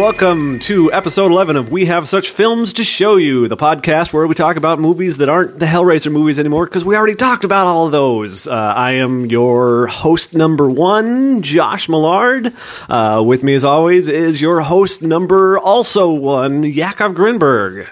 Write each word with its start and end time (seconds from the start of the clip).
Welcome 0.00 0.60
to 0.60 0.90
episode 0.90 1.30
11 1.30 1.56
of 1.56 1.70
We 1.70 1.84
Have 1.84 2.08
Such 2.08 2.30
Films 2.30 2.72
to 2.72 2.84
Show 2.84 3.16
You, 3.16 3.48
the 3.48 3.56
podcast 3.56 4.14
where 4.14 4.26
we 4.26 4.34
talk 4.34 4.56
about 4.56 4.78
movies 4.80 5.18
that 5.18 5.28
aren't 5.28 5.58
the 5.58 5.66
Hellraiser 5.66 6.10
movies 6.10 6.38
anymore 6.38 6.64
because 6.64 6.86
we 6.86 6.96
already 6.96 7.14
talked 7.14 7.44
about 7.44 7.66
all 7.66 7.84
of 7.84 7.92
those. 7.92 8.48
Uh, 8.48 8.54
I 8.54 8.92
am 8.92 9.26
your 9.26 9.88
host 9.88 10.32
number 10.32 10.70
one, 10.70 11.42
Josh 11.42 11.86
Millard. 11.86 12.54
Uh, 12.88 13.22
with 13.26 13.42
me, 13.42 13.54
as 13.54 13.62
always, 13.62 14.08
is 14.08 14.40
your 14.40 14.62
host 14.62 15.02
number 15.02 15.58
also 15.58 16.10
one, 16.10 16.62
Yakov 16.62 17.12
Grinberg. 17.12 17.90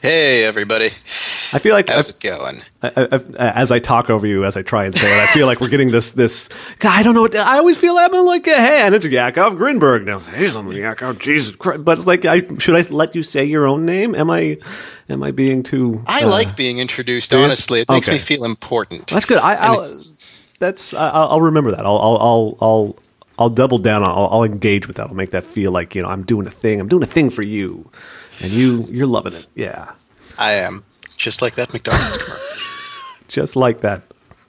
Hey, 0.00 0.44
everybody. 0.44 0.92
I 1.52 1.58
feel 1.58 1.72
like 1.74 1.88
How's 1.88 2.10
I've- 2.10 2.18
it 2.18 2.30
going? 2.30 2.62
I, 2.82 2.90
I, 3.38 3.48
as 3.48 3.72
I 3.72 3.78
talk 3.78 4.08
over 4.10 4.26
you, 4.26 4.44
as 4.44 4.56
I 4.56 4.62
try 4.62 4.84
and 4.84 4.94
say 4.96 5.06
it, 5.06 5.22
I 5.22 5.26
feel 5.26 5.46
like 5.46 5.60
we're 5.60 5.68
getting 5.68 5.90
this. 5.90 6.12
This 6.12 6.48
I 6.82 7.02
don't 7.02 7.14
know. 7.14 7.22
What, 7.22 7.34
I 7.34 7.58
always 7.58 7.76
feel 7.78 7.96
I'm 7.96 8.12
like, 8.24 8.44
hey, 8.44 8.82
and 8.82 8.94
it's 8.94 9.04
Yakov 9.04 9.54
Grinberg. 9.54 10.04
Now, 10.04 10.18
hey, 10.18 10.46
something 10.48 10.76
Yakov, 10.76 11.18
Jesus 11.18 11.56
Christ! 11.56 11.84
But 11.84 11.98
it's 11.98 12.06
like, 12.06 12.24
I 12.24 12.42
should 12.58 12.76
I 12.76 12.82
let 12.92 13.14
you 13.14 13.22
say 13.22 13.44
your 13.44 13.66
own 13.66 13.84
name? 13.86 14.14
Am 14.14 14.30
I, 14.30 14.58
am 15.08 15.22
I 15.22 15.30
being 15.32 15.62
too? 15.62 16.02
I 16.06 16.22
uh, 16.22 16.30
like 16.30 16.56
being 16.56 16.78
introduced, 16.78 17.34
honestly. 17.34 17.80
It 17.80 17.88
makes 17.88 18.08
Okay. 18.08 18.16
me 18.16 18.20
feel 18.20 18.44
important. 18.44 19.08
That's 19.08 19.24
good. 19.24 19.38
I, 19.38 19.54
I'll, 19.54 19.80
that's 20.60 20.92
I'll, 20.94 21.28
I'll 21.30 21.40
remember 21.40 21.70
that. 21.72 21.84
I'll, 21.86 21.96
I'll, 21.98 22.16
I'll, 22.18 22.58
I'll, 22.60 22.96
I'll 23.38 23.50
double 23.50 23.78
down. 23.78 24.02
on 24.02 24.10
I'll, 24.10 24.28
I'll 24.32 24.44
engage 24.44 24.86
with 24.86 24.96
that. 24.96 25.08
I'll 25.08 25.14
make 25.14 25.30
that 25.30 25.44
feel 25.44 25.72
like 25.72 25.94
you 25.94 26.02
know 26.02 26.08
I'm 26.08 26.22
doing 26.24 26.46
a 26.46 26.50
thing. 26.50 26.78
I'm 26.80 26.88
doing 26.88 27.02
a 27.02 27.06
thing 27.06 27.30
for 27.30 27.42
you, 27.42 27.90
and 28.40 28.52
you, 28.52 28.86
you're 28.90 29.06
loving 29.08 29.32
it. 29.32 29.46
Yeah, 29.56 29.92
I 30.38 30.52
am. 30.52 30.84
Just 31.18 31.42
like 31.42 31.56
that 31.56 31.72
McDonald's 31.72 32.16
commercial. 32.16 32.46
just 33.28 33.56
like 33.56 33.82
that. 33.82 34.02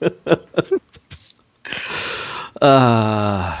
uh, 2.62 3.60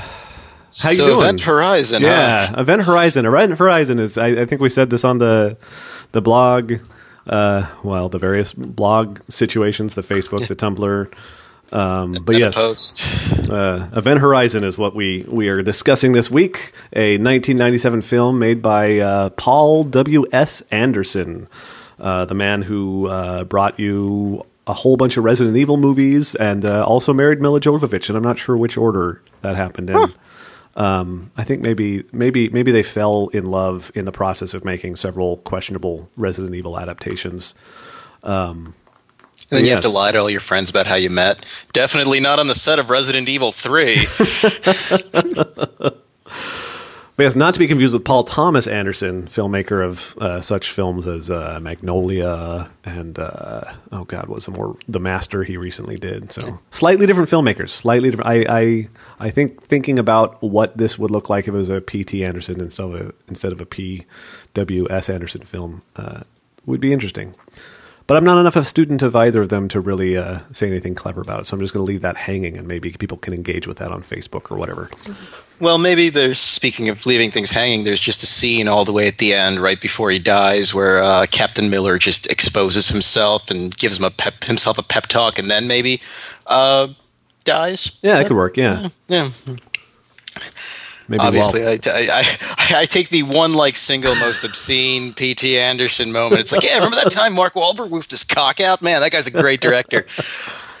you 0.90 0.94
so 0.94 1.06
doing? 1.06 1.18
Event 1.20 1.40
Horizon, 1.42 2.02
Yeah, 2.02 2.46
huh? 2.46 2.60
Event 2.60 2.82
Horizon. 2.84 3.26
Event 3.26 3.58
Horizon 3.58 3.98
is. 3.98 4.16
I, 4.16 4.28
I 4.28 4.46
think 4.46 4.60
we 4.62 4.68
said 4.70 4.90
this 4.90 5.04
on 5.04 5.18
the 5.18 5.56
the 6.12 6.22
blog. 6.22 6.74
Uh, 7.26 7.66
well, 7.82 8.08
the 8.08 8.18
various 8.18 8.52
blog 8.52 9.20
situations, 9.28 9.94
the 9.94 10.02
Facebook, 10.02 10.48
the 10.48 10.56
Tumblr. 10.56 11.12
Um, 11.72 12.14
but 12.24 12.36
yes, 12.36 12.56
uh, 13.48 13.88
Event 13.94 14.20
Horizon 14.20 14.64
is 14.64 14.76
what 14.78 14.94
we 14.94 15.24
we 15.28 15.48
are 15.48 15.62
discussing 15.62 16.12
this 16.12 16.30
week. 16.30 16.72
A 16.92 17.12
1997 17.18 18.02
film 18.02 18.38
made 18.38 18.62
by 18.62 18.98
uh, 18.98 19.30
Paul 19.30 19.84
W. 19.84 20.24
S. 20.32 20.62
Anderson, 20.72 21.48
uh, 22.00 22.24
the 22.24 22.34
man 22.34 22.62
who 22.62 23.06
uh, 23.06 23.44
brought 23.44 23.78
you 23.78 24.44
a 24.66 24.72
whole 24.72 24.96
bunch 24.96 25.16
of 25.16 25.24
Resident 25.24 25.56
Evil 25.56 25.76
movies 25.76 26.34
and 26.34 26.64
uh, 26.64 26.84
also 26.84 27.12
married 27.12 27.40
Milla 27.40 27.60
Jovovich. 27.60 28.08
And 28.08 28.16
I'm 28.16 28.22
not 28.22 28.38
sure 28.38 28.56
which 28.56 28.76
order 28.76 29.22
that 29.42 29.56
happened 29.56 29.90
in. 29.90 30.14
Um, 30.76 31.32
I 31.36 31.44
think 31.44 31.62
maybe 31.62 32.04
maybe 32.12 32.48
maybe 32.48 32.70
they 32.70 32.84
fell 32.84 33.28
in 33.28 33.50
love 33.50 33.90
in 33.94 34.04
the 34.04 34.12
process 34.12 34.54
of 34.54 34.64
making 34.64 34.96
several 34.96 35.38
questionable 35.38 36.08
Resident 36.16 36.54
Evil 36.54 36.78
adaptations. 36.78 37.54
And 39.50 39.58
then 39.58 39.64
you 39.64 39.72
have 39.72 39.80
to 39.80 39.88
lie 39.88 40.12
to 40.12 40.18
all 40.18 40.30
your 40.30 40.40
friends 40.40 40.70
about 40.70 40.86
how 40.86 40.94
you 40.94 41.10
met. 41.10 41.44
Definitely 41.72 42.20
not 42.20 42.38
on 42.38 42.46
the 42.46 42.54
set 42.54 42.78
of 42.78 42.88
Resident 42.88 43.28
Evil 43.28 43.50
3. 43.50 44.06
But 47.20 47.24
yes, 47.24 47.36
not 47.36 47.52
to 47.52 47.60
be 47.60 47.66
confused 47.66 47.92
with 47.92 48.02
Paul 48.02 48.24
Thomas 48.24 48.66
Anderson, 48.66 49.26
filmmaker 49.26 49.84
of 49.84 50.16
uh, 50.16 50.40
such 50.40 50.70
films 50.70 51.06
as 51.06 51.30
uh, 51.30 51.58
Magnolia 51.60 52.70
and 52.82 53.18
uh, 53.18 53.74
oh 53.92 54.04
god, 54.04 54.26
what 54.26 54.36
was 54.36 54.46
the 54.46 54.52
more 54.52 54.74
the 54.88 55.00
Master 55.00 55.44
he 55.44 55.58
recently 55.58 55.96
did. 55.96 56.32
So 56.32 56.60
slightly 56.70 57.04
different 57.04 57.28
filmmakers, 57.28 57.68
slightly 57.68 58.08
different. 58.10 58.26
I, 58.26 58.46
I 58.48 58.88
I 59.26 59.28
think 59.28 59.62
thinking 59.64 59.98
about 59.98 60.42
what 60.42 60.78
this 60.78 60.98
would 60.98 61.10
look 61.10 61.28
like 61.28 61.46
if 61.46 61.52
it 61.52 61.58
was 61.58 61.68
a 61.68 61.82
P.T. 61.82 62.24
Anderson 62.24 62.58
instead 62.58 62.86
of 62.86 62.94
a, 62.94 63.12
instead 63.28 63.52
of 63.52 63.60
a 63.60 63.66
P.W.S. 63.66 65.10
Anderson 65.10 65.42
film 65.42 65.82
uh, 65.96 66.22
would 66.64 66.80
be 66.80 66.90
interesting. 66.90 67.34
But 68.06 68.16
I'm 68.16 68.24
not 68.24 68.40
enough 68.40 68.56
of 68.56 68.62
a 68.62 68.66
student 68.66 69.02
of 69.02 69.14
either 69.14 69.42
of 69.42 69.50
them 69.50 69.68
to 69.68 69.78
really 69.78 70.16
uh, 70.16 70.38
say 70.54 70.68
anything 70.68 70.94
clever 70.94 71.20
about 71.20 71.40
it. 71.40 71.44
So 71.44 71.54
I'm 71.54 71.60
just 71.60 71.74
going 71.74 71.84
to 71.84 71.92
leave 71.92 72.00
that 72.00 72.16
hanging, 72.16 72.56
and 72.56 72.66
maybe 72.66 72.90
people 72.92 73.18
can 73.18 73.34
engage 73.34 73.66
with 73.66 73.76
that 73.76 73.92
on 73.92 74.00
Facebook 74.00 74.50
or 74.50 74.56
whatever. 74.56 74.88
Well, 75.60 75.78
maybe 75.78 76.08
there's, 76.08 76.38
speaking 76.38 76.88
of 76.88 77.04
leaving 77.06 77.30
things 77.30 77.50
hanging, 77.50 77.84
there's 77.84 78.00
just 78.00 78.22
a 78.22 78.26
scene 78.26 78.66
all 78.66 78.84
the 78.84 78.92
way 78.92 79.06
at 79.06 79.18
the 79.18 79.34
end, 79.34 79.60
right 79.60 79.80
before 79.80 80.10
he 80.10 80.18
dies, 80.18 80.74
where 80.74 81.02
uh, 81.02 81.26
Captain 81.30 81.68
Miller 81.70 81.98
just 81.98 82.26
exposes 82.30 82.88
himself 82.88 83.50
and 83.50 83.76
gives 83.76 83.98
him 83.98 84.04
a 84.04 84.10
pep, 84.10 84.44
himself 84.44 84.78
a 84.78 84.82
pep 84.82 85.06
talk, 85.06 85.38
and 85.38 85.50
then 85.50 85.66
maybe 85.68 86.00
uh, 86.46 86.88
dies. 87.44 87.98
Yeah, 88.02 88.16
that 88.16 88.26
could 88.26 88.36
work. 88.36 88.56
Yeah, 88.56 88.88
Yeah. 89.08 89.30
maybe. 91.08 91.20
Obviously, 91.20 91.66
I, 91.66 91.72
I, 91.72 91.78
I, 92.56 92.80
I 92.80 92.84
take 92.84 93.08
the 93.10 93.24
one 93.24 93.52
like 93.54 93.76
single 93.76 94.14
most 94.14 94.44
obscene 94.44 95.12
P.T. 95.12 95.58
Anderson 95.58 96.12
moment. 96.12 96.40
It's 96.40 96.52
like, 96.52 96.62
yeah, 96.64 96.76
remember 96.76 96.96
that 96.96 97.10
time 97.10 97.34
Mark 97.34 97.54
Wahlberg 97.54 97.90
whipped 97.90 98.10
his 98.12 98.24
cock 98.24 98.60
out? 98.60 98.80
Man, 98.80 99.00
that 99.00 99.10
guy's 99.12 99.26
a 99.26 99.30
great 99.30 99.60
director. 99.60 100.06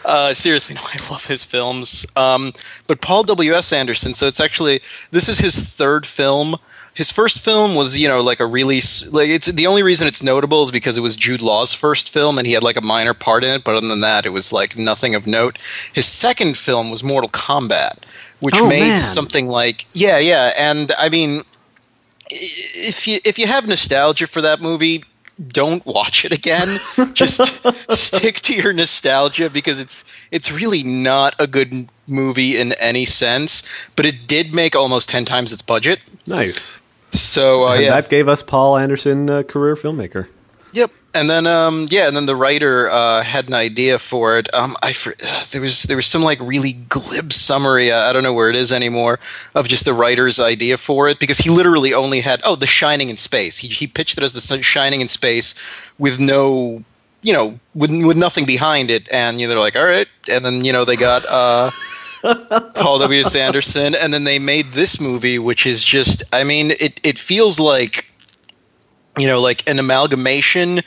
Uh, 0.04 0.32
seriously, 0.34 0.74
no, 0.76 0.82
I 0.84 0.98
love 1.10 1.26
his 1.26 1.44
films. 1.44 2.06
Um, 2.16 2.52
but 2.86 3.00
Paul 3.00 3.22
W. 3.24 3.52
S. 3.54 3.72
Anderson. 3.72 4.14
So 4.14 4.26
it's 4.26 4.40
actually 4.40 4.80
this 5.10 5.28
is 5.28 5.38
his 5.38 5.62
third 5.62 6.06
film. 6.06 6.56
His 6.94 7.12
first 7.12 7.40
film 7.42 7.76
was, 7.76 7.96
you 7.96 8.08
know, 8.08 8.20
like 8.20 8.40
a 8.40 8.46
really 8.46 8.80
like 9.12 9.28
it's 9.28 9.46
the 9.46 9.66
only 9.66 9.82
reason 9.82 10.08
it's 10.08 10.22
notable 10.22 10.62
is 10.64 10.70
because 10.70 10.98
it 10.98 11.02
was 11.02 11.16
Jude 11.16 11.40
Law's 11.40 11.72
first 11.72 12.10
film 12.10 12.36
and 12.36 12.46
he 12.46 12.52
had 12.52 12.64
like 12.64 12.76
a 12.76 12.80
minor 12.82 13.14
part 13.14 13.44
in 13.44 13.50
it. 13.54 13.64
But 13.64 13.76
other 13.76 13.86
than 13.88 14.00
that, 14.00 14.26
it 14.26 14.30
was 14.30 14.52
like 14.52 14.76
nothing 14.76 15.14
of 15.14 15.26
note. 15.26 15.56
His 15.92 16.06
second 16.06 16.56
film 16.58 16.90
was 16.90 17.04
Mortal 17.04 17.30
Kombat, 17.30 17.98
which 18.40 18.56
Oh, 18.58 18.68
made 18.68 18.88
man. 18.88 18.98
something 18.98 19.46
like 19.46 19.86
yeah, 19.94 20.18
yeah. 20.18 20.52
And 20.58 20.90
I 20.98 21.08
mean, 21.08 21.44
if 22.28 23.06
you 23.06 23.18
if 23.24 23.38
you 23.38 23.46
have 23.46 23.66
nostalgia 23.68 24.26
for 24.26 24.40
that 24.40 24.60
movie, 24.60 25.04
don't 25.48 25.84
watch 25.86 26.24
it 26.24 26.32
again. 26.32 26.80
Just 27.14 27.40
stick 27.90 28.36
to 28.40 28.54
your 28.54 28.72
nostalgia 28.72 29.48
because 29.50 29.80
it's 29.80 30.04
it's 30.30 30.52
really 30.52 30.82
not 30.82 31.34
a 31.38 31.46
good 31.46 31.88
movie 32.06 32.58
in 32.58 32.72
any 32.74 33.04
sense. 33.04 33.62
But 33.96 34.06
it 34.06 34.26
did 34.26 34.54
make 34.54 34.76
almost 34.76 35.08
ten 35.08 35.24
times 35.24 35.52
its 35.52 35.62
budget. 35.62 36.00
nice. 36.26 36.80
So 37.12 37.66
uh, 37.66 37.74
and 37.74 37.84
yeah, 37.84 37.94
that 38.00 38.08
gave 38.08 38.28
us 38.28 38.42
Paul 38.42 38.76
Anderson, 38.76 39.28
uh, 39.28 39.42
career 39.42 39.74
filmmaker. 39.74 40.28
And 41.12 41.28
then 41.28 41.46
um 41.46 41.88
yeah, 41.90 42.06
and 42.06 42.16
then 42.16 42.26
the 42.26 42.36
writer 42.36 42.88
uh, 42.88 43.22
had 43.22 43.48
an 43.48 43.54
idea 43.54 43.98
for 43.98 44.38
it. 44.38 44.52
Um 44.54 44.76
I 44.82 44.94
uh, 45.06 45.44
there 45.50 45.60
was 45.60 45.84
there 45.84 45.96
was 45.96 46.06
some 46.06 46.22
like 46.22 46.38
really 46.40 46.74
glib 46.74 47.32
summary. 47.32 47.90
Uh, 47.90 48.08
I 48.08 48.12
don't 48.12 48.22
know 48.22 48.32
where 48.32 48.48
it 48.48 48.56
is 48.56 48.72
anymore 48.72 49.18
of 49.54 49.66
just 49.66 49.84
the 49.84 49.92
writer's 49.92 50.38
idea 50.38 50.76
for 50.76 51.08
it 51.08 51.18
because 51.18 51.38
he 51.38 51.50
literally 51.50 51.92
only 51.92 52.20
had 52.20 52.40
oh, 52.44 52.54
The 52.54 52.66
Shining 52.66 53.10
in 53.10 53.16
space. 53.16 53.58
He 53.58 53.68
he 53.68 53.86
pitched 53.86 54.18
it 54.18 54.24
as 54.24 54.34
The 54.34 54.40
Sun- 54.40 54.62
Shining 54.62 55.00
in 55.00 55.08
space 55.08 55.54
with 55.98 56.20
no 56.20 56.84
you 57.22 57.32
know, 57.32 57.58
with 57.74 57.90
with 57.90 58.16
nothing 58.16 58.46
behind 58.46 58.90
it 58.90 59.08
and 59.10 59.40
you 59.40 59.46
know 59.46 59.50
they're 59.54 59.60
like, 59.60 59.76
"All 59.76 59.84
right." 59.84 60.08
And 60.28 60.44
then 60.44 60.64
you 60.64 60.72
know 60.72 60.84
they 60.84 60.96
got 60.96 61.26
uh 61.26 61.70
Paul 62.22 62.98
W. 62.98 63.20
S. 63.20 63.34
Anderson, 63.34 63.94
and 63.94 64.12
then 64.12 64.24
they 64.24 64.38
made 64.38 64.72
this 64.72 65.00
movie, 65.00 65.38
which 65.38 65.66
is 65.66 65.82
just, 65.82 66.22
I 66.32 66.44
mean, 66.44 66.72
it, 66.72 67.00
it 67.02 67.18
feels 67.18 67.58
like, 67.58 68.09
you 69.20 69.26
know, 69.26 69.40
like 69.40 69.68
an 69.68 69.78
amalgamation 69.78 70.80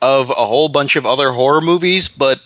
of 0.00 0.30
a 0.30 0.34
whole 0.34 0.68
bunch 0.68 0.96
of 0.96 1.04
other 1.04 1.32
horror 1.32 1.60
movies, 1.60 2.08
but 2.08 2.40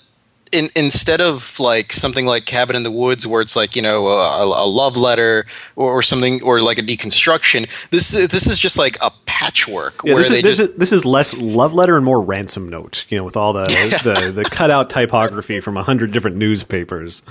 in, 0.53 0.71
instead 0.77 1.21
of 1.21 1.59
like 1.59 1.93
something 1.93 2.27
like 2.27 2.45
Cabin 2.45 2.77
in 2.77 2.83
the 2.83 2.91
Woods, 2.91 3.27
where 3.27 3.41
it's 3.41 3.57
like 3.57 3.75
you 3.75 3.83
know 3.83 4.07
a, 4.09 4.45
a 4.45 4.67
love 4.67 4.97
letter 4.97 5.47
or, 5.77 5.93
or 5.93 6.03
something, 6.03 6.43
or 6.43 6.61
like 6.61 6.79
a 6.79 6.83
deconstruction, 6.83 7.69
this 7.91 8.11
this 8.11 8.47
is 8.47 8.59
just 8.59 8.79
like 8.79 8.97
a 9.01 9.11
patchwork 9.27 10.03
Yeah, 10.05 10.15
where 10.15 10.23
this, 10.23 10.31
they 10.31 10.39
is, 10.39 10.43
this, 10.43 10.59
just 10.59 10.71
is, 10.71 10.77
this 10.79 10.93
is 10.93 11.05
less 11.05 11.35
love 11.35 11.73
letter 11.73 11.97
and 11.97 12.05
more 12.05 12.21
ransom 12.21 12.69
note. 12.69 13.07
You 13.09 13.19
know, 13.19 13.25
with 13.25 13.37
all 13.37 13.53
the 13.53 13.65
the, 14.05 14.31
the 14.31 14.45
cutout 14.45 14.91
typography 14.91 15.61
from 15.61 15.77
a 15.77 15.83
hundred 15.83 16.13
different 16.13 16.37
newspapers. 16.37 17.23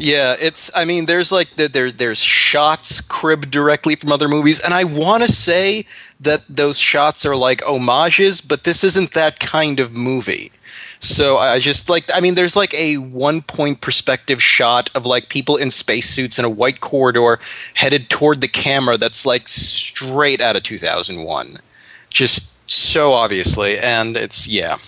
Yeah, 0.00 0.36
it's. 0.40 0.70
I 0.76 0.84
mean, 0.84 1.06
there's 1.06 1.32
like 1.32 1.56
the, 1.56 1.68
there 1.68 1.90
there's 1.90 2.20
shots 2.20 3.00
cribbed 3.00 3.50
directly 3.50 3.96
from 3.96 4.12
other 4.12 4.28
movies, 4.28 4.60
and 4.60 4.72
I 4.72 4.84
want 4.84 5.24
to 5.24 5.32
say 5.32 5.86
that 6.20 6.42
those 6.48 6.78
shots 6.78 7.26
are 7.26 7.34
like 7.36 7.62
homages, 7.62 8.40
but 8.40 8.64
this 8.64 8.84
isn't 8.84 9.12
that 9.14 9.40
kind 9.40 9.80
of 9.80 9.92
movie. 9.92 10.52
So 11.00 11.38
I 11.38 11.58
just 11.58 11.88
like. 11.88 12.08
I 12.14 12.20
mean, 12.20 12.34
there's 12.36 12.54
like 12.54 12.74
a 12.74 12.98
one 12.98 13.42
point 13.42 13.80
perspective 13.80 14.42
shot 14.42 14.90
of 14.94 15.04
like 15.04 15.28
people 15.30 15.56
in 15.56 15.70
spacesuits 15.70 16.38
in 16.38 16.44
a 16.44 16.50
white 16.50 16.80
corridor 16.80 17.40
headed 17.74 18.08
toward 18.08 18.40
the 18.40 18.48
camera. 18.48 18.98
That's 18.98 19.26
like 19.26 19.48
straight 19.48 20.40
out 20.40 20.56
of 20.56 20.62
2001, 20.62 21.58
just 22.10 22.70
so 22.70 23.14
obviously, 23.14 23.78
and 23.78 24.16
it's 24.16 24.46
yeah. 24.46 24.78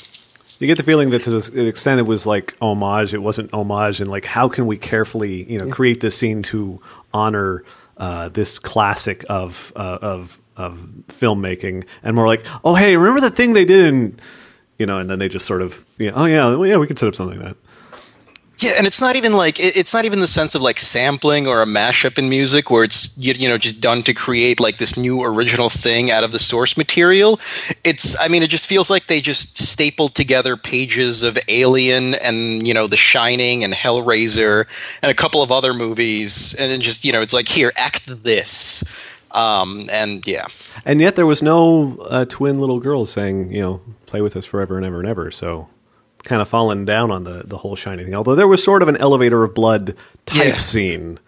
You 0.61 0.67
get 0.67 0.77
the 0.77 0.83
feeling 0.83 1.09
that 1.11 1.23
to 1.25 1.41
the 1.41 1.67
extent 1.67 2.01
it 2.01 2.07
was 2.07 2.27
like 2.27 2.55
homage, 2.61 3.15
it 3.15 3.23
wasn't 3.23 3.53
homage, 3.55 4.01
and 4.01 4.11
like 4.11 4.27
how 4.27 4.51
can 4.51 4.67
we 4.67 4.77
carefully, 4.77 5.51
you 5.51 5.59
know, 5.59 5.71
create 5.71 6.03
this 6.03 6.17
scene 6.19 6.43
to 6.45 6.81
honor 7.15 7.65
uh, 7.97 8.29
this 8.29 8.59
classic 8.59 9.25
of 9.31 9.73
uh, 9.75 9.99
of 10.03 10.39
of 10.59 10.79
filmmaking, 11.09 11.87
and 12.03 12.15
more 12.15 12.27
like, 12.27 12.45
oh 12.62 12.75
hey, 12.75 12.95
remember 12.95 13.23
the 13.23 13.31
thing 13.31 13.55
they 13.55 13.65
did 13.65 13.87
in, 13.87 14.21
you 14.79 14.85
know, 14.85 14.99
and 14.99 15.09
then 15.09 15.19
they 15.19 15.31
just 15.31 15.47
sort 15.47 15.62
of, 15.62 15.87
you 15.97 16.11
know, 16.11 16.17
oh 16.17 16.25
yeah, 16.27 16.55
well, 16.55 16.67
yeah, 16.67 16.77
we 16.77 16.87
could 16.87 16.99
set 16.99 17.09
up 17.09 17.15
something 17.15 17.41
like 17.41 17.49
that. 17.49 17.69
Yeah, 18.61 18.73
and 18.77 18.87
it's 18.87 19.01
not 19.01 19.17
even 19.17 19.33
like 19.33 19.59
it's 19.59 19.95
not 19.95 20.05
even 20.05 20.21
the 20.21 20.27
sense 20.27 20.55
of 20.55 20.61
like 20.61 20.79
sampling 20.79 21.47
or 21.47 21.62
a 21.62 21.67
mashup 21.67 22.19
in 22.19 22.29
music 22.29 22.71
where 22.71 22.85
it's 22.85 23.17
you, 23.17 23.33
you 23.33 23.49
know 23.49 23.57
just 23.57 23.81
done 23.81 24.03
to 24.03 24.12
create 24.12 24.61
like 24.61 24.77
this 24.77 24.99
new 24.99 25.25
original 25.25 25.71
thing 25.71 26.11
out 26.11 26.25
of 26.25 26.33
the 26.33 26.39
source 26.39 26.77
material. 26.77 27.41
It's 27.85 28.21
I 28.21 28.29
mean 28.29 28.43
it 28.43 28.51
just 28.51 28.67
feels 28.67 28.91
like 28.91 29.07
they 29.07 29.23
just 29.23 29.57
stapled 29.57 30.15
together 30.15 30.59
pages 30.59 31.23
of 31.23 31.39
Alien 31.49 32.17
and 32.17 32.67
you 32.69 32.75
know 32.75 32.87
The 32.87 32.99
Shining 32.99 33.65
and 33.65 33.73
Hellraiser 33.73 34.67
and 35.01 35.11
a 35.11 35.15
couple 35.15 35.43
of 35.43 35.51
other 35.51 35.73
movies 35.73 36.55
and 36.59 36.71
then 36.71 36.83
just 36.83 37.03
you 37.03 37.12
know 37.12 37.23
it's 37.23 37.33
like 37.33 37.49
here 37.49 37.73
act 37.77 38.23
this. 38.25 38.85
Um 39.31 39.89
and 39.91 40.27
yeah. 40.27 40.45
And 40.85 41.01
yet 41.01 41.17
there 41.17 41.27
was 41.27 41.43
no 41.43 41.97
uh, 42.11 42.27
twin 42.27 42.61
little 42.61 42.81
girls 42.81 43.11
saying, 43.11 43.53
you 43.53 43.62
know, 43.62 43.81
play 44.05 44.21
with 44.21 44.37
us 44.37 44.45
forever 44.45 44.77
and 44.77 44.85
ever 44.85 44.99
and 44.99 45.09
ever. 45.09 45.31
So 45.31 45.69
kind 46.25 46.43
of 46.43 46.49
fallen 46.49 46.84
down 46.84 47.11
on 47.11 47.25
the, 47.25 47.43
the 47.46 47.58
whole 47.58 47.76
shiny 47.76 48.05
thing. 48.05 48.14
Although 48.14 48.34
there 48.34 48.49
was 48.49 48.62
sort 48.62 48.82
of 48.82 48.88
an 48.88 48.96
elevator 48.99 49.43
of 49.44 49.55
blood 49.55 49.94
type 50.26 50.46
Yeah. 50.46 50.58
scene, 50.58 51.19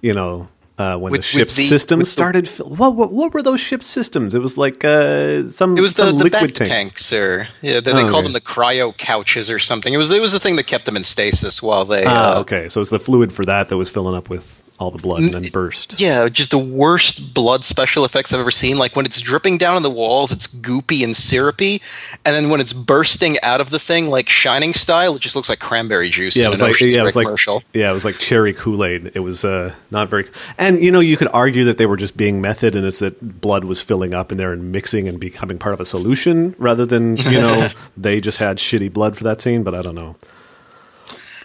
you 0.00 0.12
know, 0.14 0.48
uh, 0.78 0.96
when 0.98 1.10
With- 1.10 1.22
the 1.22 1.26
ship 1.26 1.38
with 1.40 1.56
the- 1.56 1.62
systems 1.66 2.00
with 2.00 2.06
the- 2.08 2.12
started. 2.12 2.48
fi- 2.48 2.64
what, 2.64 2.94
what 2.94 3.10
what 3.10 3.32
were 3.32 3.42
those 3.42 3.60
ship 3.62 3.82
systems? 3.82 4.34
It 4.34 4.40
was 4.42 4.58
like 4.58 4.84
uh, 4.84 5.48
some 5.48 5.76
It 5.78 5.80
was 5.80 5.94
the, 5.94 6.08
some 6.10 6.18
the 6.18 6.24
liquid 6.24 6.58
back 6.58 6.66
tanks, 6.68 7.12
or 7.14 7.48
yeah, 7.62 7.80
they, 7.80 7.92
they 7.94 8.02
Oh, 8.04 8.10
called 8.10 8.14
okay. 8.16 8.22
them 8.24 8.32
the 8.34 8.40
cryo 8.42 8.94
couches 8.96 9.48
or 9.48 9.58
something. 9.58 9.94
It 9.94 9.96
was 9.96 10.10
it 10.12 10.20
was 10.20 10.32
the 10.32 10.38
thing 10.40 10.56
that 10.56 10.64
kept 10.66 10.84
them 10.84 10.96
in 10.96 11.02
stasis 11.04 11.62
while 11.62 11.86
they. 11.86 12.04
Ah, 12.04 12.36
uh, 12.36 12.40
okay, 12.40 12.68
so 12.68 12.82
it's 12.82 12.90
the 12.90 12.98
fluid 13.00 13.32
for 13.32 13.44
that 13.46 13.70
that 13.70 13.76
was 13.78 13.88
filling 13.88 14.14
up 14.14 14.28
with 14.28 14.65
all 14.78 14.90
the 14.90 14.98
blood 14.98 15.22
and 15.22 15.32
then 15.34 15.42
burst. 15.52 16.00
Yeah, 16.00 16.28
just 16.28 16.50
the 16.50 16.58
worst 16.58 17.34
blood 17.34 17.64
special 17.64 18.04
effects 18.04 18.32
I've 18.32 18.40
ever 18.40 18.50
seen. 18.50 18.78
Like 18.78 18.94
when 18.96 19.06
it's 19.06 19.20
dripping 19.20 19.58
down 19.58 19.76
on 19.76 19.82
the 19.82 19.90
walls, 19.90 20.32
it's 20.32 20.46
goopy 20.46 21.02
and 21.02 21.16
syrupy, 21.16 21.80
and 22.24 22.34
then 22.34 22.50
when 22.50 22.60
it's 22.60 22.72
bursting 22.72 23.38
out 23.42 23.60
of 23.60 23.70
the 23.70 23.78
thing, 23.78 24.08
like 24.08 24.28
Shining 24.28 24.74
style, 24.74 25.16
it 25.16 25.20
just 25.22 25.36
looks 25.36 25.48
like 25.48 25.58
cranberry 25.60 26.10
juice. 26.10 26.36
Yeah, 26.36 26.46
it 26.46 26.50
was 26.50 26.62
like 26.62 26.78
yeah, 26.80 27.00
it 27.00 27.02
was 27.02 27.16
like 27.16 27.26
commercial. 27.26 27.62
yeah, 27.72 27.90
it 27.90 27.94
was 27.94 28.04
like 28.04 28.18
cherry 28.18 28.52
Kool 28.52 28.84
Aid. 28.84 29.12
It 29.14 29.20
was 29.20 29.44
uh, 29.44 29.74
not 29.90 30.08
very, 30.08 30.28
and 30.58 30.82
you 30.82 30.90
know, 30.90 31.00
you 31.00 31.16
could 31.16 31.28
argue 31.32 31.64
that 31.64 31.78
they 31.78 31.86
were 31.86 31.96
just 31.96 32.16
being 32.16 32.40
method, 32.40 32.76
and 32.76 32.84
it's 32.86 32.98
that 32.98 33.40
blood 33.40 33.64
was 33.64 33.80
filling 33.80 34.14
up 34.14 34.30
in 34.30 34.38
there 34.38 34.52
and 34.52 34.72
mixing 34.72 35.08
and 35.08 35.18
becoming 35.18 35.58
part 35.58 35.72
of 35.72 35.80
a 35.80 35.86
solution, 35.86 36.54
rather 36.58 36.84
than 36.84 37.16
you 37.16 37.30
know 37.38 37.68
they 37.96 38.20
just 38.20 38.38
had 38.38 38.58
shitty 38.58 38.92
blood 38.92 39.16
for 39.16 39.24
that 39.24 39.40
scene. 39.40 39.62
But 39.62 39.74
I 39.74 39.82
don't 39.82 39.94
know. 39.94 40.16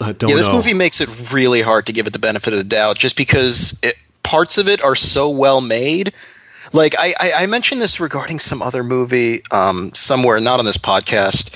I 0.02 0.12
don't 0.14 0.30
Yeah, 0.30 0.36
this 0.36 0.48
know. 0.48 0.54
movie 0.56 0.74
makes 0.74 1.00
it 1.02 1.32
really 1.32 1.62
hard 1.62 1.86
to 1.86 1.94
give 1.94 2.08
it 2.08 2.14
the 2.14 2.20
benefit 2.20 2.54
of 2.54 2.58
the 2.58 2.64
doubt, 2.64 2.98
just 2.98 3.16
because 3.16 3.80
it, 3.84 3.96
parts 4.24 4.58
of 4.58 4.68
it 4.68 4.84
are 4.84 4.96
so 4.96 5.30
well 5.30 5.62
made. 5.62 6.14
Like 6.74 6.96
I, 6.98 7.14
I, 7.20 7.32
I 7.44 7.46
mentioned 7.48 7.82
this 7.82 8.00
regarding 8.00 8.40
some 8.40 8.62
other 8.62 8.84
movie 8.84 9.42
um, 9.52 9.94
somewhere, 9.94 10.40
not 10.40 10.60
on 10.60 10.66
this 10.66 10.78
podcast. 10.78 11.54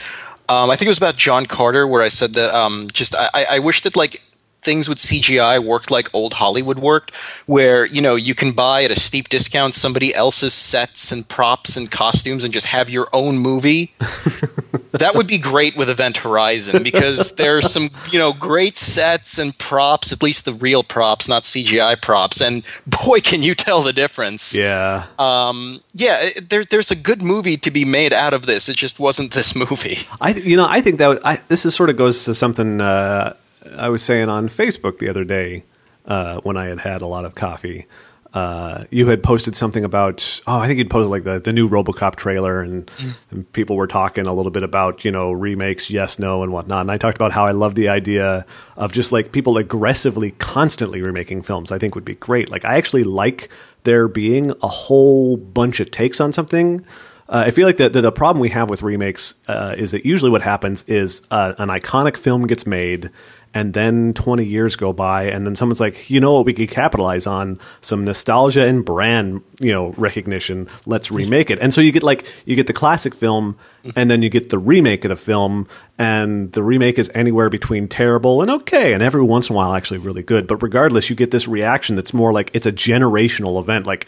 Um, 0.48 0.70
I 0.70 0.76
think 0.76 0.88
it 0.88 0.90
was 0.90 0.98
about 1.00 1.16
John 1.16 1.46
Carter, 1.48 1.88
where 1.88 2.04
I 2.04 2.10
said 2.10 2.34
that 2.34 2.54
um, 2.54 2.88
just 2.94 3.16
I, 3.16 3.30
I- 3.34 3.46
I 3.52 3.60
wish 3.60 3.82
that 3.82 3.96
like 3.96 4.22
things 4.66 4.90
with 4.90 4.98
CGI 4.98 5.64
worked 5.64 5.90
like 5.92 6.10
old 6.14 6.34
Hollywood 6.34 6.80
worked, 6.80 7.16
where 7.46 7.86
you 7.86 8.02
know 8.02 8.16
you 8.16 8.36
can 8.36 8.52
buy 8.52 8.84
at 8.84 8.92
a 8.92 9.00
steep 9.00 9.30
discount 9.30 9.76
somebody 9.76 10.14
else's 10.14 10.54
sets 10.54 11.12
and 11.12 11.28
props 11.30 11.78
and 11.78 11.90
costumes 11.92 12.44
and 12.44 12.54
just 12.54 12.66
have 12.68 12.90
your 12.90 13.08
own 13.14 13.38
movie 13.38 13.94
that 14.92 15.14
would 15.16 15.28
be 15.28 15.38
great 15.38 15.76
with 15.76 15.90
Event 15.90 16.18
Horizon 16.18 16.84
because 16.84 17.34
there's 17.36 17.72
some, 17.72 17.90
you 18.12 18.20
know, 18.20 18.34
great 18.34 18.78
sets 18.78 19.38
and 19.38 19.58
props, 19.58 20.12
at 20.12 20.24
least 20.24 20.46
the 20.46 20.54
real 20.54 20.84
props, 20.84 21.28
not 21.28 21.44
CGI 21.44 22.02
props. 22.02 22.42
And 22.42 22.64
boy, 22.88 23.20
can 23.20 23.44
you 23.44 23.56
tell 23.56 23.82
the 23.82 23.94
difference. 23.94 24.56
Yeah, 24.56 25.06
Um, 25.20 25.82
yeah, 25.94 26.30
there, 26.42 26.64
there's 26.66 26.92
a 26.92 26.96
good 26.96 27.22
movie 27.22 27.58
to 27.58 27.72
be 27.72 27.86
made 27.86 28.14
out 28.14 28.34
of 28.34 28.46
this. 28.46 28.70
It 28.70 28.78
just 28.78 29.00
wasn't 29.00 29.34
this 29.34 29.56
movie. 29.56 30.00
I 30.22 30.32
you 30.34 30.56
know 30.58 30.66
I 30.68 30.82
think 30.82 30.98
that 31.00 31.08
would- 31.08 31.24
I, 31.24 31.38
this 31.48 31.66
is 31.66 31.76
sort 31.76 31.90
of 31.90 31.98
goes 31.98 32.24
to 32.26 32.34
something 32.36 32.82
uh, 32.82 33.34
I 33.76 33.90
was 33.90 34.04
saying 34.04 34.30
on 34.30 34.48
Facebook 34.48 35.00
the 35.00 35.10
other 35.10 35.24
day 35.24 35.64
uh, 36.06 36.40
when 36.42 36.58
I 36.58 36.66
had 36.68 36.80
had 36.80 37.02
a 37.02 37.08
lot 37.08 37.26
of 37.26 37.36
coffee. 37.36 37.88
Uh, 38.34 38.84
you 38.90 39.08
had 39.08 39.24
posted 39.24 39.56
something 39.56 39.86
about 39.86 40.42
oh 40.46 40.60
I 40.60 40.68
think 40.68 40.78
you'd 40.78 40.90
posted 40.90 41.10
like 41.10 41.24
the, 41.24 41.40
the 41.40 41.54
new 41.54 41.70
RoboCop 41.70 42.18
trailer 42.18 42.60
and, 42.60 42.92
and 43.32 43.50
people 43.54 43.78
were 43.78 43.88
talking 43.88 44.26
a 44.26 44.34
little 44.34 44.52
bit 44.52 44.64
about 44.64 45.06
you 45.06 45.12
know 45.12 45.32
remakes 45.32 45.90
yes 45.90 46.20
no 46.20 46.44
and 46.44 46.52
whatnot. 46.52 46.82
And 46.82 46.92
I 46.92 46.98
talked 46.98 47.16
about 47.16 47.32
how 47.32 47.46
I 47.46 47.52
love 47.52 47.76
the 47.76 47.88
idea 47.88 48.46
of 48.76 48.92
just 48.92 49.14
like 49.14 49.32
people 49.32 49.58
aggressively 49.58 50.32
constantly 50.32 51.02
remaking 51.02 51.44
films 51.44 51.72
I 51.72 51.80
think 51.80 51.96
would 51.96 52.04
be 52.04 52.16
great. 52.16 52.52
Like 52.52 52.66
I 52.66 52.76
actually 52.76 53.06
like 53.06 53.50
there 53.86 54.10
being 54.10 54.52
a 54.62 54.68
whole 54.68 55.38
bunch 55.38 55.80
of 55.80 55.90
takes 55.92 56.20
on 56.20 56.34
something. 56.34 56.86
Uh, 57.28 57.46
I 57.48 57.52
feel 57.52 57.66
like 57.66 57.78
the, 57.78 57.90
the, 57.90 58.02
the 58.02 58.12
problem 58.12 58.40
we 58.40 58.50
have 58.50 58.70
with 58.70 58.82
remakes 58.84 59.36
uh, 59.48 59.76
is 59.78 59.92
that 59.92 60.06
usually 60.06 60.30
what 60.30 60.42
happens 60.42 60.84
is 60.84 61.22
uh, 61.32 61.54
an 61.58 61.70
iconic 61.70 62.18
film 62.18 62.46
gets 62.46 62.68
made, 62.68 63.10
and 63.56 63.74
then 63.74 64.14
20 64.14 64.44
years 64.44 64.76
go 64.76 64.92
by, 64.92 65.24
and 65.24 65.48
then 65.48 65.56
someone's 65.56 65.80
like, 65.80 66.10
you 66.10 66.20
know 66.20 66.34
what, 66.34 66.46
we 66.46 66.54
could 66.54 66.70
capitalize 66.70 67.26
on 67.26 67.58
some 67.80 68.04
nostalgia 68.04 68.66
and 68.66 68.84
brand, 68.84 69.42
you 69.60 69.72
know, 69.72 69.94
recognition. 69.98 70.68
Let's 70.86 71.10
remake 71.10 71.50
it. 71.50 71.60
And 71.60 71.74
so 71.74 71.80
you 71.80 71.94
get 71.94 72.04
like 72.04 72.32
you 72.46 72.58
get 72.58 72.68
the 72.68 72.74
classic 72.74 73.16
film, 73.16 73.58
mm-hmm. 73.84 73.98
and 73.98 74.12
then 74.12 74.22
you 74.22 74.30
get 74.30 74.50
the 74.50 74.60
remake 74.60 75.06
of 75.06 75.10
the 75.10 75.16
film, 75.16 75.68
and 75.98 76.52
the 76.52 76.62
remake 76.62 77.00
is 77.00 77.10
anywhere 77.16 77.50
between 77.50 77.88
terrible 77.88 78.42
and 78.42 78.52
okay, 78.52 78.92
and 78.92 79.02
every 79.02 79.24
once 79.24 79.50
in 79.50 79.54
a 79.54 79.58
while 79.58 79.74
actually 79.74 80.02
really 80.02 80.24
good. 80.24 80.48
But 80.48 80.62
regardless, 80.62 81.10
you 81.10 81.16
get 81.16 81.32
this 81.32 81.48
reaction 81.48 81.96
that's 81.96 82.14
more 82.14 82.34
like 82.34 82.52
it's 82.54 82.66
a 82.66 82.74
generational 82.74 83.58
event, 83.58 83.88
like 83.88 84.06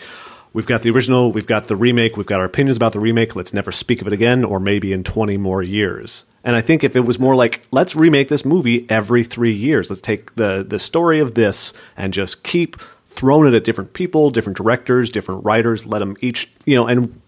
we've 0.57 0.65
got 0.65 0.81
the 0.81 0.89
original, 0.89 1.31
we've 1.31 1.45
got 1.45 1.67
the 1.67 1.75
remake, 1.75 2.17
we've 2.17 2.25
got 2.25 2.39
our 2.39 2.45
opinions 2.47 2.77
about 2.77 2.91
the 2.91 2.99
remake. 2.99 3.35
Let's 3.35 3.53
never 3.53 3.71
speak 3.71 4.01
of 4.01 4.07
it 4.07 4.13
again, 4.13 4.43
or 4.43 4.59
maybe 4.59 4.91
in 4.91 5.03
20 5.03 5.37
more 5.37 5.61
years. 5.61 6.25
And 6.43 6.55
I 6.55 6.61
think 6.61 6.83
if 6.83 6.95
it 6.95 7.01
was 7.01 7.19
more 7.19 7.35
like, 7.35 7.61
let's 7.69 7.95
remake 7.95 8.29
this 8.29 8.43
movie 8.43 8.87
every 8.89 9.23
three 9.23 9.53
years, 9.53 9.91
let's 9.91 10.01
take 10.01 10.33
the, 10.33 10.65
the 10.67 10.79
story 10.79 11.19
of 11.19 11.35
this 11.35 11.73
and 11.95 12.11
just 12.11 12.41
keep 12.41 12.75
throwing 13.05 13.53
it 13.53 13.55
at 13.55 13.65
different 13.65 13.93
people, 13.93 14.31
different 14.31 14.57
directors, 14.57 15.11
different 15.11 15.45
writers, 15.45 15.85
let 15.85 15.99
them 15.99 16.17
each, 16.21 16.49
you 16.65 16.73
know, 16.73 16.87
and 16.87 17.21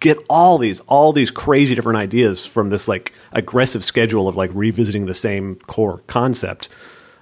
get 0.00 0.18
all 0.28 0.58
these 0.58 0.80
all 0.80 1.12
these 1.12 1.30
crazy 1.30 1.76
different 1.76 2.00
ideas 2.00 2.44
from 2.44 2.70
this 2.70 2.88
like 2.88 3.12
aggressive 3.30 3.84
schedule 3.84 4.26
of 4.26 4.34
like 4.34 4.50
revisiting 4.52 5.06
the 5.06 5.14
same 5.14 5.54
core 5.68 6.02
concept. 6.08 6.68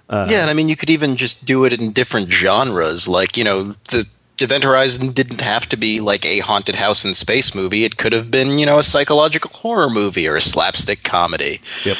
Uh, 0.08 0.26
yeah, 0.30 0.40
and 0.40 0.50
I 0.50 0.54
mean, 0.54 0.70
you 0.70 0.76
could 0.76 0.88
even 0.88 1.16
just 1.16 1.44
do 1.44 1.66
it 1.66 1.74
in 1.74 1.92
different 1.92 2.30
genres. 2.30 3.06
Like, 3.06 3.36
you 3.36 3.44
know, 3.44 3.74
the 3.90 4.06
Event 4.42 4.64
Horizon 4.64 5.12
didn't 5.12 5.40
have 5.40 5.68
to 5.70 5.76
be 5.76 6.00
like 6.00 6.24
a 6.26 6.40
haunted 6.40 6.76
house 6.76 7.04
in 7.04 7.14
space 7.14 7.54
movie. 7.54 7.84
It 7.84 7.96
could 7.96 8.12
have 8.12 8.30
been, 8.30 8.58
you 8.58 8.66
know, 8.66 8.78
a 8.78 8.82
psychological 8.82 9.50
horror 9.54 9.88
movie 9.90 10.26
or 10.28 10.36
a 10.36 10.40
slapstick 10.40 11.02
comedy. 11.02 11.60
Yep. 11.84 11.96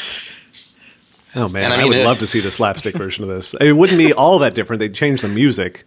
Oh 1.34 1.48
man, 1.48 1.64
And 1.64 1.72
I 1.72 1.76
I, 1.76 1.80
mean, 1.80 1.88
would 1.88 1.98
it- 1.98 2.04
love 2.04 2.18
to 2.18 2.26
see 2.26 2.40
the 2.40 2.50
slapstick 2.50 2.94
version 2.94 3.24
of 3.24 3.30
this. 3.30 3.54
It 3.60 3.72
wouldn't 3.72 3.98
be 3.98 4.12
all 4.12 4.38
that 4.40 4.54
different. 4.54 4.80
They'd 4.80 4.94
change 4.94 5.22
the 5.22 5.28
music. 5.28 5.84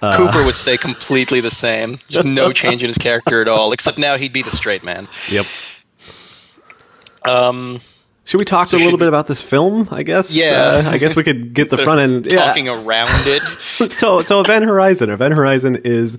Cooper 0.00 0.44
would 0.44 0.54
stay 0.56 0.76
completely 0.76 1.40
the 1.40 1.50
same. 1.50 1.98
Just 2.08 2.24
no 2.26 2.52
change 2.52 2.82
in 2.82 2.88
his 2.88 2.98
character 2.98 3.40
at 3.40 3.48
all, 3.48 3.72
except 3.72 3.96
now 3.98 4.16
he'd 4.16 4.32
be 4.32 4.42
the 4.42 4.50
straight 4.50 4.84
man. 4.84 5.08
Yep. 5.30 5.46
Um, 7.24 7.80
Should 8.26 8.40
we 8.40 8.44
talk 8.44 8.66
a 8.66 8.70
should 8.70 8.80
little 8.80 8.98
bit 8.98 9.08
about 9.08 9.28
this 9.28 9.40
film? 9.40 9.88
I 9.90 10.02
guess. 10.02 10.34
Yeah. 10.36 10.82
Uh, 10.84 10.90
I 10.90 10.98
guess 10.98 11.16
we 11.16 11.22
could 11.22 11.54
get 11.54 11.70
the 11.70 11.78
front 11.86 12.00
end. 12.00 12.30
Yeah. 12.30 12.44
talking 12.44 12.68
around 12.68 13.26
it. 13.26 13.42
so 13.92 14.20
so 14.20 14.40
Event 14.40 14.64
Horizon. 14.64 15.10
Event 15.10 15.32
Horizon 15.34 15.76
is 15.84 16.18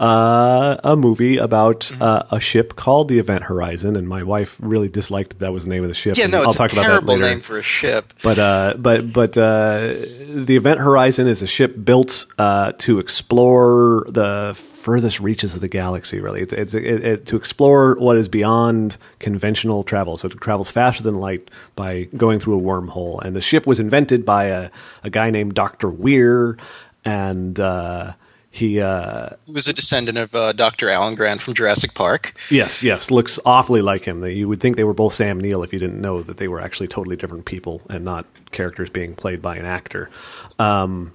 uh, 0.00 0.76
a 0.84 0.96
movie 0.96 1.36
about 1.36 1.80
Mm-hmm. 1.88 2.02
uh, 2.02 2.22
a 2.30 2.40
ship 2.40 2.76
called 2.76 3.08
the 3.08 3.18
Event 3.18 3.44
Horizon, 3.44 3.96
and 3.96 4.06
my 4.08 4.22
wife 4.22 4.58
really 4.60 4.88
disliked 4.88 5.30
that, 5.30 5.38
that 5.40 5.52
was 5.52 5.64
the 5.64 5.70
name 5.70 5.82
of 5.82 5.88
the 5.88 5.94
ship. 5.94 6.16
Yeah, 6.16 6.26
no, 6.26 6.42
I'll 6.42 6.48
it's 6.50 6.56
talk 6.56 6.72
a 6.72 6.74
about 6.76 6.82
that 6.82 6.88
terrible 6.88 7.14
later. 7.14 7.28
name 7.30 7.40
for 7.40 7.58
a 7.58 7.62
ship. 7.62 8.12
But 8.22 8.38
uh, 8.38 8.74
but 8.78 9.12
but 9.12 9.36
uh, 9.38 9.94
the 10.28 10.54
Event 10.56 10.80
Horizon 10.80 11.26
is 11.26 11.42
a 11.42 11.46
ship 11.46 11.74
built 11.84 12.26
uh, 12.38 12.72
to 12.78 12.98
explore 12.98 14.04
the 14.08 14.52
furthest 14.56 15.20
reaches 15.20 15.54
of 15.54 15.60
the 15.60 15.68
galaxy. 15.68 16.20
Really, 16.20 16.42
it's, 16.42 16.52
it's 16.52 16.74
it, 16.74 17.04
it, 17.04 17.26
to 17.26 17.36
explore 17.36 17.94
what 17.96 18.16
is 18.16 18.28
beyond 18.28 18.96
conventional 19.18 19.82
travel. 19.82 20.16
So 20.16 20.28
it 20.28 20.40
travels 20.40 20.70
faster 20.70 21.02
than 21.02 21.14
light 21.14 21.50
by 21.76 22.04
going 22.16 22.38
through 22.38 22.58
a 22.58 22.62
wormhole. 22.62 23.22
And 23.22 23.34
the 23.34 23.40
ship 23.40 23.66
was 23.66 23.80
invented 23.80 24.24
by 24.24 24.44
a, 24.44 24.70
a 25.02 25.10
guy 25.10 25.30
named 25.30 25.54
Doctor 25.54 25.88
Weir, 25.88 26.56
and 27.04 27.58
uh, 27.58 28.12
he. 28.50 28.80
Uh, 28.80 29.30
was 29.52 29.68
a 29.68 29.72
descendant 29.72 30.18
of 30.18 30.34
uh, 30.34 30.52
Dr. 30.52 30.88
Alan 30.88 31.14
Grant 31.14 31.40
from 31.40 31.54
Jurassic 31.54 31.94
Park. 31.94 32.34
Yes, 32.50 32.82
yes, 32.82 33.10
looks 33.10 33.38
awfully 33.44 33.82
like 33.82 34.02
him. 34.02 34.24
You 34.24 34.48
would 34.48 34.60
think 34.60 34.76
they 34.76 34.84
were 34.84 34.94
both 34.94 35.14
Sam 35.14 35.40
Neill 35.40 35.62
if 35.62 35.72
you 35.72 35.78
didn't 35.78 36.00
know 36.00 36.22
that 36.22 36.38
they 36.38 36.48
were 36.48 36.60
actually 36.60 36.88
totally 36.88 37.16
different 37.16 37.44
people 37.44 37.82
and 37.88 38.04
not 38.04 38.26
characters 38.50 38.90
being 38.90 39.14
played 39.14 39.42
by 39.42 39.56
an 39.56 39.64
actor. 39.64 40.10
Um, 40.58 41.12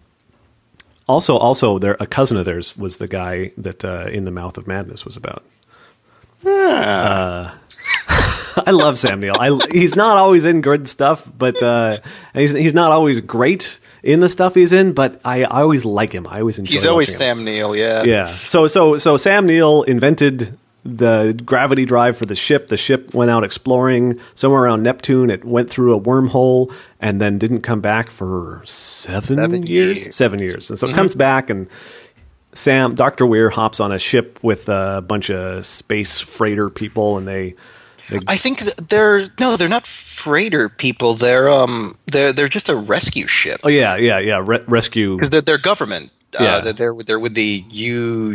also, 1.08 1.38
also, 1.38 1.80
there 1.80 1.98
a 2.00 2.08
cousin 2.08 2.38
of 2.38 2.46
theirs 2.46 2.78
was 2.78 2.98
the 2.98 3.08
guy 3.08 3.52
that 3.58 3.84
uh, 3.84 4.08
in 4.12 4.26
the 4.26 4.32
Mouth 4.32 4.58
of 4.58 4.68
Madness 4.68 5.04
was 5.04 5.18
about. 5.18 5.44
Uh, 6.46 7.54
I 8.66 8.72
love 8.72 9.00
Sam 9.00 9.20
Neill. 9.20 9.36
I, 9.38 9.58
he's 9.72 9.96
not 9.96 10.18
always 10.18 10.46
in 10.46 10.62
good 10.62 10.88
stuff, 10.88 11.32
but 11.38 11.62
uh, 11.62 11.98
he's 12.34 12.52
he's 12.52 12.74
not 12.74 12.92
always 12.92 13.20
great 13.20 13.80
in 14.04 14.20
the 14.20 14.30
stuff 14.30 14.56
he's 14.56 14.72
in. 14.72 14.94
But 14.94 15.20
I, 15.26 15.44
I 15.44 15.62
always 15.62 15.86
like 15.86 16.12
him. 16.12 16.28
I 16.28 16.42
always 16.42 16.60
enjoy. 16.60 16.70
Him. 16.70 16.74
He's 16.74 16.86
always 16.86 17.10
him. 17.10 17.16
Sam 17.16 17.44
Neill, 17.46 17.76
yeah. 17.76 18.04
Yeah. 18.04 18.28
So 18.28 18.68
so 18.68 18.98
so 18.98 19.18
Sam 19.18 19.48
Neill 19.48 19.84
invented 19.84 20.58
the 20.86 21.40
gravity 21.46 21.86
drive 21.86 22.18
for 22.18 22.26
the 22.26 22.36
ship. 22.36 22.68
The 22.68 22.78
ship 22.78 23.14
went 23.14 23.32
out 23.32 23.44
exploring 23.44 24.20
somewhere 24.34 24.64
around 24.64 24.84
Neptune. 24.84 25.30
It 25.30 25.46
went 25.46 25.70
through 25.70 25.96
a 25.96 26.00
wormhole 26.00 26.74
and 27.00 27.22
then 27.22 27.38
didn't 27.38 27.62
come 27.62 27.80
back 27.80 28.12
for 28.12 28.62
seven, 28.66 29.38
Seven 29.38 29.66
years? 29.66 30.04
years. 30.04 30.16
Seven 30.16 30.40
years. 30.40 30.70
And 30.70 30.78
so 30.78 30.86
it 30.86 30.90
mm-hmm. 30.90 30.98
comes 30.98 31.16
back 31.16 31.50
and 31.50 31.70
Sam, 32.54 32.96
Dr. 32.96 33.26
Weir 33.26 33.50
hops 33.50 33.80
on 33.80 33.92
a 33.92 34.00
ship 34.00 34.40
with 34.44 34.70
a 34.70 35.04
bunch 35.08 35.32
of 35.32 35.66
space 35.66 36.20
freighter 36.20 36.70
people 36.70 37.18
and 37.18 37.28
they, 37.28 37.56
I 38.28 38.36
think 38.38 38.60
they're 38.90 39.30
no, 39.40 39.56
they're 39.58 39.70
not 39.70 39.88
freighter 39.88 40.70
people. 40.70 41.16
They're 41.16 41.50
um, 41.50 41.96
they're 42.08 42.34
they're 42.34 42.48
just 42.50 42.70
a 42.70 42.76
rescue 42.76 43.28
ship 43.28 43.62
oh 43.64 43.70
yeah, 43.70 43.96
yeah, 43.96 44.20
yeah, 44.20 44.42
re- 44.44 44.64
rescue. 44.68 45.16
because 45.16 45.30
they're 45.30 45.42
they're 45.42 45.58
government. 45.58 46.12
Yeah. 46.34 46.56
Uh, 46.58 46.72
they're 46.72 46.94
they're 47.06 47.20
with- 47.20 47.36
the 47.36 47.64
U 47.70 48.30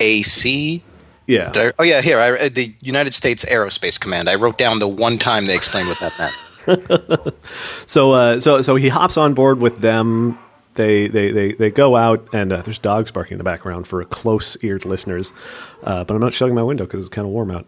USAC. 0.00 0.82
Yeah. 1.26 1.52
I- 1.54 1.72
oh 1.78 1.82
yeah, 1.84 2.00
here 2.00 2.18
I, 2.20 2.48
the 2.48 2.74
United 2.82 3.14
States 3.14 3.44
Aerospace 3.44 3.98
Command. 4.00 4.28
I 4.28 4.34
wrote 4.34 4.58
down 4.58 4.78
the 4.78 4.88
one 4.88 5.16
time 5.18 5.46
they 5.46 5.54
explained 5.54 5.88
what 5.88 5.98
that 6.00 6.12
meant. 6.18 6.34
So, 7.86 8.12
uh, 8.12 8.38
so, 8.38 8.62
so 8.62 8.76
he 8.76 8.88
hops 8.90 9.16
on 9.16 9.34
board 9.34 9.58
with 9.60 9.78
them. 9.80 10.38
They, 10.74 11.08
they, 11.08 11.32
they, 11.32 11.52
they 11.52 11.70
go 11.70 11.96
out, 11.96 12.28
and 12.32 12.52
uh, 12.52 12.62
there's 12.62 12.78
dogs 12.78 13.10
barking 13.10 13.34
in 13.34 13.38
the 13.38 13.44
background 13.44 13.88
for 13.88 14.04
close-eared 14.04 14.84
listeners. 14.84 15.32
Uh, 15.82 16.04
but 16.04 16.14
I'm 16.14 16.20
not 16.20 16.32
shutting 16.32 16.54
my 16.54 16.62
window 16.62 16.84
because 16.84 17.04
it's 17.04 17.14
kind 17.14 17.26
of 17.26 17.32
warm 17.32 17.50
out. 17.50 17.66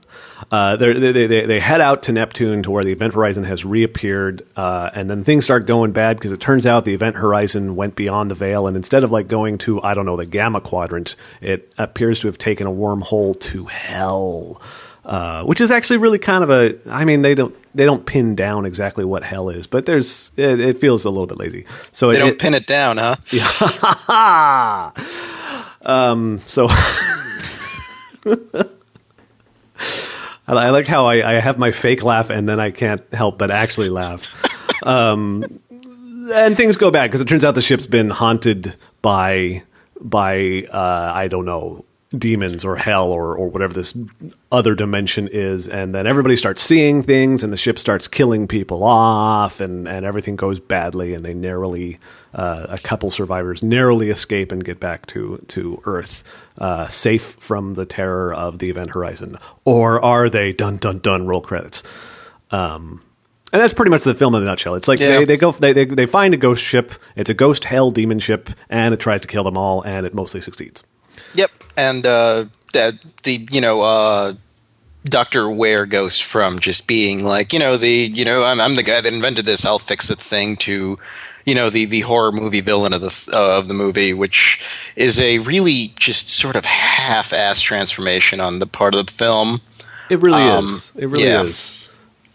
Uh, 0.50 0.76
they, 0.76 1.12
they, 1.12 1.46
they 1.46 1.60
head 1.60 1.80
out 1.80 2.04
to 2.04 2.12
Neptune 2.12 2.62
to 2.62 2.70
where 2.70 2.84
the 2.84 2.92
event 2.92 3.14
horizon 3.14 3.44
has 3.44 3.64
reappeared, 3.64 4.46
uh, 4.54 4.90
and 4.94 5.10
then 5.10 5.24
things 5.24 5.44
start 5.44 5.66
going 5.66 5.92
bad 5.92 6.16
because 6.16 6.30
it 6.30 6.40
turns 6.40 6.64
out 6.64 6.84
the 6.84 6.94
event 6.94 7.16
horizon 7.16 7.74
went 7.74 7.96
beyond 7.96 8.30
the 8.30 8.36
veil, 8.36 8.66
and 8.66 8.76
instead 8.76 9.02
of 9.02 9.10
like 9.10 9.26
going 9.28 9.58
to 9.58 9.82
I 9.82 9.94
don't 9.94 10.06
know 10.06 10.16
the 10.16 10.26
gamma 10.26 10.60
quadrant, 10.60 11.16
it 11.40 11.72
appears 11.78 12.20
to 12.20 12.28
have 12.28 12.38
taken 12.38 12.66
a 12.66 12.72
wormhole 12.72 13.38
to 13.40 13.66
hell. 13.66 14.60
Uh, 15.04 15.42
which 15.42 15.60
is 15.60 15.72
actually 15.72 15.96
really 15.96 16.20
kind 16.20 16.44
of 16.44 16.50
a. 16.50 16.78
I 16.88 17.04
mean, 17.04 17.22
they 17.22 17.34
don't 17.34 17.56
they 17.74 17.84
don't 17.84 18.04
pin 18.04 18.34
down 18.34 18.66
exactly 18.66 19.04
what 19.04 19.24
hell 19.24 19.48
is, 19.48 19.66
but 19.66 19.86
there's 19.86 20.32
it, 20.36 20.60
it 20.60 20.78
feels 20.78 21.04
a 21.04 21.10
little 21.10 21.26
bit 21.26 21.38
lazy. 21.38 21.64
So 21.92 22.10
They 22.10 22.16
it, 22.16 22.20
don't 22.20 22.38
pin 22.38 22.54
it 22.54 22.66
down, 22.66 22.98
huh? 22.98 23.16
Yeah. 23.30 24.90
um, 25.82 26.40
so 26.44 26.68
I, 26.70 28.66
I 30.46 30.70
like 30.70 30.86
how 30.86 31.06
I, 31.06 31.36
I 31.36 31.40
have 31.40 31.58
my 31.58 31.72
fake 31.72 32.02
laugh 32.02 32.30
and 32.30 32.48
then 32.48 32.60
I 32.60 32.70
can't 32.70 33.02
help 33.12 33.38
but 33.38 33.50
actually 33.50 33.88
laugh. 33.88 34.34
Um, 34.84 35.60
and 36.32 36.56
things 36.56 36.76
go 36.76 36.90
bad 36.90 37.08
because 37.08 37.20
it 37.20 37.28
turns 37.28 37.44
out 37.44 37.54
the 37.54 37.62
ship's 37.62 37.86
been 37.86 38.10
haunted 38.10 38.76
by 39.00 39.62
by 40.00 40.66
uh, 40.70 41.12
I 41.14 41.28
don't 41.28 41.44
know 41.44 41.84
demons 42.16 42.64
or 42.64 42.76
hell 42.76 43.10
or 43.10 43.34
or 43.36 43.48
whatever 43.48 43.72
this 43.74 43.96
other 44.50 44.74
dimension 44.74 45.28
is, 45.32 45.68
and 45.68 45.94
then 45.94 46.06
everybody 46.06 46.36
starts 46.36 46.62
seeing 46.62 47.02
things, 47.02 47.42
and 47.42 47.52
the 47.52 47.56
ship 47.56 47.78
starts 47.78 48.06
killing 48.08 48.46
people 48.46 48.84
off, 48.84 49.60
and 49.60 49.88
and 49.88 50.04
everything 50.06 50.36
goes 50.36 50.60
badly, 50.60 51.14
and 51.14 51.24
they 51.24 51.34
narrowly 51.34 51.98
uh, 52.34 52.66
a 52.68 52.78
couple 52.78 53.10
survivors 53.10 53.62
narrowly 53.62 54.10
escape 54.10 54.52
and 54.52 54.64
get 54.64 54.78
back 54.80 55.06
to 55.06 55.42
to 55.48 55.80
Earth, 55.84 56.22
uh, 56.58 56.86
safe 56.88 57.36
from 57.40 57.74
the 57.74 57.86
terror 57.86 58.32
of 58.32 58.58
the 58.58 58.70
event 58.70 58.90
horizon, 58.90 59.38
or 59.64 60.00
are 60.04 60.28
they? 60.28 60.52
Dun 60.52 60.76
dun 60.76 60.98
dun. 60.98 61.26
Roll 61.26 61.40
credits. 61.40 61.82
Um, 62.50 63.02
and 63.52 63.60
that's 63.60 63.72
pretty 63.74 63.90
much 63.90 64.04
the 64.04 64.14
film 64.14 64.34
in 64.34 64.42
a 64.42 64.46
nutshell. 64.46 64.74
It's 64.76 64.88
like 64.88 64.98
Yeah. 64.98 65.18
they, 65.18 65.24
they 65.26 65.36
go 65.36 65.52
they, 65.52 65.72
they 65.72 65.84
they 65.84 66.06
find 66.06 66.32
a 66.32 66.38
ghost 66.38 66.62
ship. 66.62 66.92
It's 67.16 67.28
a 67.30 67.34
ghost 67.34 67.64
hell 67.64 67.90
demon 67.90 68.18
ship, 68.18 68.50
and 68.70 68.94
it 68.94 69.00
tries 69.00 69.20
to 69.22 69.28
kill 69.28 69.44
them 69.44 69.58
all, 69.58 69.82
and 69.82 70.06
it 70.06 70.14
mostly 70.14 70.40
succeeds. 70.40 70.82
Yep, 71.34 71.50
and 71.76 72.04
uh, 72.06 72.44
that 72.72 73.04
the 73.22 73.46
you 73.50 73.60
know 73.60 73.82
uh, 73.82 74.34
Doctor 75.04 75.48
Weir 75.50 75.86
goes 75.86 76.20
from 76.20 76.58
just 76.58 76.86
being 76.86 77.24
like 77.24 77.52
you 77.52 77.58
know 77.58 77.76
the 77.76 77.90
you 78.14 78.24
know 78.24 78.44
I'm 78.44 78.60
I'm 78.60 78.74
the 78.74 78.82
guy 78.82 79.00
that 79.00 79.12
invented 79.12 79.46
this 79.46 79.64
I'll 79.64 79.78
fix 79.78 80.10
it 80.10 80.18
thing 80.18 80.56
to 80.58 80.98
you 81.44 81.54
know 81.54 81.70
the 81.70 81.86
the 81.86 82.00
horror 82.00 82.32
movie 82.32 82.60
villain 82.60 82.92
of 82.92 83.00
the 83.00 83.30
uh, 83.32 83.58
of 83.58 83.68
the 83.68 83.74
movie, 83.74 84.12
which 84.14 84.60
is 84.96 85.18
a 85.18 85.38
really 85.40 85.92
just 85.96 86.28
sort 86.28 86.54
of 86.56 86.64
half-ass 86.64 87.60
transformation 87.60 88.40
on 88.40 88.58
the 88.58 88.66
part 88.66 88.94
of 88.94 89.06
the 89.06 89.12
film. 89.12 89.60
It 90.10 90.20
really 90.20 90.42
Um, 90.42 90.66
is. 90.66 90.92
It 90.96 91.06
really 91.06 91.24
yeah. 91.24 91.42
is. 91.42 91.78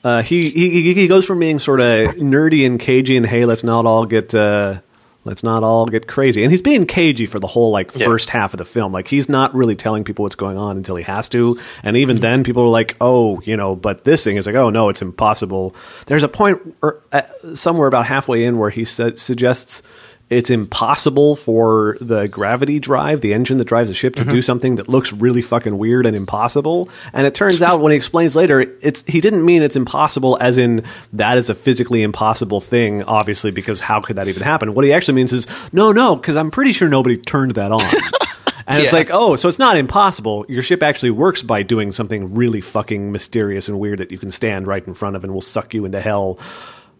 Uh, 0.03 0.21
he, 0.21 0.49
he 0.49 0.93
he 0.93 1.07
goes 1.07 1.25
from 1.25 1.39
being 1.39 1.59
sort 1.59 1.81
of 1.81 2.15
nerdy 2.15 2.65
and 2.65 2.79
cagey, 2.79 3.17
and 3.17 3.25
hey, 3.25 3.45
let's 3.45 3.63
not 3.63 3.85
all 3.85 4.05
get 4.05 4.33
uh, 4.33 4.79
let's 5.27 5.43
not 5.43 5.63
all 5.63 5.86
get 5.86 6.07
crazy. 6.07 6.41
And 6.43 6.51
he's 6.51 6.62
being 6.63 6.86
cagey 6.88 7.27
for 7.27 7.39
the 7.39 7.48
whole 7.48 7.69
like 7.72 7.91
Yeah. 7.96 8.07
first 8.07 8.29
half 8.31 8.53
of 8.53 8.57
the 8.57 8.65
film. 8.65 8.91
Like 8.91 9.07
he's 9.07 9.29
not 9.29 9.53
really 9.53 9.75
telling 9.75 10.03
people 10.03 10.24
what's 10.24 10.36
going 10.36 10.57
on 10.57 10.77
until 10.77 10.96
he 10.96 11.03
has 11.03 11.29
to. 11.29 11.60
And 11.84 11.96
even 11.98 12.17
then, 12.17 12.43
people 12.43 12.63
are 12.63 12.67
like, 12.69 12.96
oh, 13.00 13.39
you 13.41 13.55
know, 13.55 13.75
but 13.75 14.03
this 14.03 14.24
thing 14.24 14.38
is 14.38 14.48
like, 14.48 14.55
oh 14.55 14.69
no, 14.72 14.89
it's 14.89 15.01
impossible. 15.03 15.75
There's 16.07 16.24
a 16.24 16.27
point 16.29 16.75
or, 16.81 17.01
uh, 17.12 17.22
somewhere 17.53 17.88
about 17.88 18.05
halfway 18.07 18.43
in 18.46 18.57
where 18.57 18.69
he 18.72 18.86
sa- 18.86 19.12
suggests 19.15 19.84
it's 20.29 20.50
impossible 20.50 21.36
for 21.38 21.98
the 22.01 22.27
gravity 22.27 22.79
drive, 22.79 23.22
the 23.22 23.34
engine 23.34 23.57
that 23.60 23.65
drives 23.65 23.89
the 23.89 23.93
ship, 23.93 24.15
to 24.15 24.24
mm-hmm. 24.24 24.34
do 24.34 24.41
something 24.41 24.75
that 24.75 24.89
looks 24.89 25.13
really 25.13 25.41
fucking 25.41 25.77
weird 25.77 26.05
and 26.05 26.15
impossible. 26.15 26.89
And 27.13 27.25
it 27.25 27.34
turns 27.34 27.62
out 27.62 27.79
when 27.79 27.91
he 27.91 27.96
explains 27.96 28.36
later, 28.36 28.60
it's 28.81 29.03
he 29.03 29.22
didn't 29.22 29.46
mean 29.46 29.62
it's 29.62 29.77
impossible 29.77 30.38
as 30.41 30.57
in 30.57 30.84
that 31.13 31.38
is 31.38 31.50
a 31.50 31.55
physically 31.55 32.03
impossible 32.03 32.60
thing, 32.60 33.03
obviously, 33.03 33.51
because 33.51 33.79
how 33.79 34.01
could 34.01 34.17
that 34.17 34.27
even 34.27 34.43
happen? 34.43 34.74
What 34.74 34.84
he 34.84 34.91
actually 34.91 35.15
means 35.15 35.31
is 35.31 35.48
no, 35.72 35.91
no, 35.91 36.15
because 36.15 36.36
I'm 36.36 36.51
pretty 36.51 36.74
sure 36.74 36.89
nobody 36.89 37.17
turned 37.17 37.55
that 37.55 37.72
on. 37.72 37.81
And 38.69 38.84
it's 38.84 38.91
like, 38.91 39.10
oh, 39.12 39.38
so 39.38 39.48
it's 39.48 39.60
not 39.60 39.77
impossible. 39.77 40.46
Your 40.50 40.62
ship 40.62 40.84
actually 40.84 41.12
works 41.12 41.41
by 41.41 41.63
doing 41.63 41.93
something 41.93 42.36
really 42.36 42.60
fucking 42.60 43.13
mysterious 43.13 43.69
and 43.69 43.79
weird 43.79 44.00
that 44.00 44.12
you 44.12 44.17
can 44.17 44.29
stand 44.29 44.67
right 44.67 44.86
in 44.86 44.93
front 44.93 45.15
of 45.15 45.24
and 45.24 45.34
will 45.34 45.39
suck 45.39 45.74
you 45.74 45.86
into 45.86 46.01
hell. 46.01 46.38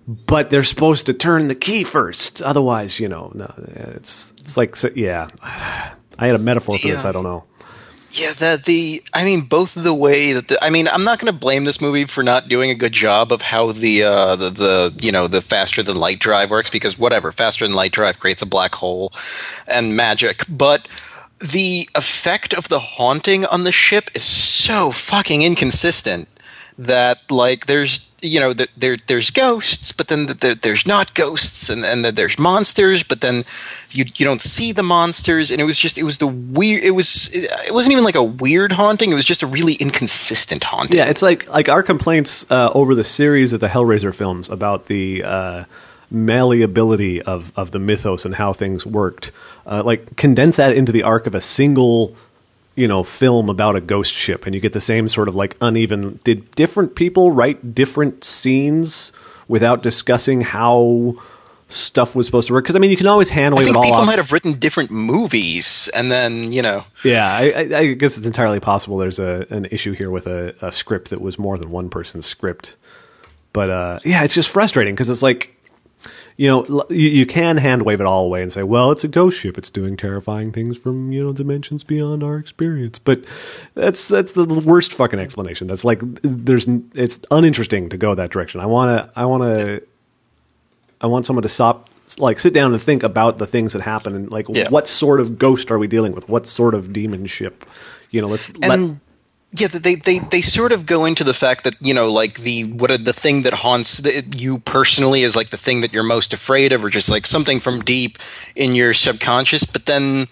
But 0.07 0.49
they're 0.49 0.63
supposed 0.63 1.05
to 1.07 1.13
turn 1.13 1.49
the 1.49 1.55
key 1.55 1.83
first. 1.83 2.41
Otherwise, 2.41 2.99
you 2.99 3.09
know, 3.09 3.31
no, 3.35 3.53
it's 3.57 4.31
it's 4.39 4.55
like, 4.55 4.77
yeah. 4.95 5.27
I 6.19 6.25
had 6.25 6.35
a 6.35 6.39
metaphor 6.39 6.77
for 6.77 6.87
this. 6.87 7.05
I 7.05 7.11
don't 7.11 7.23
know. 7.23 7.43
Yeah, 8.11 8.33
the 8.33 8.61
the 8.63 9.03
I 9.13 9.23
mean 9.23 9.41
both 9.41 9.75
the 9.75 9.93
way 9.93 10.31
that 10.31 10.47
the, 10.47 10.63
I 10.63 10.69
mean 10.69 10.87
I'm 10.87 11.03
not 11.03 11.19
going 11.19 11.31
to 11.31 11.37
blame 11.37 11.65
this 11.65 11.79
movie 11.79 12.05
for 12.05 12.23
not 12.23 12.47
doing 12.47 12.71
a 12.71 12.75
good 12.75 12.93
job 12.93 13.31
of 13.31 13.41
how 13.41 13.71
the 13.71 14.03
uh 14.03 14.35
the, 14.35 14.49
the 14.49 14.95
you 14.99 15.11
know 15.11 15.27
the 15.27 15.41
faster 15.41 15.83
than 15.83 15.97
light 15.97 16.19
drive 16.19 16.49
works 16.49 16.69
because 16.69 16.97
whatever 16.97 17.31
faster 17.31 17.65
than 17.65 17.75
light 17.75 17.91
drive 17.91 18.19
creates 18.19 18.41
a 18.41 18.45
black 18.45 18.73
hole 18.75 19.13
and 19.67 19.95
magic 19.95 20.45
but 20.49 20.87
the 21.39 21.87
effect 21.93 22.53
of 22.53 22.69
the 22.69 22.79
haunting 22.79 23.45
on 23.45 23.65
the 23.65 23.71
ship 23.71 24.09
is 24.15 24.23
so 24.23 24.89
fucking 24.91 25.43
inconsistent 25.43 26.27
that 26.77 27.29
like 27.29 27.67
there's 27.67 28.06
you 28.21 28.39
know 28.39 28.53
th- 28.53 28.71
there 28.75 28.97
there's 29.07 29.29
ghosts 29.29 29.91
but 29.91 30.07
then 30.07 30.25
th- 30.25 30.39
there, 30.39 30.55
there's 30.55 30.88
not 30.88 31.13
ghosts 31.13 31.69
and 31.69 31.86
and 31.86 32.03
there's 32.03 32.39
monsters 32.39 33.03
but 33.03 33.21
then 33.21 33.45
you 33.91 34.05
you 34.15 34.25
don't 34.25 34.41
see 34.41 34.71
the 34.71 34.81
monsters 34.83 35.51
and 35.51 35.62
it 35.62 35.65
was 35.65 35.77
just 35.77 35.97
it 35.97 36.03
was 36.03 36.17
the 36.17 36.27
weird 36.27 36.83
it 36.83 36.91
was 36.91 37.29
it 37.33 37.74
wasn't 37.74 37.91
even 37.91 38.03
like 38.03 38.15
a 38.15 38.24
weird 38.24 38.71
haunting 38.71 39.12
it 39.12 39.15
was 39.15 39.25
just 39.25 39.43
a 39.43 39.47
really 39.47 39.75
inconsistent 39.75 40.63
haunting 40.63 40.97
Yeah, 40.97 41.05
it's 41.05 41.21
like 41.21 41.47
like 41.50 41.69
our 41.69 41.83
complaints 41.83 42.45
uh, 42.50 42.71
over 42.74 42.95
the 42.95 43.03
series 43.03 43.53
of 43.53 43.59
the 43.59 43.67
Hellraiser 43.67 44.13
films 44.15 44.50
about 44.50 44.88
the 44.88 45.24
uh, 45.24 45.63
malleability 46.09 47.21
of 47.21 47.51
of 47.55 47.71
the 47.71 47.79
mythos 47.79 48.25
and 48.25 48.36
how 48.36 48.53
things 48.53 48.86
worked. 48.86 49.31
Uh, 49.65 49.83
like 49.83 50.15
condense 50.15 50.55
that 50.55 50.75
into 50.75 50.91
the 50.91 51.03
arc 51.03 51.27
of 51.27 51.36
a 51.36 51.41
single, 51.41 52.15
you 52.77 52.88
know, 52.88 53.03
film 53.03 53.50
about 53.50 53.75
a 53.75 53.81
ghost 53.81 54.13
ship, 54.13 54.46
and 54.46 54.55
you 54.55 54.62
get 54.62 54.72
the 54.72 54.79
same 54.79 55.10
sort 55.10 55.27
of 55.27 55.36
like 55.36 55.57
uneven. 55.60 56.22
Did 56.24 56.50
different 56.51 56.96
people 56.96 57.31
write 57.31 57.75
different 57.75 58.24
scenes 58.24 59.12
without 59.50 59.84
discussing 59.84 60.41
how? 60.41 61.15
Stuff 61.69 62.15
was 62.15 62.25
supposed 62.25 62.48
to 62.48 62.53
work 62.53 62.63
because 62.63 62.77
I 62.77 62.79
mean 62.79 62.91
you 62.91 62.96
can 62.96 63.07
always 63.07 63.27
hand 63.27 63.53
I 63.53 63.57
wave 63.57 63.63
it 63.63 63.65
think 63.65 63.75
all 63.75 63.84
people 63.84 64.00
off. 64.00 64.05
might 64.07 64.19
have 64.19 64.31
written 64.31 64.53
different 64.53 64.89
movies 64.89 65.89
and 65.93 66.10
then 66.10 66.53
you 66.53 66.62
know 66.62 66.86
Yeah, 67.03 67.27
I, 67.27 67.43
I, 67.74 67.77
I 67.79 67.93
guess 67.93 68.17
it's 68.17 68.25
entirely 68.25 68.62
possible. 68.62 68.96
There's 68.96 69.19
a 69.19 69.46
an 69.50 69.65
issue 69.65 69.91
here 69.91 70.10
with 70.10 70.27
a, 70.27 70.55
a 70.62 70.72
script 70.72 71.10
that 71.10 71.19
was 71.19 71.38
more 71.38 71.57
than 71.57 71.69
one 71.69 71.89
person's 71.89 72.25
script, 72.25 72.77
but 73.51 73.69
uh, 73.69 74.00
yeah, 74.05 74.24
it's 74.24 74.34
just 74.34 74.48
frustrating 74.48 74.96
because 74.96 75.10
it's 75.10 75.22
like, 75.22 75.56
you 76.38 76.48
know, 76.48 76.86
you, 76.89 77.10
you 77.10 77.25
can 77.25 77.58
hand 77.58 77.82
wave 77.82 78.00
it 78.00 78.06
all 78.06 78.24
away 78.25 78.44
and 78.44 78.53
say, 78.53 78.62
well, 78.63 78.91
it's 78.91 79.03
a 79.03 79.08
ghost 79.08 79.39
ship. 79.39 79.58
It's 79.58 79.72
doing 79.72 79.98
terrifying 79.98 80.51
things 80.51 80.77
from 80.77 81.12
you 81.12 81.25
know 81.25 81.34
dimensions 81.34 81.84
beyond 81.84 82.24
our 82.24 82.38
experience. 82.38 83.00
But 83.00 83.25
that's 83.74 84.08
that's 84.08 84.34
the 84.34 84.46
worst 84.46 84.94
fucking 84.94 85.20
explanation. 85.20 85.67
That's 85.67 85.84
like 85.84 86.00
there's 86.22 86.67
it's 86.94 87.20
uninteresting 87.32 87.89
to 87.89 87.98
go 87.98 88.13
that 88.15 88.29
direction. 88.32 88.62
I 88.62 88.67
wanna 88.67 89.12
I 89.15 89.25
wanna 89.25 89.82
I 91.01 91.08
want 91.08 91.25
someone 91.25 91.44
to 91.44 91.50
stop, 91.50 91.89
like, 92.17 92.39
sit 92.39 92.53
down 92.53 92.72
and 92.74 92.82
think 92.82 93.03
about 93.03 93.38
the 93.38 93.46
things 93.46 93.74
that 93.74 93.82
happen 93.84 94.15
and 94.15 94.32
like, 94.32 94.48
Yeah. 94.50 94.70
what 94.70 94.88
sort 94.88 95.20
of 95.20 95.38
ghost 95.38 95.70
are 95.70 95.77
we 95.77 95.88
dealing 95.88 96.12
with? 96.13 96.27
What 96.27 96.48
sort 96.48 96.74
of 96.74 96.91
demon 96.91 97.25
ship? 97.27 97.65
You 98.12 98.22
know, 98.22 98.27
let's 98.27 98.56
let. 98.60 98.79
Yeah 99.51 99.67
they, 99.67 99.95
they 99.95 100.19
they 100.19 100.41
sort 100.41 100.71
of 100.71 100.85
go 100.85 101.05
into 101.05 101.23
the 101.23 101.33
fact 101.33 101.63
that 101.63 101.75
you 101.79 101.93
know 101.93 102.11
like 102.11 102.39
the 102.39 102.63
what 102.73 102.91
are 102.91 102.97
the 102.97 103.13
thing 103.13 103.43
that 103.43 103.53
haunts 103.53 103.99
the, 103.99 104.23
you 104.35 104.59
personally 104.59 105.23
is 105.23 105.35
like 105.35 105.49
the 105.49 105.57
thing 105.57 105.81
that 105.81 105.93
you're 105.93 106.03
most 106.03 106.33
afraid 106.33 106.71
of 106.73 106.83
or 106.83 106.89
just 106.89 107.09
like 107.09 107.25
something 107.25 107.59
from 107.59 107.81
deep 107.81 108.17
in 108.55 108.75
your 108.75 108.93
subconscious 108.93 109.63
but 109.63 109.85
then 109.85 110.27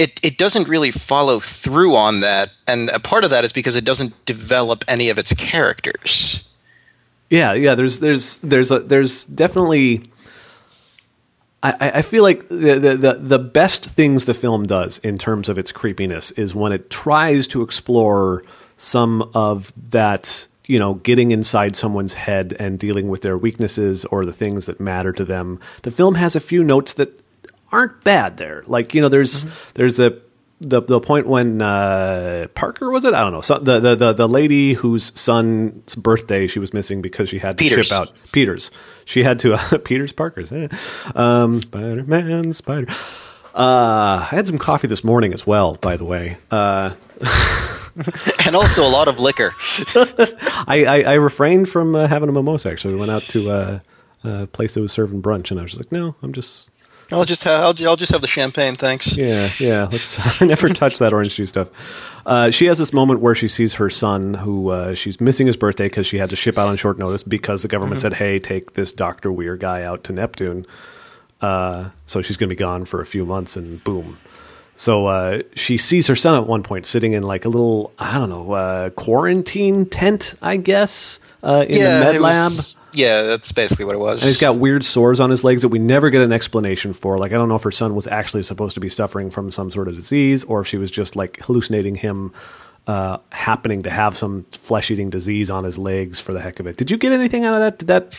it, 0.00 0.18
it 0.22 0.38
doesn't 0.38 0.66
really 0.66 0.90
follow 0.90 1.40
through 1.40 1.94
on 1.94 2.20
that, 2.20 2.52
and 2.66 2.88
a 2.88 2.98
part 2.98 3.22
of 3.22 3.28
that 3.30 3.44
is 3.44 3.52
because 3.52 3.76
it 3.76 3.84
doesn't 3.84 4.24
develop 4.24 4.82
any 4.88 5.10
of 5.10 5.18
its 5.18 5.34
characters. 5.34 6.48
Yeah, 7.28 7.52
yeah. 7.52 7.74
There's 7.74 8.00
there's 8.00 8.38
there's 8.38 8.70
a 8.70 8.80
there's 8.80 9.26
definitely. 9.26 10.10
I, 11.62 11.90
I 11.96 12.02
feel 12.02 12.22
like 12.22 12.48
the, 12.48 12.96
the, 12.98 13.18
the 13.20 13.38
best 13.38 13.84
things 13.84 14.24
the 14.24 14.34
film 14.34 14.66
does 14.66 14.98
in 14.98 15.18
terms 15.18 15.48
of 15.48 15.58
its 15.58 15.72
creepiness 15.72 16.30
is 16.32 16.54
when 16.54 16.72
it 16.72 16.88
tries 16.88 17.46
to 17.48 17.62
explore 17.62 18.42
some 18.76 19.30
of 19.34 19.72
that 19.90 20.48
you 20.64 20.78
know 20.78 20.94
getting 20.94 21.32
inside 21.32 21.76
someone's 21.76 22.14
head 22.14 22.56
and 22.58 22.78
dealing 22.78 23.08
with 23.08 23.22
their 23.22 23.36
weaknesses 23.36 24.04
or 24.06 24.24
the 24.24 24.32
things 24.32 24.66
that 24.66 24.80
matter 24.80 25.12
to 25.12 25.24
them. 25.24 25.60
The 25.82 25.90
film 25.90 26.14
has 26.14 26.34
a 26.34 26.40
few 26.40 26.64
notes 26.64 26.94
that 26.94 27.20
aren't 27.72 28.02
bad 28.04 28.38
there. 28.38 28.62
Like 28.66 28.94
you 28.94 29.02
know, 29.02 29.08
there's 29.08 29.44
mm-hmm. 29.44 29.70
there's 29.74 29.96
the 29.96 30.22
the 30.60 30.82
the 30.82 31.00
point 31.00 31.26
when 31.26 31.62
uh, 31.62 32.46
Parker 32.54 32.90
was 32.90 33.04
it? 33.04 33.14
I 33.14 33.22
don't 33.22 33.32
know. 33.32 33.40
So 33.40 33.58
the, 33.58 33.80
the 33.80 33.96
the 33.96 34.12
the 34.12 34.28
lady 34.28 34.74
whose 34.74 35.18
son's 35.18 35.94
birthday 35.94 36.46
she 36.46 36.58
was 36.58 36.74
missing 36.74 37.00
because 37.00 37.28
she 37.28 37.38
had 37.38 37.56
to 37.58 37.64
Peters. 37.64 37.88
ship 37.88 37.96
out 37.96 38.28
Peters. 38.32 38.70
She 39.04 39.22
had 39.22 39.38
to 39.40 39.54
uh, 39.54 39.78
Peters 39.84 40.12
Parker's 40.12 40.52
eh. 40.52 40.68
um, 41.14 41.62
Spider 41.62 42.04
Man 42.04 42.52
Spider. 42.52 42.92
Uh, 43.54 44.28
I 44.30 44.36
had 44.36 44.46
some 44.46 44.58
coffee 44.58 44.86
this 44.86 45.02
morning 45.02 45.32
as 45.32 45.46
well, 45.46 45.74
by 45.74 45.96
the 45.96 46.04
way. 46.04 46.36
Uh, 46.50 46.92
and 48.46 48.54
also 48.54 48.86
a 48.86 48.88
lot 48.88 49.08
of 49.08 49.18
liquor. 49.18 49.52
I, 50.68 50.84
I, 50.86 51.02
I, 51.02 51.14
refrained 51.14 51.68
from 51.68 51.96
uh, 51.96 52.06
having 52.06 52.28
a 52.28 52.32
mimosa. 52.32 52.70
Actually, 52.70 52.94
we 52.94 53.00
went 53.00 53.10
out 53.10 53.22
to 53.22 53.50
uh, 53.50 53.80
a 54.22 54.46
place 54.46 54.74
that 54.74 54.82
was 54.82 54.92
serving 54.92 55.20
brunch, 55.20 55.50
and 55.50 55.58
I 55.58 55.64
was 55.64 55.72
just 55.72 55.82
like, 55.82 55.90
no, 55.90 56.14
I'm 56.22 56.32
just 56.32 56.70
I'll 57.12 57.24
just 57.24 57.44
have 57.44 57.60
I'll, 57.60 57.88
I'll, 57.88 57.96
just 57.96 58.12
have 58.12 58.20
the 58.20 58.28
champagne, 58.28 58.76
thanks. 58.76 59.16
Yeah, 59.16 59.48
yeah. 59.58 59.88
Let's 59.90 60.40
never 60.42 60.68
touch 60.68 60.98
that 60.98 61.12
orange 61.12 61.34
juice 61.34 61.50
stuff. 61.50 61.68
Uh, 62.24 62.50
she 62.50 62.66
has 62.66 62.78
this 62.78 62.92
moment 62.92 63.20
where 63.20 63.34
she 63.34 63.48
sees 63.48 63.74
her 63.74 63.90
son, 63.90 64.34
who 64.34 64.70
uh, 64.70 64.94
she's 64.94 65.20
missing 65.20 65.46
his 65.46 65.56
birthday 65.56 65.86
because 65.86 66.06
she 66.06 66.18
had 66.18 66.30
to 66.30 66.36
ship 66.36 66.58
out 66.58 66.68
on 66.68 66.76
short 66.76 66.98
notice 66.98 67.22
because 67.22 67.62
the 67.62 67.68
government 67.68 68.00
mm-hmm. 68.00 68.10
said, 68.10 68.14
"Hey, 68.14 68.38
take 68.38 68.74
this 68.74 68.92
Doctor 68.92 69.32
Weir 69.32 69.56
guy 69.56 69.82
out 69.82 70.04
to 70.04 70.12
Neptune." 70.12 70.66
Uh, 71.40 71.90
so 72.06 72.22
she's 72.22 72.36
going 72.36 72.48
to 72.48 72.54
be 72.54 72.58
gone 72.58 72.84
for 72.84 73.00
a 73.00 73.06
few 73.06 73.24
months, 73.24 73.56
and 73.56 73.82
boom. 73.82 74.18
So 74.80 75.06
uh, 75.06 75.42
she 75.54 75.76
sees 75.76 76.06
her 76.06 76.16
son 76.16 76.36
at 76.36 76.46
one 76.46 76.62
point 76.62 76.86
sitting 76.86 77.12
in 77.12 77.22
like 77.22 77.44
a 77.44 77.50
little, 77.50 77.92
I 77.98 78.14
don't 78.14 78.30
know, 78.30 78.52
uh, 78.52 78.88
quarantine 78.88 79.84
tent, 79.84 80.36
I 80.40 80.56
guess, 80.56 81.20
uh, 81.42 81.66
in 81.68 81.76
yeah, 81.76 81.98
the 81.98 82.04
med 82.04 82.20
lab. 82.22 82.44
Was, 82.50 82.79
yeah, 82.92 83.22
that's 83.22 83.52
basically 83.52 83.84
what 83.84 83.94
it 83.94 83.98
was. 83.98 84.22
And 84.22 84.28
he's 84.28 84.40
got 84.40 84.56
weird 84.56 84.84
sores 84.84 85.20
on 85.20 85.30
his 85.30 85.44
legs 85.44 85.62
that 85.62 85.68
we 85.68 85.78
never 85.78 86.10
get 86.10 86.22
an 86.22 86.32
explanation 86.32 86.92
for. 86.92 87.18
Like, 87.18 87.32
I 87.32 87.34
don't 87.34 87.48
know 87.48 87.56
if 87.56 87.62
her 87.62 87.70
son 87.70 87.94
was 87.94 88.06
actually 88.06 88.42
supposed 88.42 88.74
to 88.74 88.80
be 88.80 88.88
suffering 88.88 89.30
from 89.30 89.50
some 89.50 89.70
sort 89.70 89.88
of 89.88 89.94
disease 89.94 90.44
or 90.44 90.60
if 90.60 90.66
she 90.66 90.76
was 90.76 90.90
just 90.90 91.16
like 91.16 91.40
hallucinating 91.40 91.96
him 91.96 92.32
uh, 92.86 93.18
happening 93.30 93.82
to 93.84 93.90
have 93.90 94.16
some 94.16 94.44
flesh 94.50 94.90
eating 94.90 95.10
disease 95.10 95.50
on 95.50 95.64
his 95.64 95.78
legs 95.78 96.18
for 96.18 96.32
the 96.32 96.40
heck 96.40 96.60
of 96.60 96.66
it. 96.66 96.76
Did 96.76 96.90
you 96.90 96.96
get 96.96 97.12
anything 97.12 97.44
out 97.44 97.54
of 97.54 97.60
that? 97.60 97.78
Did 97.78 97.88
that 97.88 98.16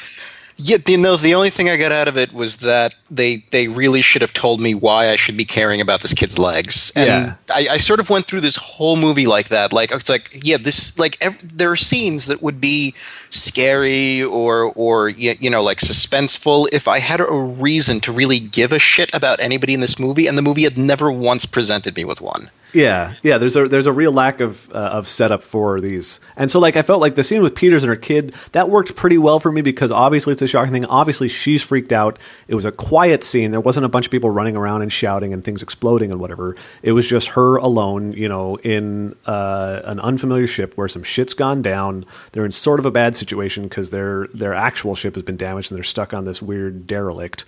yeah, 0.57 0.77
you 0.87 0.97
know, 0.97 1.15
the 1.15 1.33
only 1.33 1.49
thing 1.49 1.69
I 1.69 1.77
got 1.77 1.91
out 1.91 2.07
of 2.07 2.17
it 2.17 2.33
was 2.33 2.57
that 2.57 2.95
they 3.09 3.37
they 3.51 3.67
really 3.67 4.01
should 4.01 4.21
have 4.21 4.33
told 4.33 4.59
me 4.59 4.73
why 4.73 5.09
I 5.09 5.15
should 5.15 5.37
be 5.37 5.45
caring 5.45 5.81
about 5.81 6.01
this 6.01 6.13
kid's 6.13 6.37
legs. 6.37 6.91
And 6.95 7.07
yeah. 7.07 7.35
I, 7.53 7.67
I 7.71 7.77
sort 7.77 7.99
of 7.99 8.09
went 8.09 8.27
through 8.27 8.41
this 8.41 8.55
whole 8.55 8.95
movie 8.95 9.27
like 9.27 9.49
that. 9.49 9.73
Like 9.73 9.91
it's 9.91 10.09
like, 10.09 10.39
yeah, 10.43 10.57
this 10.57 10.97
like 10.99 11.17
there 11.43 11.71
are 11.71 11.75
scenes 11.75 12.25
that 12.27 12.41
would 12.41 12.61
be 12.61 12.93
scary 13.29 14.21
or 14.21 14.71
or 14.73 15.09
you 15.09 15.49
know 15.49 15.63
like 15.63 15.79
suspenseful 15.79 16.67
if 16.71 16.87
I 16.87 16.99
had 16.99 17.21
a 17.21 17.25
reason 17.31 17.99
to 18.01 18.11
really 18.11 18.39
give 18.39 18.71
a 18.71 18.79
shit 18.79 19.13
about 19.13 19.39
anybody 19.39 19.73
in 19.73 19.81
this 19.81 19.99
movie, 19.99 20.27
and 20.27 20.37
the 20.37 20.41
movie 20.41 20.63
had 20.63 20.77
never 20.77 21.11
once 21.11 21.45
presented 21.45 21.95
me 21.95 22.05
with 22.05 22.21
one. 22.21 22.49
Yeah, 22.73 23.15
yeah. 23.21 23.37
There's 23.37 23.55
a 23.55 23.67
there's 23.67 23.87
a 23.87 23.91
real 23.91 24.11
lack 24.11 24.39
of 24.39 24.69
uh, 24.71 24.77
of 24.77 25.07
setup 25.07 25.43
for 25.43 25.81
these, 25.81 26.19
and 26.35 26.49
so 26.49 26.59
like 26.59 26.75
I 26.75 26.81
felt 26.81 27.01
like 27.01 27.15
the 27.15 27.23
scene 27.23 27.41
with 27.43 27.55
Peters 27.55 27.83
and 27.83 27.89
her 27.89 27.95
kid 27.95 28.33
that 28.53 28.69
worked 28.69 28.95
pretty 28.95 29.17
well 29.17 29.39
for 29.39 29.51
me 29.51 29.61
because 29.61 29.91
obviously 29.91 30.33
it's 30.33 30.41
a 30.41 30.47
shocking 30.47 30.71
thing. 30.71 30.85
Obviously 30.85 31.27
she's 31.27 31.63
freaked 31.63 31.91
out. 31.91 32.17
It 32.47 32.55
was 32.55 32.65
a 32.65 32.71
quiet 32.71 33.23
scene. 33.23 33.51
There 33.51 33.59
wasn't 33.59 33.85
a 33.85 33.89
bunch 33.89 34.05
of 34.05 34.11
people 34.11 34.29
running 34.29 34.55
around 34.55 34.81
and 34.83 34.91
shouting 34.91 35.33
and 35.33 35.43
things 35.43 35.61
exploding 35.61 36.11
and 36.11 36.19
whatever. 36.19 36.55
It 36.81 36.93
was 36.93 37.07
just 37.07 37.29
her 37.29 37.57
alone, 37.57 38.13
you 38.13 38.29
know, 38.29 38.55
in 38.57 39.15
uh, 39.25 39.81
an 39.83 39.99
unfamiliar 39.99 40.47
ship 40.47 40.73
where 40.77 40.87
some 40.87 41.03
shit's 41.03 41.33
gone 41.33 41.61
down. 41.61 42.05
They're 42.31 42.45
in 42.45 42.51
sort 42.51 42.79
of 42.79 42.85
a 42.85 42.91
bad 42.91 43.15
situation 43.15 43.63
because 43.63 43.89
their 43.89 44.27
their 44.27 44.53
actual 44.53 44.95
ship 44.95 45.15
has 45.15 45.23
been 45.23 45.37
damaged 45.37 45.71
and 45.71 45.77
they're 45.77 45.83
stuck 45.83 46.13
on 46.13 46.25
this 46.25 46.41
weird 46.41 46.87
derelict 46.87 47.45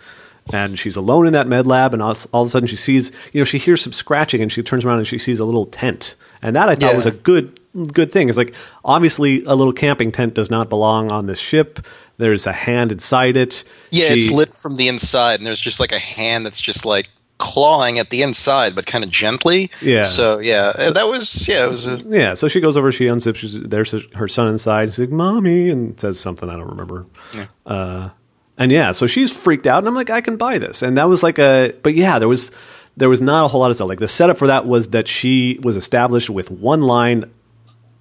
and 0.52 0.78
she's 0.78 0.96
alone 0.96 1.28
in 1.28 1.34
that 1.34 1.48
med 1.48 1.66
lab 1.68 1.94
and 1.94 2.02
all, 2.02 2.16
all, 2.34 2.42
of 2.42 2.48
a 2.48 2.50
sudden 2.50 2.68
she 2.68 2.76
sees 2.76 3.12
you 3.32 3.40
know 3.40 3.46
she 3.46 3.58
hears 3.58 3.82
some 3.82 3.94
scratching 3.94 4.42
and 4.42 4.52
she 4.52 4.62
turns 4.62 4.84
around 4.84 4.98
and 4.98 5.08
she 5.08 5.20
sees 5.20 5.40
a 5.40 5.46
little 5.46 5.66
tent. 5.66 6.16
And 6.42 6.56
that 6.56 6.68
i 6.68 6.76
thought 6.76 6.92
yeah. 6.92 6.96
was 6.96 7.06
a 7.06 7.12
good 7.12 7.60
good 7.94 8.12
thing. 8.12 8.30
It's 8.30 8.38
like 8.38 8.54
obviously 8.84 9.44
a 9.46 9.56
little 9.56 9.74
camping 9.74 10.12
tent 10.12 10.34
does 10.34 10.50
not 10.50 10.70
belong 10.70 11.12
on 11.12 11.28
this 11.28 11.40
ship. 11.40 11.86
There's 12.18 12.46
a 12.46 12.54
hand 12.54 12.92
inside 12.92 13.38
it. 13.38 13.64
Yeah 13.92 14.10
she, 14.10 14.14
it's 14.16 14.32
lit 14.32 14.54
from 14.54 14.76
the 14.76 14.88
inside 14.88 15.40
and 15.40 15.48
there's 15.48 15.62
just 15.62 15.80
like 15.80 15.92
a 15.92 16.00
hand 16.00 16.46
that's 16.46 16.62
just 16.62 16.86
like 16.86 17.10
clawing 17.40 18.00
at 18.00 18.10
the 18.10 18.22
inside 18.22 18.76
but 18.76 18.86
kind 18.86 19.04
of 19.04 19.10
gently. 19.10 19.72
Yeah. 19.82 20.04
So 20.04 20.40
yeah 20.40 20.74
that 20.74 21.08
was 21.08 21.48
yeah 21.48 21.66
it 21.66 21.68
was 21.68 21.88
a, 21.88 21.98
yeah 22.08 22.34
so 22.34 22.48
she 22.48 22.60
goes 22.60 22.76
over 22.76 22.92
she 22.92 23.06
unzips 23.06 23.38
she's, 23.38 23.54
there's 23.54 23.96
her 24.14 24.28
son 24.28 24.50
inside 24.50 24.90
she's 24.90 25.00
like 25.00 25.10
mommy 25.10 25.70
and 25.70 26.00
says 26.00 26.20
something 26.20 26.50
i 26.50 26.54
don't 26.54 26.70
remember. 26.70 27.06
Yeah. 27.34 27.46
uh, 27.66 28.10
and 28.58 28.72
yeah, 28.72 28.92
so 28.92 29.08
she's 29.08 29.32
freaked 29.32 29.68
out, 29.68 29.80
and 29.80 29.88
I'm 29.88 29.96
like, 29.96 30.10
I 30.10 30.22
can 30.22 30.38
buy 30.38 30.60
this. 30.60 30.82
And 30.82 30.98
that 30.98 31.10
was 31.10 31.24
like 31.24 31.40
a, 31.40 31.74
but 31.82 31.96
yeah, 31.96 32.20
there 32.20 32.28
was 32.28 32.52
there 32.96 33.10
was 33.10 33.22
not 33.22 33.46
a 33.46 33.48
whole 33.48 33.62
lot 33.62 33.72
of 33.72 33.76
stuff. 33.76 33.90
Like 33.90 34.00
the 34.00 34.08
setup 34.08 34.38
for 34.38 34.48
that 34.48 34.66
was 34.66 34.90
that 34.90 35.08
she 35.08 35.60
was 35.64 35.76
established 35.76 36.30
with 36.30 36.52
one 36.52 36.82
line 36.82 37.32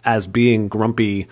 as 0.05 0.27
being 0.27 0.69
grumpy 0.69 1.29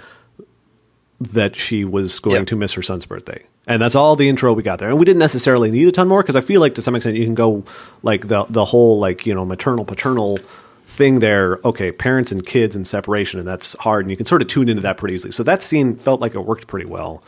that 1.20 1.56
she 1.56 1.84
was 1.84 2.18
going 2.18 2.36
yep. 2.36 2.46
to 2.46 2.56
miss 2.56 2.72
her 2.72 2.82
son's 2.82 3.04
birthday. 3.04 3.44
And 3.66 3.80
that's 3.80 3.94
all 3.94 4.16
the 4.16 4.28
intro 4.28 4.52
we 4.52 4.62
got 4.62 4.78
there. 4.78 4.88
And 4.88 4.98
we 4.98 5.04
didn't 5.04 5.18
necessarily 5.18 5.70
need 5.70 5.86
a 5.86 5.92
ton 5.92 6.08
more 6.08 6.22
because 6.22 6.36
I 6.36 6.40
feel 6.40 6.60
like 6.60 6.74
to 6.76 6.82
some 6.82 6.96
extent 6.96 7.16
you 7.16 7.24
can 7.24 7.34
go 7.34 7.64
like 8.02 8.28
the 8.28 8.44
the 8.48 8.64
whole 8.64 8.98
like, 8.98 9.26
you 9.26 9.34
know, 9.34 9.44
maternal 9.44 9.84
paternal 9.84 10.38
thing 10.86 11.20
there, 11.20 11.60
okay, 11.64 11.92
parents 11.92 12.32
and 12.32 12.44
kids 12.44 12.74
and 12.74 12.86
separation 12.86 13.38
and 13.38 13.46
that's 13.46 13.74
hard 13.80 14.04
and 14.04 14.10
you 14.10 14.16
can 14.16 14.26
sort 14.26 14.42
of 14.42 14.48
tune 14.48 14.68
into 14.68 14.82
that 14.82 14.96
pretty 14.96 15.14
easily. 15.14 15.32
So 15.32 15.42
that 15.42 15.62
scene 15.62 15.96
felt 15.96 16.20
like 16.20 16.34
it 16.34 16.40
worked 16.40 16.66
pretty 16.66 16.90
well. 16.90 17.22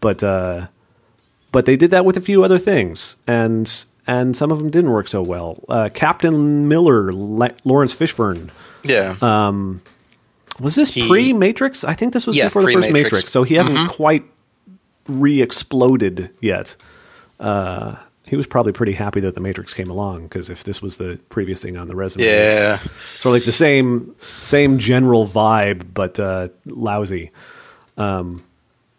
But 0.00 0.22
uh 0.22 0.66
but 1.52 1.66
they 1.66 1.76
did 1.76 1.90
that 1.90 2.04
with 2.04 2.16
a 2.16 2.20
few 2.20 2.44
other 2.44 2.58
things, 2.58 3.16
and 3.26 3.84
and 4.06 4.36
some 4.36 4.50
of 4.50 4.58
them 4.58 4.70
didn't 4.70 4.90
work 4.90 5.08
so 5.08 5.22
well. 5.22 5.62
Uh, 5.68 5.88
Captain 5.92 6.68
Miller, 6.68 7.12
Le- 7.12 7.54
Laurence 7.64 7.94
Fishburne. 7.94 8.50
Yeah. 8.82 9.16
Um, 9.20 9.82
was 10.60 10.74
this 10.74 10.90
pre 10.90 11.32
Matrix? 11.32 11.84
I 11.84 11.94
think 11.94 12.12
this 12.12 12.26
was 12.26 12.36
yeah, 12.36 12.46
before 12.46 12.64
the 12.64 12.72
first 12.72 12.90
Matrix, 12.90 13.30
so 13.30 13.42
he 13.42 13.54
hadn't 13.54 13.74
mm-hmm. 13.74 13.92
quite 13.92 14.24
re 15.06 15.40
exploded 15.40 16.30
yet. 16.40 16.74
Uh, 17.38 17.96
he 18.24 18.36
was 18.36 18.46
probably 18.46 18.72
pretty 18.72 18.92
happy 18.92 19.20
that 19.20 19.34
the 19.34 19.40
Matrix 19.40 19.72
came 19.72 19.88
along 19.88 20.24
because 20.24 20.50
if 20.50 20.64
this 20.64 20.82
was 20.82 20.96
the 20.96 21.18
previous 21.28 21.62
thing 21.62 21.76
on 21.76 21.88
the 21.88 21.96
resume, 21.96 22.24
yeah, 22.24 22.78
sort 23.18 23.26
of 23.26 23.32
like 23.32 23.44
the 23.44 23.52
same 23.52 24.14
same 24.18 24.78
general 24.78 25.26
vibe, 25.26 25.94
but 25.94 26.18
uh, 26.18 26.48
lousy. 26.66 27.30
Um, 27.96 28.44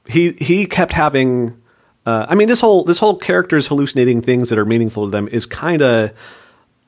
he 0.07 0.31
he 0.33 0.65
kept 0.65 0.93
having 0.93 1.62
uh, 2.05 2.25
I 2.29 2.35
mean, 2.35 2.47
this 2.47 2.62
whole 2.62 2.83
this 2.83 2.99
whole 2.99 3.15
characters 3.15 3.67
hallucinating 3.67 4.21
things 4.21 4.49
that 4.49 4.57
are 4.57 4.65
meaningful 4.65 5.05
to 5.05 5.12
them 5.12 5.27
is 5.27 5.45
kind 5.45 5.81
of 5.81 6.12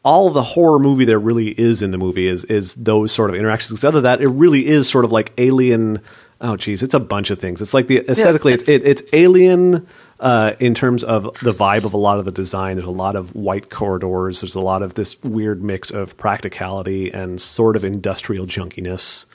all 0.03 0.29
the 0.29 0.43
horror 0.43 0.79
movie 0.79 1.05
there 1.05 1.19
really 1.19 1.49
is 1.49 1.81
in 1.81 1.91
the 1.91 1.97
movie 1.97 2.27
is 2.27 2.43
is 2.45 2.75
those 2.75 3.11
sort 3.11 3.29
of 3.29 3.35
interactions. 3.35 3.71
Because 3.71 3.85
other 3.85 4.01
than 4.01 4.19
that, 4.19 4.21
it 4.21 4.29
really 4.29 4.67
is 4.67 4.89
sort 4.89 5.05
of 5.05 5.11
like 5.11 5.33
alien. 5.37 6.01
Oh, 6.43 6.57
geez, 6.57 6.81
it's 6.81 6.95
a 6.95 6.99
bunch 6.99 7.29
of 7.29 7.39
things. 7.39 7.61
It's 7.61 7.73
like 7.73 7.85
the 7.85 7.99
aesthetically, 8.09 8.53
yeah. 8.53 8.55
it's 8.55 8.69
it, 8.69 8.83
it's 8.83 9.03
alien 9.13 9.85
uh, 10.19 10.53
in 10.59 10.73
terms 10.73 11.03
of 11.03 11.25
the 11.43 11.51
vibe 11.51 11.83
of 11.83 11.93
a 11.93 11.97
lot 11.97 12.17
of 12.17 12.25
the 12.25 12.31
design. 12.31 12.77
There's 12.77 12.87
a 12.87 12.91
lot 12.91 13.15
of 13.15 13.35
white 13.35 13.69
corridors. 13.69 14.41
There's 14.41 14.55
a 14.55 14.61
lot 14.61 14.81
of 14.81 14.95
this 14.95 15.21
weird 15.21 15.61
mix 15.63 15.91
of 15.91 16.17
practicality 16.17 17.11
and 17.11 17.39
sort 17.39 17.75
of 17.75 17.85
industrial 17.85 18.47
junkiness. 18.47 19.25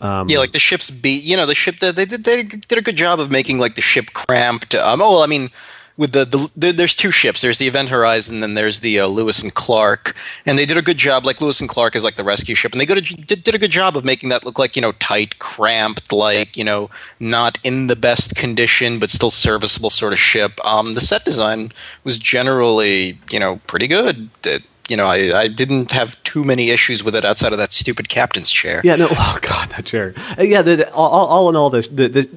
Um, 0.00 0.28
yeah, 0.28 0.38
like 0.38 0.52
the 0.52 0.58
ship's 0.58 0.90
beat. 0.90 1.24
You 1.24 1.36
know, 1.36 1.46
the 1.46 1.54
ship. 1.54 1.78
They, 1.80 1.90
they 1.90 2.04
did 2.04 2.24
they 2.24 2.42
did 2.42 2.78
a 2.78 2.82
good 2.82 2.96
job 2.96 3.20
of 3.20 3.30
making 3.30 3.58
like 3.58 3.74
the 3.74 3.82
ship 3.82 4.12
cramped. 4.12 4.74
Um, 4.74 5.00
oh, 5.02 5.22
I 5.22 5.26
mean, 5.26 5.50
with 5.96 6.12
the, 6.12 6.24
the, 6.24 6.50
the, 6.56 6.72
there's 6.72 6.94
two 6.94 7.10
ships. 7.10 7.40
There's 7.40 7.58
the 7.58 7.68
Event 7.68 7.88
Horizon, 7.88 8.34
and 8.34 8.42
then 8.42 8.54
there's 8.54 8.80
the 8.80 9.00
uh, 9.00 9.06
Lewis 9.06 9.42
and 9.42 9.54
Clark, 9.54 10.16
and 10.44 10.58
they 10.58 10.66
did 10.66 10.76
a 10.76 10.82
good 10.82 10.98
job. 10.98 11.24
Like 11.24 11.40
Lewis 11.40 11.60
and 11.60 11.68
Clark 11.68 11.94
is 11.94 12.02
like 12.02 12.16
the 12.16 12.24
rescue 12.24 12.54
ship, 12.54 12.72
and 12.72 12.80
they 12.80 12.86
did, 12.86 13.26
did 13.26 13.54
a 13.54 13.58
good 13.58 13.70
job 13.70 13.96
of 13.96 14.04
making 14.04 14.28
that 14.30 14.44
look 14.44 14.58
like 14.58 14.76
you 14.76 14.82
know 14.82 14.92
tight, 14.92 15.38
cramped, 15.38 16.12
like 16.12 16.56
you 16.56 16.64
know 16.64 16.90
not 17.20 17.58
in 17.62 17.86
the 17.86 17.96
best 17.96 18.34
condition 18.34 18.98
but 18.98 19.10
still 19.10 19.30
serviceable 19.30 19.90
sort 19.90 20.12
of 20.12 20.18
ship. 20.18 20.52
Um, 20.64 20.94
the 20.94 21.00
set 21.00 21.24
design 21.24 21.72
was 22.02 22.18
generally 22.18 23.18
you 23.30 23.38
know 23.38 23.60
pretty 23.66 23.86
good. 23.86 24.30
It, 24.44 24.64
you 24.88 24.96
know, 24.96 25.06
I, 25.06 25.42
I 25.42 25.48
didn't 25.48 25.92
have 25.92 26.22
too 26.24 26.44
many 26.44 26.70
issues 26.70 27.02
with 27.02 27.14
it 27.14 27.24
outside 27.24 27.52
of 27.52 27.58
that 27.58 27.72
stupid 27.72 28.08
captain's 28.08 28.50
chair. 28.50 28.80
Yeah, 28.84 28.96
no, 28.96 29.08
oh 29.10 29.38
god, 29.40 29.70
that 29.70 29.84
chair. 29.86 30.14
Uh, 30.38 30.42
yeah, 30.42 30.62
the, 30.62 30.76
the, 30.76 30.92
all, 30.92 31.26
all, 31.26 31.48
in 31.48 31.56
all, 31.56 31.70
the, 31.70 31.82
the, 31.82 32.08
the 32.08 32.30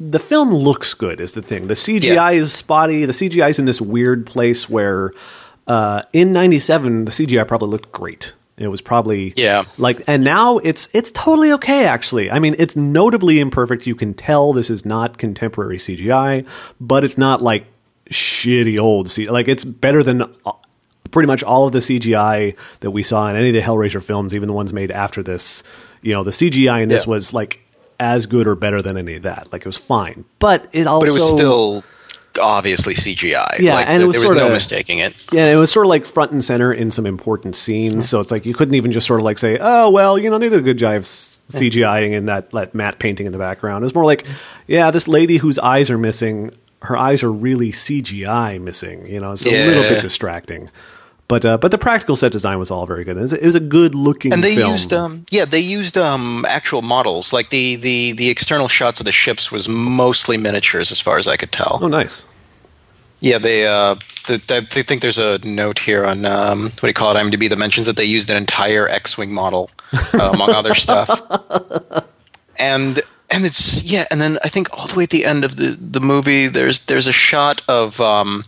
the 0.00 0.18
film 0.18 0.54
looks 0.54 0.94
good 0.94 1.20
is 1.20 1.32
the 1.32 1.42
thing. 1.42 1.66
The 1.66 1.74
CGI 1.74 2.02
yeah. 2.14 2.30
is 2.30 2.52
spotty. 2.52 3.04
The 3.04 3.12
CGI 3.12 3.50
is 3.50 3.58
in 3.58 3.64
this 3.64 3.80
weird 3.80 4.26
place 4.26 4.68
where 4.68 5.12
uh, 5.66 6.02
in 6.12 6.32
'97, 6.32 7.04
the 7.04 7.10
CGI 7.10 7.46
probably 7.46 7.68
looked 7.68 7.92
great. 7.92 8.32
It 8.56 8.68
was 8.68 8.80
probably 8.80 9.32
Yeah. 9.36 9.64
like, 9.76 10.02
and 10.08 10.24
now 10.24 10.58
it's 10.58 10.88
it's 10.92 11.12
totally 11.12 11.52
okay. 11.52 11.84
Actually, 11.86 12.30
I 12.30 12.40
mean, 12.40 12.56
it's 12.58 12.74
notably 12.74 13.38
imperfect. 13.38 13.86
You 13.86 13.94
can 13.94 14.14
tell 14.14 14.52
this 14.52 14.68
is 14.68 14.84
not 14.84 15.16
contemporary 15.16 15.78
CGI, 15.78 16.44
but 16.80 17.04
it's 17.04 17.16
not 17.16 17.40
like 17.40 17.66
shitty 18.10 18.78
old 18.78 19.10
C. 19.10 19.30
Like 19.30 19.46
it's 19.46 19.64
better 19.64 20.02
than 20.02 20.24
pretty 21.10 21.26
much 21.26 21.42
all 21.42 21.66
of 21.66 21.72
the 21.72 21.78
CGI 21.80 22.54
that 22.80 22.90
we 22.90 23.02
saw 23.02 23.28
in 23.28 23.36
any 23.36 23.48
of 23.48 23.54
the 23.54 23.60
Hellraiser 23.62 24.02
films, 24.02 24.34
even 24.34 24.46
the 24.48 24.54
ones 24.54 24.72
made 24.72 24.90
after 24.90 25.22
this. 25.22 25.62
You 26.02 26.12
know, 26.12 26.24
the 26.24 26.30
CGI 26.32 26.82
in 26.82 26.88
this 26.88 27.06
Yeah. 27.06 27.10
was 27.10 27.34
like 27.34 27.60
as 28.00 28.26
good 28.26 28.46
or 28.46 28.54
better 28.54 28.80
than 28.80 28.96
any 28.96 29.16
of 29.16 29.22
that. 29.24 29.48
Like 29.52 29.62
it 29.62 29.66
was 29.68 29.76
fine, 29.76 30.24
but 30.38 30.68
it 30.72 30.86
also 30.86 31.06
But 31.06 31.08
it 31.10 31.14
was 31.14 31.28
still 31.28 31.84
obviously 32.40 32.94
CGI. 32.94 33.56
Yeah, 33.58 33.74
like, 33.74 33.88
and 33.88 33.98
th- 33.98 34.06
was 34.06 34.16
there 34.16 34.22
was 34.22 34.30
no 34.30 34.48
mistaking 34.50 34.98
it. 34.98 35.14
Yeah, 35.32 35.46
it 35.52 35.56
was 35.56 35.72
sort 35.72 35.86
of 35.86 35.90
like 35.90 36.06
front 36.06 36.30
and 36.30 36.44
center 36.44 36.72
in 36.72 36.92
some 36.92 37.04
important 37.06 37.56
scenes. 37.56 38.08
So 38.08 38.20
it's 38.20 38.30
like 38.30 38.46
you 38.46 38.54
couldn't 38.54 38.74
even 38.76 38.92
just 38.92 39.06
sort 39.08 39.18
of 39.20 39.24
like 39.24 39.38
say, 39.38 39.58
"Oh, 39.60 39.90
well, 39.90 40.16
you 40.18 40.30
know, 40.30 40.38
they 40.38 40.48
did 40.48 40.58
a 40.60 40.62
good 40.62 40.78
job 40.78 40.94
of 40.96 41.02
CGIing 41.02 42.12
in 42.12 42.26
that 42.26 42.50
that 42.50 42.74
matte 42.74 42.98
painting 43.00 43.26
in 43.26 43.32
the 43.32 43.38
background." 43.38 43.84
It's 43.84 43.94
more 43.94 44.04
like, 44.04 44.24
"Yeah, 44.68 44.90
this 44.92 45.08
lady 45.08 45.38
whose 45.38 45.58
eyes 45.58 45.90
are 45.90 45.98
missing, 45.98 46.52
her 46.82 46.96
eyes 46.96 47.24
are 47.24 47.32
really 47.32 47.72
CGI 47.72 48.58
missing." 48.60 49.06
You 49.06 49.18
know, 49.20 49.32
it's 49.32 49.44
a 49.44 49.50
little 49.50 49.82
bit 49.82 50.00
distracting. 50.00 50.70
But 51.28 51.44
uh, 51.44 51.58
but 51.58 51.70
the 51.70 51.78
practical 51.78 52.16
set 52.16 52.32
design 52.32 52.58
was 52.58 52.70
all 52.70 52.86
very 52.86 53.04
good. 53.04 53.18
It 53.18 53.20
was, 53.20 53.32
it 53.34 53.44
was 53.44 53.54
a 53.54 53.60
good 53.60 53.94
looking 53.94 54.32
And 54.32 54.42
they 54.42 54.56
film. 54.56 54.72
used 54.72 54.92
um 54.94 55.26
yeah, 55.30 55.44
they 55.44 55.60
used 55.60 55.98
um 55.98 56.46
actual 56.48 56.80
models. 56.80 57.32
Like 57.34 57.50
the, 57.50 57.76
the 57.76 58.12
the 58.12 58.30
external 58.30 58.66
shots 58.68 58.98
of 59.00 59.04
the 59.04 59.12
ships 59.12 59.52
was 59.52 59.68
mostly 59.68 60.38
miniatures 60.38 60.90
as 60.90 61.00
far 61.02 61.18
as 61.18 61.28
I 61.28 61.36
could 61.36 61.52
tell. 61.52 61.80
oh, 61.82 61.88
nice. 61.88 62.26
Yeah, 63.20 63.38
they 63.38 63.66
uh 63.66 63.96
the, 64.26 64.40
I 64.50 64.60
think 64.82 65.02
there's 65.02 65.18
a 65.18 65.38
note 65.44 65.80
here 65.80 66.06
on 66.06 66.24
um 66.24 66.62
what 66.64 66.80
do 66.80 66.86
you 66.88 66.94
call 66.94 67.14
it 67.14 67.20
IMDb 67.20 67.48
that 67.50 67.58
mentions 67.58 67.84
that 67.86 67.96
they 67.96 68.04
used 68.06 68.30
an 68.30 68.36
entire 68.36 68.88
X-wing 68.88 69.32
model 69.32 69.70
uh, 70.14 70.30
among 70.32 70.50
other 70.50 70.74
stuff. 70.86 71.20
And 72.58 73.02
and 73.30 73.44
it's 73.44 73.84
yeah, 73.84 74.06
and 74.10 74.20
then 74.20 74.38
I 74.42 74.48
think 74.48 74.72
all 74.72 74.86
the 74.86 74.96
way 74.96 75.04
at 75.04 75.10
the 75.10 75.24
end 75.26 75.44
of 75.44 75.56
the 75.56 75.76
the 75.78 76.00
movie 76.00 76.46
there's 76.46 76.80
there's 76.86 77.06
a 77.06 77.12
shot 77.12 77.60
of 77.68 78.00
um 78.00 78.44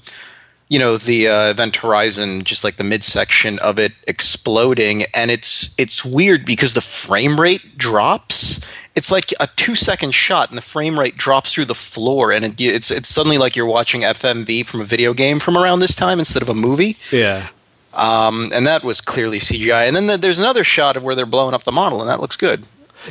you 0.70 0.78
know 0.78 0.96
the 0.96 1.28
uh, 1.28 1.50
event 1.50 1.76
horizon 1.76 2.42
just 2.44 2.64
like 2.64 2.76
the 2.76 2.84
midsection 2.84 3.58
of 3.58 3.78
it 3.78 3.92
exploding 4.06 5.02
and 5.12 5.30
it's 5.30 5.74
it's 5.78 6.04
weird 6.04 6.46
because 6.46 6.72
the 6.72 6.80
frame 6.80 7.38
rate 7.38 7.76
drops. 7.76 8.66
It's 8.94 9.10
like 9.10 9.32
a 9.40 9.48
two 9.56 9.74
second 9.74 10.12
shot 10.14 10.48
and 10.48 10.56
the 10.56 10.62
frame 10.62 10.98
rate 10.98 11.16
drops 11.16 11.52
through 11.52 11.66
the 11.66 11.74
floor 11.74 12.32
and 12.32 12.44
it, 12.44 12.54
it's 12.60 12.90
it's 12.90 13.08
suddenly 13.08 13.36
like 13.36 13.54
you're 13.56 13.66
watching 13.66 14.00
fmv 14.02 14.64
from 14.66 14.80
a 14.80 14.84
video 14.84 15.12
game 15.12 15.38
from 15.40 15.58
around 15.58 15.80
this 15.80 15.94
time 15.94 16.18
instead 16.18 16.42
of 16.42 16.48
a 16.48 16.54
movie. 16.54 16.96
Yeah. 17.12 17.48
um, 17.94 18.50
and 18.54 18.66
that 18.66 18.84
was 18.84 19.00
clearly 19.00 19.38
cgi 19.40 19.86
and 19.86 19.96
then 19.96 20.06
the, 20.06 20.16
there's 20.16 20.38
another 20.38 20.62
shot 20.64 20.96
of 20.96 21.02
where 21.02 21.14
they're 21.16 21.26
blowing 21.26 21.54
up 21.54 21.64
the 21.64 21.72
model 21.72 22.00
and 22.00 22.08
that 22.08 22.20
looks 22.20 22.36
good 22.36 22.64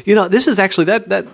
You 0.06 0.16
know, 0.16 0.28
this 0.28 0.48
is 0.48 0.60
actually 0.60 0.86
that 0.86 1.10
that 1.10 1.26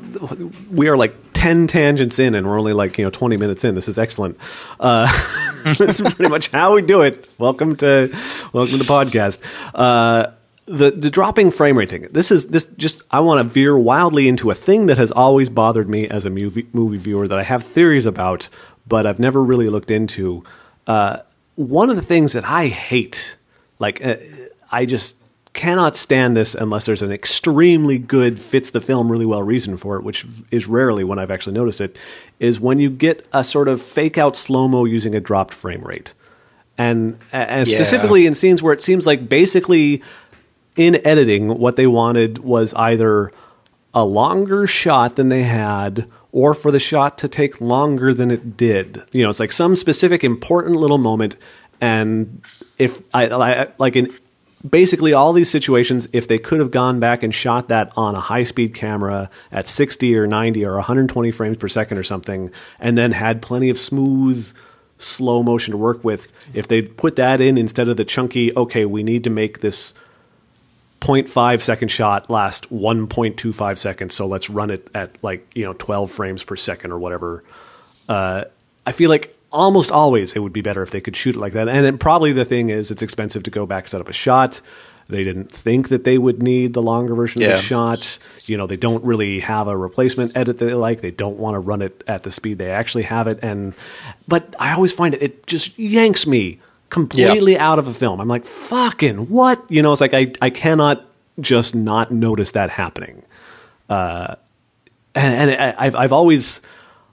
we 0.72 0.88
are 0.88 0.98
like 0.98 1.16
ten 1.34 1.68
tangents 1.68 2.20
in, 2.20 2.36
and 2.36 2.48
we're 2.48 2.60
only 2.60 2.74
like 2.74 2.98
you 2.98 3.06
know 3.06 3.12
twenty 3.12 3.38
minutes 3.38 3.64
in. 3.64 3.76
This 3.76 3.88
is 3.88 3.98
excellent. 3.98 4.38
Uh, 4.80 5.08
this 5.78 6.00
is 6.00 6.14
pretty 6.14 6.30
much 6.30 6.50
how 6.50 6.76
we 6.76 6.82
do 6.82 7.02
it. 7.02 7.30
Welcome 7.38 7.76
to 7.78 8.16
welcome 8.54 8.78
to 8.78 8.84
the 8.84 8.90
podcast. 8.90 9.42
Uh, 9.74 10.32
the 10.66 10.92
the 10.92 11.10
dropping 11.10 11.52
frame 11.52 11.78
rate 11.78 11.90
thing. 11.90 12.08
This 12.12 12.32
is 12.32 12.48
this 12.48 12.66
just 12.78 13.02
I 13.12 13.20
want 13.20 13.40
to 13.40 13.44
veer 13.44 13.78
wildly 13.78 14.28
into 14.28 14.50
a 14.52 14.56
thing 14.56 14.88
that 14.88 14.98
has 14.98 15.12
always 15.12 15.50
bothered 15.50 15.90
me 15.90 16.08
as 16.08 16.26
a 16.26 16.30
movie 16.30 16.68
movie 16.74 16.98
viewer 16.98 17.28
that 17.28 17.38
I 17.38 17.44
have 17.44 17.64
theories 17.64 18.06
about, 18.06 18.50
but 18.88 19.06
I've 19.06 19.20
never 19.20 19.44
really 19.44 19.70
looked 19.70 19.92
into. 19.92 20.44
Uh, 20.88 21.20
one 21.56 21.90
of 21.90 21.96
the 21.96 22.02
things 22.02 22.34
that 22.34 22.44
I 22.44 22.68
hate, 22.68 23.38
like 23.80 24.06
uh, 24.06 24.18
I 24.72 24.86
just 24.86 25.18
cannot 25.56 25.96
stand 25.98 26.38
this 26.38 26.54
unless 26.54 26.86
there's 26.86 27.02
an 27.02 27.12
extremely 27.12 27.98
good 27.98 28.40
fits 28.40 28.70
the 28.70 28.82
film 28.82 29.12
really 29.12 29.26
well 29.26 29.42
reason 29.42 29.78
for 29.78 29.96
it, 29.98 30.04
which 30.04 30.26
is 30.52 30.68
rarely 30.68 31.04
when 31.04 31.18
I've 31.18 31.32
actually 31.32 31.54
noticed 31.54 31.82
it, 31.82 31.98
is 32.40 32.60
when 32.60 32.80
you 32.80 32.90
get 32.92 33.26
a 33.34 33.44
sort 33.44 33.68
of 33.68 33.82
fake 33.82 34.18
out 34.18 34.36
slow 34.36 34.68
mo 34.68 34.86
using 34.86 35.16
a 35.16 35.20
dropped 35.20 35.54
frame 35.54 35.82
rate. 35.82 36.14
And 36.78 37.18
and 37.32 37.68
Yeah. 37.68 37.78
specifically 37.78 38.28
in 38.28 38.36
scenes 38.36 38.62
where 38.62 38.74
it 38.74 38.82
seems 38.82 39.08
like 39.08 39.30
basically 39.30 40.04
in 40.76 41.00
editing 41.08 41.48
what 41.58 41.78
they 41.78 41.88
wanted 41.88 42.40
was 42.40 42.74
either 42.74 43.32
a 43.94 44.04
longer 44.06 44.68
shot 44.68 45.16
than 45.16 45.30
they 45.30 45.44
had 45.44 46.06
or 46.34 46.54
for 46.54 46.70
the 46.70 46.82
shot 46.82 47.18
to 47.20 47.30
take 47.30 47.62
longer 47.62 48.14
than 48.14 48.30
it 48.30 48.58
did. 48.58 49.02
You 49.14 49.24
know, 49.24 49.30
it's 49.30 49.40
like 49.40 49.54
some 49.54 49.74
specific 49.78 50.22
important 50.22 50.76
little 50.76 50.98
moment 50.98 51.38
and 51.80 52.42
if 52.78 53.02
I, 53.14 53.28
I 53.28 53.68
like 53.78 53.96
in 53.96 54.12
basically 54.70 55.14
all 55.14 55.34
these 55.34 55.50
situations 55.50 56.08
if 56.14 56.28
they 56.28 56.38
could 56.38 56.60
have 56.60 56.72
gone 56.72 57.00
back 57.00 57.24
and 57.24 57.34
shot 57.34 57.68
that 57.68 57.92
on 57.96 58.16
a 58.16 58.20
high 58.20 58.44
speed 58.44 58.74
camera 58.74 59.30
at 59.52 59.68
60 59.68 60.16
or 60.16 60.28
90 60.28 60.66
or 60.66 60.76
120 60.76 61.32
frames 61.32 61.58
per 61.58 61.68
second 61.68 61.98
or 61.98 62.04
something 62.04 62.52
and 62.80 62.98
then 62.98 63.12
had 63.12 63.42
plenty 63.42 63.70
of 63.70 63.78
smooth 63.78 64.52
slow 64.98 65.44
motion 65.44 65.72
to 65.72 65.78
work 65.78 66.04
with 66.04 66.32
if 66.56 66.68
they'd 66.68 66.96
put 66.98 67.18
that 67.18 67.42
in 67.42 67.58
instead 67.58 67.90
of 67.90 67.98
the 67.98 68.06
chunky 68.06 68.56
okay 68.56 68.86
we 68.86 69.04
need 69.04 69.24
to 69.24 69.30
make 69.30 69.60
this 69.60 69.94
0.5 71.02 71.62
second 71.62 71.90
shot 71.90 72.30
last 72.30 72.70
1.25 72.70 73.78
seconds 73.78 74.16
so 74.16 74.26
let's 74.26 74.50
run 74.50 74.72
it 74.72 74.90
at 74.96 75.22
like 75.22 75.46
you 75.54 75.66
know 75.66 75.74
12 75.74 76.10
frames 76.10 76.44
per 76.44 76.56
second 76.56 76.92
or 76.92 76.98
whatever 76.98 77.44
uh, 78.08 78.46
i 78.86 78.92
feel 78.94 79.10
like 79.10 79.35
almost 79.56 79.92
always 79.92 80.36
it 80.36 80.40
would 80.40 80.54
be 80.54 80.62
better 80.62 80.84
if 80.84 80.92
they 80.92 81.02
could 81.02 81.16
shoot 81.16 81.36
it 81.36 81.40
like 81.40 81.54
that. 81.54 81.68
And 81.68 81.86
then 81.86 81.98
probably 81.98 82.34
the 82.34 82.46
thing 82.46 82.70
is 82.70 82.92
it's 82.92 83.02
expensive 83.02 83.44
to 83.44 83.52
go 83.52 83.66
back 83.66 83.88
set 83.88 84.02
up 84.02 84.10
a 84.10 84.14
shot. 84.14 84.62
They 85.08 85.24
didn't 85.24 85.52
think 85.52 85.90
that 85.90 86.04
they 86.04 86.18
would 86.18 86.42
need 86.42 86.74
the 86.74 86.82
longer 86.82 87.14
version 87.14 87.44
of 87.44 87.50
the 87.50 87.62
shot. 87.62 88.18
You 88.46 88.58
know 88.58 88.66
they 88.68 88.78
don't 88.78 89.04
really 89.04 89.40
have 89.40 89.68
a 89.68 89.78
replacement 89.78 90.36
edit 90.36 90.58
that 90.60 90.66
they 90.66 90.74
like. 90.74 91.02
They 91.02 91.12
don't 91.12 91.38
want 91.38 91.56
to 91.56 91.60
run 91.60 91.82
it 91.82 92.04
at 92.08 92.24
the 92.24 92.32
speed 92.32 92.58
they 92.58 92.72
actually 92.72 93.04
have 93.04 93.28
it. 93.28 93.40
And 93.42 93.74
but 94.28 94.56
i 94.60 94.74
always 94.74 94.94
find 94.94 95.14
it 95.14 95.22
it 95.22 95.48
just 95.48 95.78
yanks 95.78 96.26
me 96.26 96.60
completely 96.90 97.58
out 97.58 97.80
of 97.80 97.88
a 97.88 97.94
film. 97.94 98.20
I'm 98.20 98.28
like 98.28 98.46
fucking 98.46 99.30
what? 99.30 99.64
You 99.70 99.82
know 99.82 99.92
it's 99.92 100.02
like 100.02 100.14
i, 100.14 100.32
I 100.42 100.50
cannot 100.50 101.06
just 101.40 101.76
not 101.76 102.12
notice 102.12 102.52
that 102.52 102.70
happening. 102.72 103.24
Uh, 103.90 104.36
and, 105.14 105.50
and 105.50 105.62
I, 105.62 105.86
I've, 105.86 105.96
I've 105.96 106.14
always 106.14 106.62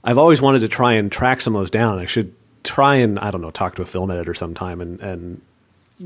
I've 0.05 0.19
always 0.19 0.41
wanted 0.41 0.61
to 0.61 0.69
try 0.69 0.95
and 0.95 1.11
track 1.11 1.41
some 1.41 1.55
of 1.55 1.61
those 1.61 1.71
down. 1.71 1.99
I 1.99 2.07
should 2.07 2.35
try 2.65 2.97
and 2.97 3.19
I 3.19 3.31
don't 3.31 3.41
know 3.41 3.51
talk 3.51 3.75
to 3.77 3.83
a 3.83 3.87
film 3.87 4.11
editor 4.11 4.35
sometime 4.35 4.81
and 4.81 5.01
and 5.01 5.43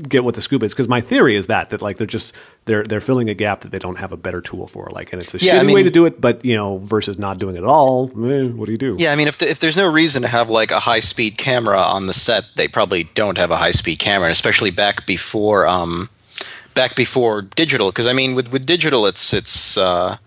get 0.09 0.23
what 0.23 0.35
the 0.35 0.41
scoop 0.41 0.61
is 0.61 0.73
because 0.73 0.87
my 0.87 1.01
theory 1.01 1.35
is 1.35 1.47
that 1.47 1.71
that 1.71 1.81
like 1.81 1.97
they're 1.97 2.05
just 2.05 2.31
they're 2.65 2.83
they're 2.83 3.01
filling 3.01 3.29
a 3.29 3.33
gap 3.33 3.61
that 3.61 3.69
they 3.69 3.79
don't 3.79 3.97
have 3.97 4.11
a 4.11 4.17
better 4.17 4.41
tool 4.41 4.67
for 4.67 4.89
like 4.91 5.11
and 5.11 5.21
it's 5.21 5.33
a 5.33 5.39
Yeah, 5.39 5.59
shitty 5.63 5.71
I 5.71 5.73
way 5.73 5.83
to 5.83 5.89
do 5.89 6.05
it 6.05 6.21
but 6.21 6.43
you 6.45 6.55
know 6.55 6.77
versus 6.77 7.17
not 7.17 7.39
doing 7.39 7.55
it 7.55 7.59
at 7.59 7.63
all 7.65 8.05
eh, 8.09 8.43
what 8.47 8.65
do 8.67 8.71
you 8.71 8.77
do 8.77 8.95
Yeah, 8.99 9.11
I 9.11 9.15
mean, 9.15 9.27
if 9.27 9.39
the, 9.39 9.49
if 9.49 9.59
there's 9.59 9.77
no 9.77 9.89
reason 9.91 10.21
to 10.21 10.27
have 10.27 10.49
like 10.51 10.69
a 10.69 10.79
high 10.79 10.99
speed 10.99 11.37
camera 11.39 11.79
on 11.81 12.05
the 12.05 12.13
set, 12.13 12.43
they 12.55 12.67
probably 12.67 13.05
don't 13.15 13.37
have 13.39 13.49
a 13.49 13.57
high 13.57 13.71
speed 13.71 13.97
camera, 13.97 14.29
especially 14.29 14.69
back 14.69 15.07
before 15.07 15.67
um, 15.67 16.09
back 16.75 16.95
before 16.95 17.41
digital. 17.41 17.89
Because 17.89 18.05
I 18.05 18.13
mean, 18.13 18.35
with 18.35 18.51
with 18.51 18.65
digital, 18.67 19.07
it's 19.07 19.33
it's 19.33 19.77
uh, 19.77 20.17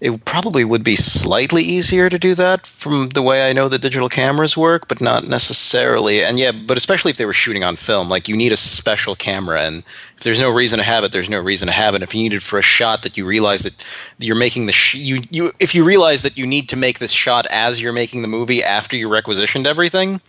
it 0.00 0.24
probably 0.24 0.64
would 0.64 0.84
be 0.84 0.96
slightly 0.96 1.62
easier 1.62 2.10
to 2.10 2.18
do 2.18 2.34
that 2.34 2.66
from 2.66 3.10
the 3.10 3.22
way 3.22 3.48
I 3.48 3.52
know 3.52 3.68
the 3.68 3.78
digital 3.78 4.08
cameras 4.08 4.56
work, 4.56 4.88
but 4.88 5.00
not 5.00 5.26
necessarily. 5.28 6.22
And 6.22 6.38
yeah, 6.38 6.52
but 6.52 6.76
especially 6.76 7.10
if 7.10 7.16
they 7.16 7.24
were 7.24 7.32
shooting 7.32 7.64
on 7.64 7.76
film, 7.76 8.08
like 8.08 8.28
you 8.28 8.36
need 8.36 8.52
a 8.52 8.56
special 8.56 9.14
camera, 9.16 9.62
and 9.62 9.84
if 10.16 10.24
there's 10.24 10.40
no 10.40 10.50
reason 10.50 10.78
to 10.78 10.84
have 10.84 11.04
it, 11.04 11.12
there's 11.12 11.30
no 11.30 11.40
reason 11.40 11.66
to 11.68 11.72
have 11.72 11.94
it. 11.94 12.02
If 12.02 12.14
you 12.14 12.22
need 12.22 12.34
it 12.34 12.42
for 12.42 12.58
a 12.58 12.62
shot 12.62 13.02
that 13.02 13.16
you 13.16 13.24
realize 13.24 13.62
that 13.62 13.84
you're 14.18 14.36
making 14.36 14.66
the 14.66 14.72
sh- 14.72 14.96
you 14.96 15.22
you 15.30 15.52
if 15.58 15.74
you 15.74 15.84
realize 15.84 16.22
that 16.22 16.36
you 16.36 16.46
need 16.46 16.68
to 16.68 16.76
make 16.76 16.98
this 16.98 17.12
shot 17.12 17.46
as 17.46 17.80
you're 17.80 17.92
making 17.92 18.22
the 18.22 18.28
movie 18.28 18.62
after 18.62 18.96
you 18.96 19.08
requisitioned 19.08 19.66
everything, 19.66 20.20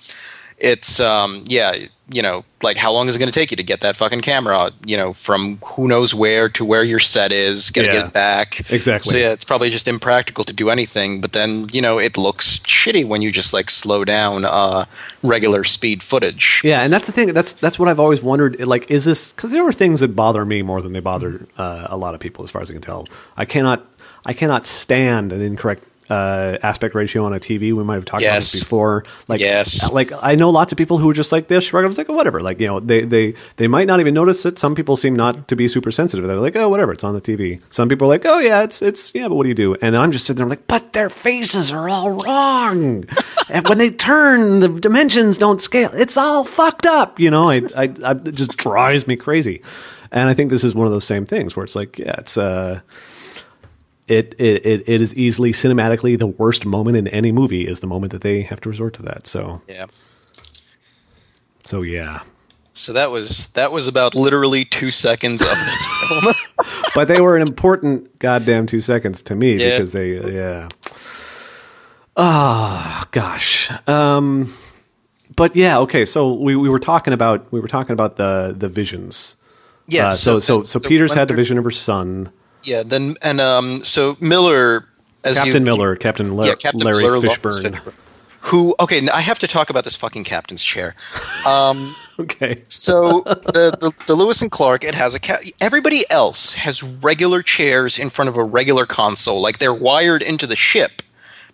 it's 0.58 1.00
um 1.00 1.44
yeah 1.48 1.76
you 2.10 2.22
know 2.22 2.46
like 2.62 2.78
how 2.78 2.92
long 2.92 3.08
is 3.10 3.16
it 3.16 3.20
going 3.20 3.32
to 3.32 3.38
take 3.38 3.52
you 3.52 3.58
to 3.58 3.64
get 3.64 3.82
that 3.82 3.96
fucking 3.96 4.22
camera 4.22 4.70
you 4.86 4.96
know 4.96 5.12
from 5.12 5.58
who 5.66 5.88
knows 5.88 6.14
where 6.16 6.48
to 6.48 6.64
where 6.64 6.84
your 6.84 7.00
set 7.00 7.32
is 7.32 7.72
gotta 7.72 7.88
Yeah. 7.88 7.94
get 7.94 8.06
it 8.08 8.14
back 8.14 8.72
Exactly. 8.72 9.12
so 9.12 9.18
yeah 9.18 9.32
it's 9.32 9.44
probably 9.44 9.70
just 9.70 9.88
impractical 9.88 10.44
to 10.46 10.54
do 10.54 10.70
anything 10.70 11.20
but 11.20 11.34
then 11.34 11.68
you 11.74 11.82
know 11.82 11.98
it 11.98 12.16
looks 12.18 12.60
shitty 12.60 13.06
when 13.08 13.22
you 13.22 13.32
just 13.32 13.54
like 13.54 13.70
slow 13.70 14.06
down 14.06 14.46
uh 14.46 14.86
regular 15.24 15.64
speed 15.64 16.04
footage 16.04 16.62
Yeah, 16.64 16.82
and 16.84 16.94
that's 16.94 17.08
the 17.08 17.12
thing. 17.12 17.34
That's 17.34 17.54
that's 17.54 17.78
what 17.80 17.90
I've 17.90 18.00
always 18.00 18.22
wondered. 18.22 18.60
Like, 18.66 18.90
is 18.92 19.04
this 19.06 19.32
because 19.32 19.52
there 19.52 19.68
are 19.68 19.74
things 19.74 20.00
that 20.02 20.16
bother 20.16 20.46
me 20.46 20.62
more 20.62 20.82
than 20.82 20.94
they 20.94 21.00
bother 21.00 21.48
uh, 21.58 21.88
a 21.90 21.98
lot 21.98 22.14
of 22.14 22.20
people, 22.22 22.44
as 22.46 22.52
far 22.52 22.62
as 22.62 22.70
I 22.70 22.74
can 22.74 22.82
tell. 22.82 23.08
I 23.36 23.46
cannot 23.46 23.84
I 24.26 24.34
cannot 24.34 24.66
stand 24.68 25.34
an 25.34 25.42
incorrect 25.42 25.84
uh, 26.10 26.58
aspect 26.62 26.96
ratio 26.96 27.26
on 27.26 27.34
a 27.34 27.40
TV. 27.40 27.74
We 27.74 27.84
might 27.84 27.96
have 27.96 28.06
talked 28.06 28.24
about 28.24 28.36
this 28.36 28.60
before. 28.60 29.04
Like, 29.28 29.40
Yes. 29.40 29.92
like 29.92 30.12
I 30.22 30.36
know 30.36 30.50
lots 30.50 30.72
of 30.72 30.78
people 30.78 30.98
who 30.98 31.10
are 31.10 31.14
just 31.14 31.32
like 31.32 31.48
this. 31.48 31.64
Shrug. 31.66 31.84
I 31.84 31.88
was 31.88 31.98
like, 31.98 32.10
oh, 32.10 32.14
whatever. 32.14 32.40
Like, 32.42 32.60
you 32.60 32.68
know, 32.68 32.80
they 32.80 33.02
they 33.06 33.34
they 33.58 33.68
might 33.68 33.88
not 33.88 34.00
even 34.00 34.14
notice 34.14 34.46
it. 34.46 34.60
Some 34.60 34.76
people 34.76 34.98
seem 34.98 35.16
not 35.16 35.48
to 35.48 35.56
be 35.56 35.68
super 35.68 35.92
sensitive. 35.92 36.26
They're 36.28 36.38
like, 36.40 36.56
oh, 36.56 36.70
whatever. 36.70 36.92
It's 36.94 37.04
on 37.04 37.14
the 37.14 37.22
TV. 37.22 37.62
Some 37.70 37.90
people 37.90 38.06
are 38.06 38.10
like, 38.10 38.26
oh, 38.26 38.40
yeah, 38.40 38.62
it's 38.64 38.82
it's 38.82 39.14
yeah, 39.16 39.28
but 39.28 39.36
what 39.36 39.44
do 39.44 39.50
you 39.50 39.56
do? 39.56 39.74
And 39.76 39.94
then 39.96 40.02
I'm 40.02 40.12
just 40.12 40.26
sitting 40.26 40.38
there, 40.38 40.48
like, 40.48 40.68
but 40.68 40.94
their 40.94 41.10
faces 41.10 41.72
are 41.72 41.90
all 41.90 42.12
wrong. 42.12 43.06
and 43.50 43.68
when 43.68 43.78
they 43.78 43.90
turn, 43.92 44.60
the 44.60 44.70
dimensions 44.70 45.38
don't 45.38 45.60
scale. 45.62 45.90
It's 45.94 46.18
all 46.18 46.44
fucked 46.44 46.86
up. 46.86 47.20
You 47.20 47.32
know, 47.32 47.50
I, 47.50 47.62
I, 47.76 47.84
I 48.04 48.12
it 48.12 48.36
just 48.36 48.58
drives 48.58 49.08
me 49.08 49.16
crazy. 49.16 49.62
And 50.12 50.30
I 50.30 50.34
think 50.34 50.50
this 50.50 50.64
is 50.64 50.74
one 50.76 50.88
of 50.88 50.94
those 50.94 51.04
same 51.04 51.26
things 51.26 51.56
where 51.56 51.64
it's 51.66 51.76
like, 51.76 52.00
yeah, 52.00 52.16
it's 52.20 52.38
uh 52.38 52.80
it, 54.08 54.36
it, 54.38 54.66
it, 54.66 54.84
it 54.90 55.02
is 55.02 55.14
easily 55.16 55.52
cinematically 55.52 56.18
the 56.18 56.28
worst 56.28 56.66
moment 56.66 56.96
in 56.98 57.08
any 57.08 57.32
movie 57.32 57.68
is 57.68 57.80
the 57.80 57.88
moment 57.88 58.12
that 58.12 58.22
they 58.22 58.42
have 58.44 58.62
to 58.62 58.70
resort 58.70 58.94
to 58.96 59.02
that. 59.04 59.26
So, 59.28 59.62
Yeah. 59.68 59.86
so 61.64 61.82
yeah. 61.82 62.22
So 62.78 62.92
that 62.94 63.10
was 63.10 63.48
that 63.54 63.72
was 63.72 63.88
about 63.88 64.16
literally 64.16 64.66
two 64.66 64.92
seconds 64.92 65.42
of 65.42 65.48
this 65.48 65.88
film. 66.10 66.34
But 66.94 67.08
they 67.08 67.22
were 67.22 67.36
an 67.38 67.42
important 67.42 68.20
goddamn 68.20 68.66
two 68.68 68.82
seconds 68.82 69.24
to 69.24 69.36
me 69.36 69.54
Yeah. 69.56 69.78
because 69.78 69.92
they, 69.94 70.34
yeah. 70.34 70.68
Ah, 72.18 73.08
gosh. 73.12 73.72
Um, 73.88 74.54
but 75.36 75.56
yeah, 75.56 75.80
okay. 75.80 76.06
So 76.06 76.34
we, 76.34 76.56
we 76.56 76.70
were 76.70 76.80
talking 76.80 77.14
about 77.14 77.52
we 77.52 77.60
were 77.60 77.68
talking 77.68 77.94
about 77.94 78.18
the 78.18 78.54
the 78.58 78.70
visions. 78.70 79.36
yeah. 79.88 80.10
Uh, 80.10 80.12
so 80.14 80.40
so 80.40 80.64
so, 80.64 80.80
Peters 80.80 81.14
had 81.14 81.28
the 81.28 81.34
vision 81.34 81.58
of 81.58 81.64
her 81.64 81.72
son, 81.72 82.32
Yeah. 82.66 82.84
Then 82.84 83.16
and 83.22 83.40
um. 83.40 83.84
So 83.84 84.18
Miller, 84.20 84.88
as 85.24 85.38
Captain 85.38 85.54
you, 85.56 85.60
Miller, 85.62 85.96
Captain, 85.96 86.36
La- 86.36 86.46
yeah, 86.46 86.56
Captain 86.56 86.82
Larry 86.82 87.04
Miller, 87.04 87.22
Fishburne. 87.22 87.72
Fishburne. 87.72 87.94
Who? 88.42 88.76
Okay, 88.80 89.08
I 89.10 89.22
have 89.22 89.40
to 89.40 89.48
talk 89.48 89.70
about 89.72 89.84
this 89.86 89.96
fucking 89.96 90.24
captain's 90.24 90.64
chair. 90.64 90.96
Um. 91.46 91.96
Okay. 92.18 92.64
So 92.70 93.24
the, 93.26 93.76
the 93.78 93.92
the 94.08 94.16
Lewis 94.16 94.42
and 94.42 94.50
Clark, 94.50 94.86
it 94.86 94.96
has 94.96 95.14
a 95.14 95.20
ca- 95.20 95.42
everybody 95.60 96.06
else 96.10 96.54
has 96.54 96.82
regular 96.82 97.42
chairs 97.42 98.00
in 98.00 98.10
front 98.10 98.30
of 98.30 98.38
a 98.38 98.44
regular 98.46 98.86
console, 98.86 99.42
like 99.42 99.58
they're 99.58 99.74
wired 99.74 100.22
into 100.24 100.48
the 100.48 100.56
ship, 100.56 101.02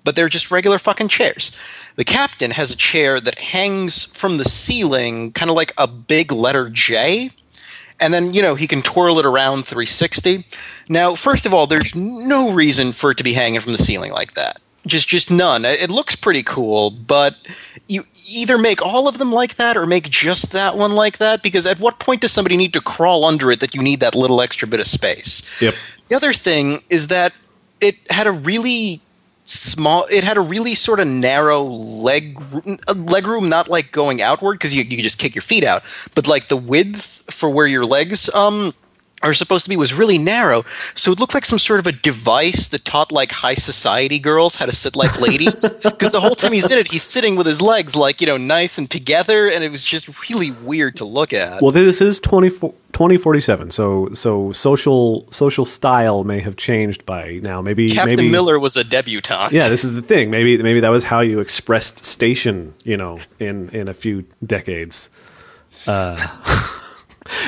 but 0.03 0.15
they're 0.15 0.29
just 0.29 0.51
regular 0.51 0.77
fucking 0.77 1.07
chairs. 1.07 1.57
The 1.95 2.03
captain 2.05 2.51
has 2.51 2.69
a 2.69 2.75
chair 2.75 3.19
that 3.19 3.39
hangs 3.39 4.05
from 4.05 4.37
the 4.37 4.45
ceiling, 4.45 5.31
kind 5.31 5.49
of 5.49 5.57
like 5.57 5.73
a 5.79 5.87
big 5.87 6.31
letter 6.31 6.69
J, 6.69 7.31
and 8.01 8.13
then 8.13 8.33
you 8.33 8.41
know 8.41 8.55
he 8.55 8.67
can 8.67 8.81
twirl 8.81 9.19
it 9.19 9.25
around 9.25 9.65
360. 9.65 10.45
Now, 10.89 11.15
first 11.15 11.45
of 11.45 11.53
all, 11.53 11.67
there's 11.67 11.95
no 11.95 12.51
reason 12.51 12.91
for 12.91 13.11
it 13.11 13.17
to 13.17 13.23
be 13.23 13.33
hanging 13.33 13.61
from 13.61 13.71
the 13.71 13.77
ceiling 13.77 14.11
like 14.11 14.33
that. 14.33 14.59
Just 14.87 15.07
just 15.07 15.29
none. 15.29 15.63
It 15.63 15.91
looks 15.91 16.15
pretty 16.15 16.41
cool, 16.41 16.89
but 16.89 17.35
you 17.87 18.03
either 18.33 18.57
make 18.57 18.81
all 18.81 19.07
of 19.07 19.19
them 19.19 19.31
like 19.31 19.55
that 19.55 19.77
or 19.77 19.85
make 19.85 20.09
just 20.09 20.51
that 20.51 20.75
one 20.75 20.93
like 20.93 21.19
that 21.19 21.43
because 21.43 21.67
at 21.67 21.79
what 21.79 21.99
point 21.99 22.21
does 22.21 22.31
somebody 22.31 22.57
need 22.57 22.73
to 22.73 22.81
crawl 22.81 23.23
under 23.23 23.51
it 23.51 23.59
that 23.59 23.75
you 23.75 23.81
need 23.83 23.99
that 23.99 24.15
little 24.15 24.41
extra 24.41 24.67
bit 24.67 24.79
of 24.79 24.87
space? 24.87 25.43
Yep. 25.61 25.75
The 26.07 26.15
other 26.15 26.33
thing 26.33 26.83
is 26.89 27.07
that 27.07 27.33
it 27.79 27.95
had 28.09 28.25
a 28.25 28.31
really 28.31 29.01
small 29.43 30.05
it 30.11 30.23
had 30.23 30.37
a 30.37 30.41
really 30.41 30.75
sort 30.75 30.99
of 30.99 31.07
narrow 31.07 31.63
leg 31.63 32.39
leg 32.95 33.25
room 33.25 33.49
not 33.49 33.67
like 33.67 33.91
going 33.91 34.21
outward 34.21 34.53
because 34.53 34.73
you, 34.73 34.83
you 34.83 35.01
just 35.01 35.17
kick 35.17 35.33
your 35.33 35.41
feet 35.41 35.63
out 35.63 35.83
but 36.13 36.27
like 36.27 36.47
the 36.47 36.57
width 36.57 37.23
for 37.29 37.49
where 37.49 37.65
your 37.65 37.85
legs 37.85 38.33
um 38.35 38.73
are 39.23 39.33
supposed 39.33 39.63
to 39.65 39.69
be 39.69 39.75
was 39.75 39.93
really 39.93 40.17
narrow 40.17 40.63
so 40.95 41.11
it 41.11 41.19
looked 41.19 41.33
like 41.33 41.45
some 41.45 41.59
sort 41.59 41.79
of 41.79 41.87
a 41.87 41.91
device 41.91 42.67
that 42.69 42.85
taught 42.85 43.11
like 43.11 43.31
high 43.31 43.55
society 43.55 44.19
girls 44.19 44.55
how 44.55 44.65
to 44.65 44.71
sit 44.71 44.95
like 44.95 45.19
ladies 45.19 45.69
because 45.83 46.11
the 46.11 46.19
whole 46.19 46.35
time 46.35 46.53
he's 46.53 46.71
in 46.71 46.77
it 46.77 46.91
he's 46.91 47.03
sitting 47.03 47.35
with 47.35 47.45
his 47.45 47.61
legs 47.61 47.95
like 47.95 48.21
you 48.21 48.27
know 48.27 48.37
nice 48.37 48.77
and 48.77 48.89
together 48.89 49.47
and 49.47 49.63
it 49.63 49.71
was 49.71 49.83
just 49.83 50.29
really 50.29 50.51
weird 50.51 50.95
to 50.95 51.05
look 51.05 51.33
at 51.33 51.61
Well, 51.61 51.71
this 51.71 52.01
is 52.01 52.19
24 52.19 52.73
2047, 52.93 53.71
so 53.71 54.09
so 54.13 54.51
social 54.51 55.31
social 55.31 55.65
style 55.65 56.23
may 56.23 56.39
have 56.39 56.55
changed 56.55 57.05
by 57.05 57.39
now. 57.41 57.61
Maybe 57.61 57.89
captain 57.89 58.17
maybe, 58.17 58.29
miller 58.29 58.59
was 58.59 58.75
a 58.77 58.83
debutante 58.83 59.53
Yeah, 59.53 59.69
this 59.69 59.83
is 59.83 59.93
the 59.93 60.01
thing. 60.01 60.29
Maybe 60.29 60.61
maybe 60.61 60.81
that 60.81 60.89
was 60.89 61.05
how 61.05 61.21
you 61.21 61.39
expressed 61.39 62.05
station. 62.05 62.73
You 62.83 62.97
know, 62.97 63.19
in 63.39 63.69
in 63.69 63.87
a 63.87 63.93
few 63.93 64.25
decades. 64.45 65.09
Uh, 65.87 66.17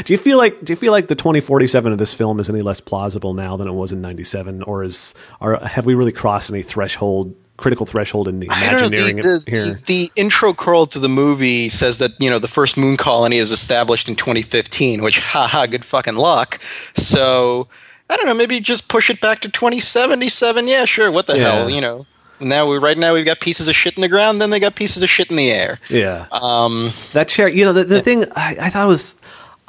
do 0.04 0.14
you 0.14 0.18
feel 0.18 0.38
like 0.38 0.64
do 0.64 0.72
you 0.72 0.78
feel 0.78 0.92
like 0.92 1.08
the 1.08 1.16
2047 1.16 1.92
of 1.92 1.98
this 1.98 2.14
film 2.14 2.40
is 2.40 2.50
any 2.50 2.62
less 2.62 2.80
plausible 2.80 3.34
now 3.34 3.58
than 3.58 3.68
it 3.68 3.72
was 3.74 3.92
in 3.92 4.02
97 4.02 4.64
or 4.64 4.84
is 4.84 5.16
are 5.42 5.58
have 5.66 5.86
we 5.86 5.96
really 5.96 6.12
crossed 6.12 6.50
any 6.50 6.62
threshold 6.62 7.36
critical 7.58 7.86
threshold 7.86 8.28
in 8.28 8.40
the 8.40 8.48
know. 8.48 8.54
imagineering 8.56 9.18
The, 9.18 9.42
it 9.46 9.50
here 9.50 9.66
the, 9.66 9.82
the 9.86 10.10
intro 10.16 10.54
crawl 10.54 10.86
to 10.88 11.00
the 11.00 11.10
movie 11.10 11.70
says 11.70 11.98
that 12.00 12.12
you 12.20 12.30
know 12.30 12.40
the 12.40 12.48
first 12.48 12.78
moon 12.78 12.98
colony 12.98 13.38
is 13.38 13.52
established 13.52 14.08
in 14.10 14.16
2015, 14.16 15.02
which 15.04 15.20
haha, 15.34 15.66
good 15.68 15.86
fucking 15.86 16.16
luck. 16.16 16.60
So 16.96 17.68
I 18.10 18.18
don't 18.18 18.26
know. 18.26 18.34
Maybe 18.34 18.60
just 18.60 18.90
push 18.90 19.10
it 19.10 19.22
back 19.22 19.42
to 19.42 19.50
2077. 19.50 20.68
Yeah, 20.68 20.86
sure. 20.86 21.12
What 21.12 21.28
the 21.28 21.38
Yeah. 21.38 21.52
hell? 21.52 21.70
You 21.70 21.82
know. 21.82 22.02
Now 22.40 22.68
we 22.70 22.78
right 22.80 22.98
now 22.98 23.14
we've 23.14 23.24
got 23.24 23.40
pieces 23.40 23.68
of 23.68 23.76
shit 23.76 23.96
in 23.96 24.02
the 24.02 24.10
ground. 24.10 24.42
Then 24.42 24.50
they 24.50 24.60
got 24.60 24.76
pieces 24.76 25.04
of 25.04 25.10
shit 25.10 25.30
in 25.30 25.38
the 25.38 25.52
air. 25.52 25.80
yeah 25.90 26.26
Um, 26.32 26.92
that 27.14 27.28
chair 27.28 27.48
you 27.50 27.64
know 27.64 27.72
the, 27.74 27.84
the 27.86 28.02
thing 28.02 28.26
I, 28.36 28.58
I 28.60 28.70
thought 28.72 28.88
was 28.88 29.16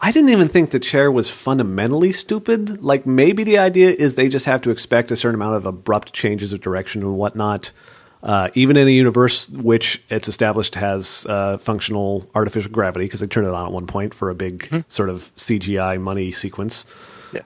i 0.04 0.10
didn't 0.10 0.28
even 0.28 0.48
think 0.48 0.70
the 0.70 0.78
chair 0.78 1.10
was 1.10 1.30
fundamentally 1.30 2.12
stupid. 2.12 2.82
Like 2.82 3.06
maybe 3.06 3.42
the 3.42 3.56
idea 3.56 3.90
is 3.90 4.14
they 4.16 4.28
just 4.28 4.44
have 4.44 4.60
to 4.62 4.70
expect 4.70 5.10
a 5.10 5.16
certain 5.16 5.36
amount 5.36 5.56
of 5.56 5.64
abrupt 5.64 6.12
changes 6.12 6.52
of 6.52 6.60
direction 6.60 7.02
and 7.02 7.16
whatnot. 7.16 7.72
Uh, 8.22 8.50
even 8.54 8.76
in 8.76 8.86
a 8.86 8.90
universe 8.90 9.48
which 9.48 10.02
it's 10.10 10.28
established 10.28 10.74
has 10.74 11.26
uh, 11.26 11.56
functional 11.56 12.28
artificial 12.34 12.70
gravity 12.70 13.06
because 13.06 13.20
they 13.20 13.26
turned 13.26 13.46
it 13.46 13.54
on 13.54 13.66
at 13.66 13.72
one 13.72 13.86
point 13.86 14.12
for 14.12 14.28
a 14.28 14.34
big 14.34 14.84
sort 14.88 15.08
of 15.08 15.34
cgi 15.36 15.98
money 16.00 16.32
sequence. 16.32 16.84
Yeah. 17.32 17.40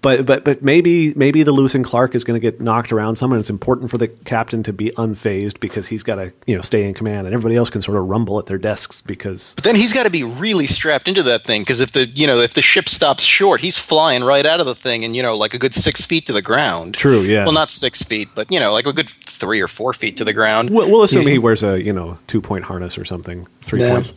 But 0.00 0.24
but 0.26 0.44
but 0.44 0.62
maybe 0.62 1.12
maybe 1.14 1.42
the 1.42 1.52
Lewis 1.52 1.74
and 1.74 1.84
Clark 1.84 2.14
is 2.14 2.24
going 2.24 2.40
to 2.40 2.40
get 2.40 2.60
knocked 2.60 2.92
around 2.92 3.16
some, 3.16 3.32
and 3.32 3.40
it's 3.40 3.50
important 3.50 3.90
for 3.90 3.98
the 3.98 4.08
captain 4.08 4.62
to 4.62 4.72
be 4.72 4.90
unfazed 4.92 5.60
because 5.60 5.88
he's 5.88 6.02
got 6.02 6.14
to 6.16 6.32
you 6.46 6.56
know 6.56 6.62
stay 6.62 6.84
in 6.84 6.94
command, 6.94 7.26
and 7.26 7.34
everybody 7.34 7.56
else 7.56 7.68
can 7.70 7.82
sort 7.82 7.98
of 7.98 8.06
rumble 8.06 8.38
at 8.38 8.46
their 8.46 8.58
desks 8.58 9.00
because 9.00 9.54
But 9.54 9.64
then 9.64 9.74
he's 9.76 9.92
got 9.92 10.04
to 10.04 10.10
be 10.10 10.24
really 10.24 10.66
strapped 10.66 11.08
into 11.08 11.22
that 11.24 11.44
thing 11.44 11.62
because 11.62 11.80
if 11.80 11.92
the 11.92 12.06
you 12.06 12.26
know 12.26 12.38
if 12.38 12.54
the 12.54 12.62
ship 12.62 12.88
stops 12.88 13.22
short, 13.24 13.60
he's 13.60 13.78
flying 13.78 14.22
right 14.24 14.46
out 14.46 14.60
of 14.60 14.66
the 14.66 14.74
thing 14.74 15.04
and 15.04 15.14
you 15.16 15.22
know 15.22 15.36
like 15.36 15.52
a 15.54 15.58
good 15.58 15.74
six 15.74 16.04
feet 16.04 16.26
to 16.26 16.32
the 16.32 16.42
ground. 16.42 16.94
True, 16.94 17.20
yeah. 17.20 17.44
Well, 17.44 17.52
not 17.52 17.70
six 17.70 18.02
feet, 18.02 18.28
but 18.34 18.50
you 18.52 18.60
know 18.60 18.72
like 18.72 18.86
a 18.86 18.92
good 18.92 19.10
three 19.10 19.60
or 19.60 19.68
four 19.68 19.92
feet 19.92 20.16
to 20.18 20.24
the 20.24 20.32
ground. 20.32 20.70
we'll, 20.70 20.90
we'll 20.90 21.02
assume 21.02 21.26
he 21.26 21.38
wears 21.38 21.62
a 21.62 21.82
you 21.82 21.92
know 21.92 22.18
two 22.28 22.40
point 22.40 22.64
harness 22.64 22.96
or 22.96 23.04
something, 23.04 23.46
three 23.62 23.80
Yeah. 23.80 23.94
point. 23.94 24.14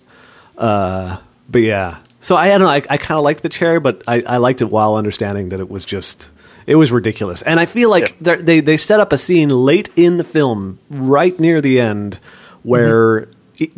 Uh, 0.57 1.17
but 1.49 1.59
yeah, 1.61 1.97
so 2.25 2.35
I, 2.35 2.45
I 2.45 2.49
don't 2.57 2.61
know. 2.61 2.67
I, 2.69 2.81
I 2.89 2.97
kind 2.97 3.17
of 3.17 3.23
liked 3.23 3.43
the 3.43 3.49
chair, 3.49 3.79
but 3.79 4.01
I, 4.07 4.21
I 4.21 4.38
liked 4.38 4.61
it 4.61 4.69
while 4.69 4.95
understanding 4.95 5.49
that 5.49 5.59
it 5.59 5.69
was 5.69 5.85
just 5.85 6.29
it 6.65 6.75
was 6.75 6.91
ridiculous, 6.91 7.41
and 7.43 7.59
I 7.59 7.65
feel 7.65 7.89
like 7.91 8.15
Yeah. 8.19 8.35
they 8.38 8.59
they 8.61 8.77
set 8.77 8.99
up 8.99 9.13
a 9.13 9.17
scene 9.17 9.49
late 9.49 9.89
in 9.95 10.17
the 10.17 10.23
film, 10.23 10.79
right 10.89 11.39
near 11.39 11.61
the 11.61 11.79
end, 11.79 12.19
where. 12.63 13.21
Mm-hmm. 13.21 13.31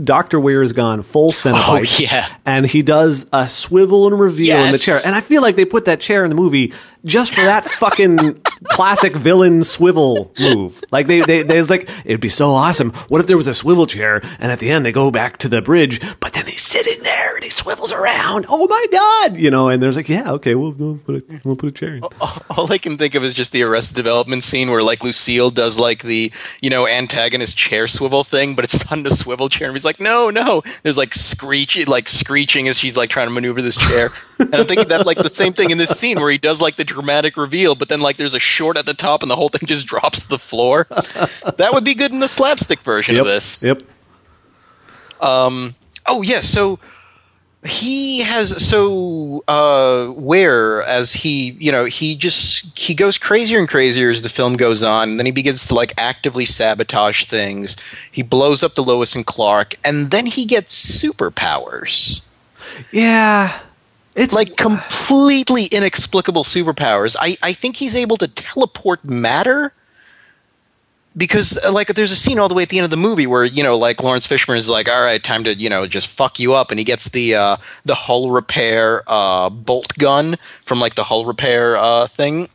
Doctor 0.04 0.40
Weir 0.40 0.62
has 0.64 0.74
gone 0.74 1.04
full 1.04 1.30
Cenobite, 1.32 2.00
Oh, 2.00 2.02
yeah. 2.02 2.28
and 2.48 2.66
he 2.66 2.82
does 2.82 3.28
a 3.32 3.48
swivel 3.48 4.08
and 4.08 4.20
reveal 4.20 4.58
in 4.58 4.72
the 4.72 4.80
chair. 4.80 5.00
And 5.06 5.16
I 5.16 5.22
feel 5.22 5.44
like 5.44 5.56
they 5.56 5.66
put 5.66 5.86
that 5.86 6.00
chair 6.02 6.24
in 6.24 6.30
the 6.30 6.36
movie 6.36 6.74
just 7.06 7.34
for 7.34 7.42
that 7.42 7.66
fucking 7.66 8.42
classic 8.66 9.16
villain 9.16 9.64
swivel 9.64 10.34
move. 10.40 10.84
Like 10.92 11.08
they, 11.08 11.22
they, 11.22 11.44
there's 11.44 11.70
like 11.70 11.90
it'd 12.06 12.22
be 12.22 12.30
so 12.30 12.52
awesome. 12.52 12.92
What 13.08 13.22
if 13.22 13.28
there 13.28 13.38
was 13.38 13.48
a 13.48 13.54
swivel 13.54 13.88
chair, 13.88 14.22
and 14.40 14.52
at 14.52 14.60
the 14.60 14.70
end 14.70 14.86
they 14.86 14.92
go 14.92 15.12
back 15.12 15.38
to 15.38 15.50
the 15.50 15.62
bridge, 15.62 16.02
but 16.20 16.34
then 16.34 16.46
he's 16.46 16.62
sitting 16.62 17.02
there 17.04 17.36
and 17.36 17.44
he 17.44 17.50
swivels 17.50 17.92
around. 17.92 18.46
Oh 18.50 18.68
my 18.68 18.86
god, 18.92 19.38
you 19.38 19.52
know? 19.52 19.70
And 19.70 19.82
there's 19.82 19.96
like, 19.96 20.10
yeah, 20.10 20.32
okay, 20.34 20.56
we'll, 20.56 20.72
we'll 20.72 20.98
put 20.98 21.16
a, 21.16 21.42
we'll 21.44 21.56
put 21.56 21.70
a 21.70 21.72
chair. 21.72 21.96
In. 21.96 22.04
All 22.04 22.72
I 22.72 22.78
can 22.78 22.98
think 22.98 23.16
of 23.16 23.24
is 23.24 23.34
just 23.34 23.52
the 23.52 23.64
Arrested 23.64 23.96
Development 23.96 24.44
scene 24.44 24.70
where 24.70 24.84
like 24.84 25.04
Lucille 25.04 25.50
does 25.50 25.80
like 25.80 26.04
the 26.04 26.32
you 26.62 26.70
know 26.70 26.88
antagonist 26.88 27.58
chair 27.58 27.88
swivel 27.88 28.24
thing, 28.24 28.56
but 28.56 28.64
it's 28.64 28.90
not 28.90 29.06
a 29.06 29.16
swivel 29.16 29.50
chair, 29.50 29.68
and 29.68 29.76
he's 29.76 29.86
like, 29.86 30.00
no, 30.00 30.30
no. 30.30 30.64
There's 30.84 30.98
like 30.98 31.14
screech, 31.14 31.88
like 31.88 32.10
screeching 32.10 32.68
as 32.68 32.78
she's 32.78 32.98
like 32.98 33.10
trying 33.10 33.28
to 33.28 33.34
maneuver 33.34 33.62
this 33.62 33.78
chair, 33.78 34.12
and 34.40 34.56
I'm 34.56 34.66
thinking 34.66 34.88
that 34.90 35.06
like 35.06 35.18
the 35.18 35.30
same 35.30 35.54
thing 35.54 35.70
in 35.70 35.78
this 35.78 35.98
scene 35.98 36.20
where 36.20 36.32
he 36.32 36.38
does 36.38 36.62
like 36.62 36.76
the 36.76 36.84
dramatic 36.98 37.38
reveal, 37.38 37.76
but 37.76 37.90
then 37.90 38.02
like 38.02 38.18
there's 38.18 38.34
a 38.34 38.40
short 38.40 38.76
at 38.78 38.86
the 38.88 38.94
top 38.96 39.22
and 39.22 39.30
the 39.30 39.36
whole 39.36 39.50
thing 39.50 39.66
just 39.68 39.86
drops 39.94 40.24
to 40.24 40.30
the 40.30 40.40
floor. 40.40 40.88
that 41.58 41.70
would 41.74 41.84
be 41.84 41.94
good 41.94 42.12
in 42.12 42.20
the 42.20 42.28
slapstick 42.28 42.80
version 42.82 43.16
Yep, 43.16 43.22
of 43.22 43.28
this. 43.28 43.64
yep. 43.64 43.78
Um. 45.22 45.76
Oh 46.08 46.22
yeah, 46.22 46.42
so 46.42 46.80
he 47.66 48.20
has 48.22 48.64
so 48.66 49.44
uh 49.48 50.06
where 50.10 50.84
as 50.84 51.12
he 51.12 51.52
you 51.60 51.72
know 51.72 51.86
he 51.86 52.16
just 52.16 52.78
he 52.78 52.94
goes 52.94 53.18
crazier 53.18 53.58
and 53.60 53.68
crazier 53.68 54.10
as 54.12 54.22
the 54.22 54.30
film 54.30 54.56
goes 54.56 54.84
on 54.84 55.10
and 55.10 55.20
then 55.20 55.26
he 55.26 55.32
begins 55.32 55.68
to 55.68 55.74
like 55.74 55.92
actively 55.98 56.46
sabotage 56.46 57.26
things 57.26 57.76
he 58.12 58.22
blows 58.22 58.64
up 58.64 58.76
the 58.76 58.82
Lewis 58.84 59.16
and 59.16 59.26
Clark 59.26 59.76
and 59.84 60.12
then 60.12 60.28
he 60.28 60.46
gets 60.46 60.74
superpowers 61.04 62.22
Yeah, 62.92 63.60
it's 64.18 64.34
like 64.34 64.58
completely 64.58 65.66
inexplicable 65.66 66.44
superpowers. 66.44 67.16
I 67.20 67.38
i 67.42 67.54
think 67.54 67.78
he's 67.78 67.96
able 67.96 68.18
to 68.18 68.28
teleport 68.28 69.06
matter? 69.06 69.74
Because 71.16 71.58
uh, 71.64 71.72
like 71.72 71.88
there's 71.90 72.12
a 72.12 72.16
scene 72.16 72.38
all 72.38 72.48
the 72.48 72.54
way 72.54 72.64
at 72.64 72.70
the 72.70 72.78
end 72.78 72.86
of 72.86 72.92
the 72.92 72.98
movie 72.98 73.26
where 73.26 73.44
you 73.44 73.64
know 73.64 73.78
like 73.78 74.02
Laurence 74.02 74.28
Fishburne 74.28 74.58
is 74.58 74.70
like, 74.70 74.90
all 74.90 75.02
right, 75.02 75.24
time 75.24 75.44
to 75.46 75.54
you 75.56 75.70
know 75.70 75.88
just 75.88 76.08
fuck 76.08 76.40
you 76.40 76.54
up, 76.54 76.72
and 76.72 76.80
he 76.80 76.84
gets 76.84 77.10
the 77.10 77.36
uh, 77.36 77.58
the 77.86 77.96
hull 77.96 78.32
repair 78.32 79.04
uh, 79.08 79.50
bolt 79.50 79.98
gun 79.98 80.36
from 80.64 80.80
like 80.80 80.96
the 80.96 81.06
hull 81.06 81.26
repair 81.26 81.78
uh, 81.78 82.08
thing, 82.08 82.50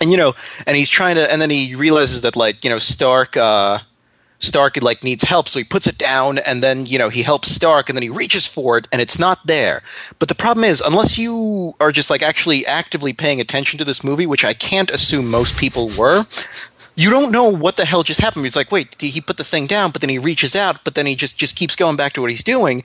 and 0.00 0.10
you 0.10 0.16
know, 0.16 0.34
and 0.66 0.76
he's 0.76 0.88
trying 0.88 1.16
to, 1.16 1.30
and 1.30 1.42
then 1.42 1.50
he 1.50 1.74
realizes 1.74 2.22
that 2.22 2.36
like 2.36 2.64
you 2.64 2.70
know 2.70 2.78
Stark. 2.78 3.36
Uh, 3.36 3.80
Stark 4.40 4.82
like 4.82 5.04
needs 5.04 5.22
help, 5.22 5.48
so 5.48 5.58
he 5.58 5.64
puts 5.64 5.86
it 5.86 5.98
down, 5.98 6.38
and 6.38 6.62
then 6.62 6.86
you 6.86 6.98
know 6.98 7.10
he 7.10 7.22
helps 7.22 7.50
Stark, 7.50 7.88
and 7.88 7.96
then 7.96 8.02
he 8.02 8.08
reaches 8.08 8.46
for 8.46 8.78
it, 8.78 8.88
and 8.90 9.00
it's 9.00 9.18
not 9.18 9.46
there. 9.46 9.82
But 10.18 10.28
the 10.28 10.34
problem 10.34 10.64
is, 10.64 10.80
unless 10.80 11.18
you 11.18 11.74
are 11.78 11.92
just 11.92 12.10
like 12.10 12.22
actually 12.22 12.66
actively 12.66 13.12
paying 13.12 13.40
attention 13.40 13.78
to 13.78 13.84
this 13.84 14.02
movie, 14.02 14.26
which 14.26 14.44
I 14.44 14.54
can't 14.54 14.90
assume 14.90 15.30
most 15.30 15.56
people 15.56 15.90
were, 15.90 16.26
you 16.96 17.10
don't 17.10 17.32
know 17.32 17.48
what 17.48 17.76
the 17.76 17.84
hell 17.84 18.02
just 18.02 18.20
happened. 18.20 18.44
He's 18.44 18.56
like, 18.56 18.72
wait, 18.72 19.00
he 19.00 19.20
put 19.20 19.36
the 19.36 19.44
thing 19.44 19.66
down? 19.66 19.90
But 19.90 20.00
then 20.00 20.10
he 20.10 20.18
reaches 20.18 20.56
out, 20.56 20.84
but 20.84 20.94
then 20.94 21.06
he 21.06 21.14
just 21.14 21.36
just 21.38 21.54
keeps 21.54 21.76
going 21.76 21.96
back 21.96 22.14
to 22.14 22.20
what 22.20 22.30
he's 22.30 22.44
doing, 22.44 22.82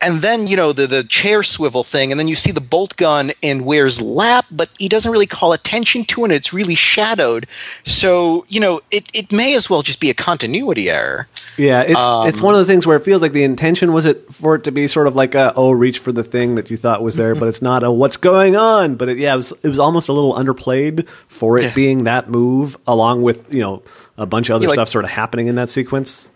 and 0.00 0.22
then 0.22 0.46
you 0.46 0.56
know 0.56 0.72
the 0.72 0.86
the 0.86 1.04
chair 1.04 1.42
swivel 1.42 1.84
thing, 1.84 2.10
and 2.10 2.18
then 2.18 2.28
you 2.28 2.34
see 2.34 2.52
the 2.52 2.60
bolt 2.60 2.96
gun 2.96 3.32
in 3.42 3.64
Weir's 3.64 4.00
lap, 4.00 4.46
but 4.50 4.70
he 4.78 4.88
doesn't 4.88 5.10
really 5.10 5.26
call 5.26 5.52
attention 5.52 6.04
to 6.06 6.24
it. 6.24 6.30
It's 6.30 6.52
really 6.52 6.74
shadowed, 6.74 7.46
so 7.84 8.44
you 8.48 8.60
know 8.60 8.80
it 8.90 9.10
it 9.14 9.32
may 9.32 9.54
as 9.54 9.68
well 9.68 9.82
just 9.82 10.00
be 10.00 10.10
a 10.10 10.14
continuity 10.14 10.90
error. 10.90 11.28
Yeah, 11.56 11.82
it's 11.82 12.00
um, 12.00 12.28
it's 12.28 12.40
one 12.40 12.54
of 12.54 12.58
those 12.58 12.66
things 12.66 12.86
where 12.86 12.96
it 12.96 13.04
feels 13.04 13.20
like 13.20 13.32
the 13.32 13.44
intention 13.44 13.92
was 13.92 14.06
it 14.06 14.32
for 14.32 14.54
it 14.54 14.64
to 14.64 14.72
be 14.72 14.88
sort 14.88 15.06
of 15.06 15.14
like 15.14 15.34
a 15.34 15.52
oh 15.54 15.72
reach 15.72 15.98
for 15.98 16.12
the 16.12 16.24
thing 16.24 16.54
that 16.54 16.70
you 16.70 16.76
thought 16.76 17.02
was 17.02 17.16
there, 17.16 17.34
but 17.34 17.48
it's 17.48 17.62
not 17.62 17.82
a 17.82 17.90
what's 17.90 18.16
going 18.16 18.56
on. 18.56 18.96
But 18.96 19.10
it, 19.10 19.18
yeah, 19.18 19.34
it 19.34 19.36
was 19.36 19.52
it 19.62 19.68
was 19.68 19.78
almost 19.78 20.08
a 20.08 20.12
little 20.12 20.34
underplayed 20.34 21.08
for 21.28 21.58
it 21.58 21.64
yeah. 21.64 21.74
being 21.74 22.04
that 22.04 22.30
move, 22.30 22.76
along 22.86 23.22
with 23.22 23.52
you 23.52 23.60
know 23.60 23.82
a 24.16 24.26
bunch 24.26 24.48
of 24.48 24.56
other 24.56 24.64
yeah, 24.64 24.70
like, 24.70 24.76
stuff 24.76 24.88
sort 24.88 25.04
of 25.04 25.10
happening 25.10 25.46
in 25.46 25.56
that 25.56 25.70
sequence 25.70 26.30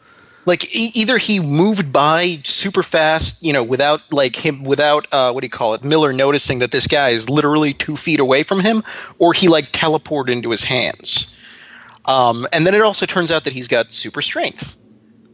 like 0.46 0.74
e- 0.74 0.90
either 0.94 1.18
he 1.18 1.40
moved 1.40 1.92
by 1.92 2.40
super 2.44 2.82
fast, 2.82 3.42
you 3.42 3.52
know, 3.52 3.62
without 3.62 4.00
like 4.12 4.36
him, 4.36 4.64
without 4.64 5.06
uh, 5.12 5.32
what 5.32 5.42
do 5.42 5.46
you 5.46 5.50
call 5.50 5.74
it, 5.74 5.84
Miller 5.84 6.12
noticing 6.12 6.58
that 6.58 6.70
this 6.70 6.86
guy 6.86 7.10
is 7.10 7.30
literally 7.30 7.72
two 7.72 7.96
feet 7.96 8.20
away 8.20 8.42
from 8.42 8.60
him, 8.60 8.82
or 9.18 9.32
he 9.32 9.48
like 9.48 9.72
teleported 9.72 10.30
into 10.30 10.50
his 10.50 10.64
hands. 10.64 11.30
Um, 12.06 12.46
and 12.52 12.66
then 12.66 12.74
it 12.74 12.82
also 12.82 13.06
turns 13.06 13.30
out 13.30 13.44
that 13.44 13.54
he's 13.54 13.68
got 13.68 13.92
super 13.92 14.20
strength. 14.20 14.76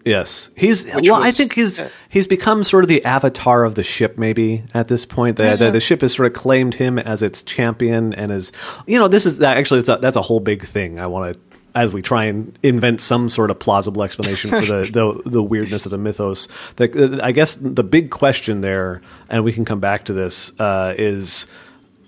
Yes, 0.04 0.50
he's 0.56 0.86
well. 0.86 1.20
Was, 1.20 1.24
I 1.24 1.30
think 1.30 1.52
he's 1.52 1.80
he's 2.08 2.26
become 2.26 2.64
sort 2.64 2.84
of 2.84 2.88
the 2.88 3.04
avatar 3.04 3.64
of 3.64 3.74
the 3.74 3.82
ship. 3.82 4.16
Maybe 4.16 4.64
at 4.72 4.88
this 4.88 5.04
point, 5.04 5.36
the, 5.36 5.44
yeah. 5.44 5.56
the, 5.56 5.70
the 5.72 5.80
ship 5.80 6.00
has 6.00 6.14
sort 6.14 6.26
of 6.26 6.32
claimed 6.32 6.74
him 6.74 6.98
as 6.98 7.20
its 7.22 7.42
champion 7.42 8.14
and 8.14 8.32
as 8.32 8.50
you 8.86 8.98
know. 8.98 9.08
This 9.08 9.26
is 9.26 9.42
actually 9.42 9.80
a, 9.80 9.98
that's 9.98 10.16
a 10.16 10.22
whole 10.22 10.40
big 10.40 10.64
thing. 10.64 10.98
I 10.98 11.06
want 11.06 11.34
to 11.34 11.49
as 11.74 11.92
we 11.92 12.02
try 12.02 12.24
and 12.24 12.58
invent 12.62 13.00
some 13.00 13.28
sort 13.28 13.50
of 13.50 13.58
plausible 13.58 14.02
explanation 14.02 14.50
for 14.50 14.60
the, 14.60 14.90
the, 15.24 15.30
the 15.30 15.42
weirdness 15.42 15.84
of 15.84 15.90
the 15.90 15.98
mythos. 15.98 16.48
The, 16.76 17.20
I 17.22 17.32
guess 17.32 17.54
the 17.54 17.84
big 17.84 18.10
question 18.10 18.60
there, 18.60 19.02
and 19.28 19.44
we 19.44 19.52
can 19.52 19.64
come 19.64 19.80
back 19.80 20.06
to 20.06 20.12
this, 20.12 20.58
uh, 20.58 20.94
is 20.96 21.46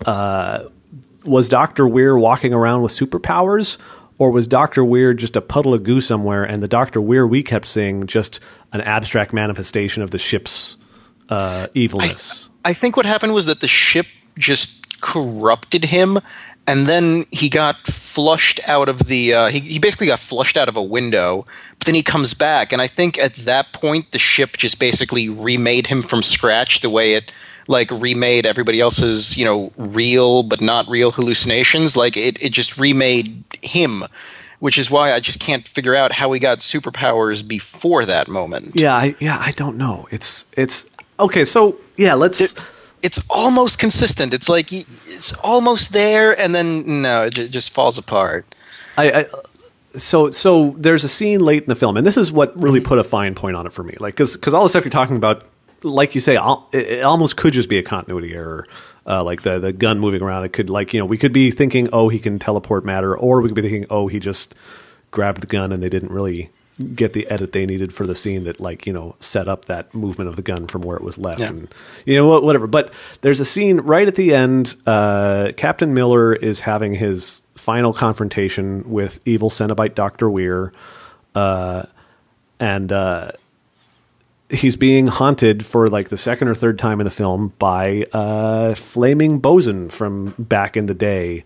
uh, 0.05 0.67
was 1.25 1.47
Doctor 1.47 1.87
Weir 1.87 2.17
walking 2.17 2.53
around 2.53 2.81
with 2.81 2.91
superpowers, 2.91 3.77
or 4.17 4.31
was 4.31 4.47
Doctor 4.47 4.83
Weir 4.83 5.13
just 5.13 5.35
a 5.35 5.41
puddle 5.41 5.73
of 5.73 5.83
goo 5.83 6.01
somewhere, 6.01 6.43
and 6.43 6.61
the 6.61 6.67
Doctor 6.67 7.01
Weir 7.01 7.25
we 7.25 7.43
kept 7.43 7.65
seeing 7.65 8.05
just 8.05 8.39
an 8.71 8.81
abstract 8.81 9.33
manifestation 9.33 10.03
of 10.03 10.11
the 10.11 10.19
ship's 10.19 10.77
uh, 11.29 11.67
evilness? 11.73 12.49
I, 12.65 12.69
th- 12.69 12.77
I 12.77 12.79
think 12.79 12.97
what 12.97 13.05
happened 13.05 13.33
was 13.33 13.45
that 13.45 13.61
the 13.61 13.67
ship 13.67 14.07
just 14.37 15.01
corrupted 15.01 15.85
him 15.85 16.19
and 16.67 16.87
then 16.87 17.25
he 17.31 17.49
got 17.49 17.85
flushed 17.87 18.59
out 18.67 18.89
of 18.89 19.05
the 19.05 19.33
uh, 19.33 19.47
he, 19.49 19.59
he 19.59 19.79
basically 19.79 20.07
got 20.07 20.19
flushed 20.19 20.57
out 20.57 20.69
of 20.69 20.77
a 20.77 20.83
window 20.83 21.45
but 21.79 21.85
then 21.85 21.95
he 21.95 22.03
comes 22.03 22.33
back. 22.33 22.71
And 22.71 22.81
i 22.81 22.87
think 22.87 23.17
at 23.17 23.35
that 23.35 23.73
point 23.73 24.11
the 24.11 24.19
ship 24.19 24.57
just 24.57 24.79
basically 24.79 25.29
remade 25.29 25.87
him 25.87 26.01
from 26.01 26.23
scratch 26.23 26.81
the 26.81 26.89
way 26.89 27.13
it 27.13 27.33
like 27.67 27.89
remade 27.91 28.45
everybody 28.45 28.79
else's 28.79 29.37
you 29.37 29.45
know 29.45 29.71
real 29.77 30.43
but 30.43 30.61
not 30.61 30.87
real 30.87 31.11
hallucinations. 31.11 31.95
Like 31.97 32.17
it, 32.17 32.41
it 32.41 32.51
just 32.51 32.77
remade 32.79 33.43
him 33.61 34.03
which 34.59 34.77
is 34.77 34.89
why 34.89 35.11
i 35.11 35.19
just 35.19 35.41
can't 35.41 35.67
figure 35.67 35.93
out 35.93 36.13
how 36.13 36.31
he 36.31 36.39
got 36.39 36.59
superpowers 36.59 37.45
before 37.45 38.05
that 38.05 38.27
moment. 38.27 38.71
Yeah 38.75 38.95
I, 38.95 39.15
yeah 39.19 39.37
i 39.39 39.51
don't 39.51 39.77
know. 39.77 40.07
It's 40.11 40.47
it's 40.55 40.89
okay 41.19 41.45
so 41.45 41.77
yeah 41.97 42.13
let's 42.13 42.55
it's 43.03 43.25
almost 43.29 43.77
consistent. 43.77 44.33
It's 44.33 44.49
like 44.49 44.71
it's 44.71 45.33
almost 45.39 45.93
there, 45.93 46.39
and 46.39 46.55
then 46.55 47.01
no, 47.03 47.23
it 47.23 47.33
just 47.33 47.71
falls 47.71 47.97
apart. 47.97 48.55
I, 48.97 49.11
I 49.11 49.25
so 49.97 50.31
so 50.31 50.73
there's 50.77 51.03
a 51.03 51.09
scene 51.09 51.41
late 51.41 51.63
in 51.63 51.69
the 51.69 51.75
film, 51.75 51.97
and 51.97 52.07
this 52.07 52.17
is 52.17 52.31
what 52.31 52.59
really 52.59 52.79
mm-hmm. 52.79 52.87
put 52.87 52.99
a 52.99 53.03
fine 53.03 53.35
point 53.35 53.55
on 53.55 53.67
it 53.67 53.73
for 53.73 53.83
me. 53.83 53.95
Like 53.99 54.15
because 54.15 54.35
because 54.35 54.53
all 54.53 54.63
the 54.63 54.69
stuff 54.69 54.85
you're 54.85 54.91
talking 54.91 55.17
about, 55.17 55.45
like 55.83 56.15
you 56.15 56.21
say, 56.21 56.37
it 56.71 57.03
almost 57.03 57.37
could 57.37 57.53
just 57.53 57.69
be 57.69 57.77
a 57.77 57.83
continuity 57.83 58.33
error. 58.33 58.65
Uh, 59.05 59.21
like 59.21 59.41
the 59.43 59.59
the 59.59 59.73
gun 59.73 59.99
moving 59.99 60.21
around, 60.21 60.45
it 60.45 60.53
could 60.53 60.69
like 60.69 60.93
you 60.93 60.99
know 60.99 61.05
we 61.05 61.17
could 61.17 61.33
be 61.33 61.51
thinking, 61.51 61.89
oh, 61.91 62.07
he 62.07 62.19
can 62.19 62.39
teleport 62.39 62.85
matter, 62.85 63.15
or 63.15 63.41
we 63.41 63.49
could 63.49 63.55
be 63.55 63.61
thinking, 63.61 63.85
oh, 63.89 64.07
he 64.07 64.19
just 64.19 64.55
grabbed 65.11 65.41
the 65.41 65.47
gun 65.47 65.71
and 65.71 65.83
they 65.83 65.89
didn't 65.89 66.11
really 66.11 66.49
get 66.95 67.13
the 67.13 67.27
edit 67.27 67.51
they 67.51 67.65
needed 67.65 67.93
for 67.93 68.05
the 68.07 68.15
scene 68.15 68.45
that 68.45 68.59
like 68.59 68.87
you 68.87 68.93
know 68.93 69.15
set 69.19 69.47
up 69.47 69.65
that 69.65 69.93
movement 69.93 70.27
of 70.27 70.35
the 70.35 70.41
gun 70.41 70.67
from 70.67 70.81
where 70.81 70.97
it 70.97 71.03
was 71.03 71.17
left 71.17 71.39
yeah. 71.39 71.49
and 71.49 71.73
you 72.05 72.15
know 72.15 72.39
whatever 72.39 72.65
but 72.65 72.91
there's 73.21 73.39
a 73.39 73.45
scene 73.45 73.79
right 73.81 74.07
at 74.07 74.15
the 74.15 74.33
end 74.33 74.75
uh, 74.87 75.51
captain 75.55 75.93
miller 75.93 76.33
is 76.33 76.61
having 76.61 76.95
his 76.95 77.41
final 77.55 77.93
confrontation 77.93 78.89
with 78.89 79.19
evil 79.25 79.49
cenobite 79.49 79.93
dr 79.93 80.27
weir 80.29 80.73
uh, 81.35 81.83
and 82.59 82.91
uh, 82.91 83.31
he's 84.49 84.75
being 84.75 85.07
haunted 85.07 85.65
for 85.65 85.87
like 85.87 86.09
the 86.09 86.17
second 86.17 86.47
or 86.47 86.55
third 86.55 86.79
time 86.79 86.99
in 86.99 87.05
the 87.05 87.11
film 87.11 87.53
by 87.59 88.03
uh, 88.13 88.73
flaming 88.73 89.39
bosun 89.39 89.89
from 89.89 90.33
back 90.39 90.75
in 90.75 90.87
the 90.87 90.93
day 90.95 91.43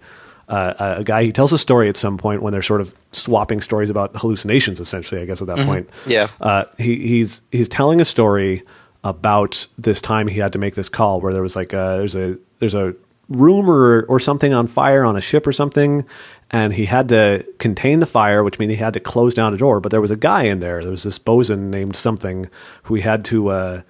uh, 0.48 0.96
a 1.00 1.04
guy 1.04 1.24
he 1.24 1.32
tells 1.32 1.52
a 1.52 1.58
story 1.58 1.90
at 1.90 1.98
some 1.98 2.18
point 2.18 2.42
when 2.42 2.54
they're 2.54 2.62
sort 2.62 2.82
of 2.82 2.94
swapping 3.12 3.62
stories 3.62 3.90
about 3.90 4.16
hallucinations 4.16 4.80
essentially 4.80 5.22
i 5.22 5.26
guess 5.26 5.42
at 5.42 5.48
that 5.48 5.58
mm-hmm. 5.58 5.68
point 5.68 5.90
yeah 6.06 6.28
uh, 6.42 6.64
he, 6.78 6.96
he's 7.08 7.42
he's 7.52 7.68
telling 7.68 8.00
a 8.00 8.06
story 8.06 8.64
about 9.04 9.68
this 9.78 10.02
time 10.02 10.28
he 10.28 10.40
had 10.40 10.54
to 10.54 10.60
make 10.60 10.76
this 10.76 10.90
call 10.90 11.22
where 11.22 11.34
there 11.34 11.42
was 11.42 11.56
like 11.56 11.74
a, 11.74 11.98
there's 11.98 12.16
a 12.16 12.38
there's 12.60 12.74
a 12.74 12.96
room 13.30 13.70
or, 13.70 14.04
or 14.04 14.20
something 14.20 14.54
on 14.54 14.68
fire 14.68 15.04
on 15.04 15.18
a 15.18 15.22
ship 15.22 15.46
or 15.46 15.52
something 15.52 16.06
and 16.50 16.74
he 16.74 16.86
had 16.86 17.10
to 17.10 17.46
contain 17.58 18.00
the 18.00 18.06
fire 18.06 18.42
which 18.44 18.58
means 18.58 18.72
he 18.72 18.78
had 18.78 18.94
to 18.94 19.02
close 19.02 19.34
down 19.34 19.54
a 19.54 19.58
door 19.58 19.82
but 19.82 19.92
there 19.92 20.02
was 20.02 20.12
a 20.12 20.16
guy 20.16 20.44
in 20.44 20.62
there 20.62 20.82
there 20.82 20.92
was 20.92 21.04
this 21.04 21.20
bosun 21.20 21.70
named 21.70 21.96
something 21.96 22.50
who 22.84 22.96
he 22.96 23.02
had 23.02 23.26
to 23.26 23.50
uh, 23.50 23.82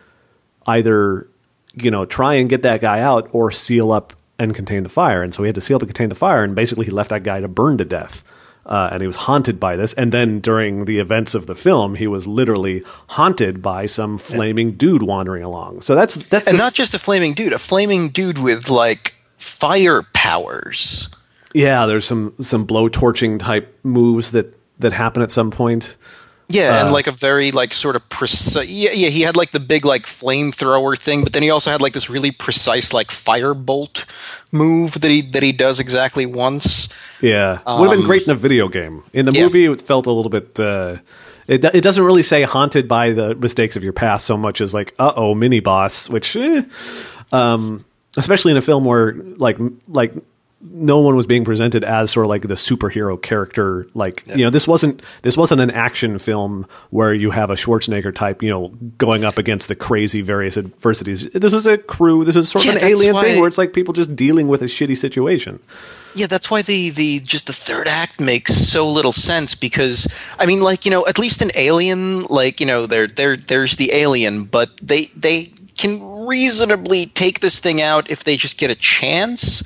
either 0.66 1.28
you 1.74 1.92
know 1.92 2.04
try 2.06 2.34
and 2.34 2.50
get 2.50 2.64
that 2.64 2.82
guy 2.82 3.00
out 3.00 3.30
or 3.32 3.52
seal 3.52 3.92
up 3.92 4.14
and 4.40 4.54
contain 4.54 4.84
the 4.84 4.90
fire. 4.90 5.24
And 5.24 5.34
so 5.34 5.44
he 5.44 5.48
had 5.48 5.56
to 5.56 5.62
seal 5.62 5.80
to 5.80 5.86
contain 5.86 6.10
the 6.10 6.16
fire, 6.16 6.44
and 6.44 6.56
basically 6.56 6.86
he 6.86 6.92
left 6.92 7.10
that 7.10 7.24
guy 7.24 7.40
to 7.40 7.48
burn 7.48 7.78
to 7.78 7.86
death. 7.86 8.24
Uh, 8.66 8.90
and 8.92 9.02
he 9.02 9.08
was 9.08 9.16
haunted 9.16 9.62
by 9.62 9.78
this. 9.78 9.94
And 9.94 10.12
then 10.12 10.42
during 10.42 10.84
the 10.84 11.00
events 11.00 11.34
of 11.34 11.46
the 11.46 11.56
film, 11.56 11.96
he 11.96 12.06
was 12.06 12.28
literally 12.28 12.84
haunted 13.08 13.62
by 13.62 13.86
some 13.86 14.18
flaming 14.18 14.74
dude 14.74 15.04
wandering 15.04 15.42
along. 15.42 15.82
So 15.82 15.96
that's 15.96 16.16
that's 16.16 16.48
and 16.48 16.58
not 16.58 16.74
just 16.74 16.94
a 16.94 17.00
flaming 17.00 17.34
dude, 17.34 17.54
a 17.54 17.60
flaming 17.60 18.10
dude 18.10 18.38
with 18.38 18.70
like 18.70 19.16
fire 19.38 20.04
powers. 20.12 21.16
Yeah, 21.54 21.86
there's 21.86 22.04
some 22.04 22.34
some 22.42 22.66
blow 22.66 22.90
torching 22.90 23.38
type 23.38 23.74
moves 23.84 24.32
that 24.32 24.54
that 24.80 24.92
happen 24.92 25.22
at 25.22 25.32
some 25.32 25.50
point. 25.50 25.96
Yeah, 26.50 26.78
uh, 26.78 26.86
and 26.86 26.94
like 26.94 27.08
a 27.08 27.12
very 27.12 27.52
like 27.52 27.74
sort 27.74 27.96
of 27.98 28.08
precise. 28.10 28.70
Yeah, 28.70 28.92
yeah, 28.94 29.10
he 29.10 29.22
had 29.22 29.36
like 29.36 29.52
the 29.52 29.60
big 29.60 29.84
like 29.84 30.04
flamethrower 30.04 30.98
thing, 30.98 31.24
but 31.24 31.34
then 31.34 31.44
he 31.44 31.50
also 31.50 31.72
had 31.72 31.82
like 31.82 31.94
this 31.94 32.10
really 32.10 32.32
precise 32.32 32.94
like 32.94 33.08
firebolt 33.08 34.06
move 34.52 35.02
that 35.02 35.12
he 35.12 35.22
that 35.22 35.44
he 35.44 35.52
does 35.52 35.80
exactly 35.80 36.26
once. 36.26 36.88
Yeah, 37.22 37.60
um, 37.66 37.82
would 37.82 37.90
have 37.90 38.00
been 38.00 38.08
great 38.08 38.24
in 38.24 38.32
a 38.32 38.36
video 38.36 38.70
game. 38.70 39.04
In 39.12 39.26
the 39.26 39.34
yeah. 39.34 39.44
movie, 39.44 39.66
it 39.66 39.82
felt 39.82 40.06
a 40.06 40.12
little 40.12 40.30
bit. 40.30 40.58
Uh, 40.58 40.98
it, 41.48 41.64
it 41.66 41.82
doesn't 41.82 42.04
really 42.04 42.24
say 42.24 42.44
haunted 42.44 42.88
by 42.88 43.12
the 43.12 43.36
mistakes 43.36 43.76
of 43.76 43.84
your 43.84 43.94
past 43.94 44.26
so 44.26 44.38
much 44.38 44.62
as 44.62 44.74
like 44.74 44.94
uh 45.00 45.14
oh 45.16 45.36
mini 45.36 45.60
boss, 45.60 46.10
which, 46.10 46.36
eh, 46.38 46.64
um, 47.34 47.84
especially 48.16 48.52
in 48.52 48.58
a 48.58 48.62
film 48.62 48.86
where 48.86 49.14
like 49.14 49.58
like 49.90 50.14
no 50.60 51.00
one 51.00 51.16
was 51.16 51.28
being 51.28 51.46
presented 51.46 51.84
as 51.84 52.12
sort 52.12 52.26
of 52.26 52.30
like 52.30 52.44
the 52.44 52.56
superhero 52.56 53.22
character. 53.22 53.88
Like 53.94 54.24
yeah. 54.26 54.36
you 54.36 54.44
know, 54.44 54.50
this 54.50 54.68
wasn't 54.68 55.02
this 55.22 55.38
wasn't 55.38 55.62
an 55.62 55.72
action 55.72 56.18
film 56.18 56.66
where 56.90 57.14
you 57.14 57.32
have 57.32 57.50
a 57.50 57.54
Schwarzenegger 57.54 58.14
type, 58.14 58.42
you 58.42 58.50
know, 58.50 58.70
going 58.98 59.24
up 59.24 59.38
against 59.38 59.68
the 59.68 59.76
crazy 59.76 60.22
various 60.22 60.58
adversities. 60.58 61.30
This 61.32 61.54
was 61.54 61.66
a 61.66 61.78
crew. 61.78 62.26
This 62.26 62.36
was 62.36 62.50
sort 62.50 62.66
yeah, 62.66 62.72
of 62.72 62.78
an 62.78 62.84
alien 62.84 63.16
thing 63.16 63.40
where 63.40 63.48
it's 63.48 63.58
like 63.58 63.74
people 63.74 63.94
just 63.94 64.16
dealing 64.16 64.48
with 64.48 64.62
a 64.62 64.66
shitty 64.66 64.98
situation. 64.98 65.60
Yeah, 66.16 66.26
that's 66.26 66.50
why 66.50 66.64
the 66.64 66.90
the 66.90 67.20
just 67.20 67.46
the 67.46 67.54
third 67.54 67.88
act 67.88 68.20
makes 68.20 68.56
so 68.56 68.90
little 68.90 69.12
sense 69.12 69.54
because 69.54 70.08
I 70.40 70.48
mean, 70.48 70.62
like 70.62 70.86
you 70.86 70.92
know, 70.92 71.06
at 71.06 71.20
least 71.20 71.44
an 71.44 71.52
Alien, 71.54 72.24
like 72.24 72.60
you 72.60 72.66
know, 72.66 72.88
there 72.88 73.06
there 73.06 73.38
there's 73.38 73.76
the 73.76 73.94
alien, 73.94 74.46
but 74.46 74.76
they 74.78 75.06
they 75.16 75.54
can 75.78 76.26
reasonably 76.26 77.06
take 77.06 77.42
this 77.42 77.60
thing 77.60 77.80
out 77.80 78.10
if 78.10 78.24
they 78.24 78.36
just 78.36 78.58
get 78.58 78.72
a 78.72 78.76
chance 78.76 79.64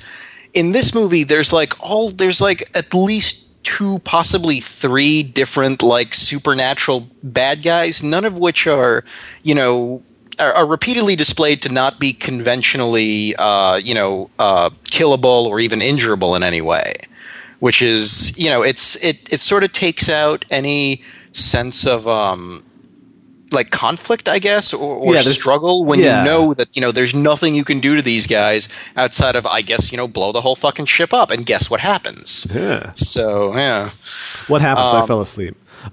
in 0.54 0.72
this 0.72 0.94
movie 0.94 1.24
there's 1.24 1.52
like 1.52 1.78
all 1.80 2.10
there's 2.10 2.40
like 2.40 2.68
at 2.76 2.92
least 2.94 3.42
two, 3.62 3.98
possibly 4.00 4.60
three 4.60 5.22
different 5.22 5.82
like 5.82 6.14
supernatural 6.14 7.08
bad 7.22 7.62
guys, 7.62 8.02
none 8.02 8.24
of 8.24 8.38
which 8.38 8.66
are, 8.66 9.04
you 9.42 9.54
know, 9.54 10.02
are, 10.38 10.52
are 10.52 10.66
repeatedly 10.66 11.16
displayed 11.16 11.62
to 11.62 11.68
not 11.68 12.00
be 12.00 12.12
conventionally, 12.12 13.34
uh, 13.36 13.76
you 13.76 13.94
know, 13.94 14.30
uh, 14.38 14.70
killable 14.84 15.46
or 15.46 15.60
even 15.60 15.80
injurable 15.80 16.34
in 16.34 16.42
any 16.42 16.60
way. 16.60 16.94
Which 17.60 17.80
is, 17.80 18.36
you 18.36 18.50
know, 18.50 18.62
it's 18.62 18.96
it 19.04 19.32
it 19.32 19.40
sort 19.40 19.62
of 19.62 19.72
takes 19.72 20.08
out 20.08 20.44
any 20.50 21.00
sense 21.30 21.86
of 21.86 22.08
um, 22.08 22.64
like 23.52 23.70
conflict, 23.70 24.28
I 24.28 24.38
guess, 24.38 24.72
or, 24.72 24.96
or 24.96 25.14
Yeah, 25.14 25.20
struggle 25.22 25.84
when 25.84 25.98
yeah. 26.00 26.20
you 26.20 26.24
know 26.28 26.54
that 26.54 26.74
you 26.76 26.80
know 26.82 26.92
there's 26.92 27.14
nothing 27.14 27.54
you 27.54 27.64
can 27.64 27.80
do 27.80 27.96
to 27.96 28.02
these 28.02 28.26
guys 28.26 28.68
outside 28.96 29.36
of, 29.36 29.46
I 29.46 29.62
guess, 29.62 29.90
you 29.92 29.96
know, 29.98 30.08
blow 30.08 30.32
the 30.32 30.40
whole 30.40 30.56
fucking 30.56 30.86
ship 30.86 31.12
up, 31.14 31.30
and 31.30 31.44
guess 31.46 31.68
what 31.70 31.80
happens? 31.80 32.46
Yeah. 32.54 32.92
So 32.94 33.54
yeah. 33.56 33.90
What 34.48 34.60
happens? 34.60 34.92
I 34.92 35.00
Um, 35.00 35.06
fell 35.06 35.20
asleep. 35.20 35.56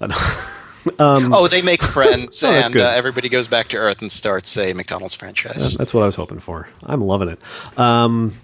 oh, 0.98 1.48
they 1.50 1.62
make 1.62 1.82
friends, 1.82 2.42
Oh, 2.44 2.50
and 2.50 2.76
uh, 2.76 2.80
everybody 2.94 3.28
goes 3.28 3.48
back 3.48 3.68
to 3.68 3.76
Earth 3.76 4.00
and 4.00 4.10
starts 4.10 4.56
a 4.56 4.72
McDonald's 4.72 5.14
franchise. 5.14 5.74
That's 5.74 5.92
what 5.92 6.02
I 6.02 6.06
was 6.06 6.14
hoping 6.16 6.38
for. 6.40 6.68
I'm 6.84 7.02
loving 7.02 7.28
it. 7.28 7.38
Um, 7.78 8.34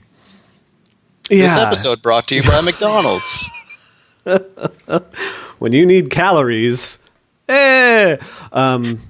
yeah. 1.31 1.43
This 1.43 1.57
episode 1.57 2.03
brought 2.03 2.29
to 2.29 2.35
you 2.37 2.43
by 2.43 2.61
McDonald's. 2.63 3.51
when 5.59 5.73
you 5.73 5.87
need 5.87 6.11
calories. 6.11 6.99
Eh. 7.49 8.17
Um, 8.53 9.01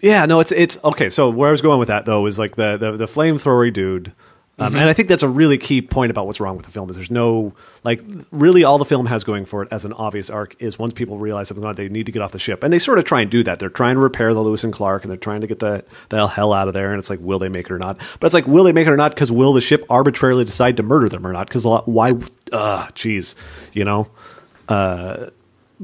yeah, 0.00 0.26
no, 0.26 0.40
it's 0.40 0.52
it's 0.52 0.76
okay. 0.84 1.08
So 1.08 1.30
where 1.30 1.48
I 1.48 1.52
was 1.52 1.62
going 1.62 1.78
with 1.78 1.88
that 1.88 2.04
though 2.04 2.26
is 2.26 2.38
like 2.38 2.56
the 2.56 2.76
the, 2.76 2.92
the 2.92 3.06
flamethrower 3.06 3.72
dude, 3.72 4.12
um, 4.58 4.76
and 4.76 4.88
I 4.88 4.92
think 4.92 5.08
that's 5.08 5.22
a 5.22 5.28
really 5.28 5.56
key 5.56 5.80
point 5.80 6.10
about 6.10 6.26
what's 6.26 6.40
wrong 6.40 6.56
with 6.56 6.66
the 6.66 6.70
film 6.70 6.90
is 6.90 6.96
there's 6.96 7.10
no 7.10 7.54
like 7.84 8.02
really 8.30 8.64
all 8.64 8.76
the 8.76 8.84
film 8.84 9.06
has 9.06 9.24
going 9.24 9.46
for 9.46 9.62
it 9.62 9.68
as 9.72 9.86
an 9.86 9.94
obvious 9.94 10.28
arc 10.28 10.54
is 10.60 10.78
once 10.78 10.92
people 10.92 11.16
realize 11.18 11.48
something's 11.48 11.64
on, 11.64 11.74
they 11.74 11.88
need 11.88 12.04
to 12.06 12.12
get 12.12 12.20
off 12.20 12.32
the 12.32 12.38
ship, 12.38 12.62
and 12.62 12.70
they 12.70 12.78
sort 12.78 12.98
of 12.98 13.06
try 13.06 13.22
and 13.22 13.30
do 13.30 13.42
that. 13.44 13.58
They're 13.58 13.70
trying 13.70 13.94
to 13.94 14.00
repair 14.00 14.34
the 14.34 14.42
Lewis 14.42 14.62
and 14.62 14.72
Clark, 14.72 15.02
and 15.02 15.10
they're 15.10 15.16
trying 15.16 15.40
to 15.40 15.46
get 15.46 15.58
the 15.58 15.84
the 16.10 16.26
hell 16.26 16.52
out 16.52 16.68
of 16.68 16.74
there. 16.74 16.90
And 16.90 16.98
it's 16.98 17.08
like, 17.08 17.20
will 17.20 17.38
they 17.38 17.48
make 17.48 17.66
it 17.66 17.72
or 17.72 17.78
not? 17.78 17.98
But 18.20 18.26
it's 18.26 18.34
like, 18.34 18.46
will 18.46 18.64
they 18.64 18.72
make 18.72 18.86
it 18.86 18.90
or 18.90 18.96
not? 18.98 19.12
Because 19.14 19.32
will 19.32 19.54
the 19.54 19.62
ship 19.62 19.86
arbitrarily 19.88 20.44
decide 20.44 20.76
to 20.76 20.82
murder 20.82 21.08
them 21.08 21.26
or 21.26 21.32
not? 21.32 21.48
Because 21.48 21.64
why? 21.64 22.10
Uh, 22.52 22.88
jeez, 22.94 23.34
you 23.72 23.84
know 23.84 24.08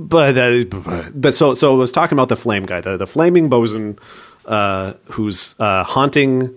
but 0.01 0.37
uh, 0.39 0.65
but 1.15 1.35
so 1.35 1.55
so 1.55 1.75
I 1.75 1.77
was 1.77 1.93
talking 1.93 2.17
about 2.17 2.29
the 2.29 2.37
flame 2.37 2.65
guy, 2.67 2.81
the 2.81 2.97
the 2.97 3.07
flaming 3.07 3.49
bosun, 3.49 3.99
uh, 4.47 4.95
who's 5.13 5.55
uh, 5.59 5.85
haunting 5.85 6.55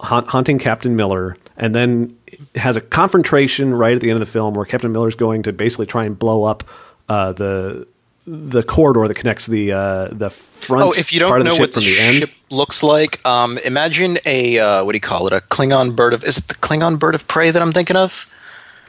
haunt, 0.00 0.28
haunting 0.28 0.58
Captain 0.58 0.96
Miller, 0.96 1.36
and 1.56 1.74
then 1.74 2.16
has 2.56 2.76
a 2.76 2.80
confrontation 2.80 3.72
right 3.74 3.94
at 3.94 4.00
the 4.00 4.10
end 4.10 4.20
of 4.20 4.26
the 4.26 4.30
film 4.30 4.54
where 4.54 4.64
Captain 4.64 4.90
Miller's 4.92 5.14
going 5.14 5.42
to 5.44 5.52
basically 5.52 5.86
try 5.86 6.04
and 6.04 6.18
blow 6.18 6.44
up 6.44 6.64
uh, 7.08 7.32
the 7.32 7.86
the 8.26 8.62
corridor 8.62 9.08
that 9.08 9.14
connects 9.14 9.46
the 9.46 9.72
uh, 9.72 10.08
the 10.12 10.28
front 10.30 10.82
Oh, 10.82 10.92
if 10.92 11.12
you 11.12 11.20
don't 11.20 11.38
the 11.38 11.44
know 11.44 11.50
ship 11.52 11.60
what 11.60 11.72
the 11.72 11.80
the 11.80 11.98
end. 12.00 12.16
ship 12.18 12.30
looks 12.50 12.82
like, 12.82 13.24
um, 13.26 13.56
imagine 13.58 14.18
a 14.26 14.58
uh, 14.58 14.84
what 14.84 14.92
do 14.92 14.96
you 14.96 15.00
call 15.00 15.26
it? 15.28 15.32
A 15.32 15.40
Klingon 15.40 15.94
bird 15.96 16.12
of 16.12 16.24
is 16.24 16.38
it 16.38 16.48
the 16.48 16.54
Klingon 16.54 16.98
bird 16.98 17.14
of 17.14 17.26
prey 17.28 17.50
that 17.50 17.62
I'm 17.62 17.72
thinking 17.72 17.96
of? 17.96 18.26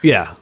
Yeah, 0.02 0.34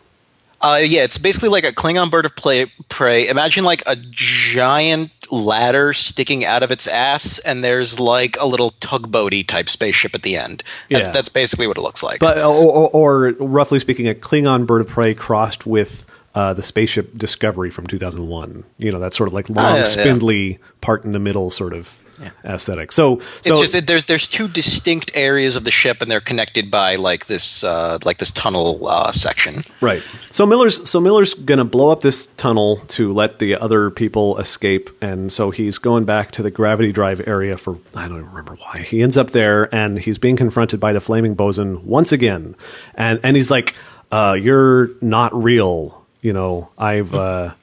Uh, 0.61 0.81
yeah, 0.83 1.05
it's 1.05 1.19
basically 1.19 1.49
like 1.49 1.65
a 1.65 1.73
Klingon 1.73 2.11
bird 2.11 2.25
of 2.27 2.35
play, 2.35 2.67
prey. 2.89 3.29
Imagine 3.29 3.63
like 3.65 3.83
a 3.87 3.95
giant 3.97 5.11
ladder 5.31 5.93
sticking 5.93 6.45
out 6.45 6.63
of 6.63 6.71
its 6.71 6.87
ass, 6.87 7.39
and 7.41 7.63
there's 7.63 8.01
like 8.01 8.37
a 8.41 8.47
little 8.47 8.71
tugboaty 8.81 9.47
type 9.47 9.69
spaceship 9.69 10.15
at 10.15 10.23
the 10.23 10.37
end. 10.37 10.63
That- 10.91 11.01
Yeah. 11.03 11.11
that's 11.11 11.29
basically 11.29 11.67
what 11.67 11.77
it 11.79 11.83
looks 11.83 12.03
like. 12.03 12.19
but 12.21 12.39
or, 12.39 12.89
or, 12.91 13.31
or 13.35 13.47
roughly 13.47 13.79
speaking, 13.79 14.09
a 14.09 14.15
Klingon 14.15 14.67
bird 14.67 14.81
of 14.83 14.89
prey 14.89 15.15
crossed 15.15 15.67
with. 15.67 16.05
Uh, 16.35 16.53
the 16.53 16.63
spaceship 16.63 17.19
Discovery 17.19 17.69
from 17.69 17.87
2001. 17.89 18.63
You 18.77 18.93
know, 18.93 19.01
that 19.01 19.13
sort 19.13 19.27
of 19.29 19.33
like 19.33 19.49
long, 19.51 19.65
Oh, 19.65 19.69
yeah, 19.71 19.77
yeah. 19.79 19.85
spindly 19.87 20.61
part 20.81 21.05
in 21.05 21.11
the 21.11 21.19
middle 21.19 21.51
sort 21.51 21.73
of 21.73 21.99
aesthetic. 22.45 22.93
So, 22.93 23.19
so 23.19 23.25
it's 23.45 23.61
just 23.61 23.73
that 23.73 23.87
there's 23.87 24.05
there's 24.05 24.29
two 24.29 24.49
distinct 24.49 25.11
areas 25.15 25.57
of 25.57 25.65
the 25.65 25.71
ship, 25.71 26.01
and 26.01 26.11
they're 26.11 26.21
connected 26.21 26.71
by 26.71 26.97
like 26.97 27.27
this 27.27 27.65
uh, 27.65 27.99
like 28.05 28.19
this 28.19 28.33
tunnel 28.33 28.87
uh, 28.87 29.13
section. 29.13 29.63
Right. 29.81 30.03
So 30.31 30.47
Miller's 30.47 30.89
so 30.89 31.01
Miller's 31.01 31.35
gonna 31.35 31.65
blow 31.65 31.91
up 31.91 32.01
this 32.01 32.27
tunnel 32.37 32.79
to 32.89 33.13
let 33.13 33.39
the 33.39 33.57
other 33.57 33.91
people 33.91 34.39
escape, 34.39 34.91
and 35.03 35.33
so 35.33 35.51
he's 35.51 35.79
going 35.79 36.05
back 36.05 36.31
to 36.33 36.43
the 36.43 36.51
gravity 36.51 36.93
drive 36.93 37.27
area 37.27 37.57
for 37.57 37.79
I 37.95 38.09
don't 38.09 38.19
even 38.19 38.31
remember 38.31 38.57
why. 38.57 38.81
He 38.81 39.03
ends 39.03 39.17
up 39.17 39.31
there, 39.31 39.73
and 39.75 39.99
he's 39.99 40.19
being 40.19 40.37
confronted 40.37 40.81
by 40.81 40.93
the 40.93 41.01
flaming 41.01 41.35
bosun 41.35 41.87
once 41.87 42.13
again, 42.13 42.55
and 42.95 43.21
and 43.23 43.37
he's 43.37 43.51
like, 43.51 43.75
uh, 44.11 44.37
"You're 44.39 44.91
not 45.01 45.35
real." 45.35 46.05
You 46.21 46.33
know, 46.33 46.71
I've 46.77 47.15
uh, 47.15 47.55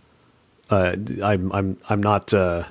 uh, 0.70 0.96
I'm 1.24 1.52
I'm 1.52 1.78
I'm 1.90 2.02
not. 2.02 2.34
Uh, 2.34 2.66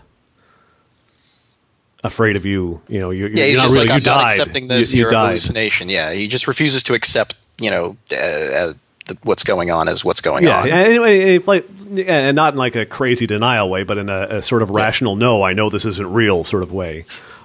Afraid 2.05 2.37
of 2.37 2.45
you, 2.45 2.81
you 2.87 3.01
know. 3.01 3.11
You're, 3.11 3.29
Yeah, 3.31 3.37
you're 3.39 3.47
he's 3.49 3.57
not 3.57 3.63
just 3.65 3.77
like 3.77 3.89
you 3.89 3.95
I'm 3.95 4.03
died. 4.03 4.21
not 4.23 4.31
accepting 4.33 4.69
this. 4.69 4.93
You, 4.95 5.05
you 5.07 5.11
died. 5.11 5.27
hallucination. 5.29 5.89
Yeah, 5.89 6.13
he 6.13 6.29
just 6.29 6.47
refuses 6.47 6.83
to 6.85 6.95
accept 6.95 7.35
you 7.59 7.71
know 7.71 7.97
uh, 8.13 8.17
uh, 8.17 8.73
the, 9.07 9.17
what's 9.23 9.43
going 9.45 9.71
on 9.71 9.89
as 9.89 10.05
what's 10.05 10.21
going 10.21 10.45
Yeah, 10.45 10.59
on. 10.61 10.65
and, 10.69 10.73
anyway, 10.87 11.39
like, 11.39 11.67
and 12.07 12.37
not 12.37 12.53
in 12.55 12.59
like 12.59 12.77
a 12.77 12.85
crazy 12.87 13.27
denial 13.27 13.69
way, 13.71 13.83
but 13.85 13.99
in 13.99 14.09
a, 14.09 14.27
a 14.39 14.43
sort 14.43 14.63
of 14.63 14.71
rational, 14.71 15.17
no, 15.17 15.43
I 15.43 15.53
know 15.55 15.71
this 15.71 15.85
isn't 15.85 16.13
real 16.13 16.45
sort 16.45 16.63
of 16.63 16.73
way. 16.73 17.05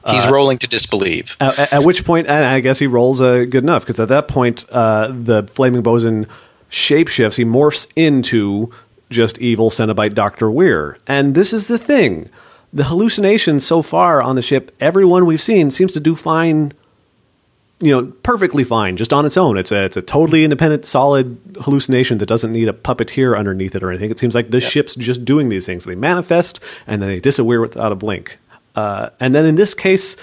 He's 0.09 0.27
rolling 0.29 0.57
to 0.59 0.67
disbelieve. 0.67 1.35
At, 1.39 1.73
at- 1.73 1.83
which 1.83 2.03
point, 2.05 2.27
and 2.27 2.43
I 2.45 2.61
guess 2.61 2.79
he 2.79 2.87
rolls 2.87 3.21
uh, 3.21 3.45
good 3.49 3.63
enough 3.63 3.83
because 3.83 3.99
at 3.99 4.07
that 4.09 4.27
point, 4.27 4.65
uh, 4.71 5.07
the 5.13 5.43
flaming 5.43 5.81
bosun 5.83 6.25
shapeshifts. 6.71 7.35
He 7.35 7.45
morphs 7.45 7.85
into 7.95 8.71
just 9.09 9.37
evil 9.39 9.69
Cenobite 9.69 10.13
Doctor 10.15 10.49
Weir, 10.49 10.97
and 11.07 11.35
this 11.35 11.51
is 11.53 11.67
the 11.67 11.77
thing: 11.77 12.29
the 12.71 12.85
hallucinations 12.85 13.65
so 13.65 13.81
far 13.81 14.21
on 14.21 14.35
the 14.35 14.41
ship, 14.41 14.75
everyone 14.79 15.25
we've 15.25 15.41
seen 15.41 15.71
seems 15.71 15.93
to 15.93 15.99
do 15.99 16.15
fine 16.15 16.73
you 17.81 17.91
know, 17.91 18.11
perfectly 18.23 18.63
fine, 18.63 18.97
just 18.97 19.13
on 19.13 19.25
its 19.25 19.37
own. 19.37 19.57
It's 19.57 19.71
a 19.71 19.85
it's 19.85 19.95
a 19.97 20.01
totally 20.01 20.43
independent, 20.43 20.85
solid 20.85 21.39
hallucination 21.61 22.17
that 22.17 22.25
doesn't 22.25 22.51
need 22.51 22.67
a 22.67 22.73
puppeteer 22.73 23.37
underneath 23.37 23.75
it 23.75 23.83
or 23.83 23.89
anything. 23.89 24.11
It 24.11 24.19
seems 24.19 24.35
like 24.35 24.51
the 24.51 24.59
ship's 24.59 24.95
just 24.95 25.23
doing 25.23 25.49
these 25.49 25.65
things. 25.65 25.85
They 25.85 25.95
manifest 25.95 26.59
and 26.85 27.01
then 27.01 27.09
they 27.09 27.19
disappear 27.19 27.61
without 27.61 27.91
a 27.91 27.95
blink. 27.95 28.37
Uh, 28.75 29.09
and 29.19 29.33
then 29.33 29.45
in 29.45 29.55
this 29.55 29.73
case, 29.73 30.17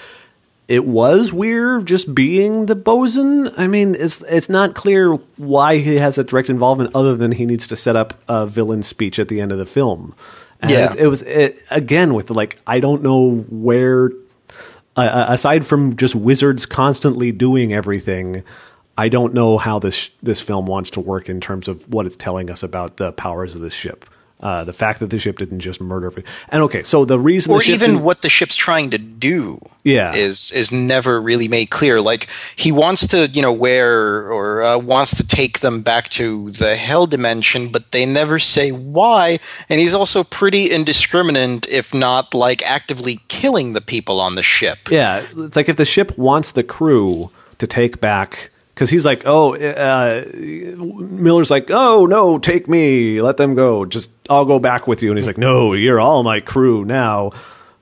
it 0.67 0.85
was 0.85 1.33
weird 1.33 1.87
just 1.87 2.13
being 2.13 2.67
the 2.67 2.75
bosun. 2.75 3.49
I 3.57 3.65
mean, 3.65 3.95
it's 3.95 4.21
it's 4.23 4.49
not 4.49 4.75
clear 4.75 5.13
why 5.37 5.79
he 5.79 5.95
has 5.95 6.19
a 6.19 6.23
direct 6.23 6.51
involvement 6.51 6.91
other 6.93 7.15
than 7.15 7.31
he 7.31 7.45
needs 7.47 7.65
to 7.67 7.75
set 7.75 7.95
up 7.95 8.13
a 8.27 8.45
villain 8.45 8.83
speech 8.83 9.17
at 9.17 9.29
the 9.29 9.41
end 9.41 9.51
of 9.51 9.57
the 9.57 9.65
film. 9.65 10.13
And 10.61 10.71
Yeah. 10.71 10.93
it, 10.93 10.99
it 10.99 11.07
was 11.07 11.21
it, 11.23 11.63
again 11.69 12.13
with 12.13 12.29
like 12.29 12.59
I 12.65 12.79
don't 12.79 13.03
know 13.03 13.45
where 13.49 14.11
uh, 14.95 15.25
aside 15.29 15.65
from 15.65 15.95
just 15.95 16.15
wizards 16.15 16.65
constantly 16.65 17.31
doing 17.31 17.71
everything, 17.73 18.43
I 18.97 19.09
don't 19.09 19.33
know 19.33 19.57
how 19.59 19.77
this 19.79 20.09
this 20.23 20.41
film 20.41 20.65
wants 20.65 20.89
to 20.91 20.99
work 20.99 21.29
in 21.29 21.39
terms 21.39 21.67
of 21.67 21.87
what 21.93 22.05
it's 22.07 22.15
telling 22.15 22.49
us 22.49 22.63
about 22.63 22.97
the 22.97 23.11
powers 23.11 23.53
of 23.55 23.61
this 23.61 23.73
ship. 23.73 24.05
Uh, 24.39 24.63
the 24.63 24.73
fact 24.73 24.99
that 24.99 25.09
the 25.09 25.17
ship 25.17 25.39
didn't 25.39 25.61
just 25.61 25.81
murder, 25.81 26.13
and 26.49 26.61
okay, 26.61 26.83
so 26.83 27.05
the 27.05 27.17
reason, 27.17 27.51
or 27.51 27.57
the 27.57 27.63
ship 27.63 27.81
even 27.81 28.03
what 28.03 28.21
the 28.21 28.29
ship's 28.29 28.55
trying 28.55 28.91
to 28.91 28.99
do 28.99 29.59
Yeah. 29.83 30.13
is 30.13 30.51
is 30.51 30.71
never 30.71 31.19
really 31.19 31.47
made 31.47 31.71
clear. 31.71 31.99
Like 31.99 32.27
he 32.55 32.71
wants 32.71 33.07
to 33.07 33.27
you 33.29 33.41
know 33.41 33.51
wear 33.51 34.31
or 34.31 34.61
uh, 34.61 34.77
wants 34.77 35.15
to 35.17 35.25
take 35.25 35.61
them 35.61 35.81
back 35.81 36.09
to 36.09 36.51
the 36.51 36.75
hell 36.75 37.07
dimension 37.07 37.69
but 37.71 37.91
they 37.91 38.05
never 38.05 38.37
say 38.37 38.71
why. 38.71 39.39
And 39.69 39.79
he's 39.79 39.95
also 39.95 40.23
pretty 40.23 40.69
indiscriminate 40.69 41.67
if 41.67 41.91
not 41.93 42.35
like 42.35 42.61
actively 42.63 43.19
killing 43.29 43.73
the 43.73 43.81
people 43.81 44.19
on 44.19 44.35
the 44.35 44.43
ship. 44.43 44.77
Yeah, 44.91 45.23
it's 45.35 45.55
like 45.55 45.67
if 45.67 45.77
the 45.77 45.85
ship 45.85 46.15
wants 46.15 46.51
the 46.51 46.63
crew 46.63 47.31
to 47.57 47.65
take 47.65 47.99
back, 47.99 48.51
because 48.77 48.91
he's 48.91 49.05
like, 49.07 49.23
oh, 49.25 49.55
uh, 49.55 50.23
Miller's 50.77 51.49
like, 51.49 51.71
oh 51.71 52.05
no, 52.05 52.37
take 52.37 52.67
me, 52.67 53.19
let 53.23 53.37
them 53.37 53.55
go, 53.55 53.85
just 53.85 54.11
I'll 54.29 54.45
go 54.45 54.59
back 54.59 54.85
with 54.85 55.01
you, 55.01 55.09
and 55.09 55.17
he's 55.17 55.25
like, 55.25 55.39
no, 55.39 55.73
you're 55.73 55.99
all 55.99 56.21
my 56.21 56.41
crew 56.41 56.85
now. 56.85 57.31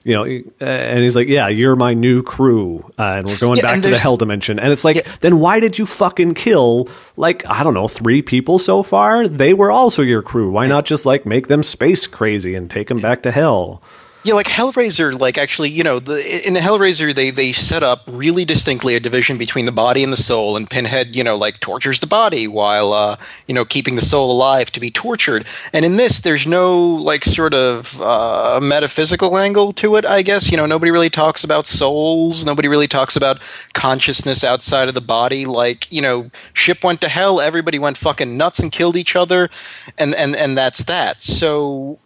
You 0.05 0.13
know, 0.13 0.23
uh, 0.61 0.65
and 0.65 0.99
he's 1.03 1.15
like, 1.15 1.27
"Yeah, 1.27 1.47
you're 1.47 1.75
my 1.75 1.95
new 1.95 2.21
crew, 2.21 2.85
uh, 2.99 3.15
and 3.17 3.27
we're 3.27 3.39
going 3.39 3.57
Yeah, 3.57 3.63
back 3.63 3.81
to 3.81 3.89
the 3.89 3.97
hell 3.97 4.17
dimension." 4.17 4.59
And 4.59 4.71
it's 4.71 4.85
like, 4.85 4.97
Yeah. 4.97 5.01
then 5.21 5.39
why 5.39 5.59
did 5.59 5.79
you 5.79 5.87
fucking 5.87 6.35
kill 6.35 6.87
like 7.17 7.43
I 7.49 7.63
don't 7.63 7.73
know 7.73 7.87
three 7.87 8.21
people 8.21 8.59
so 8.59 8.83
far? 8.83 9.27
They 9.27 9.51
were 9.55 9.71
also 9.71 10.03
your 10.03 10.21
crew. 10.21 10.51
Why 10.51 10.67
not 10.67 10.85
just 10.85 11.07
like 11.07 11.25
make 11.25 11.47
them 11.47 11.63
space 11.63 12.05
crazy 12.05 12.53
and 12.53 12.69
take 12.69 12.87
them 12.87 12.99
back 12.99 13.23
to 13.23 13.31
hell? 13.31 13.81
Yeah, 14.25 14.33
like 14.33 14.47
Hellraiser, 14.47 15.19
like 15.19 15.37
actually, 15.37 15.69
you 15.69 15.83
know, 15.83 15.99
the, 15.99 16.47
in 16.47 16.55
Hellraiser, 16.55 17.13
they 17.13 17.29
they 17.29 17.51
set 17.51 17.83
up 17.83 18.01
really 18.07 18.43
distinctly 18.43 18.95
a 18.95 18.99
division 18.99 19.37
between 19.37 19.67
the 19.67 19.71
body 19.71 20.03
and 20.03 20.11
the 20.11 20.17
soul, 20.17 20.57
and 20.57 20.67
Pinhead, 20.67 21.15
you 21.15 21.23
know, 21.23 21.35
like 21.35 21.59
tortures 21.59 21.99
the 21.99 22.07
body 22.07 22.47
while, 22.47 22.91
uh, 22.91 23.17
you 23.45 23.53
know, 23.53 23.63
keeping 23.63 23.93
the 23.93 24.01
soul 24.01 24.31
alive 24.31 24.71
to 24.71 24.79
be 24.79 24.89
tortured. 24.89 25.45
And 25.73 25.85
in 25.85 25.97
this, 25.97 26.21
there's 26.21 26.47
no 26.47 26.75
like 26.75 27.23
sort 27.23 27.53
of 27.53 28.01
uh, 28.01 28.59
metaphysical 28.63 29.37
angle 29.37 29.71
to 29.73 29.95
it. 29.95 30.05
I 30.05 30.23
guess 30.23 30.49
you 30.49 30.57
know, 30.57 30.65
nobody 30.65 30.89
really 30.89 31.11
talks 31.11 31.43
about 31.43 31.67
souls. 31.67 32.47
Nobody 32.47 32.67
really 32.67 32.87
talks 32.87 33.15
about 33.15 33.39
consciousness 33.75 34.43
outside 34.43 34.87
of 34.87 34.95
the 34.95 35.01
body. 35.01 35.45
Like 35.45 35.91
you 35.93 36.01
know, 36.01 36.31
ship 36.51 36.83
went 36.83 36.99
to 37.01 37.09
hell, 37.09 37.39
everybody 37.39 37.77
went 37.77 37.95
fucking 37.95 38.35
nuts 38.35 38.57
and 38.57 38.71
killed 38.71 38.97
each 38.97 39.15
other, 39.15 39.51
and 39.99 40.15
and 40.15 40.35
and 40.35 40.57
that's 40.57 40.83
that. 40.85 41.21
So 41.21 41.99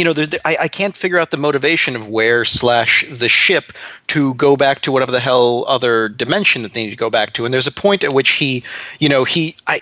you 0.00 0.04
know, 0.04 0.14
I, 0.46 0.56
I 0.62 0.68
can't 0.68 0.96
figure 0.96 1.18
out 1.18 1.30
the 1.30 1.36
motivation 1.36 1.94
of 1.94 2.08
Weir 2.08 2.44
slash 2.46 3.04
the 3.10 3.28
ship 3.28 3.72
to 4.08 4.32
go 4.34 4.56
back 4.56 4.80
to 4.80 4.90
whatever 4.92 5.12
the 5.12 5.20
hell 5.20 5.64
other 5.68 6.08
dimension 6.08 6.62
that 6.62 6.72
they 6.72 6.84
need 6.84 6.90
to 6.90 6.96
go 6.96 7.10
back 7.10 7.34
to. 7.34 7.44
And 7.44 7.52
there's 7.52 7.66
a 7.66 7.72
point 7.72 8.02
at 8.02 8.14
which 8.14 8.30
he, 8.30 8.64
you 8.98 9.10
know, 9.10 9.24
he, 9.24 9.54
I, 9.66 9.80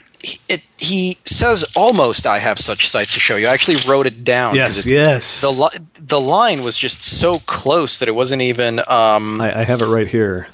it, 0.48 0.64
he 0.76 1.18
says 1.24 1.64
almost, 1.76 2.26
"I 2.26 2.38
have 2.40 2.58
such 2.58 2.88
sights 2.88 3.14
to 3.14 3.20
show 3.20 3.36
you." 3.36 3.46
I 3.46 3.52
actually 3.52 3.76
wrote 3.86 4.06
it 4.06 4.24
down. 4.24 4.56
Yes, 4.56 4.78
it, 4.84 4.86
yes. 4.90 5.40
The 5.40 5.50
li- 5.50 5.78
the 5.98 6.20
line 6.20 6.64
was 6.64 6.76
just 6.76 7.00
so 7.02 7.38
close 7.46 8.00
that 8.00 8.08
it 8.08 8.16
wasn't 8.16 8.42
even. 8.42 8.80
Um, 8.88 9.40
I, 9.40 9.60
I 9.60 9.64
have 9.64 9.80
it 9.80 9.86
right 9.86 10.08
here. 10.08 10.48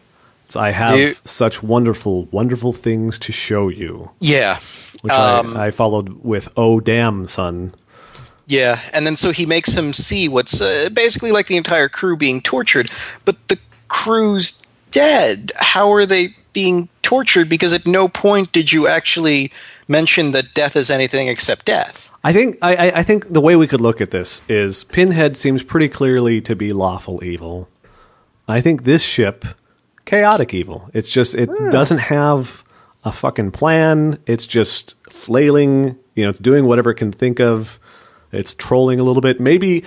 It's, 0.47 0.57
I 0.57 0.73
have 0.73 0.99
you- 0.99 1.15
such 1.25 1.63
wonderful, 1.63 2.27
wonderful 2.27 2.75
things 2.75 3.19
to 3.21 3.33
show 3.33 3.69
you. 3.69 4.11
yeah, 4.21 4.59
Which 5.01 5.13
Um, 5.15 5.57
I, 5.57 5.69
I 5.69 5.71
followed 5.71 6.23
with 6.23 6.53
"Oh 6.59 6.81
damn, 6.81 7.27
son." 7.27 7.73
Yeah, 8.47 8.81
and 8.93 9.07
then 9.07 9.17
so 9.17 9.31
he 9.33 9.47
makes 9.47 9.75
him 9.75 9.93
see 9.93 10.29
what's 10.29 10.61
uh, 10.61 10.89
basically 10.93 11.33
like 11.33 11.47
the 11.47 11.57
entire 11.57 11.89
crew 11.89 12.17
being 12.17 12.41
tortured, 12.43 12.91
but 13.25 13.37
the 13.49 13.59
crew's 13.89 14.63
dead. 14.91 15.53
How 15.57 15.93
are 15.93 16.05
they 16.07 16.35
being 16.53 16.89
tortured? 17.03 17.49
Because 17.49 17.73
at 17.73 17.87
no 17.87 18.07
point 18.09 18.53
did 18.53 18.71
you 18.73 18.87
actually 18.87 19.51
mention 19.89 20.33
that 20.33 20.53
death 20.55 20.77
is 20.77 20.91
anything 20.91 21.29
except 21.29 21.65
death. 21.67 22.13
I 22.23 22.33
think 22.33 22.59
I, 22.63 22.75
I- 22.89 22.99
I 22.99 23.03
think 23.03 23.33
the 23.33 23.41
way 23.41 23.57
we 23.57 23.67
could 23.67 23.81
look 23.81 24.01
at 24.01 24.11
this 24.11 24.43
is 24.49 24.85
Pinhead 24.85 25.37
seems 25.37 25.63
pretty 25.63 25.89
clearly 25.89 26.41
to 26.43 26.55
be 26.57 26.73
lawful 26.73 27.23
evil. 27.25 27.69
I 28.47 28.61
think 28.61 28.85
this 28.85 29.03
ship, 29.03 29.45
chaotic 30.05 30.53
evil. 30.53 30.91
It's 30.93 31.09
just 31.09 31.35
it 31.35 31.49
doesn't 31.71 31.99
have 31.99 32.63
a 33.05 33.13
fucking 33.13 33.53
plan. 33.53 34.19
It's 34.27 34.47
just 34.47 34.97
flailing. 35.11 35.97
You 36.15 36.25
know, 36.25 36.31
it's 36.31 36.39
doing 36.39 36.67
whatever 36.67 36.91
it 36.91 36.97
can 36.97 37.11
think 37.13 37.41
of. 37.41 37.79
It's 38.35 38.55
trolling 38.55 39.01
a 39.01 39.05
little 39.05 39.23
bit. 39.23 39.41
Maybe 39.41 39.85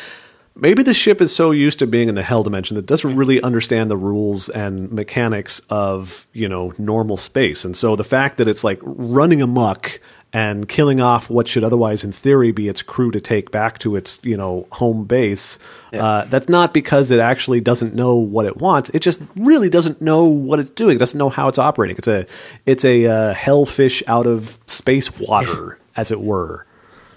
maybe 0.55 0.83
the 0.83 0.93
ship 0.93 1.21
is 1.21 1.35
so 1.35 1.51
used 1.51 1.79
to 1.79 1.87
being 1.87 2.09
in 2.09 2.15
the 2.15 2.23
hell 2.23 2.43
dimension 2.43 2.75
that 2.75 2.81
it 2.81 2.87
doesn't 2.87 3.15
really 3.15 3.41
understand 3.41 3.91
the 3.91 3.97
rules 3.97 4.49
and 4.49 4.91
mechanics 4.91 5.59
of 5.69 6.27
you 6.33 6.49
know 6.49 6.73
normal 6.77 7.17
space. 7.17 7.65
And 7.65 7.75
so 7.75 7.95
the 7.95 8.03
fact 8.03 8.37
that 8.37 8.47
it's 8.47 8.63
like 8.63 8.79
running 8.81 9.41
amok 9.41 9.99
and 10.33 10.67
killing 10.67 10.99
off 10.99 11.29
what 11.29 11.47
should 11.47 11.63
otherwise, 11.63 12.03
in 12.03 12.11
theory, 12.11 12.51
be 12.51 12.67
its 12.67 12.81
crew 12.81 13.11
to 13.11 13.21
take 13.21 13.49
back 13.49 13.79
to 13.79 13.95
its 13.95 14.19
you 14.23 14.35
know 14.35 14.67
home 14.71 15.05
base. 15.05 15.57
Uh, 15.93 16.25
that's 16.25 16.49
not 16.49 16.73
because 16.73 17.11
it 17.11 17.19
actually 17.19 17.61
doesn't 17.61 17.95
know 17.95 18.15
what 18.15 18.45
it 18.45 18.57
wants. 18.57 18.89
It 18.89 18.99
just 18.99 19.21
really 19.35 19.69
doesn't 19.69 20.01
know 20.01 20.25
what 20.25 20.59
it's 20.59 20.69
doing. 20.71 20.95
It 20.95 20.99
doesn't 20.99 21.17
know 21.17 21.29
how 21.29 21.47
it's 21.47 21.57
operating. 21.57 21.97
It's 21.97 22.07
a 22.07 22.25
it's 22.65 22.83
a 22.83 23.05
uh, 23.05 23.33
hellfish 23.33 24.03
out 24.07 24.27
of 24.27 24.59
space 24.65 25.17
water, 25.17 25.79
as 25.95 26.11
it 26.11 26.21
were. 26.21 26.65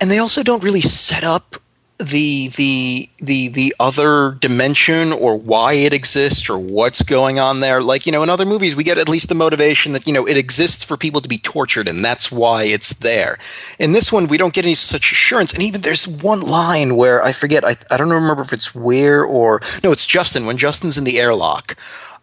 And 0.00 0.10
they 0.10 0.18
also 0.18 0.42
don't 0.42 0.62
really 0.62 0.80
set 0.80 1.24
up 1.24 1.56
the 2.00 2.48
the 2.56 3.08
the 3.18 3.48
the 3.48 3.74
other 3.78 4.32
dimension 4.40 5.12
or 5.12 5.36
why 5.36 5.74
it 5.74 5.92
exists 5.92 6.48
or 6.48 6.58
what's 6.58 7.02
going 7.02 7.38
on 7.38 7.60
there. 7.60 7.82
Like 7.82 8.06
you 8.06 8.12
know 8.12 8.22
in 8.22 8.30
other 8.30 8.46
movies 8.46 8.74
we 8.74 8.84
get 8.84 8.96
at 8.96 9.08
least 9.08 9.28
the 9.28 9.34
motivation 9.34 9.92
that 9.92 10.06
you 10.06 10.12
know 10.12 10.26
it 10.26 10.36
exists 10.36 10.82
for 10.82 10.96
people 10.96 11.20
to 11.20 11.28
be 11.28 11.36
tortured 11.36 11.86
and 11.86 12.02
that's 12.02 12.32
why 12.32 12.64
it's 12.64 12.94
there. 12.94 13.38
In 13.78 13.92
this 13.92 14.10
one 14.10 14.28
we 14.28 14.38
don't 14.38 14.54
get 14.54 14.64
any 14.64 14.74
such 14.74 15.12
assurance. 15.12 15.52
And 15.52 15.62
even 15.62 15.82
there's 15.82 16.08
one 16.08 16.40
line 16.40 16.96
where 16.96 17.22
i 17.22 17.32
forget 17.32 17.64
i, 17.64 17.76
I 17.90 17.96
don't 17.98 18.10
remember 18.10 18.42
if 18.42 18.52
it's 18.52 18.74
Weir 18.74 19.22
or 19.22 19.60
no 19.84 19.92
it's 19.92 20.06
justin. 20.06 20.46
When 20.46 20.56
justin's 20.56 20.96
in 20.96 21.04
the 21.04 21.20
airlock 21.20 21.76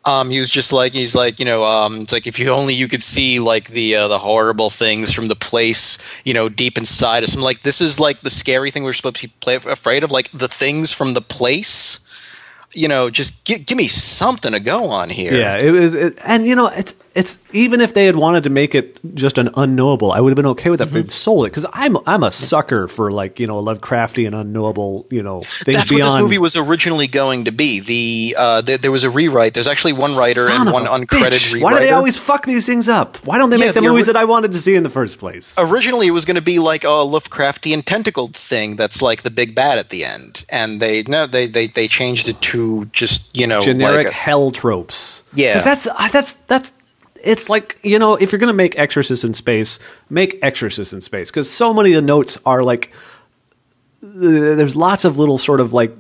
um, 0.06 0.30
he 0.30 0.40
was 0.40 0.50
just 0.50 0.72
like 0.72 0.94
he's 0.94 1.16
like 1.16 1.40
you 1.40 1.46
know 1.46 1.66
um, 1.66 2.02
it's 2.02 2.14
like 2.14 2.28
if 2.28 2.40
you 2.40 2.50
only 2.50 2.74
you 2.74 2.88
could 2.88 3.04
see 3.04 3.40
like 3.40 3.70
the 3.70 3.96
uh, 3.96 4.08
the 4.08 4.20
horrible 4.20 4.70
things 4.70 5.12
from 5.12 5.28
the 5.28 5.36
place 5.36 5.98
you 6.24 6.34
know 6.34 6.50
deep 6.50 6.78
inside 6.78 7.24
us. 7.24 7.36
I'm 7.36 7.42
like 7.42 7.62
this 7.62 7.82
is 7.82 8.00
like 8.00 8.22
the 8.22 8.30
scary 8.30 8.72
thing 8.72 8.84
we're 8.84 8.94
supposed 8.94 9.18
to 9.18 9.28
be 9.28 9.54
afraid 9.70 10.04
of 10.04 10.12
like 10.12 10.32
the 10.32 10.48
things 10.48 10.92
from 10.92 11.14
the 11.14 11.22
place. 11.22 12.04
You 12.74 12.88
know, 12.88 13.10
just 13.10 13.46
gi- 13.46 13.60
give 13.60 13.78
me 13.78 13.88
something 13.88 14.52
to 14.52 14.60
go 14.60 14.90
on 14.90 15.10
here. 15.10 15.34
Yeah, 15.34 15.58
it 15.58 15.72
was, 15.72 15.94
it, 15.94 16.20
and 16.26 16.46
you 16.46 16.54
know, 16.54 16.68
it's 16.68 16.94
it's 17.18 17.38
even 17.52 17.82
if 17.82 17.94
they 17.94 18.06
had 18.06 18.16
wanted 18.16 18.44
to 18.44 18.50
make 18.50 18.76
it 18.76 18.98
just 19.16 19.38
an 19.38 19.50
unknowable, 19.56 20.12
I 20.12 20.20
would 20.22 20.30
have 20.30 20.36
been 20.36 20.46
okay 20.56 20.70
with 20.70 20.80
that. 20.80 20.86
But 20.92 20.94
they 20.94 21.08
sold 21.08 21.46
it 21.46 21.50
because 21.50 21.66
I'm 21.74 21.98
I'm 22.06 22.24
a 22.24 22.32
sucker 22.32 22.88
for 22.88 23.12
like 23.12 23.40
you 23.40 23.48
know 23.48 23.62
Lovecraftian 23.62 24.40
unknowable 24.40 25.08
you 25.10 25.24
know 25.24 25.42
things 25.42 25.78
That's 25.78 25.90
beyond. 25.90 26.04
what 26.12 26.14
this 26.14 26.22
movie 26.22 26.38
was 26.38 26.56
originally 26.56 27.08
going 27.08 27.46
to 27.46 27.52
be. 27.52 27.80
The 27.80 28.36
uh, 28.38 28.62
there, 28.62 28.78
there 28.78 28.92
was 28.92 29.04
a 29.04 29.10
rewrite. 29.10 29.54
There's 29.56 29.68
actually 29.68 29.94
one 29.94 30.16
writer 30.16 30.46
Son 30.48 30.68
and 30.68 30.72
one 30.72 30.86
uncredited 30.86 31.54
rewriter. 31.54 31.62
Why 31.64 31.74
do 31.74 31.80
they 31.80 31.92
always 31.92 32.18
fuck 32.18 32.46
these 32.46 32.66
things 32.66 32.88
up? 32.88 33.18
Why 33.26 33.38
don't 33.38 33.50
they 33.50 33.58
Yeah, 33.58 33.66
make 33.66 33.74
the, 33.74 33.82
the 33.82 33.88
movies 33.90 34.08
ori- 34.08 34.14
that 34.14 34.20
I 34.20 34.26
wanted 34.26 34.52
to 34.54 34.60
see 34.60 34.76
in 34.76 34.84
the 34.84 34.90
first 34.90 35.18
place? 35.20 35.56
originally 35.58 36.08
it 36.08 36.12
was 36.12 36.24
going 36.26 36.36
to 36.36 36.42
be 36.42 36.60
like 36.60 36.84
a 36.84 36.88
Lovecraftian 36.88 37.84
tentacled 37.84 38.36
thing 38.36 38.76
that's 38.76 39.02
like 39.02 39.24
the 39.24 39.32
big 39.32 39.56
bad 39.56 39.80
at 39.80 39.90
the 39.90 40.06
end, 40.06 40.46
and 40.50 40.80
they 40.82 41.04
no 41.04 41.26
they 41.26 41.48
they, 41.48 41.68
they 41.68 41.88
changed 41.88 42.28
it 42.28 42.40
to 42.42 42.86
just 42.94 43.36
you 43.36 43.48
know 43.48 43.62
Generic 43.62 43.98
like 44.06 44.08
a- 44.08 44.12
hell 44.16 44.52
tropes. 44.52 45.24
Yeah. 45.34 45.54
'Cause 45.54 45.64
that's 45.64 45.84
that's 46.12 46.34
that's. 46.48 46.72
It's 47.24 47.50
like 47.50 47.78
you 47.84 48.00
know, 48.00 48.16
if 48.16 48.32
you're 48.32 48.40
going 48.40 48.48
to 48.48 48.54
make 48.54 48.78
Exorcist 48.78 49.24
in 49.24 49.34
space, 49.34 49.80
make 50.10 50.40
Exorcist 50.42 50.94
in 50.94 51.02
space 51.02 51.30
because 51.30 51.50
so 51.50 51.74
many 51.74 51.94
of 51.94 51.96
the 51.96 52.08
notes 52.08 52.38
are 52.46 52.64
like 52.64 52.92
there's 54.02 54.76
lots 54.76 55.06
of 55.06 55.18
little 55.18 55.38
sort 55.38 55.60
of 55.60 55.74
like 55.74 55.92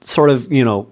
sort 0.00 0.30
of 0.30 0.50
you 0.52 0.64
know 0.64 0.88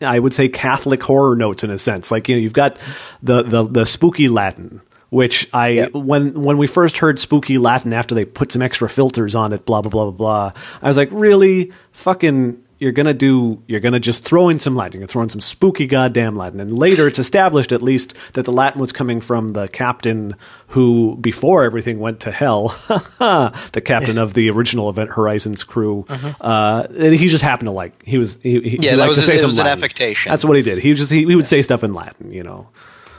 I 0.00 0.18
would 0.18 0.34
say 0.34 0.48
Catholic 0.48 1.02
horror 1.02 1.36
notes 1.36 1.64
in 1.64 1.70
a 1.70 1.78
sense. 1.78 2.10
Like 2.10 2.28
you 2.28 2.36
know 2.36 2.40
you've 2.40 2.52
got 2.52 2.76
the 3.22 3.42
the, 3.42 3.62
the 3.64 3.86
spooky 3.86 4.28
Latin, 4.28 4.80
which 5.10 5.48
I 5.52 5.68
Yep. 5.68 5.94
when 5.94 6.42
when 6.42 6.58
we 6.58 6.66
first 6.66 6.98
heard 6.98 7.18
spooky 7.18 7.58
Latin 7.58 7.92
after 7.92 8.14
they 8.14 8.24
put 8.24 8.52
some 8.52 8.62
extra 8.62 8.88
filters 8.88 9.34
on 9.34 9.52
it, 9.52 9.64
blah 9.64 9.80
blah 9.82 9.90
blah 9.90 10.04
blah 10.04 10.12
blah. 10.12 10.52
I 10.82 10.88
was 10.88 10.96
like, 10.96 11.08
really, 11.12 11.72
fucking. 11.92 12.62
You're 12.82 12.90
gonna 12.92 13.14
do. 13.14 13.62
You're 13.68 13.78
gonna 13.80 14.00
just 14.00 14.24
throw 14.24 14.48
in 14.48 14.58
some 14.58 14.74
Latin. 14.74 14.94
You're 14.94 15.06
gonna 15.06 15.12
throw 15.12 15.22
in 15.22 15.28
some 15.28 15.40
spooky 15.40 15.86
goddamn 15.86 16.34
Latin. 16.36 16.58
And 16.58 16.76
later, 16.76 17.06
it's 17.06 17.20
established 17.20 17.70
at 17.70 17.80
least 17.80 18.14
that 18.32 18.44
the 18.44 18.50
Latin 18.50 18.80
was 18.80 18.90
coming 18.90 19.20
from 19.20 19.50
the 19.50 19.68
captain 19.68 20.34
who, 20.68 21.16
before 21.20 21.62
everything 21.62 22.00
went 22.00 22.18
to 22.20 22.32
hell, 22.32 22.76
the 23.18 23.82
captain 23.84 24.18
of 24.18 24.34
the 24.34 24.50
original 24.50 24.90
Event 24.90 25.10
Horizons 25.10 25.62
crew. 25.62 26.04
Uh, 26.40 26.86
and 26.90 27.14
he 27.14 27.28
just 27.28 27.44
happened 27.44 27.68
to 27.68 27.70
like. 27.72 28.02
He 28.04 28.18
was. 28.18 28.38
He, 28.42 28.50
he 28.50 28.58
Uh-huh. 28.58 28.68
Yeah, 28.70 28.76
he 28.76 28.96
that 28.96 28.96
liked 28.98 29.08
was 29.10 29.16
to 29.18 29.20
his- 29.20 29.26
say 29.28 29.34
it 29.36 29.40
some 29.40 29.48
was 29.50 29.58
an 29.58 29.66
affectation. 29.68 30.30
That's 30.30 30.44
what 30.44 30.56
he 30.56 30.62
did. 30.62 30.78
He 30.78 30.92
just 30.94 31.12
he, 31.12 31.24
he 31.24 31.36
would 31.36 31.46
say 31.46 31.62
stuff 31.62 31.84
in 31.84 31.94
Latin. 31.94 32.32
You 32.32 32.42
know. 32.42 32.68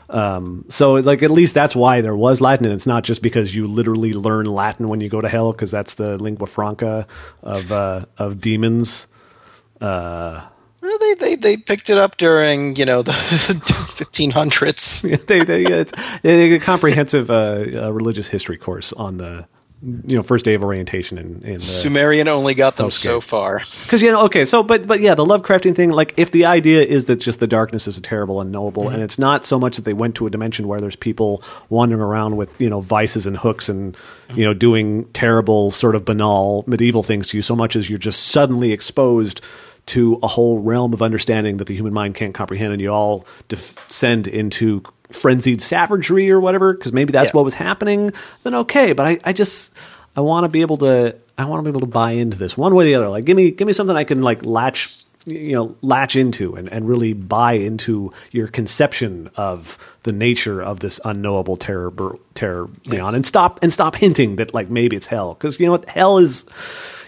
Um, 0.10 0.66
so 0.70 0.98
it's 0.98 1.08
like 1.08 1.24
at 1.24 1.32
least 1.32 1.54
that's 1.54 1.76
why 1.76 2.02
there 2.02 2.16
was 2.16 2.42
Latin, 2.42 2.66
and 2.66 2.76
it's 2.76 2.86
not 2.86 3.04
just 3.04 3.22
because 3.22 3.56
you 3.56 3.66
literally 3.66 4.14
learn 4.14 4.46
Latin 4.46 4.90
when 4.90 5.00
you 5.02 5.10
go 5.10 5.22
to 5.22 5.30
hell, 5.30 5.54
because 5.54 5.72
that's 5.72 5.94
the 5.96 6.18
lingua 6.18 6.48
franca 6.48 7.08
of 7.42 7.72
uh, 7.72 8.06
of 8.18 8.42
demons. 8.42 9.08
Well, 9.84 10.98
they, 10.98 11.14
they 11.14 11.36
they 11.36 11.58
picked 11.58 11.90
it 11.90 11.98
up 11.98 12.18
during 12.18 12.76
you 12.76 12.84
know 12.84 13.02
the 13.02 13.12
1500s. 13.14 15.26
they 15.28 15.40
they, 15.40 15.62
yeah, 15.62 15.78
it's, 15.78 15.94
they 16.24 16.50
get 16.50 16.62
a 16.62 16.66
comprehensive 16.66 17.32
uh, 17.32 17.86
uh, 17.86 17.94
religious 17.94 18.28
history 18.28 18.58
course 18.58 18.92
on 18.94 19.16
the 19.18 19.48
you 20.06 20.16
know 20.16 20.24
first 20.24 20.46
day 20.46 20.54
of 20.54 20.64
orientation 20.64 21.18
in, 21.18 21.42
in 21.44 21.60
Sumerian 21.60 22.28
only 22.28 22.54
got 22.54 22.78
them 22.78 22.90
so 22.90 23.20
far. 23.20 23.60
Because 23.84 24.02
you 24.02 24.12
know, 24.12 24.26
okay, 24.26 24.46
so 24.46 24.64
but 24.64 24.88
but 24.88 25.02
yeah, 25.02 25.16
the 25.16 25.26
Lovecraftian 25.26 25.76
thing, 25.76 25.90
like 25.90 26.14
if 26.18 26.32
the 26.32 26.46
idea 26.46 26.82
is 26.82 27.06
that 27.06 27.18
just 27.18 27.40
the 27.40 27.48
darkness 27.48 27.88
is 27.88 27.98
a 27.98 28.02
terrible 28.02 28.42
and 28.42 28.52
knowable, 28.52 28.90
and 28.90 29.02
it's 29.02 29.20
not 29.20 29.46
so 29.46 29.60
much 29.60 29.76
that 29.76 29.86
they 29.86 29.94
went 29.94 30.16
to 30.16 30.28
a 30.28 30.30
dimension 30.30 30.68
where 30.68 30.82
there's 30.82 30.96
people 30.96 31.44
wandering 31.70 32.02
around 32.02 32.38
with 32.38 32.60
you 32.60 32.70
know 32.70 32.82
vices 32.82 33.26
and 33.26 33.38
hooks 33.38 33.70
and 33.70 33.98
you 34.36 34.44
know 34.44 34.54
doing 34.54 35.06
terrible 35.14 35.72
sort 35.72 35.96
of 35.96 36.06
banal 36.06 36.64
medieval 36.68 37.04
things 37.04 37.28
to 37.30 37.38
you, 37.38 37.42
so 37.42 37.56
much 37.56 37.76
as 37.76 37.90
you're 37.90 38.00
just 38.00 38.28
suddenly 38.28 38.72
exposed 38.72 39.42
to 39.88 40.20
a 40.24 40.28
whole 40.28 40.60
realm 40.60 40.94
of 40.94 41.02
understanding 41.02 41.58
that 41.58 41.66
the 41.68 41.76
human 41.76 41.94
mind 41.94 42.16
can't 42.16 42.34
comprehend, 42.34 42.72
and 42.74 42.82
you 42.82 42.90
all 42.90 43.26
descend 43.50 44.28
into 44.28 44.82
frenzied 45.12 45.62
savagery 45.62 46.32
or 46.32 46.40
whatever, 46.40 46.74
because 46.74 46.94
maybe 46.94 47.12
that's 47.12 47.28
Yeah. 47.28 47.38
what 47.38 47.46
was 47.46 47.56
happening. 47.56 48.12
Then 48.44 48.56
okay, 48.56 48.94
but 48.94 49.06
I, 49.06 49.20
I 49.24 49.34
just 49.34 49.74
I 50.16 50.22
want 50.22 50.44
to 50.46 50.50
be 50.50 50.62
able 50.62 50.78
to 50.78 51.16
I 51.38 51.46
want 51.46 51.60
to 51.60 51.64
be 51.64 51.70
able 51.70 51.82
to 51.82 51.92
buy 51.92 52.12
into 52.12 52.38
this 52.38 52.58
one 52.58 52.74
way 52.76 52.86
or 52.86 52.88
the 52.88 52.96
other. 52.96 53.10
Like 53.10 53.26
give 53.26 53.36
me 53.38 53.52
give 53.52 53.68
me 53.68 53.74
something 53.74 53.96
I 53.96 54.04
can 54.04 54.22
like 54.22 54.46
latch 54.46 54.96
you 55.26 55.54
know 55.54 55.76
latch 55.82 56.16
into 56.18 56.54
and, 56.56 56.68
and 56.70 56.86
really 56.88 57.14
buy 57.14 57.54
into 57.54 58.12
your 58.32 58.48
conception 58.48 59.30
of 59.38 59.78
the 60.04 60.12
nature 60.12 60.62
of 60.62 60.82
this 60.82 61.00
unknowable 61.06 61.56
terror 61.56 61.90
bur- 61.90 62.18
terror 62.36 62.68
beyond 62.90 63.16
and 63.16 63.26
stop 63.26 63.58
and 63.62 63.72
stop 63.72 63.96
hinting 63.96 64.36
that 64.36 64.54
like 64.54 64.70
maybe 64.70 64.98
it's 64.98 65.06
hell 65.08 65.34
because 65.34 65.58
you 65.62 65.66
know 65.66 65.72
what 65.72 65.88
hell 65.88 66.18
is 66.18 66.44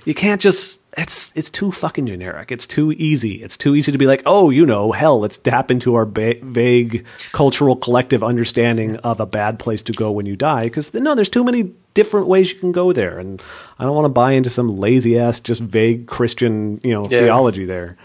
you 0.06 0.14
can't 0.14 0.40
just 0.40 0.80
it's 0.98 1.32
it's 1.36 1.50
too 1.50 1.72
fucking 1.72 2.08
generic. 2.08 2.52
It's 2.52 2.66
too 2.68 2.92
easy. 2.94 3.44
It's 3.44 3.58
too 3.58 3.76
easy 3.76 3.92
to 3.92 3.98
be 3.98 4.08
like, 4.08 4.24
oh, 4.26 4.50
you 4.50 4.66
know, 4.66 4.92
hell, 4.94 5.20
let's 5.20 5.38
tap 5.38 5.70
into 5.72 5.96
our 5.96 6.06
ba- 6.06 6.40
vague 6.42 7.06
cultural 7.32 7.76
collective 7.76 8.24
understanding 8.24 8.96
of 8.98 9.20
a 9.20 9.26
bad 9.26 9.60
place 9.60 9.84
to 9.84 9.92
go 9.94 10.12
when 10.12 10.26
you 10.26 10.36
die. 10.36 10.64
Because 10.66 10.94
no, 10.94 11.14
there's 11.16 11.30
too 11.30 11.44
many 11.44 11.72
different 11.94 12.28
ways 12.28 12.52
you 12.52 12.60
can 12.60 12.72
go 12.72 12.92
there, 12.94 13.18
and 13.20 13.42
I 13.80 13.84
don't 13.84 13.96
want 13.96 14.06
to 14.06 14.10
buy 14.10 14.34
into 14.34 14.50
some 14.50 14.78
lazy 14.78 15.18
ass, 15.20 15.40
just 15.40 15.62
vague 15.62 16.08
Christian, 16.08 16.80
you 16.84 16.92
know, 16.94 17.04
Yeah. 17.10 17.22
theology 17.22 17.66
there. 17.66 17.98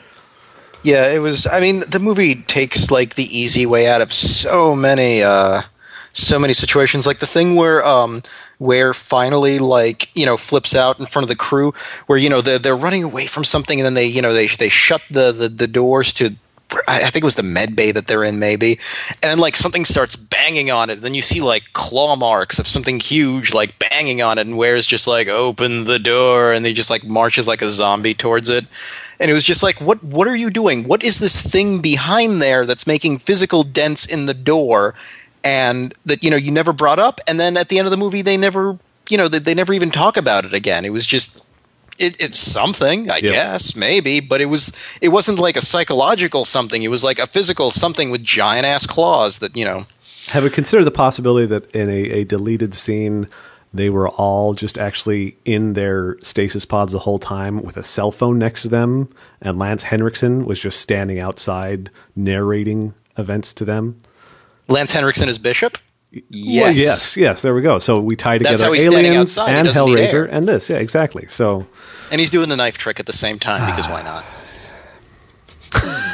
Yeah, 0.82 1.08
it 1.12 1.18
was. 1.18 1.46
I 1.46 1.60
mean, 1.60 1.80
the 1.88 1.98
movie 1.98 2.36
takes 2.36 2.90
like 2.90 3.14
the 3.14 3.24
easy 3.36 3.66
way 3.66 3.86
out 3.86 4.00
of 4.00 4.12
so 4.12 4.74
many, 4.74 5.22
uh, 5.22 5.62
so 6.12 6.38
many 6.38 6.52
situations. 6.52 7.06
Like 7.06 7.18
the 7.18 7.26
thing 7.26 7.56
where, 7.56 7.84
um, 7.84 8.22
where 8.58 8.92
finally, 8.94 9.58
like 9.58 10.14
you 10.16 10.26
know, 10.26 10.36
flips 10.36 10.74
out 10.74 10.98
in 11.00 11.06
front 11.06 11.24
of 11.24 11.28
the 11.28 11.36
crew, 11.36 11.72
where 12.06 12.18
you 12.18 12.28
know 12.28 12.40
they're 12.40 12.58
they're 12.58 12.76
running 12.76 13.02
away 13.02 13.26
from 13.26 13.44
something, 13.44 13.80
and 13.80 13.86
then 13.86 13.94
they 13.94 14.06
you 14.06 14.22
know 14.22 14.32
they 14.32 14.46
they 14.46 14.68
shut 14.68 15.02
the 15.10 15.32
the, 15.32 15.48
the 15.48 15.66
doors 15.66 16.12
to. 16.14 16.36
I 16.86 17.10
think 17.10 17.24
it 17.24 17.24
was 17.24 17.34
the 17.34 17.42
med 17.42 17.74
bay 17.74 17.90
that 17.90 18.06
they're 18.06 18.22
in, 18.22 18.38
maybe, 18.38 18.78
and 19.24 19.40
like 19.40 19.56
something 19.56 19.84
starts 19.84 20.14
banging 20.14 20.70
on 20.70 20.88
it. 20.88 21.00
Then 21.00 21.14
you 21.14 21.22
see 21.22 21.40
like 21.40 21.64
claw 21.72 22.14
marks 22.14 22.60
of 22.60 22.68
something 22.68 23.00
huge, 23.00 23.52
like 23.52 23.76
banging 23.80 24.22
on 24.22 24.38
it, 24.38 24.46
and 24.46 24.56
Weir's 24.56 24.86
just 24.86 25.08
like 25.08 25.26
open 25.26 25.82
the 25.82 25.98
door, 25.98 26.52
and 26.52 26.64
he 26.64 26.72
just 26.72 26.88
like 26.88 27.02
marches 27.02 27.48
like 27.48 27.60
a 27.60 27.68
zombie 27.68 28.14
towards 28.14 28.48
it 28.48 28.66
and 29.18 29.30
it 29.30 29.34
was 29.34 29.44
just 29.44 29.62
like 29.62 29.80
what 29.80 30.02
what 30.02 30.26
are 30.26 30.34
you 30.34 30.50
doing 30.50 30.84
what 30.84 31.04
is 31.04 31.18
this 31.18 31.42
thing 31.42 31.80
behind 31.80 32.40
there 32.40 32.64
that's 32.64 32.86
making 32.86 33.18
physical 33.18 33.62
dents 33.62 34.06
in 34.06 34.26
the 34.26 34.34
door 34.34 34.94
and 35.44 35.94
that 36.06 36.22
you 36.22 36.30
know 36.30 36.36
you 36.36 36.50
never 36.50 36.72
brought 36.72 36.98
up 36.98 37.20
and 37.26 37.38
then 37.40 37.56
at 37.56 37.68
the 37.68 37.78
end 37.78 37.86
of 37.86 37.90
the 37.90 37.96
movie 37.96 38.22
they 38.22 38.36
never 38.36 38.78
you 39.08 39.16
know 39.16 39.28
they, 39.28 39.38
they 39.38 39.54
never 39.54 39.72
even 39.72 39.90
talk 39.90 40.16
about 40.16 40.44
it 40.44 40.52
again 40.54 40.84
it 40.84 40.90
was 40.92 41.06
just 41.06 41.42
it, 41.98 42.20
it's 42.22 42.38
something 42.38 43.10
i 43.10 43.16
Yeah. 43.18 43.30
guess 43.32 43.74
maybe 43.76 44.20
but 44.20 44.40
it 44.40 44.46
was 44.46 44.72
it 45.00 45.08
wasn't 45.08 45.38
like 45.38 45.56
a 45.56 45.62
psychological 45.62 46.44
something 46.44 46.82
it 46.82 46.88
was 46.88 47.02
like 47.04 47.18
a 47.18 47.26
physical 47.26 47.70
something 47.70 48.10
with 48.10 48.22
giant 48.22 48.66
ass 48.66 48.86
claws 48.86 49.38
that 49.38 49.56
you 49.56 49.64
know 49.64 49.86
Have 50.32 50.44
we 50.44 50.50
considered 50.50 50.84
the 50.84 50.90
possibility 50.90 51.46
that 51.46 51.70
in 51.72 51.88
a, 51.88 52.20
a 52.20 52.24
deleted 52.24 52.74
scene, 52.74 53.26
they 53.72 53.88
were 53.88 54.08
all 54.08 54.52
just 54.54 54.76
actually 54.78 55.36
in 55.44 55.72
their 55.74 56.18
stasis 56.22 56.64
pods 56.66 56.92
the 56.92 57.00
whole 57.00 57.18
time 57.18 57.62
with 57.62 57.76
a 57.76 57.82
cell 57.84 58.10
phone 58.10 58.38
next 58.38 58.62
to 58.62 58.68
them, 58.68 59.08
and 59.40 59.58
Lance 59.58 59.84
Henriksen 59.84 60.44
was 60.44 60.60
just 60.60 60.80
standing 60.80 61.18
outside 61.20 61.88
narrating 62.14 62.94
events 63.16 63.52
to 63.54 63.64
them? 63.64 64.00
Lance 64.70 64.92
henriksen 64.92 65.28
is 65.28 65.38
bishop 65.38 65.78
Well, 66.12 66.22
yes 66.30 66.78
yes, 66.78 67.16
yes. 67.16 67.42
There 67.42 67.54
we 67.54 67.62
go. 67.62 67.78
So 67.78 68.00
we 68.00 68.16
tie 68.16 68.38
together 68.38 68.64
how 68.64 68.72
he's 68.72 68.82
standing 68.84 69.12
aliens 69.12 69.38
outside. 69.38 69.52
He 69.52 69.58
and 69.58 69.68
Hellraiser 69.68 70.28
and 70.30 70.48
this. 70.48 70.68
Yeah, 70.68 70.78
exactly. 70.78 71.26
So 71.28 71.66
and 72.10 72.20
he's 72.20 72.30
doing 72.32 72.48
the 72.48 72.56
knife 72.56 72.78
trick 72.78 72.98
at 72.98 73.06
the 73.06 73.12
same 73.12 73.38
time 73.38 73.70
because 73.70 73.88
why 73.88 74.02
not 74.02 74.24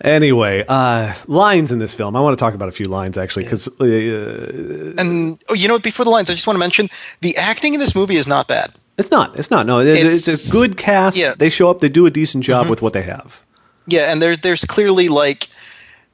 anyway, 0.00 0.64
uh, 0.68 1.14
lines 1.26 1.72
in 1.72 1.78
this 1.78 1.94
film. 1.94 2.16
I 2.16 2.20
want 2.20 2.36
to 2.38 2.42
talk 2.42 2.54
about 2.54 2.68
a 2.68 2.72
few 2.72 2.88
lines 2.88 3.16
actually 3.18 3.44
because 3.44 3.68
uh, 3.80 4.94
And 4.98 5.42
oh, 5.48 5.54
you 5.54 5.68
know, 5.68 5.78
before 5.78 6.04
the 6.04 6.10
lines, 6.10 6.30
I 6.30 6.34
just 6.34 6.46
want 6.46 6.56
to 6.56 6.60
mention 6.60 6.88
the 7.20 7.36
acting 7.36 7.74
in 7.74 7.80
this 7.80 7.94
movie 7.94 8.16
is 8.16 8.28
not 8.28 8.48
bad. 8.48 8.72
it's 8.98 9.10
not. 9.10 9.38
It's 9.38 9.50
not. 9.50 9.66
No, 9.66 9.80
it's, 9.80 10.04
it's, 10.04 10.28
It's- 10.28 10.48
a 10.48 10.52
good 10.52 10.76
cast. 10.76 11.16
yeah. 11.16 11.34
They 11.36 11.50
show 11.50 11.70
up. 11.70 11.80
They 11.80 11.88
do 11.88 12.06
a 12.06 12.10
decent 12.10 12.44
job 12.44 12.68
with 12.68 12.82
what 12.82 12.92
they 12.92 13.02
have. 13.02 13.42
Yeah, 13.86 14.10
and 14.10 14.22
there's 14.22 14.38
there's 14.38 14.64
clearly 14.64 15.08
like 15.08 15.48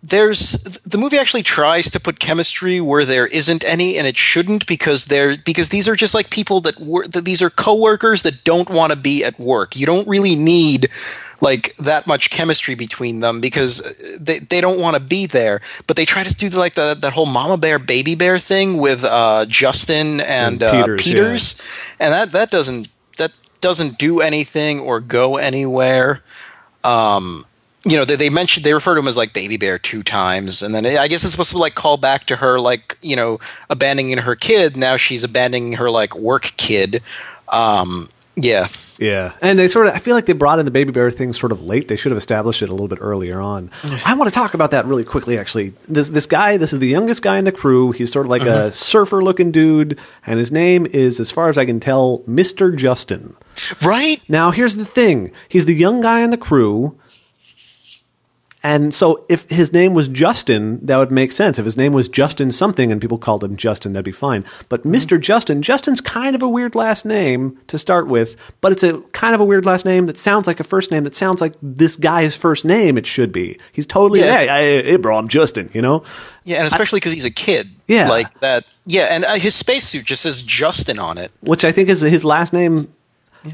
there's 0.02 0.52
the 0.80 0.96
movie 0.96 1.18
actually 1.18 1.42
tries 1.42 1.90
to 1.90 2.00
put 2.00 2.20
chemistry 2.20 2.80
where 2.80 3.04
there 3.04 3.26
isn't 3.26 3.62
any, 3.64 3.98
and 3.98 4.06
it 4.06 4.16
shouldn't 4.16 4.66
because 4.66 5.06
they're 5.06 5.36
because 5.36 5.68
these 5.68 5.86
are 5.86 5.94
just 5.94 6.14
like 6.14 6.30
people 6.30 6.62
that 6.62 6.80
work. 6.80 7.08
That 7.08 7.26
these 7.26 7.42
are 7.42 7.50
coworkers 7.50 8.22
that 8.22 8.42
don't 8.44 8.70
want 8.70 8.92
to 8.92 8.98
be 8.98 9.22
at 9.24 9.38
work. 9.38 9.76
You 9.76 9.84
don't 9.84 10.08
really 10.08 10.36
need 10.36 10.88
like 11.42 11.76
that 11.76 12.06
much 12.06 12.30
chemistry 12.30 12.74
between 12.74 13.20
them 13.20 13.42
because 13.42 13.80
they, 14.18 14.38
they 14.38 14.62
don't 14.62 14.80
want 14.80 14.94
to 14.94 15.00
be 15.00 15.26
there. 15.26 15.60
But 15.86 15.96
they 15.96 16.06
try 16.06 16.24
to 16.24 16.34
do 16.34 16.48
like 16.48 16.74
the 16.74 16.96
that 16.98 17.12
whole 17.12 17.26
mama 17.26 17.58
bear 17.58 17.78
baby 17.78 18.14
bear 18.14 18.38
thing 18.38 18.78
with 18.78 19.04
uh, 19.04 19.44
Justin 19.46 20.20
and, 20.22 20.62
And 20.62 20.62
uh, 20.62 20.82
Peters, 20.82 21.02
Peters, 21.02 21.62
and 21.98 22.14
that 22.14 22.32
that 22.32 22.50
doesn't 22.50 22.88
that 23.18 23.32
doesn't 23.60 23.98
do 23.98 24.22
anything 24.22 24.80
or 24.80 24.98
go 24.98 25.36
anywhere. 25.36 26.22
Um, 26.84 27.44
you 27.84 27.96
know, 27.96 28.04
they, 28.04 28.16
they 28.16 28.30
mentioned 28.30 28.64
they 28.64 28.74
refer 28.74 28.94
to 28.94 29.00
him 29.00 29.08
as 29.08 29.16
like 29.16 29.32
baby 29.32 29.56
bear 29.56 29.78
two 29.78 30.02
times, 30.02 30.62
and 30.62 30.74
then 30.74 30.84
I 30.86 31.08
guess 31.08 31.22
it's 31.24 31.32
supposed 31.32 31.52
to 31.52 31.58
like 31.58 31.74
call 31.74 31.96
back 31.96 32.26
to 32.26 32.36
her 32.36 32.60
like 32.60 32.98
you 33.00 33.16
know 33.16 33.40
abandoning 33.68 34.18
her 34.18 34.36
kid. 34.36 34.76
Now 34.76 34.96
she's 34.96 35.24
abandoning 35.24 35.74
her 35.74 35.90
like 35.90 36.14
work 36.14 36.52
kid. 36.56 37.02
Um, 37.48 38.08
yeah, 38.36 38.68
Yeah, 38.98 39.32
and 39.42 39.58
they 39.58 39.66
sort 39.66 39.86
of. 39.86 39.94
I 39.94 39.98
feel 39.98 40.14
like 40.14 40.26
they 40.26 40.34
brought 40.34 40.58
in 40.58 40.64
the 40.64 40.70
baby 40.70 40.92
bear 40.92 41.10
thing 41.10 41.32
sort 41.32 41.52
of 41.52 41.62
late. 41.62 41.88
They 41.88 41.96
should 41.96 42.12
have 42.12 42.18
established 42.18 42.62
it 42.62 42.68
a 42.68 42.72
little 42.72 42.88
bit 42.88 42.98
earlier 43.00 43.40
on. 43.40 43.70
I 44.04 44.14
want 44.14 44.30
to 44.30 44.34
talk 44.34 44.54
about 44.54 44.70
that 44.72 44.86
really 44.86 45.04
quickly. 45.04 45.38
Actually, 45.38 45.72
this 45.88 46.10
this 46.10 46.26
guy, 46.26 46.56
this 46.58 46.72
is 46.72 46.78
the 46.78 46.86
youngest 46.86 47.22
guy 47.22 47.38
in 47.38 47.44
the 47.44 47.52
crew. 47.52 47.92
He's 47.92 48.12
sort 48.12 48.26
of 48.26 48.30
like 48.30 48.42
a 48.42 48.70
surfer 48.70 49.22
looking 49.22 49.50
dude, 49.50 49.98
and 50.26 50.38
his 50.38 50.52
name 50.52 50.86
is, 50.86 51.18
as 51.18 51.30
far 51.30 51.48
as 51.48 51.56
I 51.56 51.64
can 51.64 51.80
tell, 51.80 52.22
Mister 52.26 52.70
Justin. 52.72 53.36
right. 53.82 54.22
Now, 54.28 54.50
here's 54.50 54.76
the 54.76 54.84
thing: 54.84 55.32
he's 55.48 55.64
the 55.64 55.74
young 55.74 56.00
guy 56.02 56.20
in 56.20 56.30
the 56.30 56.38
crew. 56.38 56.96
And 58.62 58.92
so, 58.92 59.24
if 59.30 59.48
his 59.48 59.72
name 59.72 59.94
was 59.94 60.06
Justin, 60.08 60.84
that 60.84 60.96
would 60.98 61.10
make 61.10 61.32
sense. 61.32 61.58
If 61.58 61.64
his 61.64 61.78
name 61.78 61.92
was 61.94 62.08
Justin 62.10 62.52
something 62.52 62.92
and 62.92 63.00
people 63.00 63.16
called 63.16 63.42
him 63.42 63.56
Justin, 63.56 63.94
that'd 63.94 64.04
be 64.04 64.12
fine. 64.12 64.44
But 64.68 64.82
Mr. 64.82 65.18
Justin, 65.18 65.62
Justin's 65.62 66.02
kind 66.02 66.36
of 66.36 66.42
a 66.42 66.48
weird 66.48 66.74
last 66.74 67.06
name 67.06 67.58
to 67.68 67.78
start 67.78 68.06
with, 68.06 68.36
but 68.60 68.70
it's 68.72 68.82
a 68.82 69.00
kind 69.12 69.34
of 69.34 69.40
a 69.40 69.44
weird 69.46 69.64
last 69.64 69.86
name 69.86 70.04
that 70.06 70.18
sounds 70.18 70.46
like 70.46 70.60
a 70.60 70.64
first 70.64 70.90
name 70.90 71.04
that 71.04 71.14
sounds 71.14 71.40
like 71.40 71.54
this 71.62 71.96
guy's 71.96 72.36
first 72.36 72.66
name. 72.66 72.98
It 72.98 73.06
should 73.06 73.32
be. 73.32 73.58
He's 73.72 73.86
totally, 73.86 74.20
Yes. 74.20 74.40
hey, 74.40 74.46
hey, 74.46 74.82
hey, 74.90 74.96
bro, 74.96 75.16
I'm 75.16 75.28
Justin, 75.28 75.70
you 75.72 75.80
know? 75.80 76.02
Yeah, 76.44 76.58
and 76.58 76.66
especially 76.66 76.98
because 76.98 77.12
he's 77.12 77.24
a 77.24 77.30
kid. 77.30 77.70
Yeah. 77.88 78.08
like 78.10 78.40
that. 78.40 78.64
Yeah, 78.86 79.08
and 79.10 79.24
uh, 79.24 79.34
his 79.34 79.54
spacesuit 79.54 80.04
just 80.04 80.22
says 80.22 80.42
Justin 80.42 80.98
on 80.98 81.16
it. 81.18 81.32
Which 81.40 81.64
I 81.64 81.72
think 81.72 81.88
is 81.88 82.00
his 82.02 82.24
last 82.24 82.52
name. 82.52 82.92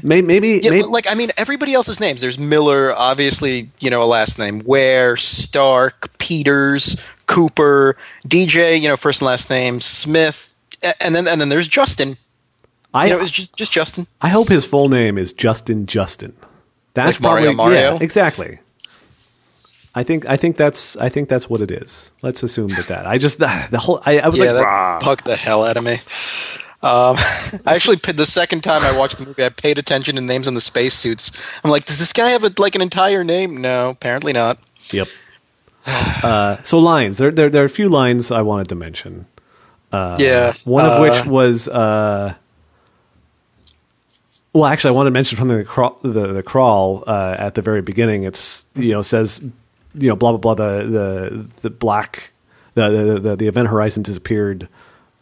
May- 0.03 0.21
Maybe, 0.21 0.59
Yeah, 0.63 0.71
maybe 0.71 0.83
like 0.83 1.05
I 1.09 1.13
mean, 1.13 1.29
everybody 1.37 1.73
else's 1.73 1.99
names. 1.99 2.21
There's 2.21 2.37
Miller, 2.37 2.93
obviously, 2.95 3.69
you 3.79 3.89
know, 3.89 4.03
a 4.03 4.05
last 4.05 4.37
name. 4.39 4.61
Weir, 4.65 5.15
Starck, 5.17 6.17
Peters, 6.17 7.01
Cooper, 7.25 7.95
DJ, 8.27 8.79
you 8.81 8.87
know, 8.87 8.97
first 8.97 9.21
and 9.21 9.27
last 9.27 9.49
name. 9.49 9.79
Smith, 9.81 10.53
and 11.01 11.15
then 11.15 11.27
and 11.27 11.39
then 11.41 11.49
there's 11.49 11.67
Justin. 11.67 12.17
I, 12.93 13.05
You 13.07 13.13
know, 13.13 13.19
it's 13.21 13.31
just 13.31 13.55
just 13.55 13.71
Justin. 13.71 14.07
I 14.21 14.29
hope 14.29 14.47
his 14.49 14.65
full 14.65 14.87
name 14.89 15.17
is 15.17 15.33
Justin 15.33 15.85
Justin. 15.85 16.33
That's 16.93 17.17
Like 17.17 17.21
Mario 17.21 17.53
probably 17.53 17.55
Mario? 17.55 17.93
yeah, 17.95 18.03
exactly. 18.03 18.59
I 19.93 20.03
think 20.03 20.25
I 20.27 20.37
think 20.37 20.57
that's 20.57 20.95
I 20.97 21.09
think 21.09 21.27
that's 21.29 21.49
what 21.49 21.61
it 21.61 21.71
is. 21.71 22.11
Let's 22.21 22.43
assume 22.43 22.67
that 22.69 22.87
that. 22.87 23.07
I 23.07 23.17
just 23.17 23.39
the, 23.39 23.67
the 23.71 23.79
whole 23.79 24.01
I, 24.05 24.19
I 24.19 24.27
was 24.29 24.39
yeah, 24.39 24.51
like 24.51 24.55
that 24.55 24.63
"Rah." 24.63 25.15
the 25.15 25.35
hell 25.35 25.63
out 25.63 25.75
of 25.77 25.83
me. 25.83 25.99
Um, 26.83 27.17
I 27.65 27.75
actually 27.75 27.97
the 27.97 28.25
second 28.25 28.61
time 28.63 28.83
I 28.83 28.97
watched 28.97 29.17
the 29.17 29.25
movie. 29.25 29.43
I 29.43 29.49
paid 29.49 29.77
attention 29.77 30.15
to 30.15 30.21
names 30.21 30.47
on 30.47 30.53
the 30.53 30.61
spacesuits. 30.61 31.59
I'm 31.63 31.71
like, 31.71 31.85
does 31.85 31.99
this 31.99 32.13
guy 32.13 32.29
have 32.29 32.43
a, 32.43 32.51
like 32.57 32.75
an 32.75 32.81
entire 32.81 33.23
name? 33.23 33.57
No, 33.57 33.89
apparently 33.89 34.33
not. 34.33 34.59
Yep. 34.91 35.07
Uh, 35.87 36.61
so 36.63 36.77
lines. 36.79 37.17
There, 37.17 37.31
there 37.31 37.49
there 37.49 37.61
are 37.61 37.65
a 37.65 37.69
few 37.69 37.87
lines 37.87 38.29
I 38.29 38.41
wanted 38.41 38.67
to 38.69 38.75
mention. 38.75 39.25
yeah, 39.93 40.51
One 40.65 40.85
of 40.85 40.91
uh, 40.91 40.99
which 40.99 41.25
was 41.25 41.69
uh, 41.69 42.33
well, 44.57 44.65
actually, 44.65 44.89
I 44.89 44.91
wanted 44.93 45.11
to 45.11 45.13
mention 45.13 45.37
from 45.37 45.49
the 45.49 45.63
crawl, 45.63 45.99
the, 46.01 46.33
the 46.33 46.41
crawl 46.41 47.03
uh, 47.05 47.35
at 47.37 47.53
the 47.53 47.61
very 47.61 47.81
beginning. 47.81 48.23
It's 48.23 48.65
you 48.75 48.91
know 48.91 49.01
says 49.01 49.39
you 49.93 50.09
know 50.09 50.15
blah 50.15 50.35
blah 50.35 50.39
blah 50.39 50.55
the 50.55 50.83
the 50.87 51.47
the 51.61 51.69
black 51.69 52.31
the 52.73 52.89
the 52.89 53.19
the, 53.19 53.35
the 53.35 53.47
event 53.47 53.67
horizon 53.67 54.03
disappeared. 54.03 54.67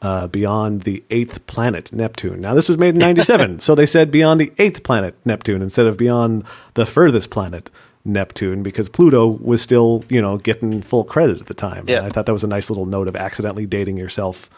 Uh, 0.05 0.27
beyond 0.27 0.83
the 0.83 1.03
eighth 1.09 1.47
planet, 1.47 1.91
Neptune. 1.91 2.39
Now, 2.39 2.53
this 2.53 2.69
was 2.69 2.77
made 2.77 2.93
in 2.93 2.99
97, 2.99 3.59
so 3.61 3.73
they 3.73 3.87
said 3.87 4.11
beyond 4.11 4.39
the 4.39 4.53
eighth 4.59 4.83
planet, 4.83 5.15
Neptune, 5.25 5.63
instead 5.63 5.87
of 5.87 5.97
beyond 5.97 6.43
the 6.75 6.85
furthest 6.85 7.31
planet, 7.31 7.71
Neptune, 8.03 8.61
because 8.61 8.87
Pluto 8.87 9.25
was 9.25 9.63
still, 9.63 10.03
you 10.07 10.21
know, 10.21 10.37
getting 10.37 10.83
full 10.83 11.05
credit 11.05 11.39
at 11.39 11.47
the 11.47 11.55
time. 11.55 11.85
Yeah. 11.87 11.97
And 11.97 12.05
I 12.05 12.09
thought 12.09 12.27
that 12.27 12.33
was 12.33 12.43
a 12.43 12.47
nice 12.47 12.69
little 12.69 12.85
note 12.85 13.07
of 13.07 13.15
accidentally 13.15 13.65
dating 13.65 13.97
yourself 13.97 14.51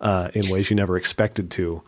uh, 0.00 0.30
in 0.32 0.50
ways 0.50 0.70
you 0.70 0.76
never 0.76 0.96
expected 0.96 1.50
to. 1.50 1.82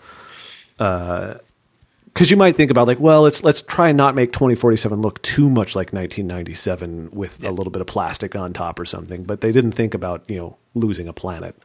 Because 0.76 2.30
you 2.30 2.36
might 2.36 2.54
think 2.54 2.70
about 2.70 2.86
like, 2.86 3.00
well, 3.00 3.22
let's 3.22 3.42
let's 3.42 3.62
try 3.62 3.88
and 3.88 3.96
not 3.96 4.14
make 4.14 4.34
2047 4.34 5.00
look 5.00 5.22
too 5.22 5.48
much 5.48 5.74
like 5.74 5.90
1997 5.94 7.12
with 7.12 7.42
a 7.46 7.50
little 7.50 7.70
bit 7.70 7.80
of 7.80 7.86
plastic 7.86 8.36
on 8.36 8.52
top 8.52 8.78
or 8.78 8.84
something. 8.84 9.24
But 9.24 9.40
they 9.40 9.52
didn't 9.52 9.72
think 9.72 9.94
about 9.94 10.28
you 10.28 10.36
know 10.36 10.58
losing 10.74 11.08
a 11.08 11.14
planet. 11.14 11.56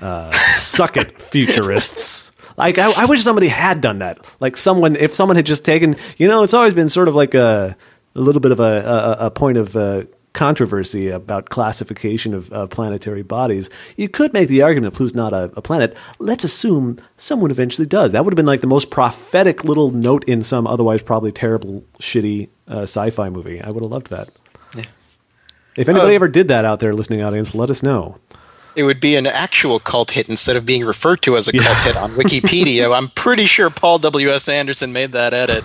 Uh, 0.00 0.30
suck 0.30 0.96
it, 0.96 1.20
futurists. 1.20 2.30
Like 2.56 2.78
I, 2.78 2.92
I 3.02 3.06
wish 3.06 3.22
somebody 3.22 3.48
had 3.48 3.80
done 3.80 3.98
that. 4.00 4.18
Like 4.40 4.56
someone, 4.56 4.96
if 4.96 5.14
someone 5.14 5.36
had 5.36 5.46
just 5.46 5.64
taken, 5.64 5.96
you 6.16 6.28
know, 6.28 6.42
it's 6.42 6.54
always 6.54 6.74
been 6.74 6.88
sort 6.88 7.08
of 7.08 7.14
like 7.14 7.34
a, 7.34 7.76
a 8.14 8.20
little 8.20 8.40
bit 8.40 8.52
of 8.52 8.60
a, 8.60 9.16
a, 9.20 9.26
a 9.26 9.30
point 9.30 9.58
of 9.58 9.76
uh, 9.76 10.04
controversy 10.32 11.08
about 11.08 11.48
classification 11.48 12.34
of 12.34 12.52
uh, 12.52 12.66
planetary 12.66 13.22
bodies, 13.22 13.70
you 13.96 14.08
could 14.08 14.32
make 14.32 14.48
the 14.48 14.62
argument 14.62 14.92
that 14.92 14.96
Pluto's 14.96 15.14
not 15.14 15.32
a, 15.32 15.50
a 15.56 15.62
planet. 15.62 15.96
Let's 16.18 16.44
assume 16.44 16.98
someone 17.16 17.50
eventually 17.50 17.86
does. 17.86 18.12
That 18.12 18.24
would 18.24 18.32
have 18.32 18.36
been 18.36 18.46
like 18.46 18.60
the 18.60 18.66
most 18.66 18.90
prophetic 18.90 19.64
little 19.64 19.90
note 19.90 20.24
in 20.24 20.42
some 20.42 20.66
otherwise 20.66 21.02
probably 21.02 21.32
terrible, 21.32 21.84
shitty 22.00 22.48
uh, 22.68 22.82
sci-fi 22.82 23.30
movie. 23.30 23.62
I 23.62 23.70
would 23.70 23.82
have 23.82 23.92
loved 23.92 24.10
that. 24.10 24.28
If 25.76 25.90
anybody 25.90 26.12
Uh, 26.12 26.16
ever 26.16 26.28
did 26.28 26.48
that 26.48 26.64
out 26.64 26.80
there, 26.80 26.94
listening 26.94 27.20
audience, 27.22 27.54
let 27.54 27.68
us 27.68 27.82
know. 27.82 28.16
It 28.76 28.82
would 28.82 29.00
be 29.00 29.16
an 29.16 29.26
actual 29.26 29.80
cult 29.80 30.10
hit 30.10 30.28
instead 30.28 30.54
of 30.54 30.66
being 30.66 30.84
referred 30.84 31.22
to 31.22 31.36
as 31.36 31.48
a 31.48 31.52
cult 31.52 31.80
hit 31.80 31.96
on 31.96 32.12
Wikipedia. 32.12 32.94
I'm 32.96 33.08
pretty 33.08 33.46
sure 33.46 33.70
Paul 33.70 33.98
W. 33.98 34.30
S. 34.30 34.48
Anderson 34.48 34.92
made 34.92 35.12
that 35.12 35.32
edit. 35.32 35.64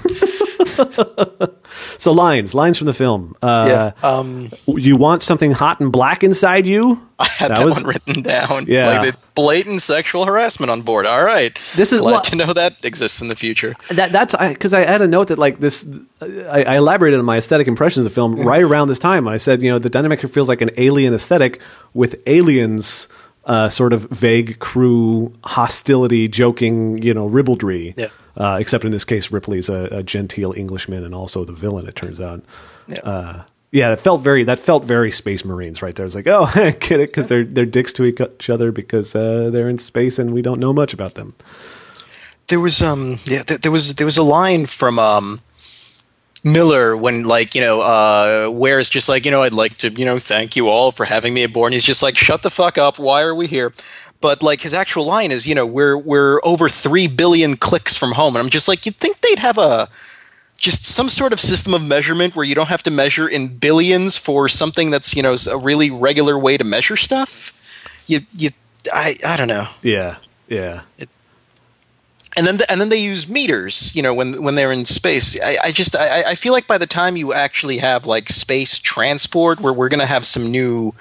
So 1.98 2.12
lines, 2.12 2.54
lines 2.54 2.78
from 2.78 2.88
the 2.88 2.94
film. 2.94 3.36
Uh, 3.42 3.94
yeah, 4.04 4.08
um, 4.10 4.50
You 4.68 4.98
want 4.98 5.24
something 5.24 5.52
hot 5.52 5.80
and 5.80 5.92
black 5.92 6.24
inside 6.24 6.66
you? 6.68 7.02
I 7.18 7.28
had 7.28 7.52
that, 7.52 7.66
one 7.66 7.84
written 7.86 8.22
down. 8.24 8.66
Yeah. 8.68 8.88
like 8.88 9.02
the 9.14 9.18
blatant 9.36 9.82
sexual 9.82 10.26
harassment 10.26 10.70
on 10.70 10.82
board. 10.82 11.06
All 11.06 11.24
right, 11.24 11.58
This 11.76 11.94
is 11.94 12.02
glad 12.02 12.12
what- 12.12 12.24
to 12.26 12.36
know 12.36 12.52
that 12.54 12.84
exists 12.84 13.22
in 13.22 13.28
the 13.30 13.36
future. 13.36 13.74
That 13.90 14.12
that's 14.12 14.36
because 14.36 14.74
I, 14.74 14.82
had 14.86 15.02
a 15.02 15.08
note 15.08 15.28
that 15.28 15.38
like 15.38 15.60
this. 15.60 15.88
I, 16.22 16.64
I 16.64 16.78
elaborated 16.78 17.20
on 17.20 17.26
my 17.26 17.38
aesthetic 17.38 17.68
impressions 17.68 18.06
of 18.06 18.12
the 18.12 18.16
film 18.16 18.36
right 18.36 18.62
around 18.64 18.90
this 18.90 19.00
time. 19.00 19.28
I 19.28 19.38
said, 19.38 19.62
you 19.62 19.72
know, 19.72 19.80
the 19.80 19.90
dynamic 19.90 20.20
feels 20.22 20.50
like 20.50 20.62
an 20.62 20.72
alien 20.78 21.14
aesthetic 21.14 21.62
with 21.94 22.22
aliens. 22.28 23.08
Uh, 23.44 23.68
sort 23.70 23.92
of 23.92 24.04
vague 24.12 24.60
crew 24.60 25.34
hostility, 25.44 26.28
joking, 26.28 27.02
you 27.02 27.12
know, 27.12 27.26
ribaldry. 27.26 27.96
Yeah. 27.98 28.06
Uh, 28.38 28.58
except 28.60 28.86
in 28.86 28.92
this 28.92 29.04
case, 29.04 29.32
Ripley's 29.32 29.70
a, 29.70 29.88
a 29.92 30.04
genteel 30.04 30.54
Englishman 30.54 31.04
and 31.04 31.14
also 31.14 31.44
the 31.44 31.54
villain. 31.54 31.88
It 31.88 31.96
turns 31.96 32.20
out. 32.20 32.44
Yeah. 32.88 33.00
Uh, 33.04 33.44
yeah, 33.72 33.90
that 33.90 34.02
felt 34.02 34.22
very 34.22 34.44
that 34.44 34.60
felt 34.60 34.84
very 34.84 35.12
Space 35.12 35.46
Marines 35.46 35.82
right 35.82 35.96
there. 35.96 36.06
It's 36.06 36.16
like, 36.16 36.28
oh, 36.28 36.44
I 36.56 36.72
get 36.72 37.00
it 37.00 37.10
because 37.10 37.30
they're 37.30 37.46
they're 37.46 37.66
dicks 37.66 37.94
to 37.94 38.06
each 38.06 38.50
other 38.50 38.72
because 38.72 39.16
uh, 39.16 39.50
they're 39.50 39.70
in 39.70 39.80
space 39.80 40.20
and 40.20 40.34
we 40.34 40.42
don't 40.42 40.60
know 40.60 40.74
much 40.74 40.94
about 40.94 41.14
them. 41.14 41.34
There 42.48 42.60
was 42.60 42.82
um 42.82 43.18
yeah 43.26 43.44
th- 43.44 43.62
there 43.62 43.72
was 43.72 43.96
there 43.96 44.06
was 44.06 44.18
a 44.18 44.24
line 44.24 44.66
from 44.66 45.00
um 45.00 45.40
Miller 46.44 46.98
when 46.98 47.24
like 47.24 47.56
you 47.56 47.62
know 47.62 47.80
uh 47.82 48.50
Weir's 48.52 48.90
just 48.90 49.08
like 49.08 49.24
you 49.24 49.32
know 49.32 49.44
I'd 49.44 49.54
like 49.54 49.78
to 49.78 49.90
you 49.90 50.04
know 50.04 50.20
thank 50.20 50.58
you 50.58 50.68
all 50.68 50.92
for 50.92 51.06
having 51.06 51.34
me 51.34 51.44
aboard. 51.44 51.68
And 51.68 51.76
he's 51.76 51.86
just 51.86 52.04
like 52.04 52.18
shut 52.18 52.44
the 52.44 52.50
fuck 52.50 52.78
up. 52.78 53.00
Why 53.00 53.22
are 53.22 53.34
we 53.34 53.48
here? 53.48 53.74
But 54.22 54.44
like 54.44 54.62
his 54.62 54.74
actual 54.74 55.06
line 55.06 55.32
is 55.32 55.48
you 55.48 55.56
know 55.56 55.66
we're 55.66 55.98
we're 55.98 56.40
over 56.44 56.70
three 56.70 57.08
billion 57.08 57.58
clicks 57.58 57.98
from 57.98 58.14
home, 58.14 58.36
and 58.36 58.44
I'm 58.44 58.50
just 58.50 58.68
like 58.68 58.86
you'd 58.86 58.98
think 58.98 59.22
they'd 59.22 59.40
have 59.40 59.58
a 59.58 59.90
just 60.58 60.86
some 60.86 61.10
sort 61.10 61.34
of 61.34 61.40
system 61.40 61.74
of 61.74 61.84
measurement 61.84 62.36
where 62.36 62.46
you 62.46 62.54
don't 62.54 62.70
have 62.70 62.84
to 62.84 62.92
measure 62.92 63.28
in 63.28 63.48
billions 63.48 64.16
for 64.16 64.48
something 64.48 64.92
that's 64.92 65.16
you 65.16 65.24
know 65.24 65.36
a 65.50 65.58
really 65.58 65.90
regular 65.90 66.38
way 66.38 66.56
to 66.56 66.64
measure 66.64 66.96
stuff. 66.96 67.52
You 68.08 68.22
you 68.38 68.52
I 68.94 69.16
I 69.26 69.38
don't 69.38 69.48
know. 69.48 69.68
Yeah, 69.82 70.18
yeah. 70.48 70.82
And 72.38 72.48
then 72.48 72.60
and 72.70 72.80
then 72.80 72.90
they 72.90 72.98
use 72.98 73.28
meters 73.28 73.94
you 73.96 74.02
know 74.02 74.14
when 74.14 74.42
when 74.42 74.56
they're 74.56 74.72
in 74.72 74.86
space 74.86 75.40
i, 75.44 75.58
I 75.66 75.72
just 75.72 75.96
I, 75.96 76.24
I 76.30 76.36
feel 76.36 76.54
like 76.54 76.68
by 76.68 76.78
the 76.78 76.88
time 76.88 77.18
you 77.18 77.34
actually 77.34 77.78
have 77.80 78.06
like 78.06 78.30
space 78.30 78.80
transport 78.80 79.60
where 79.60 79.74
we're 79.74 79.90
going 79.90 80.00
to 80.00 80.06
have 80.06 80.26
some 80.26 80.50
new 80.50 80.94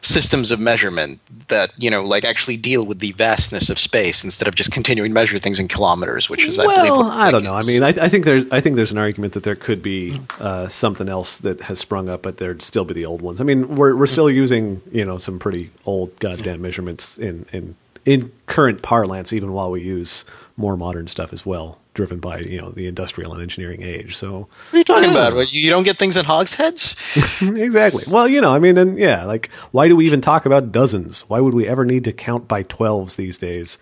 systems 0.00 0.50
of 0.50 0.60
measurement 0.60 1.20
that 1.48 1.72
you 1.76 1.90
know 1.90 2.02
like 2.02 2.24
actually 2.24 2.56
deal 2.56 2.86
with 2.86 3.00
the 3.00 3.12
vastness 3.12 3.68
of 3.68 3.78
space 3.78 4.24
instead 4.24 4.48
of 4.48 4.54
just 4.54 4.72
continuing 4.72 5.10
to 5.10 5.14
measure 5.14 5.38
things 5.38 5.60
in 5.60 5.68
kilometers 5.68 6.30
which 6.30 6.46
is 6.46 6.58
i 6.58 6.62
believe 6.62 6.90
well, 6.90 7.04
what 7.04 7.18
I 7.18 7.30
don't 7.30 7.44
know. 7.44 7.54
I 7.54 7.64
mean, 7.64 7.82
I, 7.82 7.88
I 7.88 8.08
think 8.08 8.24
there's 8.24 8.46
I 8.50 8.60
think 8.60 8.76
there's 8.76 8.90
an 8.92 8.98
argument 8.98 9.34
that 9.34 9.42
there 9.42 9.56
could 9.56 9.82
be 9.82 10.18
uh, 10.40 10.68
something 10.68 11.08
else 11.08 11.38
that 11.38 11.62
has 11.62 11.78
sprung 11.78 12.08
up, 12.08 12.22
but 12.22 12.38
there'd 12.38 12.62
still 12.62 12.84
be 12.84 12.94
the 12.94 13.04
old 13.04 13.22
ones. 13.22 13.40
I 13.40 13.44
mean, 13.44 13.76
we're 13.76 13.94
we're 13.94 14.06
still 14.06 14.30
using 14.30 14.80
you 14.90 15.04
know 15.04 15.18
some 15.18 15.38
pretty 15.38 15.70
old 15.84 16.18
goddamn 16.18 16.62
measurements 16.62 17.18
in 17.18 17.46
in 17.52 17.76
in 18.08 18.32
current 18.46 18.80
parlance, 18.80 19.34
even 19.34 19.52
while 19.52 19.70
we 19.70 19.82
use 19.82 20.24
more 20.56 20.78
modern 20.78 21.08
stuff 21.08 21.30
as 21.30 21.44
well, 21.44 21.78
driven 21.92 22.18
by 22.18 22.38
you 22.38 22.58
know 22.58 22.70
the 22.70 22.86
industrial 22.86 23.34
and 23.34 23.42
engineering 23.42 23.82
age. 23.82 24.16
So 24.16 24.48
what 24.70 24.72
are 24.72 24.78
you 24.78 24.84
talking 24.84 25.10
about. 25.10 25.34
What, 25.34 25.52
you 25.52 25.68
don't 25.68 25.82
get 25.82 25.98
things 25.98 26.16
in 26.16 26.24
hogsheads 26.24 27.42
exactly. 27.56 28.04
Well, 28.08 28.26
you 28.26 28.40
know, 28.40 28.54
I 28.54 28.60
mean, 28.60 28.78
and 28.78 28.98
yeah, 28.98 29.24
like, 29.24 29.50
why 29.72 29.88
do 29.88 29.94
we 29.94 30.06
even 30.06 30.22
talk 30.22 30.46
about 30.46 30.72
dozens? 30.72 31.28
Why 31.28 31.40
would 31.40 31.52
we 31.52 31.68
ever 31.68 31.84
need 31.84 32.04
to 32.04 32.12
count 32.14 32.48
by 32.48 32.62
twelves 32.62 33.16
these 33.16 33.36
days? 33.36 33.76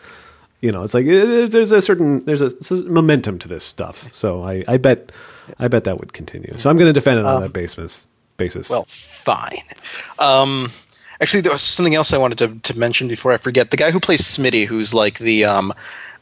You 0.60 0.72
know, 0.72 0.82
it's 0.82 0.94
like 0.94 1.06
there's 1.06 1.70
a 1.70 1.80
certain 1.80 2.24
there's 2.24 2.40
a, 2.40 2.48
there's 2.48 2.82
a 2.82 2.84
momentum 2.90 3.38
to 3.38 3.46
this 3.46 3.62
stuff. 3.62 4.12
So 4.12 4.42
I, 4.42 4.64
I 4.66 4.76
bet 4.76 5.12
I 5.60 5.68
bet 5.68 5.84
that 5.84 6.00
would 6.00 6.12
continue. 6.12 6.52
So 6.54 6.68
I'm 6.68 6.76
going 6.76 6.88
to 6.88 6.92
defend 6.92 7.20
it 7.20 7.26
on 7.26 7.42
that 7.42 7.52
basis. 7.52 8.08
Basis. 8.38 8.68
Well, 8.68 8.84
fine. 8.86 9.62
Um, 10.18 10.70
actually, 11.20 11.40
there 11.40 11.52
was 11.52 11.62
something 11.62 11.94
else 11.94 12.12
I 12.12 12.18
wanted 12.18 12.38
to, 12.38 12.72
to 12.72 12.78
mention 12.78 13.08
before 13.08 13.32
I 13.32 13.36
forget. 13.36 13.70
The 13.70 13.76
guy 13.76 13.90
who 13.90 14.00
plays 14.00 14.22
Smitty, 14.22 14.66
who's 14.66 14.94
like 14.94 15.18
the, 15.18 15.44
um, 15.44 15.72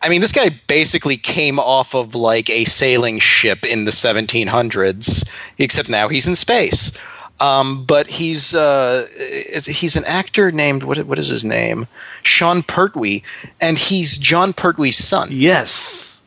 I 0.03 0.09
mean, 0.09 0.20
this 0.20 0.32
guy 0.32 0.61
basically 0.66 1.16
came 1.16 1.59
off 1.59 1.95
of 1.95 2.14
like 2.14 2.51
a 2.51 2.64
sailing 2.64 3.18
ship 3.18 3.64
in 3.64 3.84
the 3.84 3.90
1700s, 3.90 5.28
except 5.59 5.88
now 5.88 6.09
he's 6.09 6.26
in 6.26 6.36
space. 6.36 6.97
Um, 7.40 7.84
but 7.84 8.07
he's 8.07 8.55
uh, 8.55 9.09
he's 9.66 9.97
an 9.97 10.05
actor 10.05 10.53
named 10.53 10.84
what 10.84 10.99
what 11.05 11.18
is 11.18 11.28
his 11.28 11.45
name? 11.45 11.88
Sean 12.22 12.62
Pertwee, 12.62 13.22
and 13.61 13.76
he's 13.76 14.16
Jon 14.16 14.53
Pertwee's 14.53 14.97
son. 14.97 15.28
yes, 15.32 16.22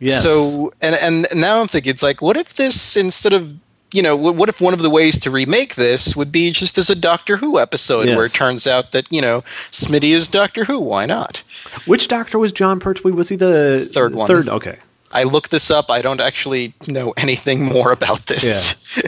yes. 0.00 0.22
So 0.22 0.72
and 0.80 0.94
and 0.96 1.26
now 1.34 1.60
I'm 1.60 1.68
thinking 1.68 1.90
it's 1.90 2.02
like, 2.02 2.22
what 2.22 2.38
if 2.38 2.54
this 2.54 2.96
instead 2.96 3.34
of 3.34 3.56
you 3.92 4.02
know, 4.02 4.14
what, 4.16 4.48
if 4.48 4.60
one 4.60 4.74
of 4.74 4.80
the 4.82 4.90
ways 4.90 5.18
to 5.20 5.30
remake 5.30 5.74
this 5.76 6.14
would 6.14 6.30
be 6.30 6.50
just 6.50 6.76
as 6.78 6.90
a 6.90 6.94
Doctor 6.94 7.38
Who 7.38 7.58
episode 7.58 8.06
where 8.08 8.24
it 8.26 8.32
turns 8.34 8.66
out 8.66 8.92
that 8.92 9.10
you 9.10 9.20
know 9.22 9.42
Smitty 9.70 10.10
is 10.14 10.28
Doctor 10.28 10.64
Who? 10.64 10.78
Why 10.80 11.06
not? 11.06 11.38
which 11.86 12.08
doctor 12.08 12.38
was 12.38 12.52
Jon 12.52 12.80
Pertwee? 12.80 13.12
Was 13.12 13.28
he 13.30 13.36
the 13.36 13.80
Third 13.92 14.14
one. 14.14 14.26
Third. 14.28 14.48
Okay. 14.48 14.78
I 15.10 15.22
looked 15.22 15.50
this 15.50 15.70
up. 15.70 15.90
I 15.90 16.02
don't 16.02 16.20
actually 16.20 16.74
know 16.86 17.14
anything 17.16 17.64
more 17.64 17.90
about 17.92 18.26
this. 18.26 19.02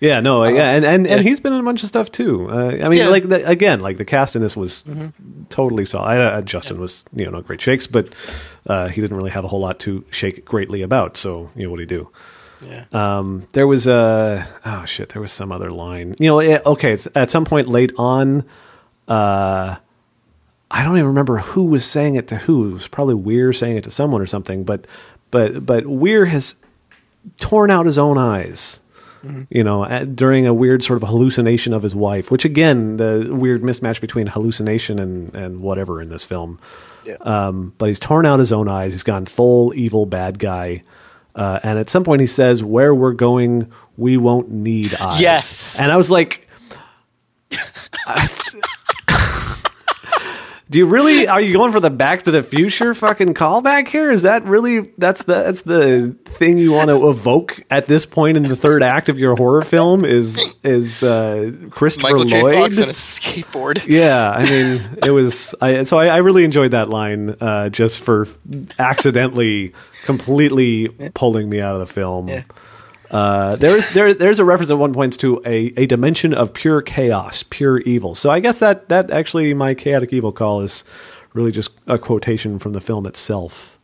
Yeah, 0.00 0.20
no, 0.28 0.44
yeah, 0.44 0.70
and 0.72 0.84
and, 0.84 0.84
and 0.84 1.06
Uh-huh. 1.06 1.16
yeah. 1.16 1.22
he's 1.22 1.40
been 1.40 1.54
in 1.54 1.60
a 1.60 1.62
bunch 1.62 1.82
of 1.82 1.88
stuff 1.88 2.12
too. 2.12 2.50
Uh, 2.50 2.76
I 2.84 2.88
mean, 2.90 2.98
Yeah. 2.98 3.08
like 3.08 3.26
the, 3.28 3.46
again, 3.48 3.80
like 3.80 3.96
the 3.96 4.04
cast 4.04 4.36
in 4.36 4.42
this 4.42 4.54
was 4.56 4.84
Mm-hmm. 4.84 5.44
totally 5.48 5.86
solid. 5.86 6.20
Uh, 6.20 6.42
Justin 6.42 6.78
was, 6.78 7.06
you 7.14 7.24
know, 7.24 7.30
no 7.30 7.40
great 7.40 7.62
shakes, 7.62 7.86
but 7.86 8.14
uh, 8.66 8.88
he 8.88 9.00
didn't 9.00 9.16
really 9.16 9.30
have 9.30 9.44
a 9.44 9.48
whole 9.48 9.60
lot 9.60 9.78
to 9.80 10.04
shake 10.10 10.44
greatly 10.44 10.82
about. 10.82 11.16
So, 11.16 11.50
you 11.56 11.64
know, 11.64 11.70
what 11.70 11.76
do 11.76 11.82
you 11.82 11.86
do? 11.86 12.10
Yeah. 12.62 12.84
Um, 12.92 13.46
there 13.52 13.66
was 13.66 13.86
a 13.86 14.46
oh 14.64 14.84
shit, 14.84 15.10
there 15.10 15.22
was 15.22 15.32
some 15.32 15.52
other 15.52 15.70
line. 15.70 16.14
You 16.18 16.28
know, 16.28 16.40
it, 16.40 16.64
okay, 16.64 16.92
it's 16.92 17.08
at 17.14 17.30
some 17.30 17.44
point 17.44 17.68
late 17.68 17.92
on. 17.96 18.44
Uh, 19.08 19.76
I 20.70 20.84
don't 20.84 20.96
even 20.96 21.06
remember 21.06 21.38
who 21.38 21.64
was 21.64 21.84
saying 21.84 22.14
it 22.14 22.28
to 22.28 22.36
who. 22.36 22.70
It 22.70 22.74
was 22.74 22.88
probably 22.88 23.14
Weir 23.14 23.52
saying 23.52 23.76
it 23.76 23.84
to 23.84 23.90
someone 23.90 24.20
or 24.20 24.26
something. 24.26 24.64
But 24.64 24.86
but 25.30 25.64
but 25.66 25.86
Weir 25.86 26.26
has 26.26 26.56
torn 27.38 27.70
out 27.70 27.86
his 27.86 27.98
own 27.98 28.18
eyes. 28.18 28.80
You 29.50 29.64
know, 29.64 29.84
at, 29.84 30.16
during 30.16 30.46
a 30.46 30.54
weird 30.54 30.82
sort 30.82 31.02
of 31.02 31.06
hallucination 31.06 31.74
of 31.74 31.82
his 31.82 31.94
wife, 31.94 32.30
which 32.30 32.46
again, 32.46 32.96
the 32.96 33.28
weird 33.30 33.60
mismatch 33.60 34.00
between 34.00 34.28
hallucination 34.28 34.98
and, 34.98 35.34
and 35.34 35.60
whatever 35.60 36.00
in 36.00 36.08
this 36.08 36.24
film. 36.24 36.58
Yeah. 37.04 37.16
Um, 37.20 37.74
but 37.76 37.90
he's 37.90 38.00
torn 38.00 38.24
out 38.24 38.38
his 38.38 38.50
own 38.50 38.66
eyes. 38.66 38.92
He's 38.92 39.02
gone 39.02 39.26
full 39.26 39.74
evil 39.74 40.06
bad 40.06 40.38
guy. 40.38 40.84
Uh, 41.34 41.60
and 41.62 41.78
at 41.78 41.88
some 41.88 42.04
point 42.04 42.20
he 42.20 42.26
says, 42.26 42.62
"Where 42.62 42.94
we're 42.94 43.12
going, 43.12 43.70
we 43.96 44.16
won't 44.16 44.50
need 44.50 44.94
eyes." 45.00 45.20
Yes. 45.20 45.80
And 45.80 45.92
I 45.92 45.96
was 45.96 46.10
like, 46.10 46.48
"Do 50.70 50.78
you 50.78 50.86
really? 50.86 51.26
Are 51.26 51.40
you 51.40 51.52
going 51.52 51.72
for 51.72 51.80
the 51.80 51.90
Back 51.90 52.22
to 52.22 52.30
the 52.30 52.42
Future 52.42 52.94
fucking 52.94 53.34
callback 53.34 53.88
here? 53.88 54.10
Is 54.10 54.22
that 54.22 54.44
really? 54.44 54.92
That's 54.96 55.24
the 55.24 55.34
that's 55.34 55.62
the 55.62 56.16
thing 56.24 56.58
you 56.58 56.72
want 56.72 56.88
to 56.88 57.08
evoke 57.08 57.60
at 57.70 57.86
this 57.86 58.06
point 58.06 58.36
in 58.36 58.44
the 58.44 58.56
third 58.56 58.82
act 58.82 59.08
of 59.08 59.18
your 59.18 59.36
horror 59.36 59.62
film? 59.62 60.04
Is 60.04 60.54
is 60.62 61.02
uh, 61.02 61.52
Christopher 61.70 62.08
Michael 62.08 62.24
J. 62.24 62.42
Lloyd? 62.42 62.54
Fox 62.54 62.80
on 62.80 62.88
a 62.88 62.92
skateboard. 62.92 63.84
Yeah, 63.86 64.30
I 64.30 64.44
mean, 64.44 64.80
it 65.04 65.10
was. 65.10 65.54
I, 65.60 65.82
so 65.82 65.98
I, 65.98 66.06
I 66.06 66.16
really 66.18 66.44
enjoyed 66.44 66.70
that 66.70 66.88
line, 66.88 67.36
uh, 67.40 67.68
just 67.68 68.00
for 68.00 68.28
accidentally, 68.78 69.74
completely 70.04 70.88
pulling 71.14 71.48
me 71.50 71.60
out 71.60 71.74
of 71.74 71.80
the 71.80 71.92
film. 71.92 72.28
Yeah. 72.28 72.42
Uh, 73.10 73.56
there's 73.56 73.92
there 73.92 74.14
there's 74.14 74.38
a 74.38 74.44
reference 74.44 74.70
at 74.70 74.78
one 74.78 74.92
point 74.92 75.18
to 75.18 75.42
a, 75.44 75.72
a 75.76 75.86
dimension 75.86 76.32
of 76.32 76.54
pure 76.54 76.80
chaos, 76.80 77.42
pure 77.50 77.78
evil. 77.80 78.14
So 78.14 78.30
I 78.30 78.38
guess 78.38 78.58
that 78.58 78.88
that 78.88 79.10
actually 79.10 79.52
my 79.54 79.74
chaotic 79.74 80.12
evil 80.12 80.30
call 80.30 80.62
is 80.62 80.84
really 81.32 81.50
just 81.50 81.72
a 81.86 81.98
quotation 81.98 82.58
from 82.58 82.72
the 82.72 82.80
film 82.80 83.06
itself. 83.06 83.79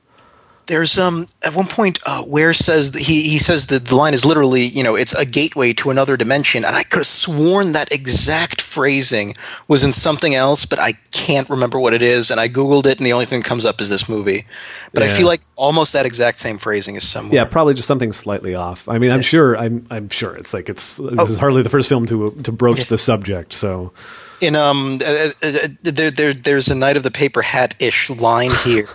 There's 0.67 0.99
um 0.99 1.27
at 1.43 1.55
one 1.55 1.67
point 1.67 1.99
uh, 2.07 2.25
Weir 2.27 2.53
says 2.53 2.93
that 2.93 3.03
he 3.03 3.29
he 3.29 3.39
says 3.39 3.67
that 3.69 3.85
the 3.87 3.97
line 3.97 4.14
is 4.14 4.25
literally 4.25 4.62
you 4.64 4.83
know 4.83 4.97
it's 4.97 5.14
a 5.14 5.25
gateway 5.25 5.73
to 5.75 5.91
another 5.91 6.17
dimension, 6.17 6.64
and 6.64 6.75
I 6.75 6.83
could 6.83 6.99
have 6.99 7.07
sworn 7.07 7.73
that 7.73 7.93
exact 7.93 8.61
phrasing 8.62 9.35
was 9.69 9.85
in 9.85 9.93
something 9.93 10.35
else, 10.35 10.67
but 10.67 10.79
I 10.79 10.95
can't 11.12 11.49
remember 11.49 11.79
what 11.79 11.95
it 11.95 12.03
is, 12.03 12.31
and 12.31 12.41
I 12.41 12.49
googled 12.49 12.87
it, 12.87 12.99
and 12.99 13.07
the 13.07 13.12
only 13.12 13.27
thing 13.27 13.41
that 13.41 13.49
comes 13.49 13.64
up 13.64 13.81
is 13.81 13.89
this 13.89 14.09
movie. 14.09 14.45
But 14.93 15.03
I 15.03 15.09
feel 15.09 15.27
like 15.27 15.43
almost 15.57 15.93
that 15.93 16.07
exact 16.07 16.39
same 16.39 16.59
phrasing 16.59 16.97
is 16.97 17.07
somewhere. 17.07 17.35
Yeah, 17.35 17.45
probably 17.45 17.75
just 17.75 17.87
something 17.87 18.12
slightly 18.12 18.55
off. 18.55 18.89
I 18.89 18.99
mean, 18.99 19.12
I'm 19.12 19.23
sure. 19.23 19.57
I'm 19.57 19.87
I'm 19.91 20.09
sure 20.09 20.37
it's 20.37 20.53
like 20.53 20.69
it's 20.69 20.97
this 20.97 21.31
is 21.31 21.39
hardly 21.39 21.62
the 21.62 21.69
first 21.69 21.89
film 21.89 22.07
to 22.07 22.31
to 22.43 22.53
broach 22.53 22.87
the 22.87 22.99
subject. 22.99 23.53
So 23.53 23.93
in 24.41 24.55
um 24.57 24.99
uh, 25.05 25.29
uh, 25.43 25.49
uh, 25.49 25.69
there, 25.83 26.11
there 26.11 26.35
there's 26.35 26.69
a 26.69 26.75
night 26.75 26.97
of 26.97 27.03
the 27.03 27.11
paper 27.11 27.43
hat 27.43 27.75
ish 27.79 28.11
line 28.11 28.51
here 28.64 28.89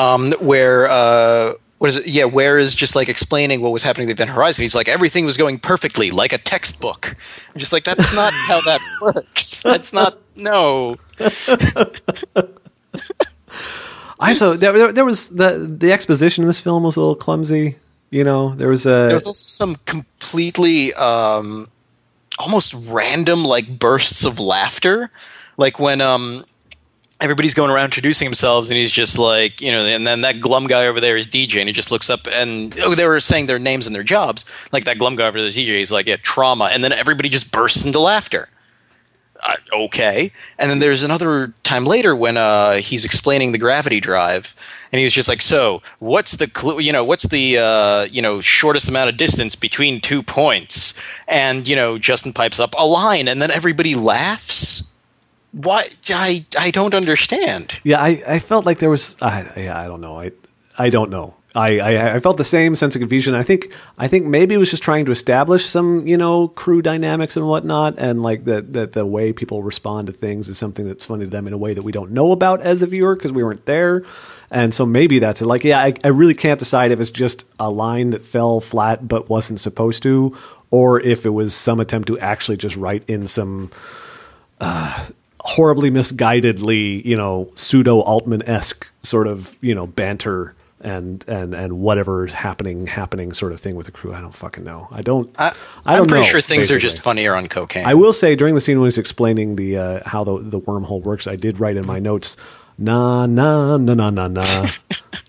um 0.00 0.32
where 0.40 0.88
uh 0.88 1.52
what 1.78 1.88
is 1.88 1.96
it? 1.96 2.06
Yeah 2.06 2.24
Weir 2.24 2.58
is 2.58 2.74
just 2.74 2.94
like 2.94 3.08
explaining 3.08 3.60
what 3.62 3.72
was 3.72 3.82
happening 3.82 4.06
to 4.08 4.14
the 4.14 4.22
event 4.22 4.30
horizon. 4.36 4.62
He's 4.62 4.74
like 4.74 4.88
everything 4.88 5.24
was 5.24 5.36
going 5.36 5.58
perfectly 5.58 6.10
like 6.10 6.32
a 6.32 6.38
textbook. 6.38 7.16
I'm 7.54 7.58
just 7.58 7.72
like 7.72 7.84
that's 7.84 8.12
not 8.14 8.32
how 8.32 8.60
that 8.62 8.80
works. 9.00 9.62
That's 9.62 9.92
not 9.92 10.18
no. 10.36 10.96
I 14.20 14.34
so 14.34 14.54
there, 14.54 14.76
there 14.76 14.92
there 14.92 15.04
was 15.04 15.28
the 15.28 15.58
the 15.58 15.92
exposition 15.92 16.44
in 16.44 16.48
this 16.48 16.60
film 16.60 16.82
was 16.82 16.96
a 16.96 17.00
little 17.00 17.14
clumsy. 17.14 17.76
You 18.10 18.24
know, 18.24 18.54
there 18.54 18.68
was 18.68 18.84
a 18.86 19.06
there 19.08 19.14
was 19.14 19.26
also 19.26 19.46
some 19.46 19.76
completely 19.86 20.92
um 20.94 21.68
almost 22.38 22.74
random 22.88 23.44
like 23.44 23.78
bursts 23.78 24.24
of 24.26 24.38
laughter. 24.38 25.10
Like 25.56 25.78
when 25.78 26.00
um 26.00 26.44
everybody's 27.20 27.54
going 27.54 27.70
around 27.70 27.86
introducing 27.86 28.26
themselves 28.26 28.70
and 28.70 28.78
he's 28.78 28.90
just 28.90 29.18
like 29.18 29.60
you 29.60 29.70
know 29.70 29.84
and 29.84 30.06
then 30.06 30.22
that 30.22 30.40
glum 30.40 30.66
guy 30.66 30.86
over 30.86 31.00
there 31.00 31.16
is 31.16 31.26
dj 31.26 31.56
and 31.56 31.68
he 31.68 31.72
just 31.72 31.90
looks 31.90 32.08
up 32.08 32.26
and 32.28 32.78
oh 32.80 32.94
they 32.94 33.06
were 33.06 33.20
saying 33.20 33.46
their 33.46 33.58
names 33.58 33.86
and 33.86 33.94
their 33.94 34.02
jobs. 34.02 34.44
Like 34.72 34.84
that 34.84 34.98
glum 34.98 35.16
guy 35.16 35.26
over 35.26 35.38
there 35.38 35.48
is 35.48 35.56
dj 35.56 35.78
he's 35.78 35.92
like 35.92 36.06
yeah 36.06 36.16
trauma. 36.16 36.70
And 36.72 36.82
then 36.82 36.92
everybody 36.92 37.28
just 37.28 37.52
bursts 37.52 37.84
into 37.84 38.00
laughter. 38.00 38.48
Uh, 39.42 39.56
okay. 39.72 40.30
And 40.58 40.70
then 40.70 40.80
there's 40.80 41.02
another 41.02 41.54
time 41.62 41.86
later 41.86 42.14
when 42.14 42.36
uh, 42.36 42.74
he's 42.76 43.06
explaining 43.06 43.52
the 43.52 43.58
gravity 43.58 43.98
drive 43.98 44.54
and 44.92 44.98
he 44.98 45.04
was 45.04 45.14
just 45.14 45.30
like 45.30 45.40
so 45.40 45.82
what's 45.98 46.36
the 46.36 46.46
cl- 46.46 46.80
you 46.80 46.92
know 46.92 47.04
what's 47.04 47.28
the 47.28 47.58
uh, 47.58 48.04
you 48.04 48.22
know 48.22 48.40
shortest 48.40 48.88
amount 48.88 49.10
of 49.10 49.16
distance 49.16 49.54
between 49.54 50.00
two 50.00 50.22
points? 50.22 51.00
And 51.28 51.68
you 51.68 51.76
know 51.76 51.98
justin 51.98 52.32
pipes 52.32 52.60
up 52.60 52.74
a 52.78 52.86
line 52.86 53.28
and 53.28 53.42
then 53.42 53.50
everybody 53.50 53.94
laughs 53.94 54.89
why 55.52 55.84
i 56.10 56.44
i 56.58 56.70
don't 56.70 56.94
understand 56.94 57.72
yeah. 57.82 58.00
I, 58.00 58.22
I 58.26 58.38
felt 58.38 58.66
like 58.66 58.78
there 58.78 58.90
was 58.90 59.16
I 59.20 59.44
yeah 59.56 59.78
I 59.78 59.88
don't 59.88 60.00
know 60.00 60.18
I 60.18 60.32
I 60.80 60.88
don't 60.88 61.10
know. 61.10 61.34
I, 61.54 61.78
I, 61.80 62.14
I 62.14 62.20
felt 62.20 62.36
the 62.36 62.44
same 62.44 62.76
sense 62.76 62.94
of 62.94 63.00
confusion. 63.00 63.34
I 63.34 63.42
think 63.42 63.74
I 63.98 64.06
think 64.06 64.24
maybe 64.24 64.54
it 64.54 64.58
was 64.58 64.70
just 64.70 64.84
trying 64.84 65.04
to 65.06 65.10
establish 65.12 65.66
some 65.66 66.06
you 66.06 66.16
know 66.16 66.48
crew 66.48 66.80
dynamics 66.80 67.36
and 67.36 67.46
whatnot, 67.46 67.96
and 67.98 68.22
like 68.22 68.44
that 68.44 68.72
that 68.72 68.92
the 68.92 69.04
way 69.04 69.32
people 69.32 69.62
respond 69.62 70.06
to 70.06 70.12
things 70.12 70.48
is 70.48 70.58
something 70.58 70.86
that's 70.86 71.04
funny 71.04 71.24
to 71.24 71.30
them 71.30 71.46
in 71.46 71.52
a 71.52 71.58
way 71.58 71.74
that 71.74 71.82
we 71.82 71.92
don't 71.92 72.12
know 72.12 72.32
about 72.32 72.60
as 72.62 72.82
a 72.82 72.86
viewer 72.86 73.16
because 73.16 73.32
we 73.32 73.42
weren't 73.42 73.66
there, 73.66 74.04
and 74.50 74.72
so 74.72 74.86
maybe 74.86 75.18
that's 75.18 75.42
it. 75.42 75.46
Like 75.46 75.64
yeah, 75.64 75.80
I, 75.80 75.94
I 76.04 76.08
really 76.08 76.34
can't 76.34 76.60
decide 76.60 76.92
if 76.92 77.00
it's 77.00 77.10
just 77.10 77.44
a 77.58 77.68
line 77.68 78.10
that 78.10 78.24
fell 78.24 78.60
flat 78.60 79.08
but 79.08 79.28
wasn't 79.28 79.58
supposed 79.58 80.04
to, 80.04 80.36
or 80.70 81.00
if 81.00 81.26
it 81.26 81.30
was 81.30 81.52
some 81.52 81.80
attempt 81.80 82.06
to 82.08 82.18
actually 82.20 82.58
just 82.58 82.76
write 82.76 83.02
in 83.08 83.26
some 83.26 83.72
uh, 84.60 85.08
horribly 85.40 85.90
misguidedly, 85.90 87.04
you 87.04 87.16
know, 87.16 87.50
pseudo 87.54 88.00
Altman 88.00 88.42
esque 88.48 88.86
sort 89.02 89.26
of, 89.26 89.56
you 89.60 89.74
know, 89.74 89.86
banter 89.86 90.54
and 90.82 91.24
and 91.28 91.54
and 91.54 91.78
whatever's 91.78 92.32
happening 92.32 92.86
happening 92.86 93.32
sort 93.32 93.52
of 93.52 93.60
thing 93.60 93.74
with 93.74 93.86
the 93.86 93.92
crew. 93.92 94.14
I 94.14 94.20
don't 94.20 94.34
fucking 94.34 94.64
know. 94.64 94.88
I 94.90 95.02
don't. 95.02 95.30
I, 95.38 95.54
I 95.84 95.96
don't 95.96 96.02
am 96.02 96.08
pretty 96.08 96.24
know, 96.24 96.30
sure 96.30 96.40
things 96.40 96.70
are 96.70 96.78
just 96.78 97.00
funnier 97.00 97.34
on 97.34 97.46
cocaine 97.48 97.84
I 97.86 97.94
will 97.94 98.12
say 98.12 98.34
during 98.34 98.54
the 98.54 98.60
scene 98.60 98.78
when 98.78 98.86
he's 98.86 98.98
explaining 98.98 99.56
the 99.56 99.76
uh, 99.76 100.00
how 100.08 100.24
the 100.24 100.38
the 100.38 100.60
wormhole 100.60 101.02
works, 101.02 101.26
I 101.26 101.36
did 101.36 101.60
write 101.60 101.76
in 101.76 101.86
my 101.86 101.98
notes. 101.98 102.36
Na 102.78 103.26
na 103.26 103.76
na 103.76 103.92
na 103.92 104.08
na 104.08 104.28
na 104.28 104.42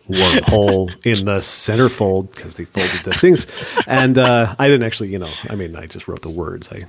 wormhole 0.10 0.90
in 1.06 1.26
the 1.26 1.40
centerfold 1.40 2.32
because 2.32 2.56
they 2.56 2.64
folded 2.64 3.02
the 3.02 3.14
things, 3.14 3.46
and 3.86 4.18
uh, 4.18 4.56
I 4.58 4.68
didn't 4.70 4.84
actually, 4.84 5.10
you 5.10 5.20
know, 5.20 5.30
I 5.50 5.56
mean, 5.56 5.76
I 5.76 5.86
just 5.86 6.08
wrote 6.08 6.22
the 6.22 6.30
words. 6.30 6.70
I 6.72 6.86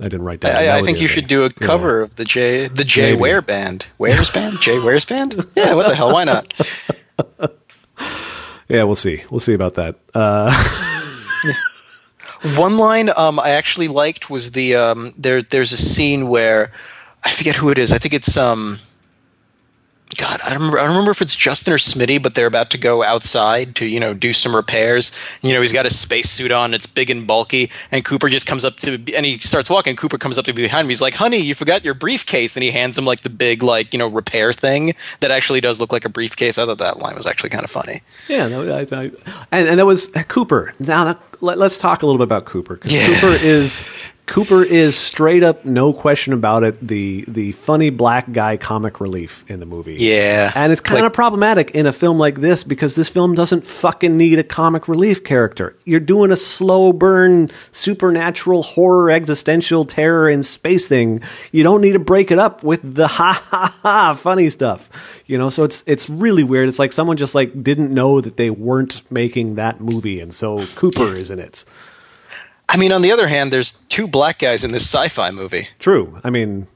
I, 0.00 0.04
didn't 0.04 0.22
write 0.22 0.40
down. 0.40 0.56
I, 0.56 0.78
I 0.78 0.82
think 0.82 1.00
you 1.00 1.08
should 1.08 1.26
do 1.26 1.44
a 1.44 1.50
cover 1.50 2.00
of 2.00 2.16
the 2.16 2.24
J 2.24 2.68
the 2.68 2.84
J 2.84 3.10
Maybe. 3.12 3.20
Ware 3.20 3.42
band. 3.42 3.86
Ware's 3.98 4.30
band? 4.34 4.60
J 4.60 4.78
Ware's 4.78 5.04
band? 5.04 5.36
Yeah, 5.54 5.74
what 5.74 5.88
the 5.88 5.94
hell? 5.94 6.12
Why 6.12 6.24
not? 6.24 6.52
Yeah, 8.68 8.84
we'll 8.84 8.94
see. 8.94 9.22
We'll 9.30 9.40
see 9.40 9.52
about 9.52 9.74
that. 9.74 9.96
Uh, 10.14 10.50
One 12.56 12.76
line 12.76 13.10
um, 13.16 13.38
I 13.38 13.50
actually 13.50 13.88
liked 13.88 14.30
was 14.30 14.52
the 14.52 14.74
um, 14.74 15.12
there. 15.16 15.42
There's 15.42 15.72
a 15.72 15.76
scene 15.76 16.28
where 16.28 16.72
I 17.22 17.30
forget 17.30 17.56
who 17.56 17.70
it 17.70 17.78
is. 17.78 17.92
I 17.92 17.98
think 17.98 18.14
it's 18.14 18.36
um. 18.36 18.78
God, 20.16 20.40
I 20.42 20.50
don't 20.50 20.58
remember. 20.58 20.78
I 20.78 20.82
don't 20.82 20.90
remember 20.90 21.10
if 21.10 21.20
it's 21.22 21.34
Justin 21.34 21.72
or 21.72 21.76
Smitty, 21.78 22.22
but 22.22 22.34
they're 22.34 22.46
about 22.46 22.70
to 22.70 22.78
go 22.78 23.02
outside 23.02 23.74
to 23.76 23.86
you 23.86 23.98
know 24.00 24.14
do 24.14 24.32
some 24.32 24.54
repairs. 24.54 25.12
You 25.42 25.52
know, 25.52 25.60
he's 25.60 25.72
got 25.72 25.84
his 25.84 25.98
spacesuit 25.98 26.50
on. 26.52 26.74
It's 26.74 26.86
big 26.86 27.10
and 27.10 27.26
bulky, 27.26 27.70
and 27.90 28.04
Cooper 28.04 28.28
just 28.28 28.46
comes 28.46 28.64
up 28.64 28.76
to 28.78 28.94
and 29.14 29.26
he 29.26 29.38
starts 29.38 29.68
walking. 29.68 29.96
Cooper 29.96 30.18
comes 30.18 30.38
up 30.38 30.44
to 30.46 30.52
behind 30.52 30.86
him. 30.86 30.88
He's 30.90 31.02
like, 31.02 31.14
"Honey, 31.14 31.38
you 31.38 31.54
forgot 31.54 31.84
your 31.84 31.94
briefcase," 31.94 32.56
and 32.56 32.62
he 32.62 32.70
hands 32.70 32.96
him 32.96 33.04
like 33.04 33.22
the 33.22 33.30
big 33.30 33.62
like 33.62 33.92
you 33.92 33.98
know 33.98 34.08
repair 34.08 34.52
thing 34.52 34.94
that 35.20 35.30
actually 35.30 35.60
does 35.60 35.80
look 35.80 35.92
like 35.92 36.04
a 36.04 36.08
briefcase. 36.08 36.58
I 36.58 36.66
thought 36.66 36.78
that 36.78 36.98
line 36.98 37.16
was 37.16 37.26
actually 37.26 37.50
kind 37.50 37.64
of 37.64 37.70
funny. 37.70 38.02
yeah, 38.28 38.46
no, 38.48 38.62
I, 38.74 38.86
I, 38.90 39.10
and, 39.52 39.68
and 39.68 39.78
that 39.78 39.86
was 39.86 40.08
Cooper. 40.28 40.74
Now 40.78 41.18
let, 41.40 41.58
us 41.58 41.78
talk 41.78 42.02
a 42.02 42.06
little 42.06 42.18
bit 42.18 42.24
about 42.24 42.44
Cooper 42.46 42.74
because 42.74 42.92
Yeah. 42.92 43.20
Cooper 43.20 43.36
is 43.42 43.82
Cooper 44.26 44.62
is 44.64 44.96
straight 44.96 45.42
up, 45.42 45.66
no 45.66 45.92
question 45.92 46.32
about 46.32 46.64
it, 46.64 46.80
the 46.80 47.26
the 47.28 47.52
funny 47.52 47.90
black 47.90 48.32
guy 48.32 48.56
comic 48.56 48.98
relief 48.98 49.44
in 49.48 49.60
the 49.60 49.66
movie. 49.66 49.96
Yeah. 49.98 50.50
and 50.54 50.72
it's 50.72 50.80
kind 50.80 51.00
of 51.00 51.04
Like- 51.04 51.12
problematic 51.12 51.72
in 51.72 51.84
a 51.86 51.92
film 51.92 52.18
like 52.18 52.40
this 52.40 52.64
because 52.64 52.94
this 52.94 53.10
film 53.10 53.34
doesn't 53.34 53.66
fucking 53.66 54.16
need 54.16 54.38
a 54.38 54.42
comic 54.42 54.88
relief 54.88 55.22
character. 55.24 55.76
You're 55.84 56.00
doing 56.00 56.32
a 56.32 56.36
slow 56.36 56.92
burn, 56.94 57.50
supernatural 57.70 58.62
horror, 58.62 59.10
existential 59.10 59.84
terror 59.84 60.30
in 60.30 60.42
space 60.42 60.88
thing. 60.88 61.20
You 61.52 61.62
don't 61.62 61.82
need 61.82 61.92
to 61.92 61.98
break 61.98 62.30
it 62.30 62.38
up 62.38 62.64
with 62.64 62.80
the 62.94 63.06
ha 63.18 63.42
ha 63.50 63.74
ha 63.82 64.14
funny 64.14 64.48
stuff. 64.48 64.88
You 65.26 65.36
know, 65.36 65.50
so 65.50 65.64
it's 65.64 65.84
it's 65.86 66.08
really 66.08 66.42
weird. 66.44 66.68
It's 66.70 66.78
like 66.78 66.92
someone 66.94 67.18
just 67.18 67.34
like 67.34 67.62
didn't 67.62 67.92
know 67.92 68.22
that 68.22 68.38
they 68.38 68.48
weren't 68.48 69.02
making 69.10 69.56
that 69.56 69.82
movie, 69.82 70.18
and 70.18 70.32
so 70.34 70.64
Cooper 70.76 71.12
is 71.14 71.28
in 71.28 71.38
it. 71.38 71.64
I 72.68 72.76
mean, 72.76 72.92
on 72.92 73.02
the 73.02 73.12
other 73.12 73.28
hand, 73.28 73.52
there's 73.52 73.72
two 73.72 74.06
black 74.08 74.38
guys 74.38 74.64
in 74.64 74.72
this 74.72 74.82
sci-fi 74.84 75.30
movie. 75.30 75.68
True. 75.78 76.20
I 76.24 76.30
mean, 76.30 76.66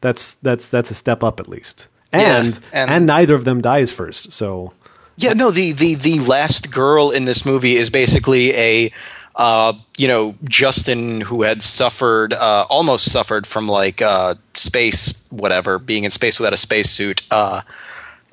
that's 0.00 0.34
that's 0.36 0.68
that's 0.68 0.90
a 0.90 0.94
step 0.94 1.22
up 1.22 1.38
at 1.40 1.48
least. 1.48 1.88
Yeah, 2.12 2.38
And 2.38 2.60
and, 2.72 2.90
and- 2.90 3.06
neither 3.06 3.34
of 3.34 3.44
them 3.44 3.60
dies 3.60 3.92
first. 3.92 4.32
So 4.32 4.72
Yeah, 5.16 5.32
no, 5.34 5.50
the 5.50 5.72
the 5.72 5.94
the 5.96 6.18
last 6.20 6.72
girl 6.72 7.10
in 7.10 7.24
this 7.24 7.44
movie 7.44 7.76
is 7.76 7.90
basically 7.90 8.52
a 8.54 8.90
uh, 9.36 9.72
you 9.98 10.06
know, 10.06 10.34
Justin 10.44 11.20
who 11.20 11.42
had 11.42 11.60
suffered 11.60 12.32
uh, 12.32 12.66
almost 12.70 13.10
suffered 13.10 13.46
from 13.48 13.66
like 13.66 14.00
uh, 14.00 14.36
space 14.54 15.26
whatever, 15.30 15.80
being 15.80 16.04
in 16.04 16.10
space 16.12 16.38
without 16.38 16.52
a 16.52 16.56
spacesuit. 16.56 17.22
Uh 17.30 17.62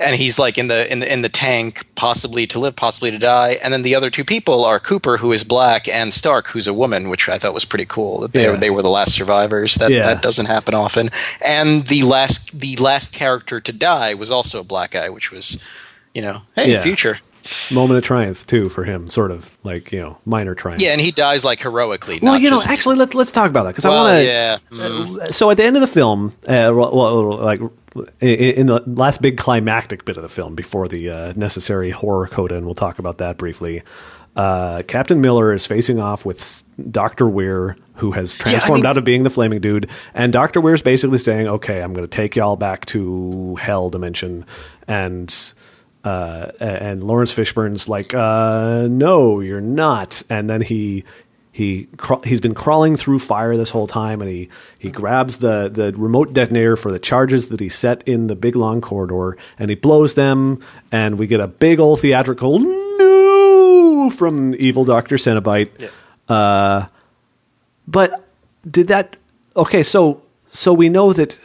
and 0.01 0.15
he's 0.15 0.39
like 0.39 0.57
in 0.57 0.67
the 0.67 0.91
in 0.91 0.99
the 0.99 1.11
in 1.11 1.21
the 1.21 1.29
tank, 1.29 1.85
possibly 1.95 2.47
to 2.47 2.59
live, 2.59 2.75
possibly 2.75 3.11
to 3.11 3.17
die. 3.19 3.59
And 3.63 3.71
then 3.73 3.81
the 3.83 3.95
other 3.95 4.09
two 4.09 4.25
people 4.25 4.65
are 4.65 4.79
Cooper, 4.79 5.17
who 5.17 5.31
is 5.31 5.43
black, 5.43 5.87
and 5.87 6.13
Starck, 6.13 6.47
who's 6.47 6.67
a 6.67 6.73
woman, 6.73 7.09
which 7.09 7.29
I 7.29 7.37
thought 7.37 7.53
was 7.53 7.65
pretty 7.65 7.85
cool. 7.85 8.19
That 8.21 8.33
they 8.33 8.43
Yeah. 8.45 8.55
they 8.55 8.69
were 8.69 8.81
the 8.81 8.89
last 8.89 9.13
survivors. 9.13 9.75
That 9.75 9.91
Yeah. 9.91 10.03
that 10.03 10.21
doesn't 10.21 10.47
happen 10.47 10.73
often. 10.73 11.09
And 11.45 11.87
the 11.87 12.03
last 12.03 12.59
the 12.59 12.75
last 12.77 13.13
character 13.13 13.59
to 13.61 13.71
die 13.71 14.13
was 14.13 14.31
also 14.31 14.59
a 14.59 14.63
black 14.63 14.91
guy, 14.91 15.09
which 15.09 15.31
was, 15.31 15.57
you 16.13 16.21
know, 16.21 16.41
hey, 16.55 16.71
Yeah. 16.73 16.81
future. 16.81 17.19
moment 17.71 17.97
of 17.97 18.03
triumph 18.03 18.45
too 18.45 18.69
for 18.69 18.83
him, 18.83 19.09
sort 19.09 19.31
of 19.31 19.57
like 19.63 19.91
you 19.91 19.99
know 19.99 20.17
minor 20.25 20.53
triumph. 20.53 20.79
Yeah, 20.79 20.91
and 20.91 21.01
he 21.01 21.09
dies 21.09 21.43
like 21.43 21.59
heroically. 21.59 22.19
Well, 22.21 22.33
not 22.33 22.41
you 22.41 22.51
know, 22.51 22.57
just- 22.57 22.69
actually, 22.69 22.97
let, 22.97 23.15
let's 23.15 23.31
talk 23.31 23.49
about 23.49 23.63
that 23.63 23.71
because 23.71 23.85
well, 23.85 24.05
I 24.05 24.11
want 24.13 24.17
to. 24.19 24.25
yeah. 24.25 24.57
mm. 24.69 25.33
So 25.33 25.49
at 25.49 25.57
the 25.57 25.63
end 25.63 25.75
of 25.75 25.81
the 25.81 25.87
film, 25.87 26.33
uh, 26.47 26.69
well, 26.71 27.37
like 27.39 27.59
in, 28.19 28.67
the 28.67 28.83
last 28.85 29.21
big 29.21 29.37
climactic 29.37 30.05
bit 30.05 30.17
of 30.17 30.23
the 30.23 30.29
film, 30.29 30.55
before 30.55 30.87
the 30.87 31.09
uh, 31.09 31.33
necessary 31.35 31.91
horror 31.91 32.27
coda, 32.27 32.55
and 32.55 32.65
we'll 32.65 32.75
talk 32.75 32.99
about 32.99 33.17
that 33.17 33.37
briefly. 33.37 33.83
Uh, 34.35 34.81
Captain 34.87 35.19
Miller 35.19 35.53
is 35.53 35.65
facing 35.65 35.99
off 35.99 36.25
with 36.25 36.63
Doctor 36.89 37.27
Weir, 37.27 37.75
who 37.95 38.11
has 38.11 38.35
transformed 38.35 38.83
mean- 38.83 38.89
out 38.89 38.97
of 38.97 39.03
being 39.03 39.23
the 39.23 39.29
flaming 39.29 39.59
dude, 39.59 39.89
and 40.13 40.31
Doctor 40.31 40.61
Weir 40.61 40.73
is 40.73 40.81
basically 40.81 41.17
saying, 41.17 41.47
"Okay, 41.47 41.81
I'm 41.81 41.93
going 41.93 42.07
to 42.07 42.15
take 42.15 42.35
y'all 42.35 42.55
back 42.55 42.85
to 42.87 43.55
hell 43.57 43.89
dimension," 43.89 44.45
and 44.87 45.53
uh, 46.03 46.51
and 46.59 47.03
Laurence 47.03 47.33
Fishburne's 47.33 47.89
like, 47.89 48.13
uh, 48.13 48.87
"No, 48.89 49.41
you're 49.41 49.59
not," 49.59 50.23
and 50.29 50.49
then 50.49 50.61
he 50.61 51.03
he 51.51 51.87
he's 52.23 52.39
been 52.39 52.53
crawling 52.53 52.95
through 52.95 53.19
fire 53.19 53.57
this 53.57 53.71
whole 53.71 53.87
time, 53.87 54.21
and 54.21 54.29
he 54.29 54.49
he 54.79 54.89
grabs 54.89 55.39
the 55.39 55.69
the 55.69 55.91
remote 55.97 56.33
detonator 56.33 56.77
for 56.77 56.91
the 56.91 56.99
charges 56.99 57.49
that 57.49 57.59
he 57.59 57.67
set 57.67 58.01
in 58.07 58.27
the 58.27 58.35
big 58.35 58.55
long 58.55 58.79
corridor, 58.79 59.37
and 59.59 59.69
he 59.69 59.75
blows 59.75 60.13
them, 60.13 60.61
and 60.91 61.19
we 61.19 61.27
get 61.27 61.39
a 61.41 61.47
big 61.47 61.79
old 61.79 61.99
theatrical 61.99 62.59
no 62.59 64.09
from 64.15 64.55
evil 64.55 64.85
Doctor 64.85 65.17
Cenobite. 65.17 65.89
Uh, 66.29 66.87
but 67.87 68.25
did 68.69 68.87
that? 68.87 69.17
Okay, 69.55 69.83
so 69.83 70.21
so 70.49 70.73
we 70.73 70.87
know 70.87 71.11
that 71.11 71.37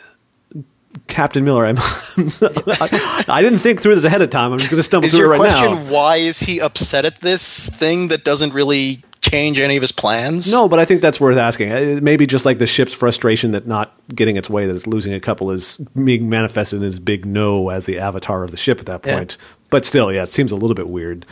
Captain 1.09 1.45
Miller. 1.45 1.67
I'm, 1.67 1.77
I 2.17 3.41
didn't 3.43 3.59
think 3.59 3.81
through 3.83 3.97
this 3.97 4.05
ahead 4.05 4.23
of 4.23 4.31
time. 4.31 4.53
I'm 4.53 4.59
just 4.59 4.71
going 4.71 4.79
to 4.79 4.83
stumble 4.83 5.07
Is 5.07 5.13
through 5.13 5.21
your 5.21 5.35
it 5.35 5.39
right 5.39 5.51
question 5.51 5.85
now. 5.87 5.93
why 5.93 6.17
is 6.17 6.39
he 6.41 6.61
upset 6.61 7.05
at 7.05 7.21
this 7.21 7.69
thing 7.69 8.09
that 8.09 8.25
doesn't 8.25 8.55
really 8.55 9.03
change 9.31 9.59
any 9.59 9.77
of 9.77 9.81
his 9.83 9.93
plans? 9.93 10.51
No, 10.53 10.69
but 10.69 10.79
I 10.79 10.85
think 10.85 11.01
that's 11.01 11.21
worth 11.21 11.37
asking. 11.37 11.73
Uh, 11.73 11.99
Maybe 12.03 12.27
just 12.27 12.45
like 12.45 12.59
the 12.59 12.67
ship's 12.67 12.93
frustration 12.93 13.53
that 13.53 13.67
not 13.67 13.93
getting 14.15 14.37
its 14.37 14.49
way, 14.51 14.67
that 14.67 14.75
it's 14.77 14.87
losing 14.87 15.13
a 15.15 15.21
couple, 15.21 15.51
is 15.51 15.79
being 15.95 16.29
manifested 16.29 16.79
in 16.79 16.85
his 16.85 16.99
big 17.01 17.27
no 17.27 17.69
as 17.71 17.87
the 17.87 17.99
avatar 17.99 18.45
of 18.45 18.51
the 18.51 18.57
ship 18.57 18.79
at 18.81 18.87
that 18.87 19.05
Yeah. 19.05 19.17
point. 19.17 19.37
But 19.71 19.85
still, 19.85 20.13
yeah, 20.13 20.23
it 20.23 20.31
seems 20.31 20.53
a 20.53 20.57
little 20.57 20.75
bit 20.75 20.89
weird. 20.89 21.27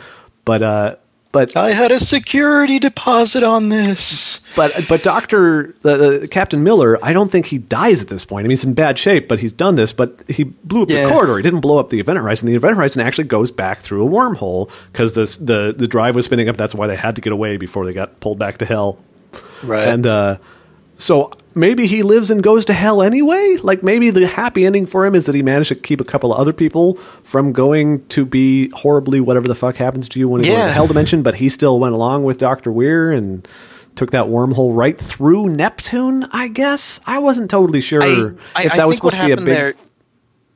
But 0.45 0.63
uh, 0.63 0.97
but 1.35 1.55
I 1.57 1.73
had 1.73 1.91
a 1.93 2.01
security 2.01 2.79
deposit 2.79 3.43
on 3.43 3.69
this. 3.69 4.41
but 4.57 4.73
but 4.89 5.03
Doctor 5.03 5.75
uh, 5.85 6.27
Captain 6.31 6.63
Miller, 6.65 6.97
I 7.05 7.13
don't 7.13 7.31
think 7.31 7.47
he 7.47 7.59
dies 7.59 8.01
at 8.01 8.09
this 8.09 8.25
point. 8.25 8.45
I 8.45 8.45
mean, 8.45 8.51
he's 8.51 8.65
in 8.65 8.73
bad 8.73 8.99
shape, 8.99 9.29
but 9.29 9.41
he's 9.41 9.53
done 9.53 9.75
this. 9.75 9.93
But 9.93 10.23
he 10.29 10.45
blew 10.45 10.85
up 10.85 10.89
Yeah. 10.91 11.05
the 11.07 11.11
corridor. 11.13 11.37
He 11.37 11.43
didn't 11.43 11.61
blow 11.61 11.79
up 11.79 11.89
the 11.91 12.01
event 12.01 12.19
horizon. 12.19 12.47
The 12.49 12.55
event 12.55 12.77
horizon 12.77 13.03
actually 13.03 13.25
goes 13.25 13.51
back 13.51 13.81
through 13.81 14.07
a 14.07 14.09
wormhole 14.11 14.71
because 14.93 15.13
the 15.13 15.25
the 15.45 15.75
the 15.77 15.87
drive 15.87 16.15
was 16.15 16.25
spinning 16.25 16.49
up. 16.49 16.57
That's 16.57 16.75
why 16.75 16.87
they 16.87 16.97
had 16.97 17.15
to 17.17 17.21
get 17.21 17.33
away 17.35 17.59
before 17.59 17.85
they 17.85 17.93
got 17.93 18.21
pulled 18.21 18.39
back 18.39 18.57
to 18.59 18.65
hell. 18.65 18.99
Right. 19.63 19.87
And 19.89 20.07
uh, 20.07 20.39
so 20.97 21.33
maybe 21.55 21.87
he 21.87 22.03
lives 22.03 22.31
and 22.31 22.43
goes 22.43 22.65
to 22.67 22.73
hell 22.73 23.03
anyway. 23.03 23.57
Like 23.63 23.83
maybe 23.83 24.11
the 24.11 24.27
happy 24.27 24.65
ending 24.67 24.87
for 24.87 25.07
him 25.07 25.15
is 25.15 25.27
that 25.27 25.35
he 25.35 25.43
managed 25.43 25.69
to 25.69 25.75
keep 25.75 26.01
a 26.01 26.05
couple 26.05 26.33
of 26.33 26.39
other 26.41 26.53
people 26.53 26.95
from 27.23 27.53
going 27.53 28.07
to 28.09 28.25
be 28.25 28.69
horribly 28.71 29.21
whatever 29.21 29.49
the 29.49 29.55
fuck 29.55 29.77
happens 29.77 30.09
to 30.11 30.19
you 30.19 30.29
when 30.29 30.43
you 30.43 30.51
go 30.51 30.55
to 30.55 30.59
Yeah. 30.61 30.67
the 30.67 30.73
hell 30.73 30.87
dimension. 30.87 31.23
But 31.23 31.37
he 31.37 31.49
still 31.49 31.79
went 31.79 31.95
along 31.95 32.25
with 32.25 32.39
Doctor 32.39 32.71
Weir 32.73 33.13
and 33.13 33.47
took 33.97 34.11
that 34.11 34.25
wormhole 34.25 34.75
right 34.77 35.01
through 35.01 35.49
Neptune. 35.51 36.27
I 36.33 36.49
guess 36.49 37.01
I 37.07 37.19
wasn't 37.19 37.51
totally 37.51 37.81
sure 37.81 38.03
I, 38.03 38.31
I, 38.57 38.65
if 38.65 38.73
I 38.73 38.77
that 38.79 38.87
was 38.89 38.97
supposed 38.97 39.17
to 39.17 39.27
be 39.27 39.33
a 39.33 39.37
big. 39.37 39.47
there. 39.47 39.75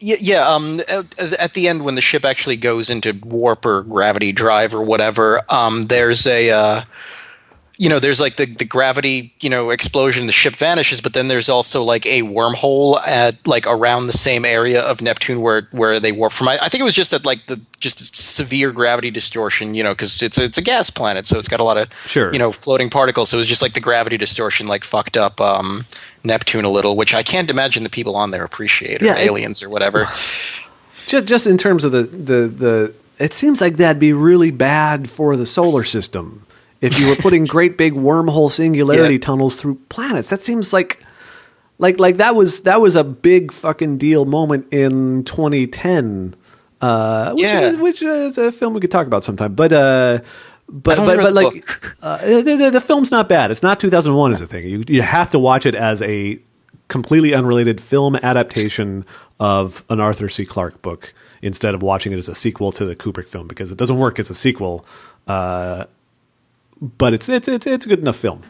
Yeah, 0.01 0.16
yeah. 0.20 0.49
Um, 0.49 0.80
at, 0.88 1.20
at 1.34 1.55
the 1.55 1.66
end, 1.68 1.84
when 1.84 1.96
the 1.96 2.01
ship 2.01 2.24
actually 2.24 2.57
goes 2.57 2.88
into 2.88 3.18
warp 3.22 3.64
or 3.66 3.82
gravity 3.82 4.30
drive 4.32 4.72
or 4.72 4.82
whatever, 4.82 5.42
um, 5.53 5.84
there's 5.84 6.24
a, 6.26 6.51
uh, 6.51 6.82
you 7.81 7.89
know, 7.89 8.01
there's 8.01 8.18
like 8.18 8.35
the 8.37 8.47
the 8.47 8.64
gravity, 8.64 9.33
you 9.41 9.49
know, 9.49 9.70
explosion. 9.70 10.26
The 10.26 10.33
ship 10.33 10.57
vanishes, 10.57 11.01
but 11.01 11.12
then 11.14 11.29
there's 11.29 11.49
also 11.49 11.85
like 11.85 12.05
a 12.07 12.22
wormhole 12.22 13.01
at 13.07 13.35
like 13.47 13.68
around 13.68 14.09
the 14.09 14.12
same 14.12 14.45
area 14.45 14.83
of 14.83 15.01
Neptune 15.01 15.41
where 15.41 15.68
where 15.70 16.01
they 16.01 16.11
warp 16.11 16.33
from. 16.33 16.49
I, 16.49 16.59
I 16.61 16.68
think 16.68 16.81
it 16.81 16.85
was 16.85 16.97
just 16.97 17.12
that 17.12 17.24
like 17.24 17.47
the 17.47 17.61
just 17.79 18.16
severe 18.16 18.72
gravity 18.72 19.12
distortion, 19.12 19.76
you 19.76 19.85
know, 19.85 19.93
because 19.93 20.20
it's 20.22 20.37
it's 20.39 20.59
a 20.59 20.62
gas 20.62 20.91
planet, 20.91 21.24
so 21.26 21.39
it's 21.39 21.47
got 21.49 21.61
a 21.61 21.64
lot 21.64 21.76
of 21.79 21.89
Sure. 22.07 22.33
you 22.33 22.39
know 22.41 22.51
floating 22.51 22.91
particles. 22.91 23.29
So 23.29 23.37
it 23.37 23.41
was 23.43 23.47
just 23.47 23.62
like 23.62 23.74
the 23.74 23.81
gravity 23.81 24.16
distortion 24.16 24.66
like 24.66 24.83
fucked 24.83 25.16
up 25.16 25.41
um, 25.41 25.87
Neptune 26.24 26.64
a 26.64 26.70
little, 26.70 26.97
which 26.97 27.14
I 27.14 27.22
can't 27.22 27.49
imagine 27.49 27.85
the 27.85 27.91
people 27.91 28.16
on 28.16 28.33
there 28.33 28.43
appreciate, 28.45 29.03
or 29.03 29.07
Yeah, 29.07 29.16
it- 29.18 29.26
aliens 29.26 29.62
or 29.62 29.68
whatever. 29.70 30.07
just, 31.07 31.26
just 31.26 31.47
in 31.47 31.57
terms 31.57 31.85
of 31.85 31.93
the, 31.93 32.03
the, 32.03 32.49
the 32.49 32.95
it 33.20 33.33
seems 33.35 33.61
like 33.61 33.76
that'd 33.76 34.01
be 34.01 34.12
really 34.12 34.51
bad 34.51 35.09
for 35.09 35.37
the 35.37 35.47
solar 35.47 35.85
system 35.85 36.45
if 36.81 36.99
you 36.99 37.09
were 37.09 37.16
putting 37.20 37.45
great 37.45 37.76
big 37.76 37.95
wormhole 37.95 38.51
singularity 38.51 39.18
tunnels 39.18 39.57
through 39.61 39.76
planets 39.89 40.29
that 40.31 40.43
seems 40.43 40.72
like 40.72 41.03
like 41.79 41.99
like 41.99 42.16
that 42.18 42.35
was 42.35 42.61
that 42.61 42.81
was 42.81 42.97
a 42.97 43.05
big 43.05 43.53
fucking 43.53 43.99
deal 43.99 44.24
moment 44.24 44.66
in 44.72 45.24
2010 45.24 46.35
uh 46.81 47.33
which, 47.33 47.43
Yeah. 47.43 47.61
is, 47.61 47.81
which 47.81 48.03
is 48.03 48.39
a 48.39 48.53
film 48.53 48.74
we 48.74 48.81
could 48.81 48.91
talk 48.91 49.07
about 49.07 49.24
sometime 49.24 49.55
but 49.55 49.72
uh 49.72 50.18
but 50.70 50.97
but, 50.99 51.16
but 51.16 51.33
like 51.33 51.64
uh, 52.03 52.18
the, 52.43 52.57
the, 52.57 52.70
the 52.72 52.81
film's 52.83 53.11
not 53.11 53.26
bad. 53.26 53.51
It's 53.51 53.62
not 53.62 53.81
2001 53.81 54.33
is 54.33 54.41
the 54.41 54.47
thing. 54.47 54.66
You 54.68 54.85
you 54.87 55.01
have 55.01 55.31
to 55.31 55.39
watch 55.39 55.64
it 55.64 55.74
as 55.74 56.03
a 56.03 56.39
completely 56.89 57.33
unrelated 57.33 57.81
film 57.81 58.16
adaptation 58.16 59.07
of 59.41 59.83
an 59.89 59.99
Arthur 59.99 60.29
C. 60.29 60.45
Clarke 60.45 60.83
book 60.83 61.14
instead 61.41 61.74
of 61.74 61.83
watching 61.83 62.12
it 62.12 62.18
as 62.18 62.29
a 62.29 62.35
sequel 62.35 62.70
to 62.72 62.85
the 62.85 62.95
Kubrick 62.95 63.31
film 63.31 63.49
because 63.49 63.70
it 63.70 63.79
doesn't 63.79 63.97
work 63.97 64.18
as 64.18 64.29
a 64.29 64.35
sequel. 64.35 64.85
Uh, 65.26 65.87
but 66.81 67.14
it's 67.14 67.29
it's 67.29 67.49
it's 67.49 67.66
it's 67.66 67.87
a 67.87 67.89
good 67.89 67.99
enough 68.01 68.16
film. 68.16 68.43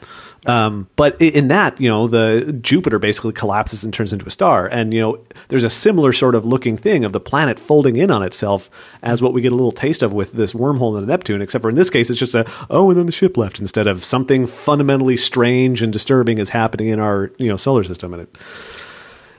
Um, 0.46 0.88
but 0.94 1.20
in 1.20 1.48
that, 1.48 1.80
you 1.80 1.88
know, 1.88 2.06
the 2.06 2.52
Jupiter 2.62 2.98
basically 2.98 3.32
collapses 3.32 3.82
and 3.82 3.92
turns 3.92 4.12
into 4.12 4.24
a 4.24 4.30
star, 4.30 4.66
and 4.66 4.94
you 4.94 5.00
know, 5.00 5.24
there's 5.48 5.64
a 5.64 5.70
similar 5.70 6.12
sort 6.12 6.34
of 6.34 6.44
looking 6.44 6.76
thing 6.76 7.04
of 7.04 7.12
the 7.12 7.20
planet 7.20 7.58
folding 7.58 7.96
in 7.96 8.10
on 8.10 8.22
itself 8.22 8.70
as 9.02 9.20
what 9.20 9.32
we 9.32 9.40
get 9.40 9.52
a 9.52 9.56
little 9.56 9.72
taste 9.72 10.02
of 10.02 10.12
with 10.12 10.32
this 10.32 10.52
wormhole 10.52 10.96
in 10.96 11.06
Neptune. 11.06 11.42
Except 11.42 11.62
for 11.62 11.68
in 11.68 11.74
this 11.74 11.90
case, 11.90 12.08
it's 12.08 12.18
just 12.18 12.34
a 12.34 12.48
oh, 12.70 12.90
and 12.90 12.98
then 12.98 13.06
the 13.06 13.12
ship 13.12 13.36
left 13.36 13.58
instead 13.58 13.86
of 13.86 14.04
something 14.04 14.46
fundamentally 14.46 15.16
strange 15.16 15.82
and 15.82 15.92
disturbing 15.92 16.38
is 16.38 16.50
happening 16.50 16.88
in 16.88 17.00
our 17.00 17.32
you 17.38 17.48
know 17.48 17.56
solar 17.56 17.82
system, 17.82 18.12
and 18.14 18.22
it 18.22 18.38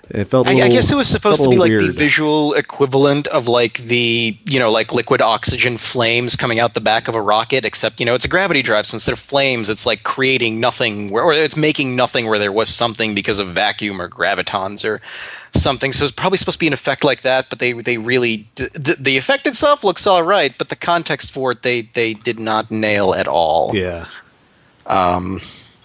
it 0.09 0.25
felt. 0.25 0.47
a 0.47 0.49
I, 0.49 0.53
I 0.53 0.55
little- 0.55 0.71
guess 0.71 0.91
it 0.91 0.95
was 0.95 1.07
supposed 1.07 1.43
to 1.43 1.49
be 1.49 1.57
like 1.57 1.69
little 1.71 1.87
the 1.87 1.93
visual 1.93 2.53
equivalent 2.53 3.27
of 3.27 3.47
like 3.47 3.77
the 3.79 4.37
you 4.45 4.59
know 4.59 4.71
like 4.71 4.93
liquid 4.93 5.21
oxygen 5.21 5.77
flames 5.77 6.35
coming 6.35 6.59
out 6.59 6.73
the 6.73 6.81
back 6.81 7.07
of 7.07 7.15
a 7.15 7.21
rocket, 7.21 7.65
except 7.65 7.99
you 7.99 8.05
know 8.05 8.13
it's 8.15 8.25
a 8.25 8.29
gravity 8.29 8.61
drive, 8.61 8.85
so 8.87 8.95
instead 8.95 9.11
of 9.13 9.19
flames, 9.19 9.69
it's 9.69 9.85
like 9.85 10.03
creating 10.03 10.59
nothing, 10.59 11.09
where, 11.09 11.23
or 11.23 11.33
it's 11.33 11.55
making 11.57 11.95
nothing 11.95 12.27
where 12.27 12.39
there 12.39 12.51
was 12.51 12.69
something 12.69 13.13
because 13.13 13.39
of 13.39 13.49
vacuum 13.49 14.01
or 14.01 14.09
gravitons 14.09 14.83
or 14.87 15.01
something. 15.53 15.91
So 15.91 16.03
it's 16.05 16.13
probably 16.13 16.37
supposed 16.37 16.57
to 16.57 16.63
be 16.63 16.67
an 16.67 16.73
effect 16.73 17.03
like 17.03 17.21
that, 17.21 17.49
but 17.49 17.59
they 17.59 17.73
they 17.73 17.97
really 17.97 18.47
the, 18.55 18.95
the 18.99 19.17
effect 19.17 19.47
itself 19.47 19.83
looks 19.83 20.05
all 20.07 20.23
right, 20.23 20.55
but 20.57 20.69
the 20.69 20.75
context 20.75 21.31
for 21.31 21.51
it 21.51 21.63
they 21.63 21.81
they 21.83 22.13
did 22.13 22.39
not 22.39 22.71
nail 22.71 23.13
at 23.13 23.27
all. 23.27 23.75
Yeah. 23.75 24.05
Um, 24.85 25.39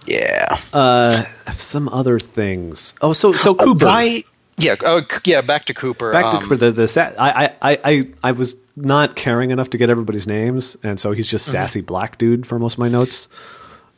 Yeah. 0.07 0.59
Uh, 0.73 1.23
some 1.53 1.89
other 1.89 2.19
things. 2.19 2.93
Oh, 3.01 3.13
so 3.13 3.33
so 3.33 3.55
Cooper. 3.55 3.85
Why? 3.85 4.21
Yeah. 4.57 4.75
Oh, 4.85 5.01
yeah. 5.25 5.41
Back 5.41 5.65
to 5.65 5.73
Cooper. 5.73 6.11
Back 6.11 6.23
to 6.25 6.37
Um, 6.37 6.43
Cooper. 6.43 6.55
The 6.57 6.71
the 6.71 6.87
sa- 6.87 7.11
I, 7.19 7.51
I 7.61 7.77
I 7.83 8.07
I 8.23 8.31
was 8.31 8.55
not 8.75 9.15
caring 9.15 9.51
enough 9.51 9.69
to 9.71 9.77
get 9.77 9.89
everybody's 9.89 10.27
names, 10.27 10.77
and 10.83 10.99
so 10.99 11.11
he's 11.11 11.25
Mm-hmm. 11.27 11.31
just 11.31 11.45
sassy 11.47 11.81
black 11.81 12.17
dude 12.17 12.45
for 12.47 12.59
most 12.59 12.73
of 12.73 12.79
my 12.79 12.89
notes. 12.89 13.27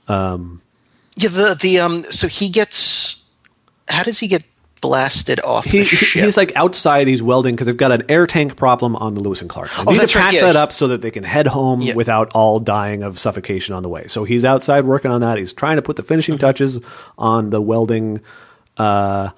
Um. 0.08 0.62
Yeah, 1.16 1.30
the 1.30 1.58
the 1.60 1.80
um. 1.80 2.03
So 2.10 2.28
he 2.28 2.49
gets. 2.49 3.30
How 3.89 4.03
does 4.03 4.20
he 4.20 4.28
get 4.28 4.43
blasted 4.82 5.39
off 5.41 5.65
He, 5.65 5.84
he's 5.84 6.38
like 6.38 6.51
outside. 6.55 7.07
He's 7.07 7.21
welding 7.23 7.55
because 7.55 7.67
they've 7.67 7.75
got 7.78 7.91
an 7.91 8.03
air 8.09 8.28
tank 8.28 8.55
problem 8.55 8.95
on 8.95 9.13
the 9.15 9.21
Lewis 9.21 9.41
and 9.41 9.49
Clark. 9.49 9.69
They 9.69 9.84
Oh, 9.88 9.91
need 9.91 10.07
to 10.07 10.19
right, 10.19 10.34
yeah. 10.34 10.41
that 10.41 10.55
up 10.55 10.71
so 10.71 10.88
that 10.89 11.01
they 11.01 11.11
can 11.11 11.23
head 11.23 11.47
home 11.47 11.82
Yeah. 11.82 11.93
without 11.95 12.32
all 12.34 12.59
dying 12.59 13.03
of 13.03 13.17
suffocation 13.19 13.73
on 13.75 13.84
the 13.84 13.89
way. 13.89 14.07
So 14.07 14.23
he's 14.23 14.45
outside 14.45 14.86
working 14.86 15.11
on 15.11 15.21
that. 15.21 15.38
He's 15.38 15.53
trying 15.53 15.75
to 15.78 15.82
put 15.82 15.95
the 15.95 16.03
finishing 16.03 16.36
Mm-hmm. 16.36 16.41
touches 16.41 16.80
on 17.17 17.49
the 17.49 17.61
welding. 17.61 18.21
Uh, 18.78 19.30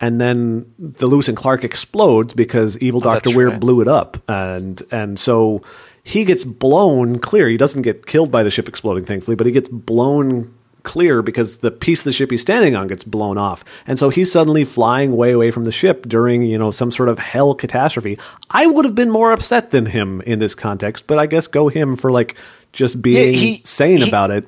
and 0.00 0.20
then 0.20 0.66
the 0.78 1.06
Lewis 1.06 1.28
and 1.28 1.36
Clark 1.36 1.64
explodes 1.64 2.34
because 2.34 2.76
evil 2.78 3.00
Doctor 3.00 3.16
Oh, 3.16 3.30
that's 3.30 3.36
Weir 3.36 3.48
right. 3.50 3.60
blew 3.60 3.80
it 3.80 3.88
up, 3.88 4.18
and 4.28 4.82
and 4.92 5.18
so 5.18 5.62
he 6.02 6.24
gets 6.24 6.44
blown 6.44 7.18
clear. 7.18 7.48
He 7.48 7.56
doesn't 7.56 7.82
get 7.82 8.04
killed 8.06 8.30
by 8.30 8.42
the 8.42 8.50
ship 8.50 8.68
exploding, 8.68 9.04
thankfully, 9.04 9.34
but 9.36 9.46
he 9.46 9.52
gets 9.52 9.68
blown 9.68 10.52
clear 10.84 11.20
because 11.22 11.56
the 11.58 11.70
piece 11.72 12.00
of 12.00 12.04
the 12.04 12.12
ship 12.12 12.30
he's 12.30 12.42
standing 12.42 12.76
on 12.76 12.86
gets 12.86 13.02
blown 13.02 13.36
off, 13.36 13.64
and 13.86 13.98
so 13.98 14.08
he's 14.10 14.30
suddenly 14.30 14.64
flying 14.64 15.16
way 15.16 15.32
away 15.32 15.50
from 15.50 15.64
the 15.64 15.72
ship 15.72 16.06
during 16.06 16.42
you 16.42 16.56
know 16.56 16.70
some 16.70 16.92
sort 16.92 17.08
of 17.08 17.18
hell 17.18 17.54
catastrophe. 17.54 18.16
I 18.50 18.66
would 18.66 18.84
have 18.84 18.94
been 18.94 19.10
more 19.10 19.32
upset 19.32 19.70
than 19.72 19.86
him 19.86 20.20
in 20.22 20.38
this 20.38 20.54
context, 20.54 21.06
but 21.08 21.18
I 21.18 21.26
guess 21.26 21.48
go 21.48 21.68
him 21.68 21.96
for 21.96 22.12
like 22.12 22.36
just 22.72 23.02
being 23.02 23.34
he- 23.34 23.56
sane 23.64 23.98
he- 23.98 24.08
about 24.08 24.30
it. 24.30 24.46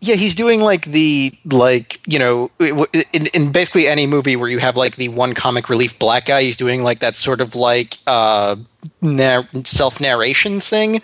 yeah, 0.00 0.14
he's 0.14 0.34
doing 0.34 0.60
like 0.62 0.86
the 0.86 1.32
like 1.52 2.00
you 2.06 2.18
know 2.18 2.50
in, 2.58 3.26
in 3.34 3.52
basically 3.52 3.86
any 3.86 4.06
movie 4.06 4.34
where 4.36 4.48
you 4.48 4.58
have 4.58 4.76
like 4.76 4.96
the 4.96 5.08
one 5.10 5.34
comic 5.34 5.68
relief 5.68 5.98
black 5.98 6.24
guy. 6.26 6.42
He's 6.42 6.56
doing 6.56 6.82
like 6.82 6.98
that 7.00 7.16
sort 7.16 7.40
of 7.40 7.54
like 7.54 7.98
uh, 8.06 8.56
nar- 9.02 9.48
self 9.64 10.00
narration 10.00 10.60
thing 10.60 11.02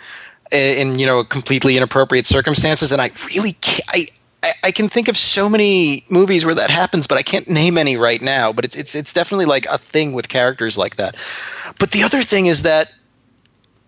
in, 0.51 0.79
in 0.93 0.99
you 0.99 1.05
know 1.05 1.25
completely 1.25 1.77
inappropriate 1.77 2.25
circumstances, 2.27 2.91
and 2.91 3.03
I 3.03 3.11
really 3.35 3.53
can't, 3.61 3.85
I. 3.91 4.07
I- 4.47 4.55
I 4.65 4.71
can 4.73 4.89
think 4.89 5.09
of 5.09 5.17
so 5.17 5.49
many 5.49 6.05
movies 6.11 6.45
where 6.45 6.55
that 6.55 6.71
happens, 6.71 7.07
but 7.07 7.19
I 7.19 7.23
can't 7.23 7.49
name 7.49 7.77
any 7.79 7.97
right 7.97 8.21
now. 8.23 8.53
But 8.53 8.65
it's 8.65 8.77
it's 8.77 8.95
it's 8.95 9.13
definitely 9.13 9.47
like 9.47 9.67
a 9.67 9.79
thing 9.79 10.13
with 10.13 10.29
characters 10.29 10.77
like 10.79 10.97
that. 10.97 11.15
But 11.79 11.91
the 11.93 12.03
other 12.03 12.23
thing 12.23 12.47
is 12.47 12.63
that 12.63 12.93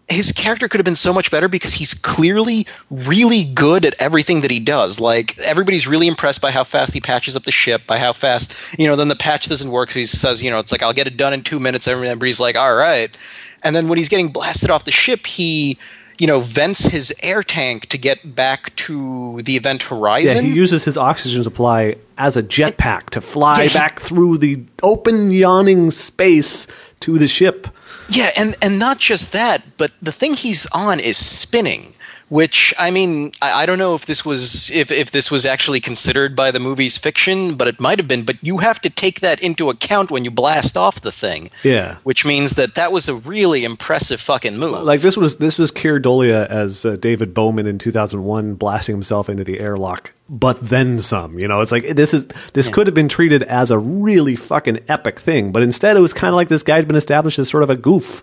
his 0.08 0.32
character 0.32 0.68
could 0.68 0.78
have 0.80 0.86
been 0.86 0.94
so 0.96 1.12
much 1.12 1.30
better 1.30 1.48
because 1.48 1.74
he's 1.74 1.92
clearly 1.92 2.66
really 2.90 3.44
good 3.44 3.84
at 3.84 3.94
everything 3.98 4.40
that 4.40 4.50
he 4.50 4.58
does. 4.58 4.98
Like 4.98 5.38
everybody's 5.40 5.86
really 5.86 6.06
impressed 6.06 6.40
by 6.40 6.50
how 6.50 6.64
fast 6.64 6.94
he 6.94 7.00
patches 7.00 7.36
up 7.36 7.42
the 7.42 7.52
ship, 7.52 7.86
by 7.86 7.98
how 7.98 8.14
fast 8.14 8.54
you 8.78 8.86
know. 8.86 8.96
Then 8.96 9.08
the 9.08 9.16
patch 9.16 9.48
doesn't 9.48 9.70
work, 9.70 9.90
so 9.90 9.98
he 9.98 10.06
says, 10.06 10.42
you 10.42 10.50
know, 10.50 10.58
it's 10.58 10.72
like 10.72 10.82
I'll 10.82 10.94
get 10.94 11.06
it 11.06 11.16
done 11.16 11.32
in 11.34 11.42
two 11.42 11.60
minutes. 11.60 11.86
Everybody's 11.86 12.40
like, 12.40 12.56
all 12.56 12.74
right. 12.74 13.16
And 13.62 13.74
then 13.76 13.88
when 13.88 13.98
he's 13.98 14.08
getting 14.08 14.28
blasted 14.28 14.70
off 14.70 14.84
the 14.84 14.92
ship, 14.92 15.26
he 15.26 15.76
you 16.18 16.26
know, 16.26 16.40
vents 16.40 16.86
his 16.86 17.14
air 17.22 17.42
tank 17.42 17.86
to 17.90 17.98
get 17.98 18.34
back 18.34 18.74
to 18.76 19.40
the 19.42 19.56
event 19.56 19.82
horizon. 19.84 20.36
Yeah, 20.44 20.50
he 20.52 20.56
uses 20.56 20.84
his 20.84 20.96
oxygen 20.98 21.42
supply 21.44 21.96
as 22.16 22.36
a 22.36 22.42
jetpack 22.42 23.10
to 23.10 23.20
fly 23.20 23.62
Yeah, 23.62 23.68
he- 23.68 23.74
back 23.78 24.00
through 24.00 24.38
the 24.38 24.60
open, 24.82 25.30
yawning 25.30 25.90
space 25.90 26.66
to 27.00 27.18
the 27.18 27.28
ship. 27.28 27.68
Yeah, 28.08 28.30
and 28.36 28.56
and 28.62 28.78
not 28.78 28.98
just 28.98 29.32
that, 29.32 29.62
but 29.76 29.92
the 30.02 30.12
thing 30.12 30.34
he's 30.34 30.66
on 30.72 30.98
is 30.98 31.16
spinning. 31.16 31.94
Which 32.28 32.74
I 32.78 32.90
mean, 32.90 33.32
I, 33.40 33.62
I 33.62 33.66
don't 33.66 33.78
know 33.78 33.94
if 33.94 34.06
this 34.06 34.24
was 34.24 34.70
if, 34.70 34.90
if 34.90 35.10
this 35.10 35.30
was 35.30 35.46
actually 35.46 35.80
considered 35.80 36.36
by 36.36 36.50
the 36.50 36.60
movie's 36.60 36.98
fiction, 36.98 37.54
but 37.54 37.68
it 37.68 37.80
might 37.80 37.98
have 37.98 38.06
been. 38.06 38.24
But 38.24 38.36
you 38.42 38.58
have 38.58 38.80
to 38.82 38.90
take 38.90 39.20
that 39.20 39.40
into 39.42 39.70
account 39.70 40.10
when 40.10 40.24
you 40.24 40.30
blast 40.30 40.76
off 40.76 41.00
the 41.00 41.12
thing. 41.12 41.50
Yeah. 41.62 41.96
Which 42.02 42.24
means 42.24 42.52
that 42.52 42.74
that 42.74 42.92
was 42.92 43.08
a 43.08 43.14
really 43.14 43.64
impressive 43.64 44.20
fucking 44.20 44.58
move. 44.58 44.82
Like 44.82 45.00
this 45.00 45.16
was 45.16 45.36
this 45.36 45.58
was 45.58 45.70
Keir 45.70 46.00
Dullea 46.00 46.46
as 46.48 46.84
uh, 46.84 46.96
David 46.96 47.32
Bowman 47.32 47.66
in 47.66 47.78
2001 47.78 48.54
blasting 48.54 48.94
himself 48.94 49.28
into 49.28 49.44
the 49.44 49.60
airlock, 49.60 50.12
but 50.28 50.60
then 50.60 51.00
some. 51.00 51.38
You 51.38 51.48
know, 51.48 51.60
it's 51.60 51.72
like 51.72 51.88
this 51.88 52.12
is 52.12 52.26
this 52.52 52.68
could 52.68 52.86
have 52.86 52.94
been 52.94 53.08
treated 53.08 53.42
as 53.44 53.70
a 53.70 53.78
really 53.78 54.36
fucking 54.36 54.80
epic 54.88 55.18
thing, 55.18 55.52
but 55.52 55.62
instead 55.62 55.96
it 55.96 56.00
was 56.00 56.12
kind 56.12 56.30
of 56.30 56.36
like 56.36 56.48
this 56.48 56.62
guy's 56.62 56.84
been 56.84 56.96
established 56.96 57.38
as 57.38 57.48
sort 57.48 57.62
of 57.62 57.70
a 57.70 57.76
goof, 57.76 58.22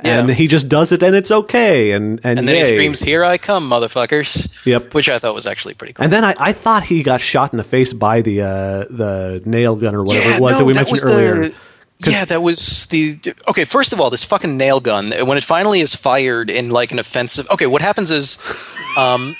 and 0.00 0.28
Yeah. 0.28 0.34
he 0.34 0.46
just 0.46 0.68
does 0.68 0.92
it 0.92 1.02
and 1.02 1.14
it's 1.16 1.30
okay, 1.30 1.92
and 1.92 2.20
and, 2.22 2.38
and 2.38 2.48
then 2.48 2.56
he 2.56 2.64
screams, 2.64 3.00
"Here 3.00 3.24
I 3.24 3.38
come, 3.38 3.68
motherfuckers!" 3.68 4.48
Yep. 4.66 4.94
Which 4.94 5.08
I 5.08 5.18
thought 5.18 5.34
was 5.34 5.46
actually 5.46 5.74
pretty 5.74 5.92
cool. 5.94 6.04
And 6.04 6.12
then 6.12 6.24
I, 6.24 6.34
I 6.38 6.52
thought 6.52 6.84
he 6.84 7.02
got 7.02 7.20
shot 7.20 7.52
in 7.52 7.56
the 7.56 7.64
face 7.64 7.92
by 7.92 8.20
the 8.22 8.42
uh, 8.42 8.46
the 8.90 9.42
nail 9.44 9.76
gun 9.76 9.94
or 9.94 10.04
whatever 10.04 10.30
it 10.36 10.40
was 10.40 10.52
no, 10.52 10.58
that 10.58 10.64
we 10.64 10.74
mentioned 10.74 11.00
earlier. 11.04 11.48
The, 11.48 11.58
yeah, 12.06 12.24
that 12.26 12.42
was 12.42 12.86
the 12.86 13.18
okay. 13.48 13.64
First 13.64 13.92
of 13.92 14.00
all, 14.00 14.08
this 14.08 14.22
fucking 14.22 14.56
nail 14.56 14.78
gun 14.78 15.12
when 15.26 15.36
it 15.36 15.42
finally 15.44 15.80
is 15.80 15.96
fired 15.96 16.48
in 16.48 16.70
like 16.70 16.92
an 16.92 16.98
offensive. 17.00 17.48
Okay, 17.50 17.66
what 17.66 17.82
happens 17.82 18.12
is, 18.12 18.38
um, 18.96 19.34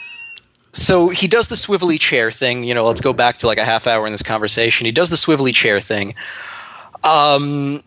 so 0.73 1.09
he 1.09 1.29
does 1.29 1.47
the 1.47 1.55
swivelly 1.55 2.01
chair 2.01 2.33
thing. 2.33 2.65
You 2.65 2.75
know, 2.75 2.85
let's 2.85 3.01
go 3.01 3.13
back 3.13 3.37
to 3.39 3.47
like 3.47 3.59
a 3.59 3.65
half 3.65 3.87
hour 3.87 4.07
in 4.07 4.13
this 4.13 4.25
conversation. 4.25 4.87
He 4.87 4.93
does 4.93 5.09
the 5.09 5.17
swivelly 5.17 5.55
chair 5.55 5.81
thing. 5.81 6.17
Um, 7.05 7.85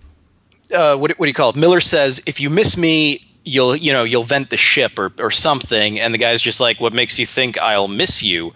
uh, 0.74 0.96
what, 0.98 1.12
what 1.12 1.26
do 1.26 1.30
you 1.30 1.34
call 1.34 1.50
it? 1.50 1.56
Miller 1.56 1.80
says, 1.80 2.22
"If 2.26 2.40
you 2.40 2.50
miss 2.50 2.78
me." 2.78 3.28
You'll 3.44 3.76
you 3.76 3.92
know 3.92 4.04
you'll 4.04 4.24
vent 4.24 4.52
the 4.52 4.56
ship 4.56 5.00
or 5.00 5.12
or 5.18 5.32
something, 5.32 6.00
and 6.00 6.14
the 6.14 6.20
guy's 6.20 6.44
just 6.44 6.60
like, 6.60 6.80
"What 6.80 6.94
makes 6.94 7.18
you 7.18 7.26
think 7.26 7.60
I'll 7.60 7.88
miss 7.88 8.22
you?" 8.22 8.54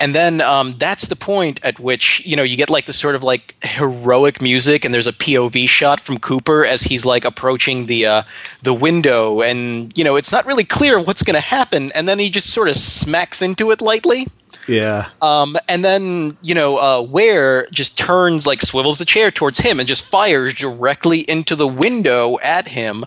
And 0.00 0.14
then 0.14 0.40
um, 0.40 0.76
that's 0.78 1.08
the 1.08 1.16
point 1.16 1.58
at 1.64 1.80
which 1.80 2.24
you 2.24 2.36
know 2.36 2.44
you 2.44 2.56
get 2.56 2.70
like 2.70 2.86
this 2.86 2.98
sort 2.98 3.16
of 3.16 3.24
like 3.24 3.56
heroic 3.64 4.40
music, 4.40 4.84
and 4.84 4.94
there's 4.94 5.08
a 5.08 5.12
POV 5.12 5.68
shot 5.68 5.98
from 6.00 6.18
Cooper 6.18 6.64
as 6.64 6.82
he's 6.82 7.04
like 7.04 7.24
approaching 7.24 7.86
the 7.86 8.06
uh, 8.06 8.22
the 8.62 8.74
window, 8.74 9.42
and 9.42 9.96
you 9.98 10.04
know 10.04 10.14
it's 10.14 10.30
not 10.30 10.46
really 10.46 10.64
clear 10.64 11.00
what's 11.00 11.24
going 11.24 11.34
to 11.34 11.40
happen, 11.40 11.90
and 11.96 12.08
then 12.08 12.20
he 12.20 12.30
just 12.30 12.50
sort 12.50 12.68
of 12.68 12.76
smacks 12.76 13.42
into 13.42 13.72
it 13.72 13.80
lightly. 13.80 14.28
Yeah, 14.68 15.08
Um, 15.22 15.56
and 15.66 15.84
then 15.84 16.36
you 16.42 16.54
know 16.54 16.78
uh, 16.78 17.02
Weir 17.02 17.66
just 17.72 17.96
turns 17.98 18.46
like 18.46 18.60
swivels 18.62 18.98
the 18.98 19.04
chair 19.06 19.30
towards 19.30 19.58
him 19.60 19.80
and 19.80 19.88
just 19.88 20.04
fires 20.04 20.54
directly 20.54 21.20
into 21.20 21.56
the 21.56 21.66
window 21.66 22.38
at 22.42 22.68
him. 22.68 23.06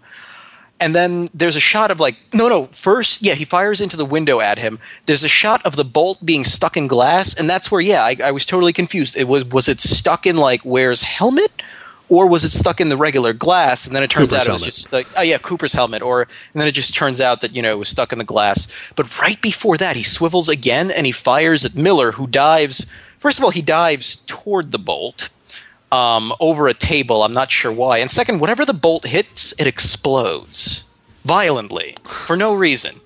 And 0.79 0.95
then 0.95 1.29
there's 1.31 1.55
a 1.55 1.59
shot 1.59 1.91
of 1.91 1.99
like 1.99 2.17
no 2.33 2.49
no 2.49 2.65
first 2.71 3.21
yeah 3.21 3.35
he 3.35 3.45
fires 3.45 3.79
into 3.79 3.95
the 3.95 4.05
window 4.05 4.39
at 4.39 4.57
him. 4.57 4.79
There's 5.05 5.23
a 5.23 5.29
shot 5.29 5.63
of 5.63 5.75
the 5.75 5.85
bolt 5.85 6.25
being 6.25 6.43
stuck 6.43 6.75
in 6.75 6.87
glass, 6.87 7.35
and 7.35 7.47
that's 7.47 7.71
where 7.71 7.81
yeah 7.81 8.03
I, 8.03 8.15
I 8.23 8.31
was 8.31 8.47
totally 8.47 8.73
confused. 8.73 9.15
It 9.15 9.27
was 9.27 9.45
was 9.45 9.67
it 9.69 9.79
stuck 9.79 10.25
in 10.25 10.37
like 10.37 10.65
Weir's 10.65 11.03
helmet, 11.03 11.61
or 12.11 12.27
was 12.27 12.43
it 12.43 12.49
stuck 12.49 12.81
in 12.81 12.89
the 12.89 12.97
regular 12.97 13.31
glass? 13.31 13.87
And 13.87 13.95
then 13.95 14.03
it 14.03 14.09
turns 14.09 14.31
Cooper's 14.31 14.41
out 14.41 14.49
it 14.49 14.51
was 14.51 14.61
helmet. 14.61 14.73
just 14.75 14.93
like 14.93 15.07
oh 15.17 15.21
yeah 15.21 15.37
Cooper's 15.37 15.71
helmet, 15.71 16.01
or 16.01 16.23
and 16.23 16.61
then 16.61 16.67
it 16.67 16.73
just 16.73 16.93
turns 16.93 17.21
out 17.21 17.39
that 17.39 17.55
you 17.55 17.61
know 17.61 17.71
it 17.71 17.79
was 17.79 17.87
stuck 17.87 18.11
in 18.11 18.17
the 18.17 18.25
glass. 18.25 18.91
But 18.97 19.19
right 19.19 19.41
before 19.41 19.77
that, 19.77 19.95
he 19.95 20.03
swivels 20.03 20.49
again 20.49 20.91
and 20.91 21.05
he 21.05 21.13
fires 21.13 21.63
at 21.63 21.73
Miller, 21.73 22.11
who 22.11 22.27
dives. 22.27 22.91
First 23.17 23.39
of 23.39 23.45
all, 23.45 23.51
he 23.51 23.61
dives 23.61 24.17
toward 24.17 24.73
the 24.73 24.79
bolt 24.79 25.29
um, 25.91 26.33
over 26.39 26.67
a 26.67 26.73
table. 26.73 27.23
I'm 27.23 27.33
not 27.33 27.49
sure 27.49 27.71
why. 27.71 27.99
And 27.99 28.11
second, 28.11 28.39
whatever 28.39 28.65
the 28.65 28.73
bolt 28.73 29.05
hits, 29.05 29.53
it 29.59 29.67
explodes 29.67 30.93
violently 31.23 31.95
for 32.03 32.35
no 32.35 32.53
reason. 32.53 32.99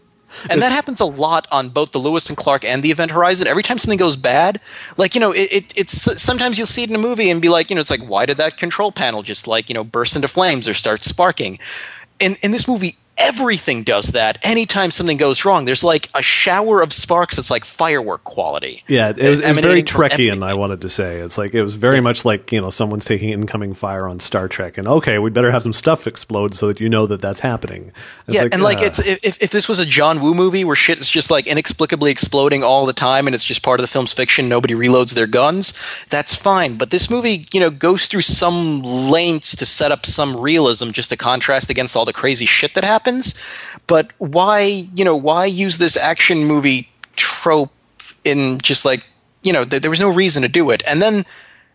And 0.50 0.62
that 0.62 0.72
happens 0.72 1.00
a 1.00 1.06
lot 1.06 1.48
on 1.52 1.70
both 1.70 1.92
the 1.92 2.00
Lewis 2.00 2.30
and 2.30 2.38
Clark 2.38 2.64
and 2.64 2.84
the 2.84 2.92
Event 2.92 3.12
Horizon. 3.12 3.48
Every 3.48 3.64
time 3.64 3.78
something 3.78 3.98
goes 3.98 4.16
bad, 4.16 4.60
like 4.98 5.16
you 5.16 5.22
know, 5.22 5.32
it, 5.32 5.52
it, 5.52 5.78
it's 5.78 5.94
sometimes 6.22 6.58
you'll 6.58 6.68
see 6.68 6.84
it 6.84 6.90
in 6.90 6.96
a 6.96 7.00
movie 7.00 7.30
and 7.30 7.42
be 7.42 7.50
like, 7.50 7.70
you 7.70 7.76
know, 7.76 7.82
it's 7.82 7.92
like, 7.92 8.04
why 8.04 8.26
did 8.26 8.38
that 8.38 8.58
control 8.58 8.92
panel 8.92 9.24
just 9.24 9.48
like 9.48 9.70
you 9.70 9.74
know 9.74 9.84
burst 9.84 10.16
into 10.16 10.28
flames 10.28 10.68
or 10.68 10.74
start 10.74 11.04
sparking? 11.04 11.60
In 12.20 12.38
in 12.42 12.52
this 12.52 12.68
movie, 12.68 12.96
everything 13.18 13.84
does 13.84 14.08
that. 14.10 14.38
Anytime 14.44 14.92
something 14.92 15.18
goes 15.18 15.46
wrong, 15.46 15.66
there's 15.66 15.84
like 15.84 16.10
a 16.14 16.22
shower 16.22 16.82
of 16.82 16.92
sparks. 16.92 17.38
It's 17.38 17.50
like 17.50 17.66
firework 17.66 18.24
quality. 18.24 18.84
yeah. 18.88 19.10
It 19.10 19.30
was, 19.30 19.40
it 19.40 19.48
was 19.48 19.58
very 19.58 19.84
Trekkian. 19.84 20.44
I 20.44 20.54
wanted 20.54 20.82
to 20.82 20.90
say 20.90 21.20
it's 21.20 21.38
like 21.38 21.54
it 21.54 21.64
was 21.64 21.76
very 21.76 22.02
much 22.02 22.26
like 22.26 22.52
you 22.52 22.62
know 22.62 22.70
someone's 22.70 23.06
taking 23.06 23.30
incoming 23.30 23.74
fire 23.74 24.08
on 24.08 24.20
Star 24.20 24.48
Trek, 24.48 24.78
and 24.78 24.88
okay, 24.88 25.18
we 25.20 25.30
better 25.30 25.52
have 25.52 25.64
some 25.64 25.74
stuff 25.74 26.08
explode 26.08 26.54
so 26.54 26.68
that 26.68 26.80
you 26.80 26.90
know 26.90 27.08
that 27.08 27.22
that's 27.22 27.40
happening. 27.40 27.92
It's 28.28 28.36
yeah, 28.36 28.46
and 28.52 28.62
like 28.62 28.80
uh, 28.80 28.86
it's 28.86 29.00
if, 29.00 29.42
if 29.42 29.52
this 29.52 29.68
was 29.68 29.80
a 29.80 29.86
John 29.86 30.22
Woo 30.22 30.34
movie 30.34 30.64
where 30.64 30.76
shit 30.76 31.00
is 31.00 31.10
just 31.10 31.32
like 31.32 31.48
inexplicably 31.48 32.12
exploding 32.12 32.64
all 32.64 32.86
the 32.86 32.94
time 32.94 33.28
and 33.28 33.36
it's 33.36 33.46
just 33.46 33.64
part 33.64 33.80
of 33.80 33.84
the 33.84 33.88
film's 33.88 34.14
fiction, 34.14 34.50
nobody 34.50 34.74
reloads 34.74 35.14
their 35.14 35.28
guns, 35.28 35.80
that's 36.10 36.36
fine. 36.36 36.78
But 36.78 36.92
this 36.92 37.10
movie, 37.10 37.46
you 37.54 37.60
know, 37.60 37.70
goes 37.70 38.08
through 38.08 38.22
some 38.22 38.82
lengths 38.82 39.56
to 39.58 39.66
set 39.66 39.92
up 39.92 40.06
some 40.06 40.36
realism 40.36 40.92
just 40.92 41.10
to 41.12 41.18
contrast 41.18 41.70
against 41.70 41.96
all 41.96 42.06
the 42.06 42.14
crazy 42.14 42.46
shit 42.46 42.74
that 42.74 42.84
happens. 42.84 43.05
But 43.88 44.12
why, 44.18 44.84
you 44.96 45.06
know, 45.06 45.16
why 45.16 45.46
use 45.46 45.78
this 45.78 45.96
action 45.98 46.46
movie 46.46 46.90
trope 47.16 47.72
in 48.24 48.58
just 48.60 48.86
like, 48.86 49.06
you 49.44 49.54
know, 49.54 49.64
th- 49.66 49.82
there 49.82 49.92
was 49.92 50.00
no 50.00 50.10
reason 50.10 50.42
to 50.42 50.48
do 50.50 50.70
it. 50.72 50.84
And 50.88 51.02
then 51.02 51.26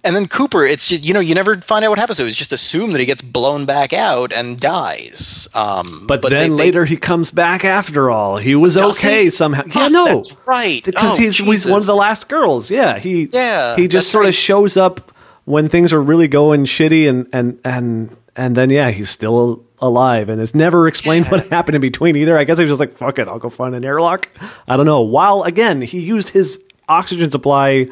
and 0.02 0.16
then 0.16 0.28
Cooper, 0.28 0.64
it's 0.64 0.88
just, 0.88 1.04
you 1.04 1.12
know, 1.12 1.20
you 1.20 1.34
never 1.34 1.58
find 1.58 1.84
out 1.84 1.90
what 1.90 1.98
happens. 1.98 2.18
It 2.18 2.24
was 2.24 2.34
just 2.34 2.52
assumed 2.52 2.94
that 2.94 3.00
he 3.00 3.04
gets 3.04 3.20
blown 3.20 3.66
back 3.66 3.92
out 3.92 4.32
and 4.32 4.58
dies. 4.58 5.46
Um, 5.54 6.06
But, 6.08 6.22
they- 6.22 6.30
then 6.30 6.50
they- 6.56 6.64
later 6.64 6.86
he 6.86 6.96
comes 6.96 7.30
back 7.30 7.66
after 7.66 8.10
all. 8.10 8.38
He 8.38 8.54
was 8.54 8.78
okay 8.78 9.24
he? 9.24 9.30
somehow. 9.30 9.62
Yeah, 9.74 9.88
no, 9.88 10.06
that's 10.06 10.38
right. 10.46 10.82
because 10.82 11.12
Oh, 11.12 11.16
he's 11.22 11.36
he's 11.36 11.66
one 11.66 11.80
of 11.80 11.86
the 11.86 11.94
last 11.94 12.28
girls. 12.30 12.70
Yeah, 12.70 12.98
he 12.98 13.28
Yeah, 13.30 13.76
he 13.76 13.88
just 13.88 14.10
sort 14.10 14.22
right. 14.24 14.28
of 14.30 14.34
shows 14.34 14.78
up 14.78 15.12
when 15.44 15.68
things 15.68 15.92
are 15.92 16.02
really 16.02 16.28
going 16.28 16.64
shitty, 16.64 17.06
and 17.06 17.26
and 17.32 17.58
and 17.62 18.16
and 18.36 18.56
then 18.56 18.70
yeah, 18.70 18.90
he's 18.90 19.10
still 19.10 19.64
alive, 19.78 20.28
and 20.28 20.40
it's 20.40 20.54
never 20.54 20.88
explained 20.88 21.26
what 21.26 21.46
happened 21.48 21.76
in 21.76 21.80
between 21.80 22.16
either. 22.16 22.38
I 22.38 22.44
guess 22.44 22.58
he 22.58 22.64
was 22.64 22.70
just 22.70 22.80
like, 22.80 22.92
"Fuck 22.92 23.18
it, 23.18 23.28
I'll 23.28 23.38
go 23.38 23.48
find 23.48 23.74
an 23.74 23.84
airlock." 23.84 24.28
I 24.68 24.76
don't 24.76 24.86
know. 24.86 25.00
While 25.02 25.42
again, 25.42 25.80
he 25.82 26.00
used 26.00 26.30
his 26.30 26.60
oxygen 26.88 27.30
supply. 27.30 27.88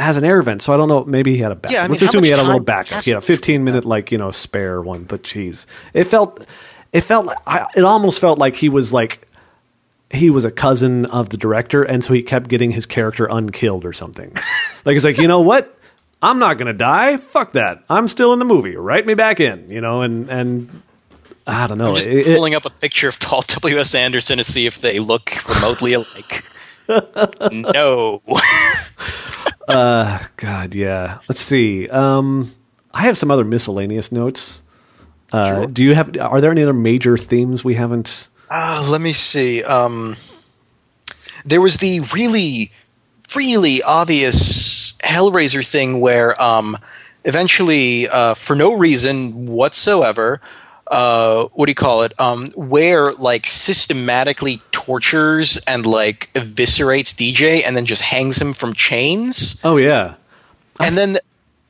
As 0.00 0.16
an 0.16 0.22
air 0.22 0.40
vent, 0.42 0.62
so 0.62 0.72
I 0.72 0.76
don't 0.76 0.88
know. 0.88 1.02
Maybe 1.02 1.32
he 1.32 1.38
had 1.38 1.50
a 1.50 1.56
backup. 1.56 1.72
Yeah, 1.72 1.80
I 1.80 1.82
mean, 1.82 1.90
Let's 1.90 2.02
assume 2.04 2.22
he 2.22 2.30
had 2.30 2.38
a 2.38 2.44
little 2.44 2.60
backup. 2.60 2.92
has 2.92 3.04
He 3.04 3.10
had 3.10 3.18
a 3.18 3.20
15 3.20 3.64
minute, 3.64 3.84
like 3.84 4.12
you 4.12 4.18
know, 4.18 4.30
spare 4.30 4.80
one. 4.80 5.02
But 5.02 5.24
geez, 5.24 5.66
it 5.92 6.04
felt, 6.04 6.46
it 6.92 7.00
felt, 7.00 7.26
like, 7.26 7.38
I, 7.48 7.66
it 7.74 7.82
almost 7.82 8.20
felt 8.20 8.38
like 8.38 8.54
he 8.54 8.68
was 8.68 8.92
like 8.92 9.28
he 10.10 10.30
was 10.30 10.44
a 10.44 10.50
cousin 10.50 11.06
of 11.06 11.30
the 11.30 11.36
director, 11.36 11.82
and 11.82 12.02
so 12.02 12.14
he 12.14 12.22
kept 12.22 12.48
getting 12.48 12.70
his 12.70 12.86
character 12.86 13.26
unkilled 13.26 13.84
or 13.84 13.92
something. 13.92 14.32
like 14.84 14.96
it's 14.96 15.04
like 15.04 15.18
you 15.18 15.28
know 15.28 15.40
what, 15.40 15.77
I'm 16.22 16.38
not 16.38 16.58
gonna 16.58 16.72
die. 16.72 17.16
Fuck 17.16 17.52
that. 17.52 17.82
I'm 17.88 18.08
still 18.08 18.32
in 18.32 18.38
the 18.38 18.44
movie. 18.44 18.76
Write 18.76 19.06
me 19.06 19.14
back 19.14 19.38
in. 19.40 19.70
You 19.70 19.80
know, 19.80 20.02
and 20.02 20.28
and 20.30 20.82
I 21.46 21.66
don't 21.66 21.78
know. 21.78 21.90
I'm 21.90 21.94
just 21.96 22.08
It- 22.08 22.26
it- 22.26 22.34
pulling 22.36 22.54
up 22.54 22.64
a 22.64 22.70
picture 22.70 23.08
of 23.08 23.18
Paul 23.20 23.42
W. 23.46 23.78
S. 23.78 23.94
Anderson 23.94 24.38
to 24.38 24.44
see 24.44 24.66
if 24.66 24.80
they 24.80 24.98
look 24.98 25.32
remotely 25.48 25.92
alike. 25.94 26.44
no. 27.52 28.22
Uh, 29.68 30.18
God, 30.36 30.74
yeah. 30.74 31.18
Let's 31.28 31.42
see. 31.42 31.88
Um, 31.90 32.54
I 32.94 33.02
have 33.02 33.18
some 33.18 33.30
other 33.30 33.44
miscellaneous 33.44 34.10
notes. 34.10 34.62
Uh, 35.30 35.46
Sure. 35.56 35.66
Do 35.66 35.84
you 35.84 35.94
have? 35.94 36.16
Are 36.18 36.40
there 36.40 36.50
any 36.50 36.62
other 36.62 36.72
major 36.72 37.18
themes 37.18 37.64
we 37.64 37.74
haven't? 37.74 38.28
Uh, 38.50 38.86
let 38.90 39.02
me 39.02 39.12
see. 39.12 39.62
Um, 39.62 40.16
there 41.44 41.60
was 41.60 41.76
the 41.76 42.00
really, 42.14 42.72
really 43.36 43.82
obvious 43.82 44.87
Hellraiser 45.02 45.66
thing 45.66 46.00
where 46.00 46.40
um, 46.40 46.76
eventually, 47.24 48.08
uh, 48.08 48.34
for 48.34 48.56
no 48.56 48.74
reason 48.74 49.46
whatsoever, 49.46 50.40
uh, 50.90 51.44
what 51.52 51.66
do 51.66 51.70
you 51.70 51.74
call 51.74 52.02
it? 52.02 52.18
Um, 52.20 52.46
Weir 52.56 53.12
like 53.12 53.46
systematically 53.46 54.60
tortures 54.72 55.58
and 55.66 55.84
like 55.86 56.30
eviscerates 56.34 57.14
DJ 57.14 57.62
and 57.64 57.76
then 57.76 57.84
just 57.86 58.02
hangs 58.02 58.40
him 58.40 58.52
from 58.54 58.72
chains. 58.72 59.60
Oh 59.64 59.76
yeah. 59.76 60.14
and 60.80 60.96
then 60.96 61.18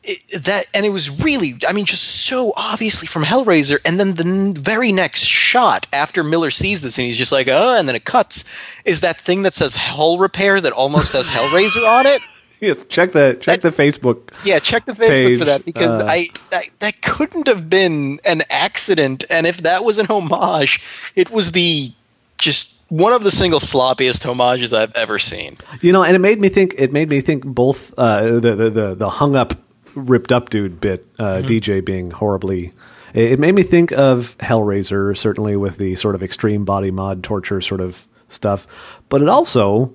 it, 0.04 0.42
that 0.44 0.66
and 0.74 0.86
it 0.86 0.90
was 0.90 1.10
really 1.22 1.54
i 1.68 1.72
mean 1.72 1.84
just 1.84 2.02
so 2.04 2.52
obviously 2.56 3.08
from 3.08 3.24
hellraiser 3.24 3.78
and 3.84 3.98
then 3.98 4.14
the 4.14 4.24
n- 4.24 4.54
very 4.54 4.92
next 4.92 5.24
shot 5.24 5.86
after 5.92 6.22
miller 6.22 6.50
sees 6.50 6.82
this 6.82 6.96
and 6.98 7.06
he's 7.06 7.18
just 7.18 7.32
like 7.32 7.48
oh 7.48 7.76
and 7.76 7.88
then 7.88 7.96
it 7.96 8.04
cuts 8.04 8.44
is 8.84 9.00
that 9.00 9.20
thing 9.20 9.42
that 9.42 9.54
says 9.54 9.74
hell 9.74 10.16
repair 10.16 10.60
that 10.60 10.72
almost 10.72 11.10
says 11.10 11.28
hellraiser 11.30 11.86
on 11.86 12.06
it 12.06 12.20
Yes. 12.60 12.84
Check 12.84 13.12
the 13.12 13.38
check 13.40 13.60
the 13.60 13.70
Facebook. 13.70 14.30
yeah 14.44 14.58
check 14.58 14.84
the 14.84 14.92
facebook 14.92 15.08
Page, 15.08 15.38
for 15.38 15.44
that 15.44 15.64
because 15.64 16.02
uh, 16.02 16.06
I, 16.06 16.26
that, 16.50 16.64
that 16.80 17.02
couldn't 17.02 17.46
have 17.46 17.70
been 17.70 18.18
an 18.24 18.42
accident 18.50 19.24
and 19.30 19.46
if 19.46 19.58
that 19.58 19.84
was 19.84 19.98
an 19.98 20.06
homage 20.06 21.12
it 21.14 21.30
was 21.30 21.52
the 21.52 21.92
just 22.38 22.78
one 22.88 23.12
of 23.12 23.22
the 23.22 23.30
single 23.30 23.60
sloppiest 23.60 24.24
homages 24.24 24.72
I've 24.72 24.94
ever 24.94 25.18
seen. 25.18 25.58
You 25.80 25.92
know, 25.92 26.02
and 26.02 26.16
it 26.16 26.20
made 26.20 26.40
me 26.40 26.48
think. 26.48 26.74
It 26.78 26.92
made 26.92 27.08
me 27.08 27.20
think 27.20 27.44
both 27.44 27.92
uh, 27.98 28.38
the, 28.40 28.54
the 28.54 28.70
the 28.70 28.94
the 28.94 29.10
hung 29.10 29.36
up, 29.36 29.54
ripped 29.94 30.32
up 30.32 30.50
dude 30.50 30.80
bit, 30.80 31.06
uh, 31.18 31.42
DJ 31.44 31.84
being 31.84 32.10
horribly. 32.10 32.72
It 33.14 33.38
made 33.38 33.54
me 33.54 33.62
think 33.62 33.90
of 33.92 34.36
Hellraiser, 34.38 35.16
certainly 35.16 35.56
with 35.56 35.78
the 35.78 35.96
sort 35.96 36.14
of 36.14 36.22
extreme 36.22 36.64
body 36.64 36.90
mod 36.90 37.22
torture 37.22 37.60
sort 37.60 37.80
of 37.80 38.06
stuff, 38.28 38.66
but 39.08 39.22
it 39.22 39.28
also 39.28 39.94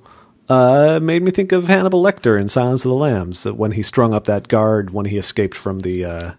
uh, 0.50 1.00
made 1.02 1.24
me 1.24 1.32
think 1.32 1.52
of 1.52 1.68
Hannibal 1.68 2.02
Lecter 2.04 2.40
in 2.40 2.50
Silence 2.50 2.86
of 2.86 2.90
the 2.90 2.96
Lambs 2.96 3.46
when 3.46 3.72
he 3.74 3.84
strung 3.84 4.14
up 4.14 4.26
that 4.26 4.48
guard 4.48 4.92
when 4.92 5.06
he 5.08 5.18
escaped 5.18 5.56
from 5.56 5.80
the. 5.80 6.06
Uh, 6.06 6.32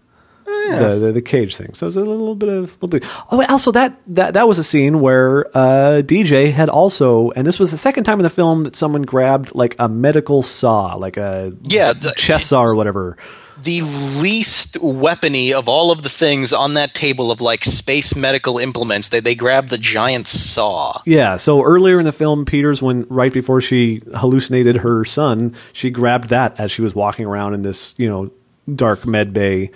the, 0.45 0.97
the 0.99 1.11
the 1.11 1.21
cage 1.21 1.55
thing. 1.55 1.75
So 1.75 1.85
it's 1.85 1.95
a 1.95 1.99
little 1.99 2.33
bit 2.33 2.49
of 2.49 2.73
little 2.81 2.87
bit. 2.87 3.03
Oh, 3.31 3.43
also 3.49 3.71
that 3.73 4.01
that 4.07 4.33
that 4.33 4.47
was 4.47 4.57
a 4.57 4.63
scene 4.63 4.99
where 4.99 5.45
uh, 5.55 6.01
DJ 6.03 6.51
had 6.51 6.69
also, 6.69 7.29
and 7.31 7.45
this 7.45 7.59
was 7.59 7.69
the 7.69 7.77
second 7.77 8.03
time 8.03 8.17
in 8.19 8.23
the 8.23 8.31
film 8.31 8.63
that 8.63 8.75
someone 8.75 9.03
grabbed 9.03 9.53
like 9.53 9.75
a 9.77 9.87
medical 9.87 10.41
saw, 10.41 10.95
like 10.95 11.17
a 11.17 11.53
Yeah, 11.61 11.93
the- 11.93 12.13
chest 12.17 12.47
saw 12.47 12.63
or 12.63 12.75
whatever. 12.75 13.15
The 13.57 13.81
least 13.81 14.75
weapony 14.75 15.53
of 15.53 15.69
all 15.69 15.91
of 15.91 16.03
the 16.03 16.09
things 16.09 16.51
on 16.51 16.73
that 16.73 16.93
table 16.93 17.31
of 17.31 17.39
like 17.39 17.63
space 17.63 18.15
medical 18.15 18.57
implements, 18.57 19.09
they 19.09 19.19
they 19.19 19.35
grab 19.35 19.69
the 19.69 19.77
giant 19.77 20.27
saw. 20.27 21.01
Yeah. 21.05 21.37
So 21.37 21.63
earlier 21.63 21.99
in 21.99 22.05
the 22.05 22.11
film, 22.11 22.45
Peters, 22.45 22.81
when 22.81 23.05
right 23.09 23.31
before 23.31 23.61
she 23.61 24.01
hallucinated 24.15 24.77
her 24.77 25.05
son, 25.05 25.55
she 25.71 25.89
grabbed 25.89 26.29
that 26.29 26.59
as 26.59 26.71
she 26.71 26.81
was 26.81 26.93
walking 26.93 27.25
around 27.25 27.53
in 27.53 27.61
this 27.61 27.95
you 27.97 28.09
know 28.09 28.31
dark 28.73 29.05
med 29.05 29.33
bay, 29.33 29.71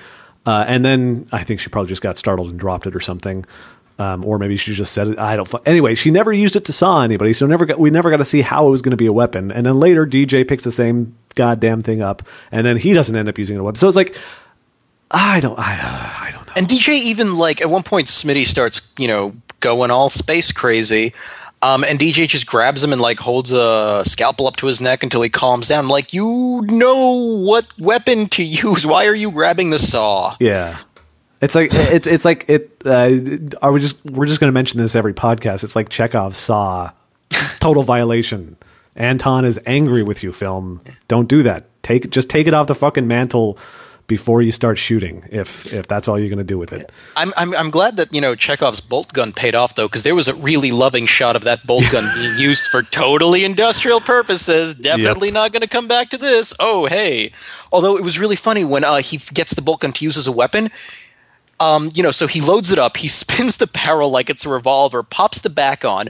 uh, 0.45 0.65
and 0.67 0.83
then 0.83 1.27
I 1.31 1.43
think 1.43 1.59
she 1.59 1.69
probably 1.69 1.89
just 1.89 2.01
got 2.01 2.17
startled 2.17 2.49
and 2.49 2.59
dropped 2.59 2.85
it 2.85 2.95
or 2.95 3.01
something. 3.01 3.45
Um, 3.97 4.23
or 4.23 4.39
maybe 4.39 4.55
she 4.55 4.73
just 4.73 4.93
said 4.93 5.09
it. 5.09 5.19
I 5.19 5.35
don't. 5.35 5.53
Anyway, 5.65 5.93
she 5.93 6.09
never 6.09 6.31
used 6.31 6.55
it 6.55 6.63
to 6.65 6.73
saw 6.73 7.03
anybody, 7.03 7.33
so 7.33 7.45
never 7.45 7.65
got, 7.65 7.79
we 7.79 7.89
never 7.89 8.09
got 8.09 8.17
to 8.17 8.25
see 8.25 8.41
how 8.41 8.65
it 8.67 8.71
was 8.71 8.81
going 8.81 8.91
to 8.91 8.97
be 8.97 9.07
a 9.07 9.13
weapon. 9.13 9.51
And 9.51 9.65
then 9.65 9.77
later, 9.77 10.05
DJ 10.07 10.47
picks 10.47 10.63
the 10.63 10.71
same 10.71 11.17
goddamn 11.39 11.81
thing 11.81 12.01
up, 12.01 12.21
and 12.51 12.67
then 12.67 12.75
he 12.75 12.91
doesn't 12.93 13.15
end 13.15 13.29
up 13.29 13.37
using 13.37 13.55
it 13.55 13.59
a 13.59 13.63
weapon. 13.63 13.77
So 13.77 13.87
it's 13.87 13.95
like, 13.95 14.17
I 15.09 15.39
don't, 15.39 15.57
I, 15.57 16.27
I 16.27 16.31
don't 16.31 16.45
know. 16.45 16.53
And 16.57 16.67
DJ 16.67 16.89
even 16.89 17.37
like 17.37 17.61
at 17.61 17.69
one 17.69 17.83
point 17.83 18.07
Smitty 18.07 18.45
starts, 18.45 18.93
you 18.99 19.07
know, 19.07 19.33
going 19.61 19.89
all 19.89 20.09
space 20.09 20.51
crazy. 20.51 21.13
Um, 21.61 21.83
and 21.83 21.99
DJ 21.99 22.27
just 22.27 22.45
grabs 22.45 22.83
him 22.83 22.93
and 22.93 23.01
like 23.01 23.19
holds 23.19 23.51
a 23.51 24.03
scalpel 24.05 24.47
up 24.47 24.55
to 24.57 24.67
his 24.67 24.79
neck 24.79 25.03
until 25.03 25.21
he 25.21 25.29
calms 25.29 25.67
down. 25.67 25.85
I'm 25.85 25.89
like, 25.89 26.13
you 26.13 26.61
know 26.67 27.43
what 27.45 27.73
weapon 27.79 28.27
to 28.27 28.43
use. 28.43 28.85
Why 28.85 29.07
are 29.07 29.15
you 29.15 29.31
grabbing 29.31 29.69
the 29.69 29.79
saw? 29.79 30.35
Yeah. 30.39 30.77
It's 31.41 31.55
like 31.55 31.73
it's 31.73 32.05
it's 32.05 32.25
like 32.25 32.45
it. 32.49 32.81
Uh, 32.85 33.11
are 33.61 33.71
we 33.71 33.79
just 33.79 34.03
we're 34.05 34.25
just 34.25 34.41
going 34.41 34.49
to 34.49 34.53
mention 34.53 34.77
this 34.79 34.93
every 34.93 35.13
podcast? 35.13 35.63
It's 35.63 35.75
like 35.75 35.87
Chekhov 35.87 36.35
saw 36.35 36.91
total 37.61 37.83
violation. 37.83 38.57
Anton 38.99 39.45
is 39.45 39.59
angry 39.65 40.03
with 40.03 40.21
you. 40.21 40.31
Film, 40.31 40.81
don't 41.07 41.27
do 41.27 41.41
that. 41.43 41.65
Take 41.81 42.09
just 42.11 42.29
take 42.29 42.45
it 42.45 42.53
off 42.53 42.67
the 42.67 42.75
fucking 42.75 43.07
mantle 43.07 43.57
before 44.09 44.41
you 44.41 44.51
start 44.51 44.77
shooting. 44.77 45.23
If 45.31 45.71
if 45.73 45.87
that's 45.87 46.09
all 46.09 46.19
you're 46.19 46.27
going 46.27 46.39
to 46.39 46.43
do 46.43 46.57
with 46.57 46.73
it. 46.73 46.91
I'm, 47.15 47.31
I'm 47.37 47.55
I'm 47.55 47.69
glad 47.69 47.95
that 47.95 48.13
you 48.13 48.19
know 48.19 48.35
Chekhov's 48.35 48.81
bolt 48.81 49.13
gun 49.13 49.31
paid 49.31 49.55
off 49.55 49.75
though, 49.75 49.87
because 49.87 50.03
there 50.03 50.15
was 50.15 50.27
a 50.27 50.33
really 50.33 50.71
loving 50.73 51.05
shot 51.05 51.37
of 51.37 51.43
that 51.45 51.65
bolt 51.65 51.85
gun 51.91 52.13
being 52.19 52.37
used 52.37 52.65
for 52.67 52.83
totally 52.83 53.45
industrial 53.45 54.01
purposes. 54.01 54.75
Definitely 54.75 55.31
not 55.31 55.53
going 55.53 55.61
to 55.61 55.67
come 55.67 55.87
back 55.87 56.09
to 56.09 56.17
this. 56.17 56.53
Oh 56.59 56.87
hey, 56.87 57.31
although 57.71 57.95
it 57.95 58.03
was 58.03 58.19
really 58.19 58.35
funny 58.35 58.65
when 58.65 58.83
uh, 58.83 58.97
he 58.97 59.17
gets 59.17 59.53
the 59.53 59.61
bolt 59.61 59.79
gun 59.79 59.93
to 59.93 60.03
use 60.03 60.17
as 60.17 60.27
a 60.27 60.33
weapon. 60.33 60.69
Um, 61.61 61.91
you 61.93 62.03
know, 62.03 62.11
so 62.11 62.25
he 62.25 62.39
loads 62.41 62.71
it 62.71 62.79
up, 62.79 62.97
he 62.97 63.07
spins 63.21 63.57
the 63.57 63.67
barrel 63.67 64.09
like 64.09 64.29
it's 64.29 64.45
a 64.45 64.49
revolver, 64.49 65.03
pops 65.03 65.41
the 65.41 65.49
back 65.49 65.85
on, 65.85 66.09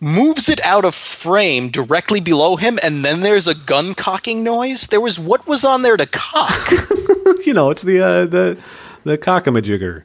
moves 0.00 0.48
it 0.48 0.60
out 0.64 0.84
of 0.84 0.94
frame 0.94 1.68
directly 1.68 2.20
below 2.20 2.56
him, 2.56 2.78
and 2.82 3.04
then 3.04 3.20
there's 3.20 3.46
a 3.46 3.54
gun 3.54 3.94
cocking 3.94 4.42
noise. 4.42 4.86
There 4.86 5.00
was 5.00 5.18
what 5.18 5.46
was 5.46 5.64
on 5.64 5.82
there 5.82 5.96
to 5.96 6.06
cock? 6.06 6.70
you 7.44 7.52
know, 7.52 7.70
it's 7.70 7.82
the 7.82 8.00
uh, 8.00 8.24
the 8.26 8.58
the 9.04 9.18
cockamajigger. 9.18 10.04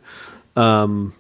Um, 0.56 1.14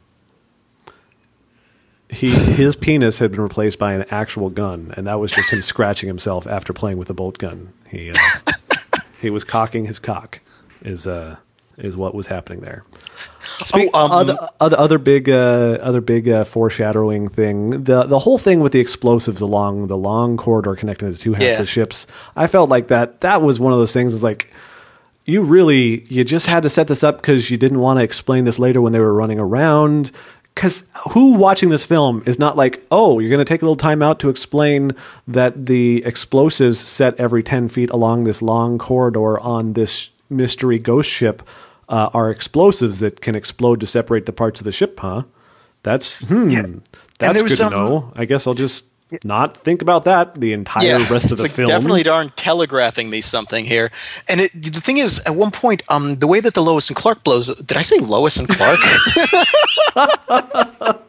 he 2.09 2.31
his 2.31 2.75
penis 2.75 3.19
had 3.19 3.31
been 3.31 3.41
replaced 3.41 3.79
by 3.79 3.93
an 3.93 4.05
actual 4.09 4.49
gun, 4.49 4.93
and 4.97 5.07
that 5.07 5.15
was 5.15 5.31
just 5.31 5.51
him 5.51 5.61
scratching 5.61 6.07
himself 6.07 6.45
after 6.45 6.73
playing 6.73 6.97
with 6.97 7.09
a 7.09 7.13
bolt 7.13 7.37
gun. 7.37 7.73
He 7.89 8.11
uh, 8.11 8.15
he 9.21 9.29
was 9.29 9.43
cocking 9.43 9.85
his 9.85 9.99
cock. 9.99 10.41
Is 10.81 11.07
uh 11.07 11.37
is 11.77 11.95
what 11.97 12.15
was 12.15 12.27
happening 12.27 12.61
there. 12.61 12.83
Speak, 13.45 13.89
Oh, 13.93 14.05
um, 14.05 14.11
other, 14.11 14.37
other 14.59 14.79
other 14.79 14.97
big 14.97 15.29
uh, 15.29 15.77
other 15.81 16.01
big 16.01 16.27
uh, 16.27 16.43
foreshadowing 16.43 17.27
thing 17.29 17.83
the 17.83 18.03
the 18.03 18.19
whole 18.19 18.37
thing 18.37 18.59
with 18.61 18.71
the 18.71 18.79
explosives 18.79 19.41
along 19.41 19.87
the 19.87 19.97
long 19.97 20.37
corridor 20.37 20.75
connecting 20.75 21.11
the 21.11 21.17
two 21.17 21.33
halves 21.33 21.45
Yeah. 21.45 21.51
of 21.53 21.59
the 21.59 21.65
ships. 21.65 22.07
I 22.35 22.47
felt 22.47 22.69
like 22.69 22.87
that 22.87 23.21
that 23.21 23.41
was 23.41 23.59
one 23.59 23.71
of 23.73 23.79
those 23.79 23.93
things. 23.93 24.13
Is 24.13 24.23
like 24.23 24.51
you 25.25 25.41
really 25.41 26.03
you 26.05 26.23
just 26.23 26.49
had 26.49 26.63
to 26.63 26.69
set 26.69 26.87
this 26.87 27.03
up 27.03 27.17
because 27.17 27.49
you 27.51 27.57
didn't 27.57 27.79
want 27.79 27.99
to 27.99 28.03
explain 28.03 28.45
this 28.45 28.59
later 28.59 28.81
when 28.81 28.93
they 28.93 28.99
were 28.99 29.13
running 29.13 29.39
around. 29.39 30.11
Because 30.53 30.85
who 31.11 31.33
watching 31.33 31.67
this 31.67 31.83
film 31.83 32.23
is 32.25 32.39
not 32.39 32.55
like, 32.55 32.81
oh, 32.89 33.19
you're 33.19 33.29
going 33.29 33.39
to 33.43 33.45
take 33.45 33.61
a 33.61 33.65
little 33.65 33.75
time 33.75 34.01
out 34.01 34.19
to 34.21 34.29
explain 34.29 34.93
that 35.27 35.65
the 35.65 36.01
explosives 36.05 36.79
set 36.79 37.13
every 37.19 37.43
10 37.43 37.67
feet 37.67 37.89
along 37.89 38.23
this 38.23 38.41
long 38.41 38.77
corridor 38.77 39.37
on 39.41 39.73
this 39.73 40.11
mystery 40.29 40.79
ghost 40.79 41.09
ship 41.09 41.41
uh, 41.89 42.09
are 42.13 42.31
explosives 42.31 42.99
that 42.99 43.21
can 43.21 43.35
explode 43.35 43.79
to 43.79 43.87
separate 43.87 44.25
the 44.25 44.33
parts 44.33 44.59
of 44.59 44.65
the 44.65 44.71
ship, 44.71 44.99
huh? 44.99 45.23
That's, 45.83 46.27
hmm, 46.27 46.79
that's 47.19 47.33
good 47.33 47.43
was 47.43 47.57
to 47.59 47.69
know. 47.69 48.11
I 48.15 48.25
guess 48.25 48.47
I'll 48.47 48.55
just 48.55 48.85
not 49.23 49.55
think 49.55 49.83
about 49.83 50.05
that 50.05 50.35
the 50.35 50.53
entire 50.53 50.99
rest 51.05 51.31
of 51.31 51.37
the 51.37 51.43
like 51.43 51.51
film. 51.51 51.67
definitely 51.67 52.03
darn 52.03 52.31
telegraphing 52.35 53.09
me 53.09 53.21
something 53.21 53.65
here. 53.65 53.91
And 54.27 54.41
it, 54.41 54.51
the 54.53 54.81
thing 54.81 54.97
is, 54.97 55.21
at 55.27 55.35
one 55.35 55.51
point, 55.51 55.83
um, 55.89 56.15
the 56.15 56.27
way 56.27 56.39
that 56.39 56.55
the 56.55 56.61
Lois 56.61 56.89
and 56.89 56.97
Clark 56.97 57.23
blows. 57.23 57.55
Did 57.55 57.77
I 57.77 57.83
say 57.83 57.99
Lois 57.99 58.37
and 58.37 58.49
Clark? 58.49 58.79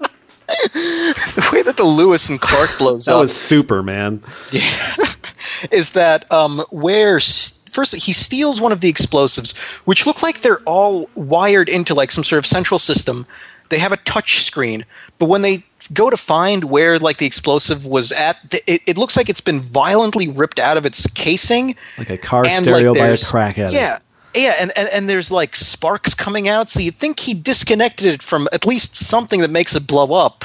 the 0.47 1.51
way 1.53 1.62
that 1.62 1.77
the 1.77 1.85
Lewis 1.85 2.28
and 2.28 2.40
Clark 2.40 2.78
blows 2.78 3.07
that 3.07 3.15
up 3.15 3.20
was 3.20 3.35
super, 3.35 3.82
man. 3.82 4.23
is 5.73 5.93
that 5.93 6.31
um, 6.31 6.65
where 6.70 7.16
s- 7.16 7.65
first 7.71 7.95
he 7.95 8.13
steals 8.13 8.61
one 8.61 8.73
of 8.73 8.81
the 8.81 8.89
explosives, 8.89 9.57
which 9.85 10.07
look 10.07 10.23
like 10.23 10.41
they're 10.41 10.61
all 10.61 11.09
wired 11.15 11.69
into 11.69 11.95
like 11.95 12.11
some 12.13 12.25
sort 12.25 12.39
of 12.39 12.47
central 12.47 12.79
system. 12.79 13.27
They 13.69 13.79
have 13.79 13.93
a 13.93 13.97
touch 13.99 14.43
screen, 14.45 14.85
but 15.19 15.29
when 15.29 15.43
they 15.43 15.65
go 15.93 16.11
to 16.11 16.17
find 16.17 16.65
where 16.65 16.99
like 16.99 17.19
the 17.19 17.27
explosive 17.27 17.87
was 17.87 18.11
at, 18.13 18.37
it, 18.67 18.83
it 18.87 18.97
looks 18.99 19.17
like 19.17 19.29
it's 19.29 19.41
been 19.41 19.61
violently 19.61 20.29
ripped 20.29 20.59
out 20.59 20.77
of 20.77 20.85
its 20.87 21.07
casing, 21.09 21.77
Like 21.99 22.11
a 22.11 22.19
car 22.19 22.45
and 22.47 22.65
stereo 22.65 22.93
like 22.93 23.01
by 23.01 23.07
a 23.09 23.15
crackhead. 23.15 23.73
yeah. 23.73 23.99
Yeah, 24.35 24.55
and, 24.61 24.71
and, 24.77 24.87
and 24.93 25.09
there's 25.09 25.31
like 25.31 25.57
sparks 25.57 26.13
coming 26.13 26.47
out, 26.47 26.69
so 26.69 26.81
you'd 26.81 26.97
think 26.97 27.21
he 27.21 27.33
disconnected 27.33 28.07
it 28.07 28.23
from 28.23 28.49
at 28.53 28.67
least 28.67 28.95
something 28.95 29.41
that 29.41 29.51
makes 29.51 29.75
it 29.75 29.87
blow 29.87 30.13
up, 30.13 30.45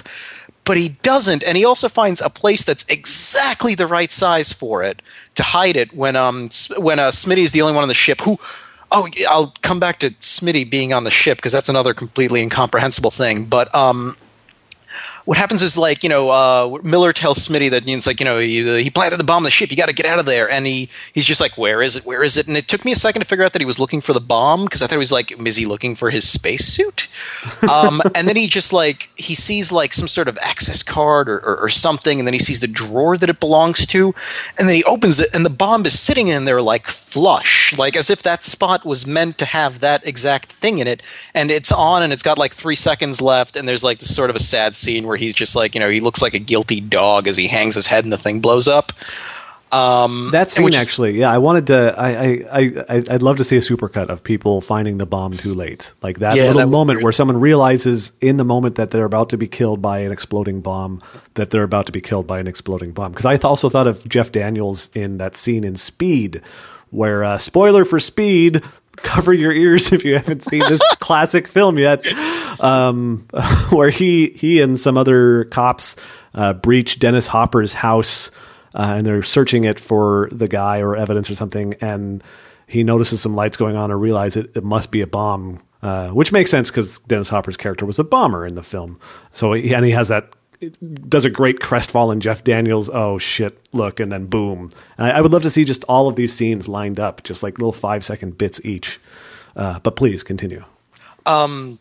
but 0.64 0.78
he 0.78 0.90
doesn't. 1.02 1.44
And 1.44 1.58
he 1.58 1.66
also 1.66 1.90
finds 1.90 2.22
a 2.22 2.30
place 2.30 2.64
that's 2.64 2.86
exactly 2.86 3.76
the 3.76 3.88
right 3.88 4.12
size 4.12 4.54
for 4.54 4.84
it 4.84 5.02
to 5.36 5.44
hide 5.44 5.76
it 5.76 5.94
when 5.94 6.16
um 6.16 6.50
when 6.78 7.00
uh, 7.00 7.10
Smitty's 7.10 7.52
the 7.52 7.62
only 7.62 7.74
one 7.74 7.84
on 7.84 7.90
the 7.90 7.94
ship 7.94 8.22
who. 8.22 8.40
Oh, 8.94 9.08
I'll 9.30 9.54
come 9.62 9.80
back 9.80 10.00
to 10.00 10.10
Smitty 10.10 10.70
being 10.70 10.92
on 10.92 11.06
the 11.06 11.12
ship 11.12 11.38
because 11.38 11.54
that's 11.54 11.70
another 11.70 11.94
completely 11.94 12.42
incomprehensible 12.42 13.12
thing. 13.12 13.46
But 13.46 13.74
um, 13.74 14.18
what 15.26 15.38
happens 15.38 15.62
is 15.62 15.78
like 15.78 16.04
you 16.04 16.10
know 16.10 16.30
uh, 16.30 16.80
Miller 16.84 17.14
tells 17.14 17.48
Smitty 17.48 17.70
that 17.72 17.88
it's 17.88 18.08
like 18.08 18.20
you 18.20 18.26
know 18.26 18.40
he, 18.40 18.84
he 18.84 18.90
planted 18.90 19.18
the 19.18 19.24
bomb 19.24 19.38
on 19.38 19.44
the 19.44 19.52
ship. 19.52 19.72
You 19.72 19.78
got 19.78 19.88
to 19.88 19.94
get 19.94 20.06
out 20.06 20.20
of 20.20 20.26
there, 20.26 20.50
and 20.50 20.66
he 20.66 20.90
he's 21.14 21.26
just 21.26 21.42
like, 21.42 21.58
where 21.58 21.82
is 21.82 21.96
it? 21.96 22.06
Where 22.06 22.24
is 22.24 22.38
it? 22.38 22.48
And 22.48 22.58
it 22.58 22.68
took 22.68 22.86
me 22.86 22.92
a 22.92 22.96
second 22.96 23.22
to 23.22 23.28
figure 23.28 23.44
out 23.44 23.54
that 23.54 23.62
he 23.62 23.66
was 23.66 23.80
looking 23.80 24.02
for 24.02 24.14
the 24.14 24.22
bomb 24.22 24.66
because 24.66 24.82
I 24.82 24.88
thought 24.88 24.96
he 24.96 24.98
was 24.98 25.12
like, 25.12 25.32
is 25.32 25.56
he 25.56 25.66
looking 25.66 25.96
for 25.96 26.10
his 26.10 26.28
spacesuit? 26.28 27.08
Um, 27.72 28.02
and 28.16 28.28
then 28.28 28.36
he 28.36 28.48
just 28.48 28.74
like 28.74 29.10
he 29.16 29.34
sees 29.34 29.72
like 29.72 29.94
some 29.94 30.08
sort 30.08 30.28
of 30.28 30.38
access 30.40 30.84
card 30.84 31.30
or, 31.30 31.38
or, 31.38 31.58
or 31.58 31.70
something, 31.70 32.20
and 32.20 32.28
then 32.28 32.34
he 32.34 32.40
sees 32.40 32.60
the 32.60 32.68
drawer 32.68 33.18
that 33.18 33.30
it 33.30 33.40
belongs 33.40 33.86
to, 33.88 34.14
and 34.58 34.68
then 34.68 34.76
he 34.76 34.84
opens 34.84 35.20
it, 35.20 35.34
and 35.34 35.46
the 35.46 35.50
bomb 35.50 35.86
is 35.86 35.98
sitting 35.98 36.28
in 36.28 36.46
there 36.46 36.62
like 36.62 36.88
flush, 37.12 37.78
like 37.78 37.96
as 37.96 38.10
if 38.10 38.24
that 38.24 38.44
spot 38.44 38.86
was 38.86 39.06
meant 39.06 39.38
to 39.40 39.46
have 39.46 39.80
that 39.82 40.06
exact 40.08 40.52
thing 40.52 40.80
in 40.80 40.88
it, 40.88 41.04
and 41.34 41.52
it's 41.52 41.72
on, 41.72 42.04
and 42.04 42.14
it's 42.14 42.24
got 42.24 42.38
like 42.38 42.54
three 42.54 42.76
seconds 42.76 43.22
left, 43.22 43.56
and 43.56 43.68
there's 43.68 43.84
like 43.84 44.00
this 44.00 44.16
sort 44.16 44.30
of 44.30 44.36
a 44.36 44.40
sad 44.40 44.76
scene 44.76 45.06
where 45.06 45.18
he's 45.18 45.34
just 45.34 45.56
like 45.56 45.76
you 45.76 45.80
know 45.80 45.90
he 45.90 46.00
looks 46.00 46.22
like 46.22 46.34
a 46.34 46.40
guilty 46.40 46.80
dog 46.82 47.28
as 47.28 47.38
he 47.38 47.48
hangs 47.48 47.76
his 47.76 47.88
head 47.88 48.04
and 48.04 48.14
the 48.14 48.18
thing 48.18 48.40
blows 48.40 48.68
up. 48.68 48.92
Um, 49.72 50.32
That 50.32 50.52
scene 50.52 50.66
which 50.66 50.76
actually, 50.76 51.18
yeah, 51.18 51.32
I 51.32 51.38
wanted 51.38 51.68
to. 51.68 51.96
I, 51.98 52.10
I, 52.10 52.66
I, 52.90 52.96
I'd 53.10 53.22
love 53.22 53.38
to 53.38 53.46
see 53.46 53.56
a 53.56 53.62
supercut 53.62 54.10
of 54.10 54.22
people 54.22 54.60
finding 54.60 54.98
the 54.98 55.06
bomb 55.06 55.38
too 55.38 55.54
late, 55.54 55.94
like 56.04 56.20
that 56.20 56.36
Yeah, 56.36 56.44
little 56.44 56.66
that 56.66 56.68
moment 56.68 57.02
where 57.02 57.14
someone 57.14 57.40
realizes 57.40 58.12
in 58.20 58.36
the 58.36 58.44
moment 58.44 58.76
that 58.76 58.92
they're 58.92 59.06
about 59.06 59.30
to 59.30 59.38
be 59.38 59.48
killed 59.48 59.82
by 59.82 60.00
an 60.00 60.12
exploding 60.12 60.60
bomb, 60.60 61.02
that 61.36 61.52
they're 61.52 61.64
about 61.64 61.86
to 61.86 61.94
be 61.94 62.02
killed 62.02 62.28
by 62.28 62.40
an 62.40 62.48
exploding 62.48 62.92
bomb. 62.92 63.14
Because 63.14 63.26
I 63.26 63.36
th- 63.36 63.46
also 63.46 63.70
thought 63.70 63.88
of 63.88 64.06
Jeff 64.10 64.30
Daniels 64.32 64.90
in 64.94 65.20
that 65.20 65.38
scene 65.38 65.64
in 65.64 65.78
Speed, 65.78 66.42
where 66.92 67.24
uh, 67.24 67.38
spoiler 67.38 67.84
for 67.84 68.00
Speed, 68.00 68.64
cover 68.98 69.34
your 69.34 69.52
ears 69.52 69.92
if 69.94 70.06
you 70.06 70.16
haven't 70.16 70.44
seen 70.44 70.60
this 70.60 70.82
classic 71.00 71.48
film 71.48 71.78
yet, 71.78 72.06
um, 72.62 73.28
where 73.70 73.90
he 73.90 74.30
he 74.30 74.62
and 74.62 74.80
some 74.80 74.98
other 74.98 75.46
cops 75.46 75.96
uh, 76.34 76.54
breach 76.54 77.00
Dennis 77.00 77.28
Hopper's 77.28 77.74
house, 77.74 78.32
uh, 78.76 78.96
and 78.98 79.08
they're 79.08 79.24
searching 79.24 79.64
it 79.64 79.80
for 79.80 80.30
the 80.32 80.48
guy 80.48 80.82
or 80.82 80.96
evidence 80.96 81.30
or 81.30 81.36
something, 81.36 81.74
and 81.82 82.24
he 82.68 82.84
notices 82.84 83.22
some 83.22 83.36
lights 83.36 83.58
going 83.58 83.76
on 83.76 83.92
and 83.92 84.00
realizes 84.00 84.46
it, 84.46 84.52
it 84.56 84.64
must 84.64 84.92
be 84.92 85.02
a 85.02 85.08
bomb. 85.08 85.60
Uh, 85.84 86.10
which 86.10 86.32
makes 86.32 86.52
sense 86.52 86.70
because 86.70 87.00
Dennis 87.00 87.30
Hopper's 87.30 87.58
character 87.58 87.88
was 87.88 87.98
a 87.98 88.04
bomber 88.04 88.46
in 88.46 88.54
the 88.54 88.62
film. 88.62 89.00
So 89.32 89.54
he, 89.54 89.74
and 89.74 89.84
he 89.84 89.90
has 89.94 90.10
that 90.10 90.32
does 91.08 91.26
a 91.26 91.30
great 91.30 91.60
crestfallen 91.60 92.20
Jeff 92.20 92.44
Daniels. 92.44 92.90
Oh 92.92 93.18
shit! 93.18 93.58
Look, 93.74 94.00
and 94.00 94.12
then 94.12 94.26
boom. 94.28 94.72
And 94.98 95.08
I, 95.08 95.18
I, 95.18 95.22
would 95.22 95.32
love 95.32 95.42
to 95.44 95.50
see 95.50 95.66
just 95.66 95.84
all 95.86 96.08
of 96.08 96.16
these 96.16 96.34
scenes 96.34 96.68
lined 96.68 97.00
up, 97.00 97.24
just 97.24 97.44
like 97.44 97.58
little 97.58 97.72
five 97.72 98.06
second 98.06 98.38
bits 98.38 98.60
each. 98.64 99.00
Uh, 99.56 99.80
but 99.80 99.96
please 99.96 100.24
continue. 100.24 100.64
Um, 101.26 101.80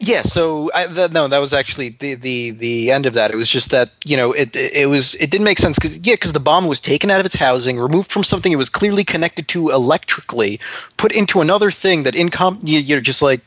yeah. 0.00 0.22
So 0.22 0.70
I, 0.74 0.86
the, 0.86 1.08
no, 1.08 1.28
that 1.28 1.38
was 1.38 1.52
actually 1.52 1.90
the, 1.90 2.14
the 2.14 2.50
the 2.50 2.90
end 2.90 3.06
of 3.06 3.14
that. 3.14 3.30
It 3.30 3.36
was 3.36 3.48
just 3.48 3.70
that 3.70 3.92
you 4.04 4.16
know 4.16 4.32
it 4.32 4.54
it 4.54 4.88
was 4.88 5.14
it 5.16 5.30
didn't 5.30 5.44
make 5.44 5.58
sense 5.58 5.78
because 5.78 5.98
yeah 6.06 6.14
because 6.14 6.32
the 6.32 6.40
bomb 6.40 6.66
was 6.66 6.80
taken 6.80 7.10
out 7.10 7.20
of 7.20 7.26
its 7.26 7.36
housing, 7.36 7.78
removed 7.78 8.10
from 8.10 8.24
something 8.24 8.52
it 8.52 8.56
was 8.56 8.68
clearly 8.68 9.04
connected 9.04 9.48
to 9.48 9.70
electrically, 9.70 10.60
put 10.96 11.12
into 11.12 11.40
another 11.40 11.70
thing 11.70 12.02
that 12.02 12.14
incom 12.14 12.60
you, 12.66 12.78
you 12.78 12.96
know 12.96 13.00
just 13.00 13.22
like 13.22 13.40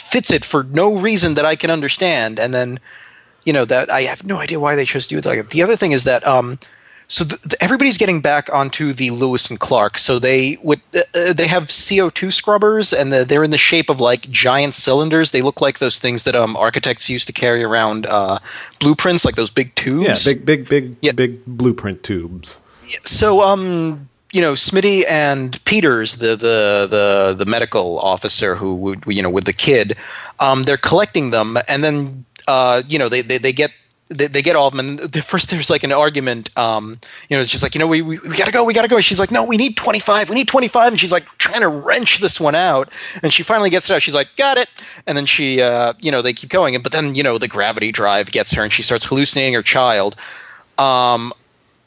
fits 0.00 0.30
it 0.30 0.44
for 0.44 0.62
no 0.64 0.96
reason 0.96 1.34
that 1.34 1.44
I 1.44 1.56
can 1.56 1.70
understand, 1.70 2.38
and 2.38 2.54
then 2.54 2.78
you 3.44 3.52
know 3.52 3.64
that 3.64 3.90
I 3.90 4.02
have 4.02 4.24
no 4.24 4.38
idea 4.38 4.60
why 4.60 4.74
they 4.74 4.84
chose 4.84 5.06
to 5.06 5.14
do 5.14 5.18
it 5.18 5.26
like 5.26 5.50
The 5.50 5.62
other 5.62 5.76
thing 5.76 5.92
is 5.92 6.04
that 6.04 6.26
um, 6.26 6.58
so 7.10 7.24
the, 7.24 7.36
the, 7.48 7.62
everybody's 7.62 7.96
getting 7.96 8.20
back 8.20 8.52
onto 8.52 8.92
the 8.92 9.10
Lewis 9.10 9.48
and 9.48 9.58
Clark. 9.58 9.96
So 9.96 10.18
they 10.18 10.58
would 10.62 10.80
uh, 10.94 11.00
uh 11.14 11.32
they 11.32 11.46
have 11.46 11.70
CO 11.70 12.10
two 12.10 12.30
scrubbers, 12.30 12.92
and 12.92 13.12
the, 13.12 13.24
they're 13.24 13.44
in 13.44 13.50
the 13.50 13.58
shape 13.58 13.88
of 13.88 14.00
like 14.00 14.30
giant 14.30 14.74
cylinders. 14.74 15.30
They 15.30 15.42
look 15.42 15.60
like 15.60 15.78
those 15.78 15.98
things 15.98 16.24
that 16.24 16.36
um, 16.36 16.56
architects 16.56 17.08
used 17.08 17.26
to 17.26 17.32
carry 17.32 17.64
around 17.64 18.06
uh, 18.06 18.38
blueprints, 18.78 19.24
like 19.24 19.36
those 19.36 19.50
big 19.50 19.74
tubes. 19.74 20.26
Yeah, 20.26 20.32
big, 20.32 20.44
big, 20.44 20.68
big, 20.68 20.96
yeah. 21.00 21.12
big 21.12 21.44
blueprint 21.46 22.02
tubes. 22.02 22.60
So 23.04 23.42
um, 23.42 24.08
you 24.32 24.42
know, 24.42 24.52
Smitty 24.52 25.04
and 25.08 25.62
Peters, 25.64 26.16
the 26.16 26.36
the 26.36 26.86
the 26.90 27.34
the 27.38 27.46
medical 27.46 27.98
officer 28.00 28.54
who 28.54 28.74
would 28.76 29.04
you 29.06 29.22
know 29.22 29.30
with 29.30 29.46
the 29.46 29.54
kid, 29.54 29.96
um, 30.40 30.64
they're 30.64 30.76
collecting 30.76 31.30
them, 31.30 31.56
and 31.68 31.82
then 31.82 32.26
uh, 32.48 32.82
you 32.88 32.98
know, 32.98 33.08
they, 33.08 33.20
they, 33.20 33.38
they 33.38 33.52
get 33.52 33.70
they, 34.08 34.26
they, 34.26 34.40
get 34.40 34.56
all 34.56 34.66
of 34.66 34.74
them. 34.74 34.80
And 34.80 34.98
the 34.98 35.20
first 35.20 35.50
there's 35.50 35.70
like 35.70 35.84
an 35.84 35.92
argument. 35.92 36.56
Um, 36.58 36.98
you 37.28 37.36
know, 37.36 37.42
it's 37.42 37.50
just 37.50 37.62
like 37.62 37.74
you 37.74 37.78
know 37.78 37.86
we, 37.86 38.02
we, 38.02 38.18
we 38.18 38.36
gotta 38.36 38.50
go, 38.50 38.64
we 38.64 38.74
gotta 38.74 38.88
go. 38.88 38.98
She's 39.00 39.20
like, 39.20 39.30
no, 39.30 39.44
we 39.44 39.56
need 39.56 39.76
25, 39.76 40.30
we 40.30 40.34
need 40.34 40.48
25, 40.48 40.92
and 40.92 41.00
she's 41.00 41.12
like 41.12 41.24
trying 41.38 41.60
to 41.60 41.68
wrench 41.68 42.18
this 42.18 42.40
one 42.40 42.54
out. 42.54 42.90
And 43.22 43.32
she 43.32 43.42
finally 43.42 43.70
gets 43.70 43.88
it 43.88 43.94
out. 43.94 44.02
She's 44.02 44.14
like, 44.14 44.28
got 44.36 44.56
it. 44.56 44.68
And 45.06 45.16
then 45.16 45.26
she, 45.26 45.60
uh, 45.60 45.92
you 46.00 46.10
know, 46.10 46.22
they 46.22 46.32
keep 46.32 46.50
going. 46.50 46.80
But 46.82 46.92
then 46.92 47.14
you 47.14 47.22
know 47.22 47.38
the 47.38 47.48
gravity 47.48 47.92
drive 47.92 48.30
gets 48.30 48.52
her, 48.54 48.62
and 48.64 48.72
she 48.72 48.82
starts 48.82 49.04
hallucinating 49.04 49.54
her 49.54 49.62
child. 49.62 50.16
Um, 50.78 51.32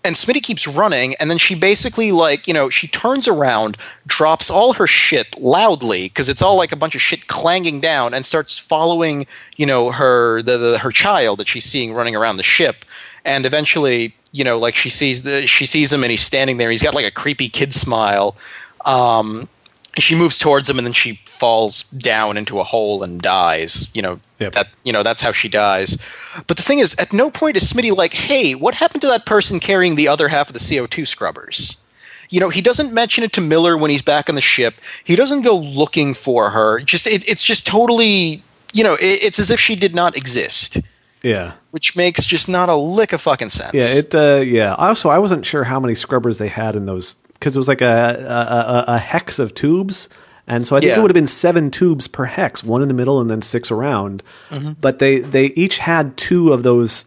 and 0.04 0.16
Smitty 0.16 0.42
keeps 0.42 0.68
running, 0.68 1.16
and 1.20 1.30
then 1.30 1.38
she 1.38 1.56
basically 1.56 2.12
like 2.12 2.48
you 2.48 2.54
know 2.54 2.70
she 2.70 2.88
turns 2.88 3.28
around, 3.28 3.78
drops 4.08 4.50
all 4.50 4.74
her 4.74 4.88
shit 4.88 5.40
loudly 5.40 6.04
because 6.04 6.30
it's 6.30 6.42
all 6.42 6.56
like 6.56 6.72
a 6.72 6.76
bunch 6.76 6.96
of 6.96 7.02
shit 7.02 7.28
clanging 7.28 7.80
down, 7.80 8.14
and 8.14 8.26
starts 8.26 8.58
following 8.58 9.28
you 9.58 9.66
know 9.66 9.92
her 9.92 10.42
the, 10.42 10.58
the 10.58 10.78
her 10.80 10.92
child 10.92 11.40
that 11.40 11.48
she's 11.48 11.66
seeing 11.66 11.94
running 11.94 12.16
around 12.16 12.38
the 12.38 12.44
ship, 12.44 12.86
and 13.26 13.46
eventually 13.46 14.16
you 14.32 14.44
know 14.44 14.58
like 14.58 14.74
she 14.74 14.90
sees 14.90 15.22
the 15.22 15.46
she 15.48 15.66
sees 15.66 15.94
him 15.94 16.04
and 16.04 16.12
he's 16.12 16.22
standing 16.22 16.58
there, 16.58 16.72
he's 16.72 16.84
got 16.84 16.96
like 16.96 17.06
a 17.06 17.12
creepy 17.12 17.50
kid 17.50 17.74
smile. 17.74 18.36
Um, 18.86 19.48
she 19.98 20.16
moves 20.16 20.38
towards 20.38 20.70
him 20.70 20.78
and 20.78 20.86
then 20.86 20.94
she 20.94 21.22
falls 21.26 21.84
down 21.84 22.38
into 22.38 22.60
a 22.60 22.64
hole 22.64 23.04
and 23.04 23.22
dies. 23.22 23.90
You 23.94 24.02
know 24.02 24.20
yep. 24.40 24.54
that 24.54 24.70
you 24.84 24.94
know 24.94 25.04
that's 25.04 25.22
how 25.22 25.32
she 25.32 25.50
dies. 25.50 25.98
But 26.48 26.58
the 26.58 26.64
thing 26.64 26.80
is, 26.80 26.96
at 26.96 27.14
no 27.14 27.30
point 27.30 27.58
is 27.58 27.72
Smitty 27.72 27.96
like, 27.96 28.14
"Hey, 28.14 28.56
what 28.56 28.76
happened 28.76 29.02
to 29.02 29.08
that 29.08 29.26
person 29.26 29.60
carrying 29.60 29.96
the 29.96 30.08
other 30.08 30.30
half 30.30 30.50
of 30.50 30.54
the 30.54 30.76
CO 30.76 30.88
two 30.88 31.06
scrubbers?" 31.06 31.78
You 32.30 32.40
know, 32.40 32.50
he 32.50 32.62
doesn't 32.62 32.94
mention 32.94 33.26
it 33.26 33.34
to 33.34 33.42
Miller 33.42 33.78
when 33.78 33.92
he's 33.92 34.02
back 34.02 34.30
on 34.30 34.36
the 34.36 34.42
ship. 34.42 34.76
He 35.04 35.18
doesn't 35.18 35.42
go 35.42 35.58
looking 35.58 36.14
for 36.14 36.52
her. 36.52 36.80
Just 36.80 37.06
it, 37.06 37.28
it's 37.30 37.44
just 37.44 37.68
totally, 37.68 38.42
you 38.74 38.86
know, 38.86 38.94
it, 38.94 39.24
it's 39.24 39.38
as 39.38 39.52
if 39.52 39.60
she 39.60 39.76
did 39.76 39.94
not 39.94 40.16
exist. 40.16 40.80
Yeah. 41.22 41.54
Which 41.72 41.96
makes 41.96 42.26
just 42.26 42.48
not 42.48 42.70
a 42.70 42.76
lick 42.76 43.12
of 43.12 43.22
fucking 43.22 43.50
sense. 43.50 43.74
Yeah, 43.74 44.00
it 44.00 44.16
uh 44.16 44.36
yeah. 44.38 44.76
Also, 44.76 45.10
I 45.10 45.20
wasn't 45.20 45.46
sure 45.46 45.66
how 45.66 45.80
many 45.80 45.94
scrubbers 45.94 46.38
they 46.38 46.48
had 46.48 46.76
in 46.76 46.86
those 46.86 47.18
because 47.42 47.56
it 47.56 47.60
was 47.60 47.68
like 47.68 47.82
a, 47.82 48.86
a, 48.88 48.94
a 48.94 48.98
hex 49.00 49.40
of 49.40 49.56
tubes. 49.56 50.08
And 50.46 50.68
so 50.68 50.76
I 50.76 50.80
think 50.80 50.92
yeah. 50.92 51.00
it 51.00 51.02
would 51.02 51.10
have 51.10 51.16
been 51.16 51.26
seven 51.26 51.72
tubes 51.72 52.08
per 52.08 52.26
hex, 52.26 52.64
one 52.64 52.84
in 52.84 52.88
the 52.88 52.94
middle 52.94 53.20
and 53.20 53.32
then 53.32 53.42
six 53.42 53.72
around. 53.72 54.22
Mm-hmm. 54.52 54.74
But 54.80 55.00
they, 55.00 55.20
they 55.20 55.48
each 55.48 55.80
had 55.80 56.18
two 56.18 56.54
of 56.54 56.62
those 56.62 57.06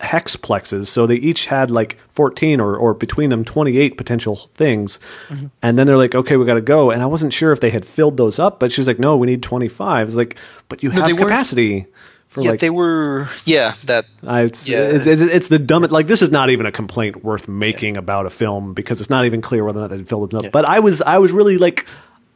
hex 0.00 0.36
plexes. 0.36 0.88
So 0.88 1.06
they 1.06 1.16
each 1.16 1.46
had 1.46 1.70
like 1.70 1.98
14 2.08 2.60
or, 2.60 2.76
or 2.76 2.92
between 2.92 3.30
them 3.30 3.42
28 3.42 3.96
potential 3.96 4.36
things. 4.54 5.00
Mm-hmm. 5.28 5.46
And 5.62 5.78
then 5.78 5.86
they're 5.86 5.96
like, 5.96 6.14
okay, 6.14 6.36
we 6.36 6.44
got 6.44 6.54
to 6.54 6.60
go. 6.60 6.90
And 6.90 7.02
I 7.02 7.06
wasn't 7.06 7.32
sure 7.32 7.52
if 7.52 7.60
they 7.60 7.70
had 7.70 7.86
filled 7.86 8.18
those 8.18 8.38
up, 8.38 8.60
but 8.60 8.70
she 8.70 8.82
was 8.82 8.86
like, 8.86 8.98
no, 8.98 9.16
we 9.16 9.26
need 9.28 9.42
25. 9.42 10.08
It's 10.08 10.16
like, 10.16 10.36
but 10.68 10.82
you 10.82 10.90
no, 10.90 11.00
have 11.00 11.16
capacity 11.16 11.86
for 12.30 12.42
yeah, 12.42 12.50
like 12.52 12.60
they 12.60 12.70
were 12.70 13.28
yeah 13.44 13.74
that 13.84 14.06
I, 14.24 14.42
it's, 14.42 14.68
yeah. 14.68 14.82
It's, 14.82 15.04
it's, 15.04 15.20
it's, 15.20 15.48
the 15.48 15.58
dumbest 15.58 15.90
like 15.90 16.06
this 16.06 16.22
is 16.22 16.30
not 16.30 16.48
even 16.48 16.64
a 16.64 16.70
complaint 16.70 17.24
worth 17.24 17.48
making 17.48 17.94
yeah. 17.94 17.98
about 17.98 18.24
a 18.24 18.30
film 18.30 18.72
because 18.72 19.00
it's 19.00 19.10
not 19.10 19.26
even 19.26 19.42
clear 19.42 19.64
whether 19.64 19.80
or 19.80 19.82
not 19.82 19.90
they 19.90 20.00
filled 20.04 20.32
it 20.32 20.36
up. 20.36 20.44
Yeah. 20.44 20.50
But 20.50 20.64
I 20.64 20.78
was 20.78 21.02
I 21.02 21.18
was 21.18 21.32
really 21.32 21.58
like 21.58 21.86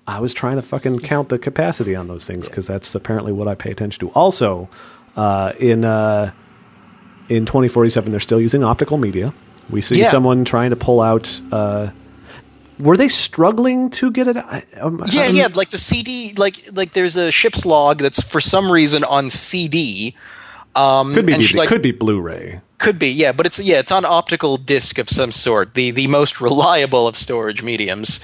I 0.04 0.18
was 0.18 0.34
trying 0.34 0.56
to 0.56 0.62
fucking 0.62 0.98
count 0.98 1.28
the 1.28 1.38
capacity 1.38 1.94
on 1.94 2.08
those 2.08 2.26
things 2.26 2.48
because 2.48 2.66
that's 2.66 2.92
apparently 2.96 3.30
what 3.30 3.46
I 3.46 3.54
pay 3.54 3.70
attention 3.70 4.00
to. 4.00 4.10
Also, 4.14 4.68
uh, 5.16 5.52
in 5.60 5.84
uh, 5.84 6.32
in 7.28 7.46
twenty 7.46 7.68
forty 7.68 7.88
seven, 7.88 8.10
they're 8.10 8.20
still 8.20 8.40
using 8.40 8.64
optical 8.64 8.98
media. 8.98 9.32
We 9.70 9.80
see 9.80 10.02
someone 10.04 10.44
trying 10.44 10.70
to 10.70 10.76
pull 10.76 11.00
out. 11.00 11.40
Uh, 11.52 11.90
were 12.78 12.96
they 12.96 13.08
struggling 13.08 13.90
to 13.90 14.10
get 14.10 14.28
it? 14.28 14.36
Um, 14.80 15.02
yeah, 15.10 15.28
yeah. 15.28 15.48
Like 15.54 15.70
the 15.70 15.78
CD, 15.78 16.32
like 16.36 16.56
like 16.72 16.92
there's 16.92 17.16
a 17.16 17.30
ship's 17.30 17.64
log 17.64 17.98
that's 17.98 18.22
for 18.22 18.40
some 18.40 18.70
reason 18.70 19.04
on 19.04 19.30
CD. 19.30 20.14
Um, 20.76 21.14
could 21.14 21.26
be, 21.26 21.36
like, 21.54 21.68
could 21.68 21.82
be 21.82 21.92
Blu-ray. 21.92 22.60
Could 22.78 22.98
be, 22.98 23.08
yeah, 23.08 23.30
but 23.30 23.46
it's 23.46 23.60
yeah, 23.60 23.78
it's 23.78 23.92
on 23.92 24.04
optical 24.04 24.56
disc 24.56 24.98
of 24.98 25.08
some 25.08 25.30
sort, 25.30 25.74
the 25.74 25.90
the 25.90 26.08
most 26.08 26.40
reliable 26.40 27.06
of 27.06 27.16
storage 27.16 27.62
mediums. 27.62 28.20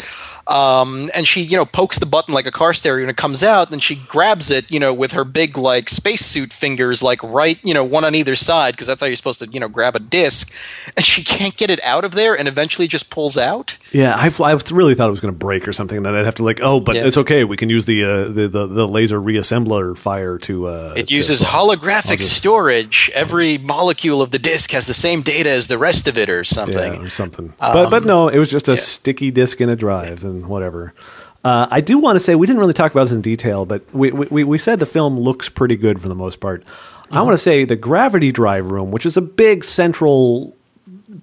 Um, 0.50 1.10
and 1.14 1.28
she, 1.28 1.42
you 1.42 1.56
know, 1.56 1.64
pokes 1.64 2.00
the 2.00 2.06
button 2.06 2.34
like 2.34 2.44
a 2.44 2.50
car 2.50 2.74
stereo 2.74 3.04
and 3.04 3.10
it 3.10 3.16
comes 3.16 3.44
out, 3.44 3.70
and 3.70 3.80
she 3.80 3.94
grabs 3.94 4.50
it, 4.50 4.68
you 4.68 4.80
know, 4.80 4.92
with 4.92 5.12
her 5.12 5.24
big 5.24 5.56
like 5.56 5.88
spacesuit 5.88 6.52
fingers, 6.52 7.04
like 7.04 7.22
right, 7.22 7.58
you 7.62 7.72
know, 7.72 7.84
one 7.84 8.04
on 8.04 8.16
either 8.16 8.34
side, 8.34 8.74
because 8.74 8.88
that's 8.88 9.00
how 9.00 9.06
you're 9.06 9.14
supposed 9.14 9.38
to, 9.38 9.48
you 9.48 9.60
know, 9.60 9.68
grab 9.68 9.94
a 9.94 10.00
disc. 10.00 10.52
And 10.96 11.06
she 11.06 11.22
can't 11.22 11.56
get 11.56 11.70
it 11.70 11.80
out 11.84 12.04
of 12.04 12.12
there, 12.12 12.36
and 12.36 12.48
eventually 12.48 12.88
just 12.88 13.10
pulls 13.10 13.38
out. 13.38 13.78
Yeah, 13.92 14.16
I, 14.16 14.26
I 14.42 14.58
really 14.72 14.96
thought 14.96 15.06
it 15.06 15.12
was 15.12 15.20
going 15.20 15.32
to 15.32 15.38
break 15.38 15.68
or 15.68 15.72
something. 15.72 16.02
That 16.02 16.16
I'd 16.16 16.24
have 16.24 16.34
to 16.36 16.44
like, 16.44 16.58
oh, 16.60 16.80
but 16.80 16.96
yeah. 16.96 17.06
it's 17.06 17.16
okay. 17.16 17.44
We 17.44 17.56
can 17.56 17.70
use 17.70 17.86
the, 17.86 18.02
uh, 18.02 18.24
the, 18.24 18.48
the 18.48 18.66
the 18.66 18.88
laser 18.88 19.20
reassembler 19.20 19.96
fire 19.96 20.36
to. 20.38 20.66
Uh, 20.66 20.94
it 20.96 21.12
uses 21.12 21.40
to, 21.40 21.46
holographic 21.46 22.18
just, 22.18 22.36
storage. 22.36 23.08
Every 23.14 23.56
molecule 23.58 24.20
of 24.20 24.32
the 24.32 24.38
disc 24.40 24.72
has 24.72 24.88
the 24.88 24.94
same 24.94 25.22
data 25.22 25.50
as 25.50 25.68
the 25.68 25.78
rest 25.78 26.08
of 26.08 26.18
it, 26.18 26.28
or 26.28 26.42
something. 26.42 26.94
Yeah, 26.94 27.00
or 27.00 27.10
something. 27.10 27.52
Um, 27.60 27.72
but 27.72 27.90
but 27.90 28.04
no, 28.04 28.28
it 28.28 28.38
was 28.38 28.50
just 28.50 28.68
a 28.68 28.72
yeah. 28.72 28.80
sticky 28.80 29.30
disc 29.30 29.60
in 29.60 29.68
a 29.68 29.76
drive, 29.76 30.24
and 30.24 30.39
whatever. 30.48 30.94
Uh, 31.42 31.66
I 31.70 31.80
do 31.80 31.98
want 31.98 32.16
to 32.16 32.20
say 32.20 32.34
we 32.34 32.46
didn't 32.46 32.60
really 32.60 32.74
talk 32.74 32.92
about 32.92 33.04
this 33.04 33.12
in 33.12 33.22
detail, 33.22 33.64
but 33.64 33.82
we, 33.94 34.10
we, 34.10 34.44
we 34.44 34.58
said 34.58 34.78
the 34.78 34.86
film 34.86 35.18
looks 35.18 35.48
pretty 35.48 35.76
good 35.76 36.00
for 36.00 36.08
the 36.08 36.14
most 36.14 36.38
part. 36.38 36.64
Mm-hmm. 36.64 37.16
I 37.16 37.22
want 37.22 37.34
to 37.34 37.38
say 37.38 37.64
the 37.64 37.76
gravity 37.76 38.30
drive 38.30 38.70
room, 38.70 38.90
which 38.90 39.06
is 39.06 39.16
a 39.16 39.22
big 39.22 39.64
central 39.64 40.54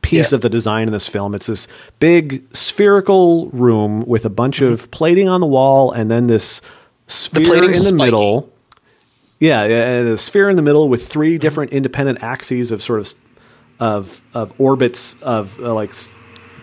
piece 0.02 0.31
yeah. 0.31 0.35
of 0.35 0.41
the 0.41 0.49
design 0.49 0.88
in 0.88 0.91
this 0.91 1.07
film. 1.07 1.35
It's 1.35 1.48
this 1.48 1.68
big 1.99 2.44
spherical 2.56 3.49
room 3.49 4.02
with 4.06 4.26
a 4.26 4.30
bunch 4.30 4.57
mm-hmm. 4.57 4.73
of 4.73 4.89
plating 4.91 5.30
on 5.30 5.39
the 5.39 5.48
wall, 5.48 5.91
and 5.91 6.10
then 6.10 6.27
this 6.27 6.61
sphere 7.06 7.45
the 7.45 7.65
in 7.65 7.72
the 7.72 7.76
spiky. 7.76 8.03
middle. 8.03 8.52
Yeah, 9.39 9.65
yeah, 9.65 10.02
the 10.02 10.18
sphere 10.18 10.49
in 10.49 10.56
the 10.56 10.64
middle 10.64 10.89
with 10.89 11.07
three 11.07 11.35
mm-hmm. 11.35 11.41
different 11.41 11.72
independent 11.72 12.23
axes 12.23 12.72
of 12.72 12.81
sort 12.81 12.99
of 13.02 13.14
of 13.80 14.22
of 14.34 14.53
orbits 14.60 15.15
of 15.22 15.60
uh, 15.60 15.73
like 15.73 15.94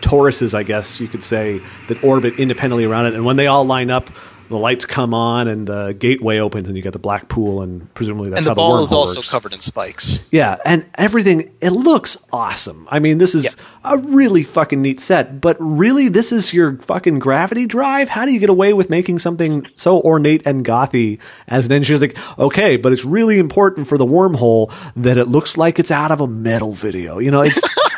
toruses, 0.04 0.54
I 0.54 0.62
guess 0.62 1.00
you 1.00 1.08
could 1.08 1.22
say, 1.22 1.60
that 1.88 2.02
orbit 2.04 2.38
independently 2.38 2.84
around 2.84 3.06
it. 3.06 3.14
And 3.14 3.24
when 3.24 3.36
they 3.36 3.46
all 3.46 3.64
line 3.64 3.90
up, 3.90 4.10
the 4.48 4.58
lights 4.58 4.84
come 4.84 5.14
on 5.14 5.48
and 5.48 5.66
the 5.66 5.92
gateway 5.92 6.38
opens 6.38 6.68
and 6.68 6.76
you 6.76 6.82
get 6.82 6.92
the 6.92 6.98
black 6.98 7.28
pool 7.28 7.62
and 7.62 7.92
presumably 7.94 8.28
that's 8.28 8.40
and 8.40 8.46
the 8.46 8.50
how 8.50 8.54
ball 8.54 8.72
the 8.72 8.76
ball 8.76 8.84
is 8.84 8.92
also 8.92 9.18
works. 9.18 9.30
covered 9.30 9.52
in 9.52 9.60
spikes. 9.60 10.28
Yeah, 10.30 10.58
and 10.64 10.86
everything 10.96 11.54
it 11.60 11.70
looks 11.70 12.18
awesome. 12.32 12.86
I 12.90 12.98
mean, 12.98 13.18
this 13.18 13.34
is 13.34 13.44
yeah. 13.44 13.92
a 13.92 13.98
really 13.98 14.44
fucking 14.44 14.82
neat 14.82 15.00
set, 15.00 15.40
but 15.40 15.56
really 15.58 16.08
this 16.08 16.30
is 16.30 16.52
your 16.52 16.76
fucking 16.76 17.18
gravity 17.20 17.66
drive? 17.66 18.10
How 18.10 18.26
do 18.26 18.32
you 18.32 18.38
get 18.38 18.50
away 18.50 18.72
with 18.72 18.90
making 18.90 19.18
something 19.18 19.66
so 19.74 20.00
ornate 20.02 20.42
and 20.46 20.64
gothy 20.64 21.18
as 21.48 21.66
an 21.66 21.72
engineer's 21.72 22.02
like, 22.02 22.38
okay, 22.38 22.76
but 22.76 22.92
it's 22.92 23.04
really 23.04 23.38
important 23.38 23.86
for 23.86 23.96
the 23.96 24.06
wormhole 24.06 24.72
that 24.94 25.16
it 25.16 25.26
looks 25.26 25.56
like 25.56 25.78
it's 25.78 25.90
out 25.90 26.10
of 26.10 26.20
a 26.20 26.26
metal 26.26 26.72
video. 26.72 27.18
You 27.18 27.30
know, 27.30 27.40
it's 27.40 27.62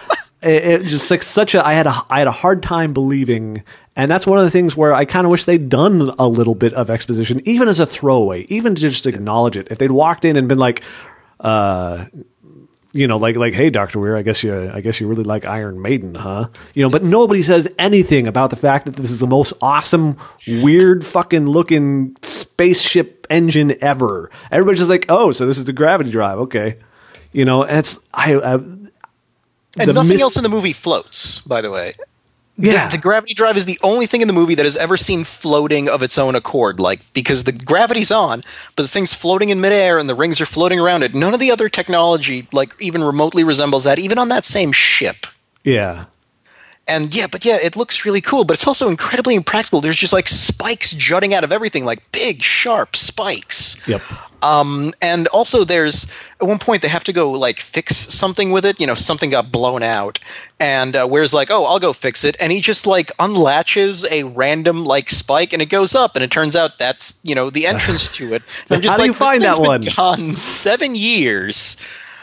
it, 0.46 0.82
it 0.82 0.86
just 0.86 1.10
like 1.10 1.22
such 1.22 1.54
a 1.54 1.66
I 1.66 1.74
had 1.74 1.86
a 1.86 2.02
I 2.08 2.18
had 2.18 2.28
a 2.28 2.32
hard 2.32 2.62
time 2.62 2.92
believing, 2.92 3.62
and 3.94 4.10
that's 4.10 4.26
one 4.26 4.38
of 4.38 4.44
the 4.44 4.50
things 4.50 4.76
where 4.76 4.94
I 4.94 5.04
kind 5.04 5.26
of 5.26 5.30
wish 5.30 5.44
they'd 5.44 5.68
done 5.68 6.14
a 6.18 6.28
little 6.28 6.54
bit 6.54 6.72
of 6.74 6.90
exposition, 6.90 7.40
even 7.44 7.68
as 7.68 7.80
a 7.80 7.86
throwaway, 7.86 8.42
even 8.44 8.74
to 8.74 8.80
just 8.80 9.06
acknowledge 9.06 9.56
it. 9.56 9.68
If 9.70 9.78
they'd 9.78 9.90
walked 9.90 10.24
in 10.24 10.36
and 10.36 10.48
been 10.48 10.58
like, 10.58 10.82
uh, 11.40 12.06
you 12.92 13.06
know, 13.06 13.18
like 13.18 13.36
like, 13.36 13.52
hey, 13.52 13.70
Doctor 13.70 14.00
Weir, 14.00 14.16
I 14.16 14.22
guess 14.22 14.42
you 14.42 14.70
I 14.72 14.80
guess 14.80 15.00
you 15.00 15.06
really 15.06 15.24
like 15.24 15.44
Iron 15.44 15.82
Maiden, 15.82 16.14
huh? 16.14 16.48
You 16.74 16.82
know, 16.82 16.90
but 16.90 17.02
nobody 17.02 17.42
says 17.42 17.68
anything 17.78 18.26
about 18.26 18.50
the 18.50 18.56
fact 18.56 18.86
that 18.86 18.96
this 18.96 19.10
is 19.10 19.18
the 19.18 19.26
most 19.26 19.52
awesome, 19.60 20.16
weird, 20.46 21.04
fucking 21.04 21.46
looking 21.46 22.16
spaceship 22.22 23.26
engine 23.28 23.76
ever. 23.82 24.30
Everybody's 24.50 24.80
just 24.80 24.90
like, 24.90 25.06
oh, 25.08 25.32
so 25.32 25.46
this 25.46 25.58
is 25.58 25.66
the 25.66 25.72
gravity 25.72 26.10
drive, 26.10 26.38
okay? 26.38 26.78
You 27.32 27.44
know, 27.44 27.64
and 27.64 27.78
it's 27.78 28.00
I. 28.14 28.34
I 28.34 28.60
and 29.78 29.94
nothing 29.94 30.10
mis- 30.14 30.22
else 30.22 30.36
in 30.36 30.42
the 30.42 30.48
movie 30.48 30.72
floats, 30.72 31.40
by 31.40 31.60
the 31.60 31.70
way. 31.70 31.92
yeah, 32.56 32.88
The, 32.88 32.96
the 32.96 33.02
gravity 33.02 33.34
drive 33.34 33.56
is 33.56 33.64
the 33.66 33.78
only 33.82 34.06
thing 34.06 34.22
in 34.22 34.28
the 34.28 34.34
movie 34.34 34.54
that 34.54 34.64
is 34.66 34.76
ever 34.76 34.96
seen 34.96 35.24
floating 35.24 35.88
of 35.88 36.02
its 36.02 36.16
own 36.18 36.34
accord, 36.34 36.80
like 36.80 37.00
because 37.12 37.44
the 37.44 37.52
gravity's 37.52 38.10
on, 38.10 38.42
but 38.76 38.82
the 38.84 38.88
thing's 38.88 39.14
floating 39.14 39.50
in 39.50 39.60
midair 39.60 39.98
and 39.98 40.08
the 40.08 40.14
rings 40.14 40.40
are 40.40 40.46
floating 40.46 40.80
around 40.80 41.02
it. 41.02 41.14
None 41.14 41.34
of 41.34 41.40
the 41.40 41.50
other 41.50 41.68
technology 41.68 42.48
like 42.52 42.74
even 42.80 43.02
remotely 43.04 43.44
resembles 43.44 43.84
that, 43.84 43.98
even 43.98 44.18
on 44.18 44.28
that 44.30 44.44
same 44.44 44.72
ship. 44.72 45.26
yeah. 45.64 46.06
And 46.88 47.12
yeah, 47.12 47.26
but 47.26 47.44
yeah, 47.44 47.56
it 47.60 47.74
looks 47.74 48.04
really 48.04 48.20
cool, 48.20 48.44
but 48.44 48.54
it's 48.54 48.64
also 48.64 48.88
incredibly 48.88 49.34
impractical. 49.34 49.80
There's 49.80 49.96
just 49.96 50.12
like 50.12 50.28
spikes 50.28 50.92
jutting 50.92 51.34
out 51.34 51.42
of 51.42 51.50
everything, 51.50 51.84
like 51.84 52.12
big, 52.12 52.40
sharp 52.40 52.94
spikes. 52.94 53.76
Yep. 53.88 54.02
Um, 54.42 54.94
and 55.00 55.26
also, 55.28 55.64
there's 55.64 56.06
at 56.40 56.46
one 56.46 56.58
point 56.58 56.82
they 56.82 56.88
have 56.88 57.04
to 57.04 57.12
go 57.12 57.30
like 57.30 57.58
fix 57.58 57.96
something 57.96 58.50
with 58.50 58.64
it. 58.64 58.80
You 58.80 58.86
know, 58.86 58.94
something 58.94 59.30
got 59.30 59.50
blown 59.50 59.82
out, 59.82 60.18
and 60.60 60.94
uh, 60.96 61.06
Weir's 61.08 61.34
like, 61.34 61.50
oh, 61.50 61.64
I'll 61.64 61.78
go 61.80 61.92
fix 61.92 62.24
it, 62.24 62.36
and 62.40 62.52
he 62.52 62.60
just 62.60 62.86
like 62.86 63.10
unlatches 63.18 64.04
a 64.10 64.24
random 64.24 64.84
like 64.84 65.10
spike, 65.10 65.52
and 65.52 65.62
it 65.62 65.66
goes 65.66 65.94
up, 65.94 66.16
and 66.16 66.22
it 66.22 66.30
turns 66.30 66.54
out 66.56 66.78
that's 66.78 67.18
you 67.22 67.34
know 67.34 67.50
the 67.50 67.66
entrance 67.66 68.10
to 68.16 68.34
it. 68.34 68.42
And 68.68 68.76
I'm 68.76 68.82
just 68.82 68.92
How 68.92 68.96
do 68.96 69.02
like, 69.02 69.08
you 69.08 69.14
find 69.14 69.42
that 69.42 69.58
one? 69.58 69.84
Gone 69.96 70.36
seven 70.36 70.94
years. 70.94 71.76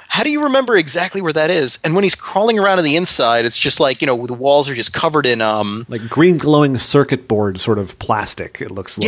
How 0.07 0.21
do 0.21 0.29
you 0.29 0.43
remember 0.43 0.77
exactly 0.77 1.21
where 1.21 1.33
that 1.33 1.49
is? 1.49 1.79
And 1.83 1.95
when 1.95 2.03
he's 2.03 2.13
crawling 2.13 2.59
around 2.59 2.77
on 2.77 2.83
the 2.83 2.95
inside, 2.95 3.45
it's 3.45 3.57
just 3.57 3.79
like 3.79 4.01
you 4.01 4.05
know 4.05 4.27
the 4.27 4.33
walls 4.33 4.69
are 4.69 4.75
just 4.75 4.93
covered 4.93 5.25
in 5.25 5.41
um 5.41 5.85
Like 5.89 6.07
green 6.07 6.37
glowing 6.37 6.77
circuit 6.77 7.27
board 7.27 7.59
sort 7.59 7.79
of 7.79 7.97
plastic, 7.99 8.61
it 8.61 8.71
looks 8.71 8.97
like. 8.97 9.07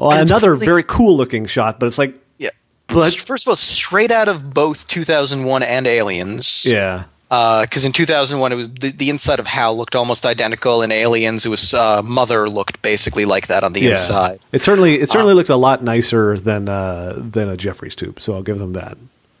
Yeah. 0.00 0.06
Well, 0.06 0.18
And 0.18 0.30
another 0.30 0.48
clearly- 0.56 0.66
very 0.66 0.82
cool 0.82 1.16
looking 1.16 1.46
shot, 1.46 1.78
but 1.78 1.86
it's 1.86 1.98
like, 1.98 2.14
yeah. 2.38 2.50
But- 2.88 3.14
first 3.14 3.44
of 3.46 3.50
all, 3.50 3.56
straight 3.56 4.10
out 4.10 4.28
of 4.28 4.52
both 4.54 4.86
2001 4.88 5.62
and 5.62 5.86
Aliens. 5.86 6.66
yeah. 6.68 7.04
because 7.28 7.84
in 7.84 7.92
2001 7.92 8.50
it 8.50 8.56
was 8.56 8.68
the, 8.68 8.90
the 8.90 9.08
inside 9.08 9.38
of 9.38 9.46
Hal 9.46 9.76
looked 9.76 9.94
almost 9.94 10.26
identical. 10.26 10.82
In 10.82 10.90
Aliens, 10.90 11.46
it 11.46 11.48
was 11.48 11.72
uh, 11.72 12.02
Mother 12.02 12.48
looked 12.50 12.82
basically 12.82 13.24
like 13.24 13.46
that 13.46 13.62
on 13.62 13.72
the 13.72 13.80
Yeah. 13.82 13.90
inside. 13.90 14.40
It 14.50 14.62
certainly 14.62 15.00
it 15.00 15.08
certainly 15.08 15.34
looks 15.34 15.48
a 15.50 15.54
lot 15.56 15.84
nicer 15.84 16.36
than 16.40 16.68
uh, 16.68 17.14
than 17.16 17.48
a 17.48 17.56
Jefferies 17.56 17.94
tube, 17.94 18.20
so 18.20 18.34
I'll 18.34 18.42
give 18.42 18.58
them 18.58 18.72
that. 18.72 18.98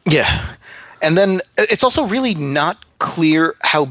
Yeah, 0.08 0.46
and 1.02 1.18
then 1.18 1.40
uh, 1.58 1.66
it's 1.68 1.82
also 1.82 2.06
really 2.06 2.34
not 2.36 2.76
clear 3.00 3.56
how 3.62 3.88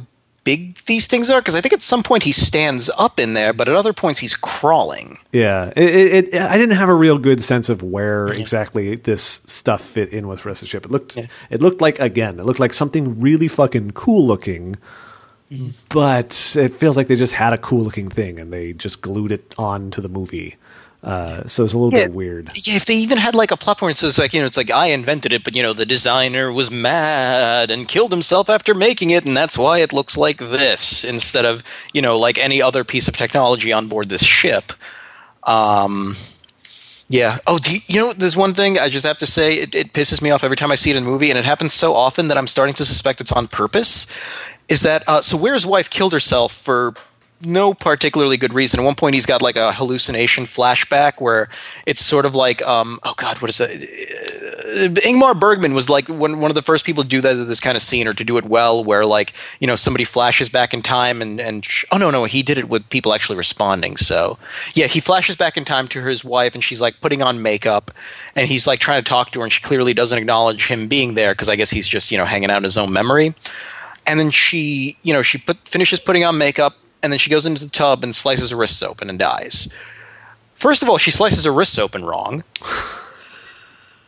big 0.49 0.75
these 0.85 1.05
things 1.05 1.29
are 1.29 1.39
because 1.39 1.53
I 1.53 1.61
think 1.61 1.73
at 1.73 1.81
some 1.83 2.01
point 2.01 2.23
he 2.23 2.31
stands 2.31 2.89
up 2.97 3.19
in 3.19 3.35
there, 3.35 3.53
but 3.53 3.69
at 3.69 3.75
other 3.75 3.93
points 3.93 4.19
he's 4.19 4.35
crawling. 4.35 5.19
Yeah, 5.31 5.71
it, 5.75 5.95
it, 5.95 6.33
it, 6.33 6.41
I 6.41 6.57
didn't 6.57 6.77
have 6.77 6.89
a 6.89 6.93
real 6.95 7.19
good 7.19 7.43
sense 7.43 7.69
of 7.69 7.83
where 7.83 8.29
exactly 8.29 8.95
this 8.95 9.41
stuff 9.45 9.81
fit 9.81 10.09
in 10.09 10.27
with 10.27 10.41
the 10.41 10.49
rest 10.49 10.63
of 10.63 10.67
the 10.67 10.71
ship. 10.71 10.85
It 10.85 10.91
looked, 10.91 11.17
it 11.51 11.61
looked 11.61 11.81
like 11.81 11.99
again, 11.99 12.39
it 12.39 12.45
looked 12.45 12.59
like 12.59 12.73
something 12.73 13.19
really 13.21 13.47
fucking 13.47 13.91
cool 13.91 14.25
looking, 14.25 14.77
mm. 15.51 15.73
but 15.89 16.55
it 16.57 16.73
feels 16.73 16.97
like 16.97 17.07
they 17.07 17.15
just 17.15 17.33
had 17.33 17.53
a 17.53 17.57
cool 17.59 17.83
looking 17.83 18.09
thing 18.09 18.39
and 18.39 18.51
they 18.51 18.73
just 18.73 19.01
glued 19.01 19.31
it 19.31 19.53
on 19.55 19.91
to 19.91 20.01
the 20.01 20.09
movie. 20.09 20.55
Uh, 21.01 21.47
so 21.47 21.63
it's 21.63 21.71
a 21.73 21.77
little 21.77 21.97
Yeah. 21.97 22.07
bit 22.07 22.13
weird. 22.13 22.49
Yeah, 22.65 22.75
if 22.75 22.85
they 22.85 22.95
even 22.95 23.17
had 23.17 23.33
like 23.33 23.51
a 23.51 23.57
plot 23.57 23.77
point 23.77 23.95
that 23.95 23.99
says 23.99 24.17
like 24.19 24.33
you 24.33 24.41
know 24.41 24.45
it's 24.45 24.57
like 24.57 24.69
I 24.69 24.87
invented 24.87 25.31
it, 25.31 25.45
but 25.45 25.55
you 25.55 25.63
know 25.63 25.71
the 25.71 25.85
designer 25.85 26.51
was 26.51 26.69
mad 26.69 27.71
and 27.71 27.87
killed 27.87 28.11
himself 28.11 28.49
after 28.49 28.73
making 28.75 29.11
it, 29.11 29.25
and 29.25 29.35
that's 29.37 29.57
why 29.57 29.79
it 29.79 29.93
looks 29.93 30.17
like 30.17 30.39
this 30.39 31.05
instead 31.05 31.45
of 31.45 31.63
you 31.93 32.01
know 32.01 32.19
like 32.19 32.37
any 32.37 32.61
other 32.61 32.83
piece 32.83 33.07
of 33.07 33.15
technology 33.15 33.71
on 33.71 33.87
board 33.87 34.09
this 34.09 34.23
ship. 34.25 34.73
Um, 35.43 36.17
yeah. 37.07 37.39
Oh, 37.47 37.59
do 37.59 37.75
you, 37.75 37.79
you 37.87 37.99
know 38.01 38.11
there's 38.13 38.35
one 38.35 38.53
thing 38.53 38.77
I 38.77 38.89
just 38.89 39.05
have 39.05 39.17
to 39.19 39.25
say 39.25 39.55
it, 39.55 39.73
it 39.73 39.93
pisses 39.93 40.21
me 40.21 40.31
off 40.31 40.43
every 40.43 40.57
time 40.57 40.71
I 40.71 40.75
see 40.75 40.89
it 40.91 40.97
in 40.97 41.03
a 41.03 41.07
movie, 41.07 41.29
and 41.29 41.39
it 41.39 41.45
happens 41.45 41.73
so 41.73 41.93
often 41.95 42.27
that 42.27 42.37
I'm 42.37 42.47
starting 42.47 42.73
to 42.75 42.85
suspect 42.85 43.21
it's 43.21 43.31
on 43.31 43.47
purpose. 43.47 44.05
Is 44.67 44.81
that 44.81 45.03
uh, 45.07 45.21
so? 45.21 45.37
Weir's 45.37 45.65
wife 45.65 45.89
killed 45.89 46.11
herself 46.13 46.53
for 46.53 46.93
no 47.41 47.73
particularly 47.73 48.37
good 48.37 48.53
reason. 48.53 48.79
At 48.79 48.83
one 48.83 48.95
point, 48.95 49.15
he's 49.15 49.25
got 49.25 49.41
like 49.41 49.55
a 49.55 49.71
hallucination 49.71 50.45
flashback 50.45 51.21
where 51.21 51.49
it's 51.85 52.03
sort 52.03 52.25
of 52.25 52.35
like, 52.35 52.61
um, 52.63 52.99
oh 53.03 53.13
god, 53.17 53.41
what 53.41 53.49
is 53.49 53.57
that? 53.57 53.69
Uh, 53.71 54.89
Ingmar 55.01 55.39
Bergman 55.39 55.73
was 55.73 55.89
like 55.89 56.07
one 56.07 56.39
one 56.39 56.51
of 56.51 56.55
the 56.55 56.61
first 56.61 56.85
people 56.85 57.03
to 57.03 57.09
do 57.09 57.21
that 57.21 57.33
this 57.33 57.59
kind 57.59 57.75
of 57.75 57.81
scene 57.81 58.07
or 58.07 58.13
to 58.13 58.23
do 58.23 58.37
it 58.37 58.45
well, 58.45 58.83
where 58.83 59.05
like 59.05 59.33
you 59.59 59.67
know 59.67 59.75
somebody 59.75 60.03
flashes 60.03 60.49
back 60.49 60.73
in 60.73 60.81
time 60.81 61.21
and 61.21 61.39
and 61.39 61.65
sh- 61.65 61.85
oh 61.91 61.97
no 61.97 62.11
no 62.11 62.25
he 62.25 62.43
did 62.43 62.57
it 62.57 62.69
with 62.69 62.87
people 62.89 63.13
actually 63.13 63.37
responding. 63.37 63.97
So 63.97 64.37
yeah, 64.73 64.87
he 64.87 64.99
flashes 64.99 65.35
back 65.35 65.57
in 65.57 65.65
time 65.65 65.87
to 65.89 66.03
his 66.03 66.23
wife 66.23 66.53
and 66.53 66.63
she's 66.63 66.81
like 66.81 66.99
putting 67.01 67.21
on 67.21 67.41
makeup 67.41 67.91
and 68.35 68.47
he's 68.47 68.67
like 68.67 68.79
trying 68.79 69.01
to 69.03 69.09
talk 69.09 69.31
to 69.31 69.39
her 69.39 69.45
and 69.45 69.53
she 69.53 69.61
clearly 69.61 69.93
doesn't 69.93 70.17
acknowledge 70.17 70.67
him 70.67 70.87
being 70.87 71.15
there 71.15 71.33
because 71.33 71.49
I 71.49 71.55
guess 71.55 71.71
he's 71.71 71.87
just 71.87 72.11
you 72.11 72.17
know 72.17 72.25
hanging 72.25 72.51
out 72.51 72.57
in 72.57 72.63
his 72.63 72.77
own 72.77 72.91
memory. 72.91 73.33
And 74.05 74.19
then 74.19 74.31
she, 74.31 74.97
you 75.03 75.13
know, 75.13 75.21
she 75.21 75.37
put, 75.37 75.57
finishes 75.69 75.99
putting 75.99 76.23
on 76.23 76.35
makeup, 76.35 76.75
and 77.01 77.11
then 77.11 77.19
she 77.19 77.29
goes 77.29 77.45
into 77.45 77.63
the 77.63 77.69
tub 77.71 78.03
and 78.03 78.13
slices 78.13 78.51
her 78.51 78.57
wrists 78.57 78.83
open 78.83 79.09
and 79.09 79.19
dies. 79.19 79.69
First 80.55 80.83
of 80.83 80.89
all, 80.89 80.97
she 80.97 81.11
slices 81.11 81.45
her 81.45 81.53
wrists 81.53 81.79
open 81.79 82.03
wrong. 82.05 82.43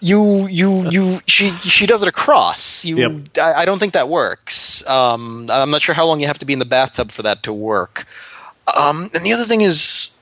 You, 0.03 0.47
you, 0.47 0.89
you. 0.89 1.19
She, 1.27 1.51
she 1.57 1.85
does 1.85 2.01
it 2.01 2.07
across. 2.07 2.83
You, 2.83 2.97
Yep. 2.97 3.37
I, 3.39 3.53
I 3.61 3.65
don't 3.65 3.77
think 3.79 3.93
that 3.93 4.09
works. 4.09 4.87
Um, 4.89 5.47
I'm 5.51 5.69
not 5.69 5.81
sure 5.81 5.93
how 5.93 6.05
long 6.05 6.19
you 6.19 6.27
have 6.27 6.39
to 6.39 6.45
be 6.45 6.53
in 6.53 6.59
the 6.59 6.65
bathtub 6.65 7.11
for 7.11 7.21
that 7.21 7.43
to 7.43 7.53
work. 7.53 8.05
Um, 8.75 9.11
and 9.13 9.23
the 9.23 9.31
other 9.31 9.45
thing 9.45 9.61
is, 9.61 10.17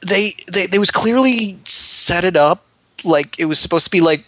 they, 0.00 0.36
they, 0.50 0.66
they 0.66 0.78
was 0.78 0.90
clearly 0.90 1.58
set 1.64 2.24
it 2.24 2.36
up 2.36 2.64
like 3.04 3.38
it 3.38 3.46
was 3.46 3.58
supposed 3.58 3.84
to 3.84 3.90
be 3.90 4.00
like 4.00 4.24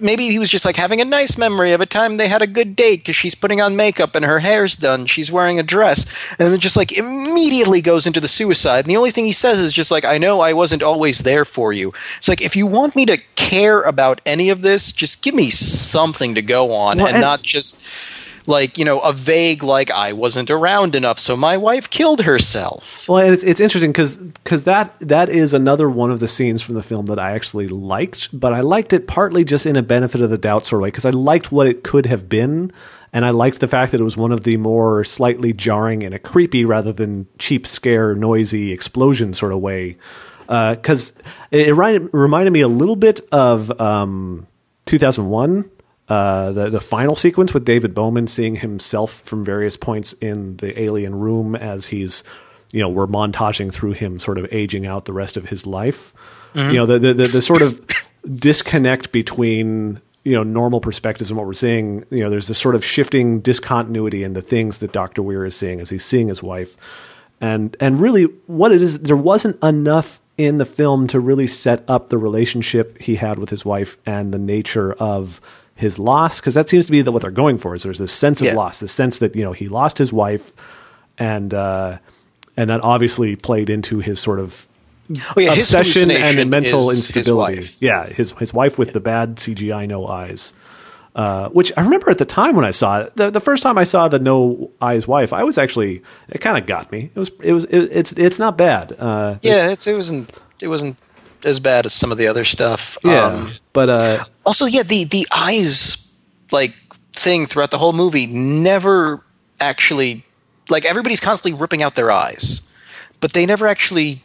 maybe 0.00 0.24
he 0.28 0.38
was 0.38 0.50
just 0.50 0.64
like 0.64 0.76
having 0.76 1.00
a 1.00 1.04
nice 1.04 1.36
memory 1.38 1.72
of 1.72 1.80
a 1.80 1.86
time 1.86 2.16
they 2.16 2.28
had 2.28 2.42
a 2.42 2.46
good 2.46 2.74
date 2.76 3.00
because 3.00 3.16
she's 3.16 3.34
putting 3.34 3.60
on 3.60 3.76
makeup 3.76 4.14
and 4.14 4.24
her 4.24 4.38
hair's 4.40 4.76
done 4.76 5.06
she's 5.06 5.30
wearing 5.32 5.58
a 5.58 5.62
dress 5.62 6.06
and 6.38 6.52
then 6.52 6.58
just 6.60 6.76
like 6.76 6.96
immediately 6.96 7.80
goes 7.80 8.06
into 8.06 8.20
the 8.20 8.28
suicide 8.28 8.84
and 8.84 8.90
the 8.90 8.96
only 8.96 9.10
thing 9.10 9.24
he 9.24 9.32
says 9.32 9.58
is 9.58 9.72
just 9.72 9.90
like 9.90 10.04
i 10.04 10.18
know 10.18 10.40
i 10.40 10.52
wasn't 10.52 10.82
always 10.82 11.20
there 11.20 11.44
for 11.44 11.72
you. 11.72 11.92
It's 12.18 12.28
like 12.28 12.42
if 12.42 12.56
you 12.56 12.66
want 12.66 12.94
me 12.96 13.06
to 13.06 13.18
care 13.36 13.82
about 13.82 14.20
any 14.26 14.48
of 14.50 14.62
this 14.62 14.92
just 14.92 15.22
give 15.22 15.34
me 15.34 15.50
something 15.50 16.34
to 16.34 16.42
go 16.42 16.72
on 16.74 16.98
Well, 16.98 17.06
and, 17.06 17.16
and- 17.16 17.22
not 17.22 17.42
just 17.42 17.86
like 18.46 18.78
you 18.78 18.84
know 18.84 19.00
a 19.00 19.12
vague 19.12 19.62
like 19.62 19.90
i 19.90 20.12
wasn't 20.12 20.50
around 20.50 20.94
enough 20.94 21.18
so 21.18 21.36
my 21.36 21.56
wife 21.56 21.90
killed 21.90 22.22
herself 22.22 23.08
Well, 23.08 23.24
and 23.24 23.34
it's 23.34 23.42
it's 23.42 23.60
interesting 23.60 23.92
because 23.92 24.64
that 24.64 24.98
that 25.00 25.28
is 25.28 25.54
another 25.54 25.88
one 25.88 26.10
of 26.10 26.20
the 26.20 26.28
scenes 26.28 26.62
from 26.62 26.74
the 26.74 26.82
film 26.82 27.06
that 27.06 27.18
I 27.18 27.32
actually 27.32 27.68
liked, 27.68 28.28
but 28.38 28.52
I 28.52 28.60
liked 28.60 28.92
it 28.92 29.06
partly 29.06 29.44
just 29.44 29.66
in 29.66 29.76
a 29.76 29.82
benefit 29.82 30.20
of 30.20 30.30
the 30.30 30.38
doubt 30.38 30.66
sort 30.66 30.80
of 30.80 30.82
way 30.84 30.88
because 30.88 31.04
I 31.04 31.10
liked 31.10 31.52
what 31.52 31.66
it 31.66 31.82
could 31.82 32.06
have 32.06 32.28
been, 32.28 32.72
and 33.12 33.24
I 33.24 33.30
liked 33.30 33.60
the 33.60 33.68
fact 33.68 33.92
that 33.92 34.00
it 34.00 34.04
was 34.04 34.16
one 34.16 34.32
of 34.32 34.42
the 34.44 34.56
more 34.56 35.04
slightly 35.04 35.52
jarring 35.52 36.02
and 36.02 36.14
a 36.14 36.18
creepy 36.18 36.64
rather 36.64 36.92
than 36.92 37.26
cheap 37.38 37.66
scare, 37.66 38.14
noisy 38.14 38.72
explosion 38.72 39.34
sort 39.34 39.52
of 39.52 39.60
way. 39.60 39.96
Because 40.46 41.12
it, 41.50 41.68
it 41.68 41.74
reminded 41.74 42.52
me 42.52 42.60
a 42.60 42.68
little 42.68 42.96
bit 42.96 43.20
of 43.32 43.80
um, 43.80 44.46
2001. 44.86 45.70
Uh, 46.08 46.52
the 46.52 46.70
the 46.70 46.80
final 46.80 47.16
sequence 47.16 47.52
with 47.52 47.64
David 47.64 47.94
Bowman 47.94 48.28
seeing 48.28 48.56
himself 48.56 49.20
from 49.22 49.44
various 49.44 49.76
points 49.76 50.12
in 50.14 50.56
the 50.58 50.80
alien 50.80 51.16
room 51.16 51.56
as 51.56 51.86
he's 51.86 52.22
you 52.70 52.80
know 52.80 52.88
we're 52.88 53.06
montaging 53.08 53.72
through 53.72 53.92
him 53.92 54.18
sort 54.18 54.38
of 54.38 54.46
aging 54.52 54.86
out 54.86 55.04
the 55.04 55.12
rest 55.12 55.36
of 55.36 55.48
his 55.48 55.66
life 55.66 56.12
you 56.54 56.74
know 56.74 56.86
the, 56.86 56.98
the 56.98 57.12
the 57.12 57.26
the 57.26 57.42
sort 57.42 57.60
of 57.60 57.84
disconnect 58.34 59.12
between 59.12 60.00
you 60.24 60.32
know 60.32 60.42
normal 60.42 60.80
perspectives 60.80 61.30
and 61.30 61.36
what 61.36 61.46
we're 61.46 61.52
seeing 61.54 62.04
you 62.10 62.20
know 62.20 62.30
there's 62.30 62.48
this 62.48 62.58
sort 62.58 62.74
of 62.74 62.84
shifting 62.84 63.40
discontinuity 63.40 64.22
in 64.22 64.32
the 64.32 64.42
things 64.42 64.78
that 64.78 64.92
Dr. 64.92 65.22
Weir 65.22 65.44
is 65.44 65.56
seeing 65.56 65.80
as 65.80 65.90
he's 65.90 66.04
seeing 66.04 66.28
his 66.28 66.42
wife 66.42 66.76
and 67.40 67.76
and 67.80 68.00
really 68.00 68.24
what 68.46 68.72
it 68.72 68.80
is 68.80 69.00
there 69.00 69.16
wasn't 69.16 69.62
enough 69.62 70.20
in 70.38 70.58
the 70.58 70.64
film 70.64 71.06
to 71.08 71.18
really 71.18 71.46
set 71.46 71.84
up 71.88 72.10
the 72.10 72.18
relationship 72.18 73.00
he 73.00 73.16
had 73.16 73.38
with 73.38 73.50
his 73.50 73.64
wife 73.64 73.96
and 74.06 74.32
the 74.32 74.38
nature 74.38 74.92
of 74.94 75.40
his 75.76 75.98
loss 75.98 76.40
because 76.40 76.54
that 76.54 76.68
seems 76.68 76.86
to 76.86 76.92
be 76.92 77.02
the, 77.02 77.12
what 77.12 77.22
they're 77.22 77.30
going 77.30 77.58
for 77.58 77.74
is 77.74 77.82
there's 77.84 77.98
this 77.98 78.12
sense 78.12 78.40
of 78.40 78.46
Yeah. 78.46 78.54
loss 78.54 78.80
this 78.80 78.92
sense 78.92 79.18
that 79.18 79.36
you 79.36 79.44
know 79.44 79.52
he 79.52 79.68
lost 79.68 79.98
his 79.98 80.12
wife 80.12 80.52
and 81.18 81.52
uh 81.54 81.98
and 82.56 82.70
that 82.70 82.82
obviously 82.82 83.36
played 83.36 83.68
into 83.70 84.00
his 84.00 84.18
sort 84.18 84.40
of 84.40 84.66
oh 85.36 85.40
yeah 85.40 85.54
his 85.54 85.66
obsession 85.72 86.10
and 86.10 86.50
mental 86.50 86.88
his 86.88 86.98
instability 87.10 87.58
wife. 87.60 87.76
yeah 87.82 88.06
his 88.06 88.32
his 88.32 88.52
wife 88.54 88.78
with 88.78 88.92
the 88.94 89.00
bad 89.00 89.36
CGI 89.36 89.86
no 89.86 90.06
eyes 90.06 90.52
Uh, 91.14 91.48
which 91.48 91.72
I 91.78 91.80
remember 91.80 92.10
at 92.10 92.18
the 92.18 92.26
time 92.26 92.56
when 92.56 92.66
I 92.66 92.72
saw 92.72 93.00
it, 93.00 93.16
the, 93.16 93.30
the 93.30 93.40
first 93.40 93.62
time 93.62 93.78
I 93.78 93.84
saw 93.84 94.06
the 94.06 94.18
No 94.18 94.70
Eyes 94.82 95.08
Wife, 95.08 95.32
I 95.32 95.44
was 95.44 95.56
actually 95.56 96.02
it 96.28 96.42
kind 96.42 96.58
of 96.58 96.66
got 96.66 96.92
me. 96.92 97.08
It 97.14 97.18
was 97.18 97.30
it 97.42 97.52
was 97.54 97.64
it, 97.64 97.88
it's 97.90 98.12
it's 98.12 98.38
not 98.38 98.58
bad. 98.58 98.92
Uh, 98.98 99.38
Yeah, 99.40 99.70
it's, 99.72 99.86
it 99.86 99.94
wasn't 99.96 100.28
it 100.60 100.68
wasn't 100.68 100.98
as 101.46 101.60
bad 101.60 101.86
as 101.86 101.92
some 101.94 102.12
of 102.12 102.18
the 102.18 102.26
other 102.26 102.44
stuff. 102.44 102.98
yeah, 103.04 103.26
Um, 103.26 103.52
but 103.72 103.88
uh, 103.88 104.24
also, 104.44 104.66
yeah, 104.66 104.82
the 104.82 105.04
the 105.04 105.26
eyes 105.30 106.18
like 106.50 106.74
thing 107.14 107.46
throughout 107.46 107.70
the 107.70 107.78
whole 107.78 107.92
movie 107.94 108.26
never 108.26 109.22
actually 109.60 110.22
like 110.68 110.84
everybody's 110.84 111.20
constantly 111.20 111.58
ripping 111.58 111.82
out 111.82 111.94
their 111.94 112.10
eyes, 112.10 112.60
but 113.20 113.32
they 113.32 113.46
never 113.46 113.66
actually 113.66 114.22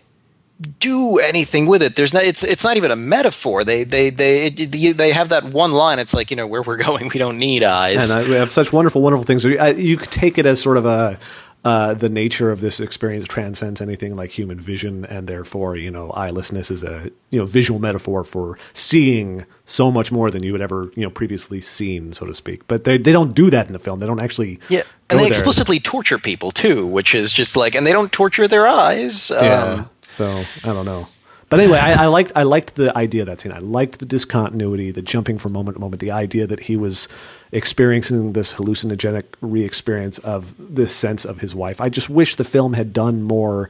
do 0.79 1.17
anything 1.17 1.65
with 1.65 1.81
it. 1.81 1.95
There's 1.95 2.13
not. 2.13 2.23
It's 2.23 2.43
it's 2.43 2.63
not 2.63 2.77
even 2.77 2.91
a 2.91 2.95
metaphor. 2.95 3.63
They 3.63 3.83
they 3.83 4.09
they 4.09 4.47
it, 4.47 4.97
they 4.97 5.11
have 5.11 5.29
that 5.29 5.43
one 5.45 5.71
line. 5.71 5.97
It's 5.99 6.13
like 6.13 6.29
you 6.31 6.37
know 6.37 6.47
where 6.47 6.61
we're 6.61 6.77
going. 6.87 7.09
We 7.13 7.19
don't 7.19 7.37
need 7.37 7.63
eyes. 7.63 8.11
and 8.11 8.19
I, 8.19 8.29
we 8.29 8.35
have 8.35 8.51
such 8.51 8.71
wonderful, 8.73 9.01
wonderful 9.01 9.25
things. 9.25 9.45
I, 9.45 9.69
you 9.71 9.97
could 9.97 10.11
take 10.11 10.37
it 10.37 10.45
as 10.45 10.61
sort 10.61 10.77
of 10.77 10.85
a 10.85 11.19
uh, 11.63 11.93
the 11.93 12.09
nature 12.09 12.51
of 12.51 12.59
this 12.59 12.79
experience 12.79 13.27
transcends 13.27 13.81
anything 13.81 14.15
like 14.15 14.31
human 14.31 14.59
vision, 14.59 15.05
and 15.05 15.27
therefore, 15.27 15.75
you 15.75 15.91
know, 15.91 16.09
eyelessness 16.11 16.71
is 16.71 16.83
a 16.83 17.11
you 17.29 17.39
know 17.39 17.45
visual 17.45 17.79
metaphor 17.79 18.23
for 18.23 18.57
seeing 18.73 19.45
so 19.65 19.91
much 19.91 20.11
more 20.11 20.31
than 20.31 20.41
you 20.41 20.53
had 20.53 20.61
ever 20.61 20.91
you 20.95 21.03
know 21.03 21.11
previously 21.11 21.61
seen, 21.61 22.13
so 22.13 22.25
to 22.25 22.33
speak. 22.33 22.67
But 22.67 22.83
they 22.83 22.97
they 22.97 23.11
don't 23.11 23.35
do 23.35 23.51
that 23.51 23.67
in 23.67 23.73
the 23.73 23.79
film. 23.79 23.99
They 23.99 24.07
don't 24.07 24.21
actually 24.21 24.59
yeah, 24.69 24.81
and 25.09 25.19
they 25.19 25.27
explicitly 25.27 25.79
torture 25.79 26.17
people 26.17 26.49
too, 26.49 26.87
which 26.87 27.13
is 27.13 27.31
just 27.31 27.55
like, 27.55 27.75
and 27.75 27.85
they 27.85 27.93
don't 27.93 28.11
torture 28.11 28.47
their 28.47 28.65
eyes. 28.65 29.29
Yeah. 29.29 29.63
Um, 29.63 29.89
so 30.01 30.25
I 30.63 30.73
don't 30.73 30.85
know. 30.85 31.07
But 31.51 31.59
anyway, 31.59 31.79
I, 31.79 32.03
I 32.03 32.05
liked 32.07 32.31
I 32.33 32.43
liked 32.43 32.75
the 32.75 32.97
idea 32.97 33.23
of 33.23 33.27
that 33.27 33.41
scene. 33.41 33.51
I 33.51 33.59
liked 33.59 33.99
the 33.99 34.05
discontinuity, 34.05 34.89
the 34.89 35.01
jumping 35.01 35.37
from 35.37 35.51
moment 35.51 35.75
to 35.75 35.81
moment, 35.81 35.99
the 35.99 36.09
idea 36.09 36.47
that 36.47 36.61
he 36.61 36.77
was 36.77 37.09
experiencing 37.51 38.33
this 38.33 38.53
hallucinogenic 38.53 39.23
re-experience 39.41 40.19
of 40.19 40.55
this 40.57 40.95
sense 40.95 41.25
of 41.25 41.39
his 41.39 41.53
wife. 41.53 41.81
I 41.81 41.89
just 41.89 42.09
wish 42.09 42.35
the 42.35 42.43
film 42.43 42.73
had 42.73 42.93
done 42.93 43.23
more 43.23 43.69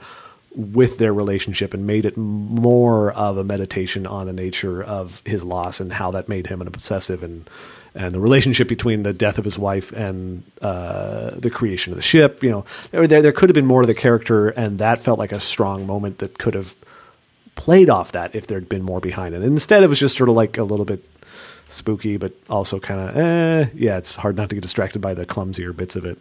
with 0.53 0.97
their 0.97 1.13
relationship 1.13 1.73
and 1.73 1.87
made 1.87 2.05
it 2.05 2.17
more 2.17 3.11
of 3.13 3.37
a 3.37 3.43
meditation 3.43 4.05
on 4.05 4.27
the 4.27 4.33
nature 4.33 4.83
of 4.83 5.21
his 5.25 5.43
loss 5.43 5.79
and 5.79 5.93
how 5.93 6.11
that 6.11 6.27
made 6.27 6.47
him 6.47 6.61
an 6.61 6.67
obsessive 6.67 7.23
and 7.23 7.49
and 7.93 8.15
the 8.15 8.19
relationship 8.21 8.69
between 8.69 9.03
the 9.03 9.11
death 9.11 9.37
of 9.37 9.43
his 9.43 9.59
wife 9.59 9.91
and 9.91 10.43
uh, 10.61 11.31
the 11.31 11.49
creation 11.49 11.91
of 11.91 11.97
the 11.97 12.01
ship. 12.01 12.41
You 12.41 12.49
know, 12.49 12.65
there, 12.91 13.21
there 13.21 13.33
could 13.33 13.49
have 13.49 13.53
been 13.53 13.65
more 13.65 13.81
to 13.81 13.87
the 13.87 13.93
character, 13.93 14.47
and 14.47 14.79
that 14.79 15.01
felt 15.01 15.19
like 15.19 15.33
a 15.33 15.41
strong 15.41 15.85
moment 15.85 16.19
that 16.19 16.37
could 16.37 16.53
have 16.53 16.73
played 17.55 17.89
off 17.89 18.13
that 18.13 18.33
if 18.33 18.47
there'd 18.47 18.69
been 18.69 18.81
more 18.81 19.01
behind 19.01 19.35
it. 19.35 19.41
And 19.41 19.51
instead, 19.51 19.83
it 19.83 19.89
was 19.89 19.99
just 19.99 20.15
sort 20.15 20.29
of 20.29 20.35
like 20.35 20.57
a 20.57 20.63
little 20.63 20.85
bit 20.85 21.03
spooky, 21.71 22.17
but 22.17 22.33
also 22.49 22.79
kind 22.79 22.99
of 23.09 23.17
eh. 23.17 23.69
Yeah, 23.73 23.97
it's 23.97 24.17
hard 24.17 24.35
not 24.37 24.49
to 24.49 24.55
get 24.55 24.61
distracted 24.61 24.99
by 24.99 25.13
the 25.13 25.25
clumsier 25.25 25.71
bits 25.75 25.95
of 25.95 26.05
it. 26.05 26.17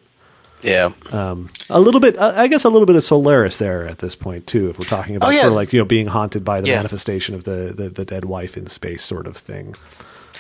yeah. 0.63 0.91
Um, 1.11 1.51
a 1.71 1.81
little 1.81 2.01
bit, 2.01 2.19
I 2.19 2.47
guess, 2.49 2.65
a 2.65 2.69
little 2.69 2.87
bit 2.87 2.97
of 2.97 3.03
Solaris 3.03 3.59
there 3.59 3.89
at 3.89 3.99
this 3.99 4.15
point 4.15 4.47
too. 4.47 4.69
If 4.71 4.79
we're 4.79 4.85
talking 4.85 5.17
about 5.17 5.29
Oh, 5.29 5.33
yeah. 5.33 5.41
sort 5.41 5.53
of 5.53 5.57
like 5.57 5.73
you 5.73 5.79
know 5.79 5.85
being 5.85 6.09
haunted 6.09 6.45
by 6.45 6.61
the 6.61 6.69
Yeah. 6.69 6.77
manifestation 6.77 7.35
of 7.35 7.45
the, 7.45 7.73
the 7.75 7.89
the 7.89 8.05
dead 8.05 8.25
wife 8.27 8.57
in 8.57 8.67
space, 8.67 9.03
sort 9.05 9.27
of 9.27 9.37
thing. 9.37 9.75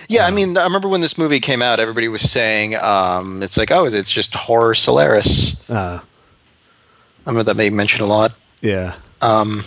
Yeah, 0.08 0.26
I 0.26 0.30
mean, 0.30 0.56
I 0.56 0.64
remember 0.64 0.88
when 0.88 1.00
this 1.02 1.18
movie 1.18 1.40
came 1.40 1.60
out, 1.62 1.78
everybody 1.80 2.08
was 2.08 2.22
saying 2.22 2.74
um, 2.76 3.42
it's 3.42 3.56
like, 3.58 3.70
oh, 3.70 3.84
it's 3.84 4.10
just 4.12 4.34
horror 4.34 4.74
Solaris. 4.74 5.68
Uh, 5.70 6.00
I 6.00 7.30
remember 7.30 7.44
that 7.44 7.56
made 7.56 7.72
mention 7.72 8.00
a 8.02 8.06
lot. 8.06 8.32
yeah. 8.62 8.94
Um, 9.22 9.62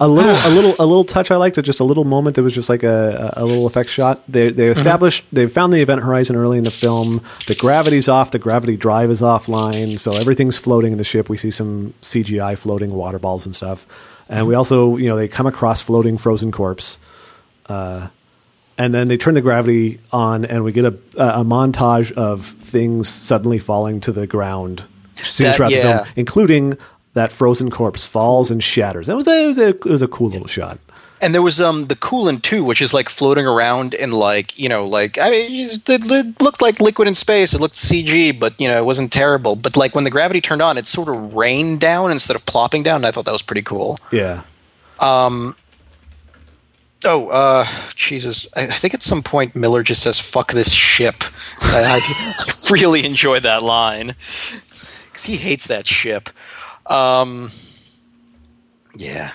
a 0.00 0.06
little 0.08 0.34
a 0.34 0.50
little 0.54 0.74
a 0.78 0.86
little 0.86 1.04
touch 1.04 1.30
I 1.30 1.36
liked 1.36 1.58
it 1.58 1.62
just 1.62 1.80
a 1.80 1.84
little 1.84 2.04
moment 2.04 2.36
that 2.36 2.42
was 2.42 2.54
just 2.54 2.68
like 2.68 2.82
a, 2.82 3.32
a 3.36 3.42
a 3.42 3.44
little 3.44 3.66
effect 3.66 3.90
shot. 3.90 4.22
They 4.28 4.50
they 4.50 4.68
established 4.68 5.24
they 5.32 5.46
found 5.46 5.72
the 5.72 5.80
event 5.80 6.02
horizon 6.02 6.36
early 6.36 6.58
in 6.58 6.64
the 6.64 6.70
film. 6.70 7.22
The 7.46 7.54
gravity's 7.54 8.08
off 8.08 8.30
the 8.30 8.38
gravity 8.38 8.76
drive 8.76 9.10
is 9.10 9.20
offline 9.20 9.98
so 9.98 10.12
everything's 10.12 10.58
floating 10.58 10.92
in 10.92 10.98
the 10.98 11.04
ship. 11.04 11.28
We 11.28 11.36
see 11.38 11.50
some 11.50 11.94
CGI 12.02 12.56
floating 12.56 12.92
water 12.92 13.18
balls 13.18 13.44
and 13.46 13.54
stuff. 13.54 13.86
And 14.28 14.46
we 14.46 14.54
also 14.54 14.96
you 14.96 15.08
know 15.08 15.16
they 15.16 15.28
come 15.28 15.46
across 15.46 15.82
floating 15.82 16.16
frozen 16.18 16.52
corpse 16.52 16.98
uh, 17.66 18.08
and 18.76 18.94
then 18.94 19.08
they 19.08 19.16
turn 19.16 19.34
the 19.34 19.40
gravity 19.40 20.00
on 20.12 20.44
and 20.44 20.62
we 20.64 20.72
get 20.72 20.84
a 20.84 20.98
a 21.16 21.44
montage 21.44 22.12
of 22.12 22.44
things 22.46 23.08
suddenly 23.08 23.58
falling 23.58 24.00
to 24.02 24.12
the 24.12 24.26
ground. 24.26 24.86
Scenes 25.14 25.38
That- 25.38 25.56
throughout 25.56 25.70
the 25.70 25.76
film 25.82 26.06
including 26.14 26.78
that 27.18 27.32
frozen 27.32 27.70
corpse 27.70 28.06
falls 28.06 28.50
and 28.50 28.62
shatters. 28.62 29.06
That 29.08 29.16
was 29.16 29.28
a, 29.28 29.44
it 29.44 29.46
was 29.46 29.58
a, 29.58 29.68
it 29.68 29.84
was 29.84 30.02
a 30.02 30.08
cool 30.08 30.28
little 30.28 30.48
shot. 30.48 30.78
and 31.20 31.34
there 31.34 31.42
was 31.42 31.60
um 31.60 31.84
the 31.84 31.96
coolant 31.96 32.42
too, 32.42 32.62
which 32.64 32.80
is 32.80 32.94
like 32.94 33.08
floating 33.08 33.46
around 33.46 33.94
and 33.94 34.12
like 34.12 34.58
you 34.58 34.68
know 34.68 34.86
like 34.86 35.18
I 35.18 35.30
mean 35.30 35.50
it, 35.50 36.40
looked 36.42 36.62
like 36.62 36.80
liquid 36.80 37.08
in 37.08 37.14
space. 37.14 37.54
It 37.54 37.60
looked 37.60 37.74
CG, 37.74 38.38
but 38.38 38.58
you 38.60 38.68
know 38.68 38.78
it 38.78 38.84
wasn't 38.84 39.12
terrible. 39.12 39.56
But 39.56 39.76
like 39.76 39.94
when 39.94 40.04
the 40.04 40.10
gravity 40.10 40.40
turned 40.40 40.62
on, 40.62 40.78
it 40.78 40.86
sort 40.86 41.08
of 41.08 41.34
rained 41.34 41.80
down 41.80 42.10
instead 42.10 42.36
of 42.36 42.46
plopping 42.46 42.82
down. 42.84 42.96
And 42.96 43.06
I 43.06 43.10
thought 43.10 43.24
that 43.24 43.32
was 43.32 43.42
pretty 43.42 43.62
cool. 43.62 43.98
Yeah. 44.12 44.42
Um. 45.00 45.56
Oh, 47.04 47.28
uh, 47.28 47.64
Jesus! 47.94 48.48
I, 48.56 48.62
I 48.62 48.78
think 48.80 48.92
at 48.92 49.02
some 49.02 49.22
point 49.22 49.54
Miller 49.54 49.82
just 49.82 50.02
says 50.02 50.18
"fuck 50.18 50.52
this 50.52 50.72
ship." 50.72 51.24
I, 51.60 52.00
I, 52.00 52.00
I 52.02 52.70
really 52.70 53.04
enjoyed 53.04 53.42
that 53.44 53.62
line 53.62 54.14
because 55.06 55.24
he 55.24 55.36
hates 55.36 55.66
that 55.66 55.86
ship. 55.86 56.30
Um, 56.88 57.50
yeah, 58.96 59.32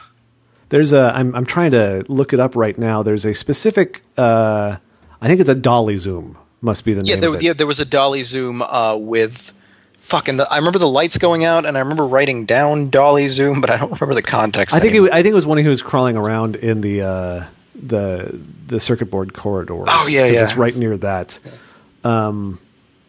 There's 0.70 0.92
a 0.94 1.12
I'm 1.16 1.36
I'm 1.36 1.46
trying 1.46 1.72
to 1.72 2.04
look 2.08 2.34
it 2.34 2.40
up 2.40 2.56
right 2.56 2.78
now. 2.78 3.04
There's 3.04 3.26
a 3.26 3.34
specific 3.34 4.04
uh 4.18 4.78
I 5.22 5.28
think 5.28 5.40
it's 5.40 5.50
a 5.50 5.56
dolly 5.56 5.98
zoom 5.98 6.38
must 6.64 6.86
be 6.86 6.94
the 6.94 7.04
yeah, 7.04 7.16
name 7.16 7.22
there, 7.22 7.30
of 7.30 7.36
it. 7.36 7.44
yeah. 7.44 7.54
There 7.54 7.68
was 7.68 7.80
a 7.80 7.86
dolly 7.86 8.24
zoom 8.24 8.62
uh, 8.62 8.96
with 8.96 9.54
fucking. 10.00 10.38
The, 10.38 10.52
I 10.52 10.58
remember 10.58 10.80
the 10.80 10.88
lights 10.88 11.18
going 11.18 11.44
out, 11.44 11.66
and 11.66 11.78
I 11.78 11.82
remember 11.82 12.06
writing 12.08 12.46
down 12.46 12.90
dolly 12.90 13.28
zoom, 13.28 13.62
but 13.62 13.70
I 13.70 13.78
don't 13.78 13.92
remember 13.92 14.16
the 14.16 14.22
context. 14.22 14.76
I 14.76 14.80
think 14.80 14.94
it, 14.94 14.98
anymore. 14.98 15.14
I 15.14 15.22
think 15.22 15.34
it 15.34 15.36
was 15.36 15.46
one 15.46 15.58
who 15.58 15.70
was 15.70 15.82
crawling 15.82 16.18
around 16.18 16.56
in 16.56 16.82
the 16.82 17.02
uh 17.02 17.46
the 17.76 18.40
the 18.68 18.80
circuit 18.80 19.12
board 19.12 19.34
corridor. 19.34 19.84
Oh, 19.88 20.08
yeah, 20.10 20.26
yeah. 20.26 20.44
It's 20.44 20.56
right 20.56 20.76
near 20.76 20.98
that. 20.98 21.64
Um 22.04 22.60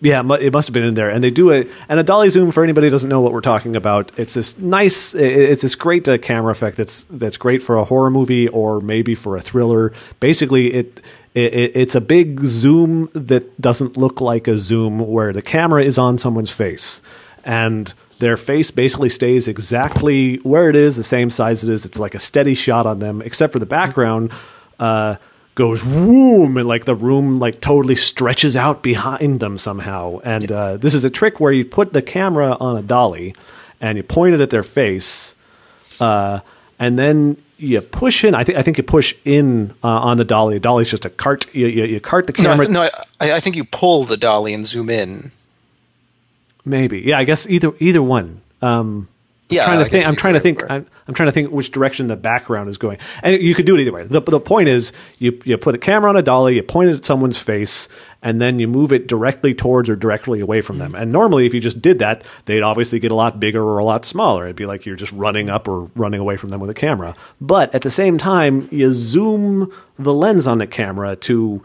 yeah, 0.05 0.21
it 0.35 0.53
must 0.53 0.69
have 0.69 0.75
been 0.75 0.85
in 0.85 0.95
there, 0.95 1.09
and 1.09 1.25
they 1.25 1.31
do 1.31 1.49
it. 1.49 1.71
And 1.89 1.99
a 1.99 2.03
dolly 2.03 2.29
zoom 2.29 2.51
for 2.51 2.63
anybody 2.63 2.89
who 2.89 2.91
doesn't 2.91 3.09
know 3.09 3.23
what 3.23 3.33
we're 3.33 3.41
talking 3.41 3.75
about. 3.75 4.13
It's 4.19 4.35
this 4.35 4.59
nice, 4.59 5.15
it's 5.15 5.63
this 5.63 5.75
great 5.75 6.07
uh, 6.07 6.19
camera 6.19 6.53
effect 6.53 6.77
that's 6.77 7.05
that's 7.05 7.39
great 7.39 7.63
for 7.63 7.77
a 7.77 7.85
horror 7.85 8.11
movie 8.11 8.47
or 8.49 8.83
maybe 8.83 9.15
for 9.15 9.35
a 9.35 9.41
thriller. 9.41 9.95
Basically, 10.21 10.75
it, 10.75 11.01
it 11.35 11.73
it's 11.75 11.95
a 11.95 12.03
big 12.03 12.41
zoom 12.41 13.09
that 13.15 13.59
doesn't 13.59 13.97
look 13.97 14.21
like 14.21 14.47
a 14.47 14.59
zoom, 14.59 14.99
where 14.99 15.33
the 15.33 15.43
camera 15.43 15.83
is 15.83 15.97
on 15.97 16.19
someone's 16.19 16.53
face, 16.53 17.01
and 17.43 17.87
their 18.19 18.37
face 18.37 18.71
basically 18.71 19.09
stays 19.09 19.49
exactly 19.49 20.37
where 20.43 20.69
it 20.69 20.77
is, 20.77 20.97
the 20.97 21.03
same 21.03 21.31
size 21.31 21.65
it 21.65 21.71
is. 21.71 21.87
It's 21.87 21.99
like 21.99 22.15
a 22.15 22.21
steady 22.21 22.55
shot 22.55 22.85
on 22.85 22.99
them, 22.99 23.23
except 23.23 23.55
for 23.55 23.59
the 23.59 23.67
background. 23.67 24.33
Uh, 24.79 25.17
goes 25.55 25.83
whoom 25.83 26.57
and 26.57 26.67
like 26.67 26.85
the 26.85 26.95
room 26.95 27.39
like 27.39 27.61
totally 27.61 27.97
stretches 27.97 28.57
out 28.57 28.83
behind 28.83 29.41
them 29.41 29.57
somehow. 29.59 30.19
And 30.25 30.51
uh, 30.51 30.77
this 30.79 30.95
is 30.95 31.05
a 31.05 31.11
trick 31.11 31.39
where 31.41 31.53
you 31.53 31.65
put 31.65 31.93
the 31.93 32.03
camera 32.03 32.57
on 32.59 32.77
a 32.77 32.83
dolly 32.83 33.35
and 33.81 33.97
you 33.97 34.03
point 34.03 34.35
it 34.35 34.41
at 34.41 34.51
their 34.51 34.63
face 34.65 35.35
uh, 36.01 36.41
and 36.79 36.99
then 36.99 37.37
you 37.57 37.81
push 37.81 38.25
in 38.25 38.35
i 38.35 38.43
think 38.43 38.59
i 38.59 38.63
think 38.63 38.77
you 38.79 38.83
push 38.83 39.15
in 39.25 39.71
uh, 39.85 39.89
on 39.89 40.17
the 40.17 40.25
dolly. 40.25 40.55
The 40.55 40.61
dolly's 40.61 40.91
just 40.91 41.05
a 41.05 41.11
cart. 41.11 41.47
You, 41.55 41.69
you, 41.69 41.85
you 41.85 42.01
cart 42.01 42.27
the 42.27 42.33
no, 42.43 42.51
I, 42.51 42.53
camera. 42.53 42.67
th- 42.67 42.75
no 42.75 42.83
I, 43.21 43.33
I 43.37 43.41
think 43.41 43.55
you 43.55 43.65
pull 43.65 44.03
the 44.05 44.17
dolly 44.17 44.53
and 44.55 44.67
zoom 44.67 44.91
in. 44.91 45.31
maybe. 46.65 47.01
Yeah 47.01 47.19
i 47.19 47.25
guess 47.25 47.49
either 47.49 47.73
either 47.79 48.03
one. 48.03 48.41
Um 48.61 49.09
Yeah, 49.51 49.65
trying 49.67 49.85
to 49.85 49.91
think. 49.91 50.09
I'm 50.09 50.17
trying 50.17 50.35
to 50.35 50.41
think. 50.41 50.63
I'm, 50.71 50.87
I'm 51.07 51.15
trying 51.15 51.29
to 51.29 51.33
think 51.33 51.51
which 51.51 51.71
direction 51.71 52.07
the 52.07 52.17
background 52.17 52.71
is 52.71 52.79
going, 52.79 52.99
and 53.23 53.41
you 53.41 53.55
could 53.55 53.67
do 53.67 53.77
it 53.77 53.81
either 53.81 53.93
way. 53.93 54.05
The, 54.05 54.23
the 54.23 54.41
point 54.41 54.69
is, 54.69 54.93
you 55.19 55.39
you 55.45 55.59
put 55.59 55.75
a 55.75 55.79
camera 55.79 56.09
on 56.09 56.17
a 56.17 56.23
dolly, 56.23 56.57
you 56.57 56.63
point 56.63 56.91
it 56.91 56.95
at 56.95 57.05
someone's 57.05 57.39
face, 57.39 57.89
and 58.23 58.41
then 58.41 58.59
you 58.59 58.67
move 58.67 58.91
it 58.91 59.07
directly 59.07 59.53
towards 59.53 59.91
or 59.91 59.97
directly 59.97 60.41
away 60.41 60.63
from 60.63 60.79
them. 60.79 60.95
And 60.95 61.13
normally, 61.13 61.45
if 61.45 61.53
you 61.53 61.61
just 61.61 61.83
did 61.83 61.99
that, 61.99 62.25
they'd 62.47 62.63
obviously 62.63 62.99
get 63.01 63.11
a 63.11 63.15
lot 63.15 63.39
bigger 63.39 63.63
or 63.63 63.79
a 63.79 63.85
lot 63.85 64.07
smaller. 64.07 64.45
It'd 64.45 64.57
be 64.57 64.67
like 64.67 64.87
you're 64.87 64.97
just 64.97 65.13
running 65.13 65.51
up 65.51 65.69
or 65.69 65.91
running 65.95 66.21
away 66.21 66.39
from 66.39 66.49
them 66.49 66.61
with 66.61 66.71
a 66.71 66.75
camera. 66.75 67.15
But 67.39 67.75
at 67.75 67.83
the 67.83 67.91
same 67.91 68.17
time, 68.17 68.67
you 68.73 68.93
zoom 68.95 69.71
the 69.99 70.15
lens 70.15 70.47
on 70.47 70.57
the 70.57 70.67
camera 70.67 71.17
to 71.17 71.63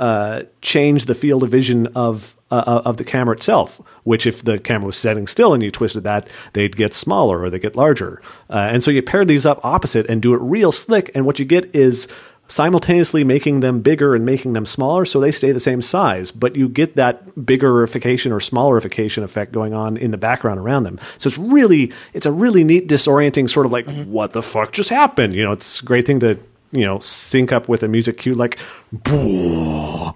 uh, 0.00 0.42
change 0.62 1.04
the 1.04 1.14
field 1.14 1.42
of 1.42 1.50
vision 1.50 1.86
of 1.94 2.34
uh, 2.50 2.82
of 2.84 2.96
the 2.96 3.04
camera 3.04 3.36
itself. 3.36 3.80
Which, 4.04 4.26
if 4.26 4.42
the 4.42 4.58
camera 4.58 4.86
was 4.86 4.96
setting 4.96 5.28
still 5.28 5.54
and 5.54 5.62
you 5.62 5.70
twisted 5.70 6.02
that, 6.04 6.28
they'd 6.54 6.74
get 6.74 6.94
smaller 6.94 7.42
or 7.42 7.50
they 7.50 7.60
get 7.60 7.76
larger. 7.76 8.20
Uh, 8.48 8.68
and 8.72 8.82
so 8.82 8.90
you 8.90 9.02
pair 9.02 9.24
these 9.24 9.46
up 9.46 9.64
opposite 9.64 10.06
and 10.08 10.20
do 10.20 10.34
it 10.34 10.40
real 10.40 10.72
slick. 10.72 11.10
And 11.14 11.26
what 11.26 11.38
you 11.38 11.44
get 11.44 11.72
is 11.74 12.08
simultaneously 12.48 13.22
making 13.22 13.60
them 13.60 13.80
bigger 13.80 14.14
and 14.14 14.24
making 14.26 14.54
them 14.54 14.66
smaller, 14.66 15.04
so 15.04 15.20
they 15.20 15.30
stay 15.30 15.52
the 15.52 15.60
same 15.60 15.80
size. 15.80 16.32
But 16.32 16.56
you 16.56 16.68
get 16.68 16.96
that 16.96 17.36
biggerification 17.36 18.32
or 18.32 18.40
smallerification 18.40 19.22
effect 19.22 19.52
going 19.52 19.72
on 19.72 19.96
in 19.96 20.10
the 20.10 20.18
background 20.18 20.58
around 20.58 20.82
them. 20.82 20.98
So 21.18 21.28
it's 21.28 21.38
really, 21.38 21.92
it's 22.12 22.26
a 22.26 22.32
really 22.32 22.64
neat, 22.64 22.88
disorienting 22.88 23.48
sort 23.48 23.66
of 23.66 23.72
like, 23.72 23.88
what 24.06 24.32
the 24.32 24.42
fuck 24.42 24.72
just 24.72 24.90
happened? 24.90 25.34
You 25.34 25.44
know, 25.44 25.52
it's 25.52 25.80
a 25.80 25.84
great 25.84 26.06
thing 26.06 26.20
to 26.20 26.38
you 26.72 26.84
know 26.84 26.98
sync 27.00 27.52
up 27.52 27.68
with 27.68 27.82
a 27.82 27.88
music 27.88 28.18
cue 28.18 28.34
like 28.34 28.58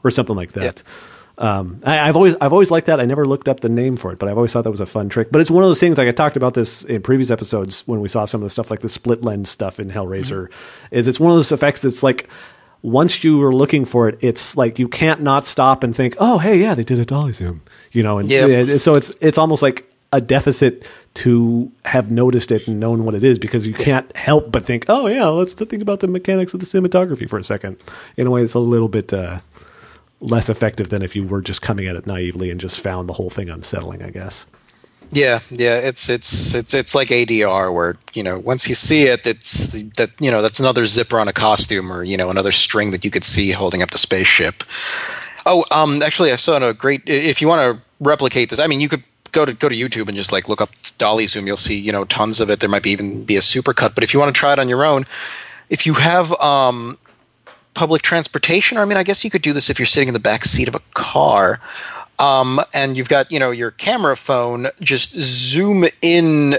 or 0.02 0.10
something 0.10 0.36
like 0.36 0.52
that. 0.52 0.82
Um, 1.36 1.80
I, 1.84 2.08
I've 2.08 2.14
always 2.16 2.36
I've 2.40 2.52
always 2.52 2.70
liked 2.70 2.86
that. 2.86 3.00
I 3.00 3.06
never 3.06 3.24
looked 3.26 3.48
up 3.48 3.60
the 3.60 3.68
name 3.68 3.96
for 3.96 4.12
it, 4.12 4.18
but 4.20 4.28
I've 4.28 4.36
always 4.36 4.52
thought 4.52 4.62
that 4.62 4.70
was 4.70 4.80
a 4.80 4.86
fun 4.86 5.08
trick. 5.08 5.32
But 5.32 5.40
it's 5.40 5.50
one 5.50 5.64
of 5.64 5.68
those 5.68 5.80
things. 5.80 5.98
Like 5.98 6.06
I 6.06 6.12
talked 6.12 6.36
about 6.36 6.54
this 6.54 6.84
in 6.84 7.02
previous 7.02 7.30
episodes 7.30 7.82
when 7.88 8.00
we 8.00 8.08
saw 8.08 8.24
some 8.24 8.40
of 8.40 8.44
the 8.44 8.50
stuff 8.50 8.70
like 8.70 8.80
the 8.80 8.88
split 8.88 9.22
lens 9.22 9.48
stuff 9.50 9.80
in 9.80 9.90
Hellraiser. 9.90 10.48
Is 10.92 11.08
it's 11.08 11.18
one 11.18 11.32
of 11.32 11.36
those 11.36 11.50
effects 11.50 11.82
that's 11.82 12.04
like 12.04 12.28
once 12.82 13.24
you 13.24 13.42
are 13.42 13.52
looking 13.52 13.84
for 13.84 14.08
it, 14.08 14.18
it's 14.20 14.56
like 14.56 14.78
you 14.78 14.86
can't 14.86 15.22
not 15.22 15.44
stop 15.46 15.82
and 15.82 15.96
think, 15.96 16.14
oh 16.20 16.38
hey 16.38 16.58
yeah 16.60 16.74
they 16.74 16.84
did 16.84 17.00
a 17.00 17.04
dolly 17.04 17.32
zoom, 17.32 17.62
you 17.90 18.02
know. 18.04 18.18
And 18.18 18.30
Yeah. 18.30 18.46
yeah, 18.46 18.78
so 18.78 18.94
it's 18.94 19.12
it's 19.20 19.38
almost 19.38 19.60
like 19.62 19.90
a 20.12 20.20
deficit 20.20 20.86
to 21.14 21.70
have 21.84 22.10
noticed 22.10 22.50
it 22.50 22.66
and 22.66 22.80
known 22.80 23.04
what 23.04 23.14
it 23.14 23.22
is 23.22 23.38
because 23.38 23.66
you 23.66 23.72
can't 23.72 24.14
help 24.16 24.50
but 24.50 24.66
think, 24.66 24.84
oh 24.88 25.06
yeah, 25.06 25.26
let's 25.26 25.54
think 25.54 25.80
about 25.80 26.00
the 26.00 26.08
mechanics 26.08 26.54
of 26.54 26.60
the 26.60 26.66
cinematography 26.66 27.28
for 27.28 27.38
a 27.38 27.44
second 27.44 27.76
in 28.16 28.26
a 28.26 28.30
way 28.30 28.40
that's 28.40 28.54
a 28.54 28.58
little 28.58 28.88
bit 28.88 29.12
uh, 29.12 29.40
less 30.20 30.48
effective 30.48 30.88
than 30.88 31.02
if 31.02 31.14
you 31.14 31.26
were 31.26 31.40
just 31.40 31.62
coming 31.62 31.86
at 31.86 31.94
it 31.94 32.06
naively 32.06 32.50
and 32.50 32.60
just 32.60 32.80
found 32.80 33.08
the 33.08 33.12
whole 33.12 33.30
thing 33.30 33.48
unsettling. 33.48 34.02
I 34.02 34.10
guess. 34.10 34.46
Yeah, 35.10 35.40
yeah, 35.50 35.78
it's 35.78 36.08
it's 36.08 36.54
it's 36.54 36.74
it's 36.74 36.94
like 36.94 37.08
ADR 37.08 37.72
where 37.72 37.96
you 38.14 38.22
know 38.22 38.38
once 38.38 38.68
you 38.68 38.74
see 38.74 39.04
it, 39.04 39.26
it's 39.26 39.80
that 39.92 40.10
you 40.18 40.30
know 40.30 40.42
that's 40.42 40.58
another 40.58 40.86
zipper 40.86 41.20
on 41.20 41.28
a 41.28 41.32
costume 41.32 41.92
or 41.92 42.02
you 42.02 42.16
know 42.16 42.30
another 42.30 42.50
string 42.50 42.90
that 42.90 43.04
you 43.04 43.10
could 43.10 43.24
see 43.24 43.52
holding 43.52 43.82
up 43.82 43.90
the 43.90 43.98
spaceship. 43.98 44.64
Oh, 45.46 45.64
um, 45.70 46.02
actually, 46.02 46.32
I 46.32 46.36
saw 46.36 46.56
a 46.56 46.74
great. 46.74 47.02
If 47.06 47.40
you 47.40 47.48
want 47.48 47.78
to 47.78 47.84
replicate 48.00 48.50
this, 48.50 48.58
I 48.58 48.66
mean, 48.66 48.80
you 48.80 48.88
could 48.88 49.04
go 49.34 49.44
to 49.44 49.52
go 49.52 49.68
to 49.68 49.74
YouTube 49.74 50.08
and 50.08 50.16
just 50.16 50.32
like 50.32 50.48
look 50.48 50.60
up 50.60 50.70
dolly 50.96 51.26
zoom. 51.26 51.46
You'll 51.46 51.56
see 51.58 51.78
you 51.78 51.92
know 51.92 52.04
tons 52.04 52.40
of 52.40 52.48
it. 52.48 52.60
There 52.60 52.70
might 52.70 52.82
be 52.82 52.90
even 52.90 53.24
be 53.24 53.36
a 53.36 53.40
supercut. 53.40 53.94
But 53.94 54.04
if 54.04 54.14
you 54.14 54.20
want 54.20 54.34
to 54.34 54.38
try 54.38 54.52
it 54.52 54.58
on 54.58 54.68
your 54.68 54.84
own, 54.84 55.04
if 55.68 55.84
you 55.84 55.94
have 55.94 56.32
um, 56.40 56.96
public 57.74 58.02
transportation, 58.02 58.78
or 58.78 58.82
I 58.82 58.84
mean, 58.86 58.96
I 58.96 59.02
guess 59.02 59.24
you 59.24 59.30
could 59.30 59.42
do 59.42 59.52
this 59.52 59.68
if 59.68 59.78
you're 59.78 59.86
sitting 59.86 60.08
in 60.08 60.14
the 60.14 60.20
back 60.20 60.44
seat 60.44 60.68
of 60.68 60.74
a 60.74 60.80
car. 60.94 61.60
Um, 62.18 62.60
and 62.72 62.96
you've 62.96 63.08
got 63.08 63.30
you 63.32 63.40
know 63.40 63.50
your 63.50 63.72
camera 63.72 64.16
phone 64.16 64.68
just 64.80 65.14
zoom 65.14 65.84
in 66.00 66.54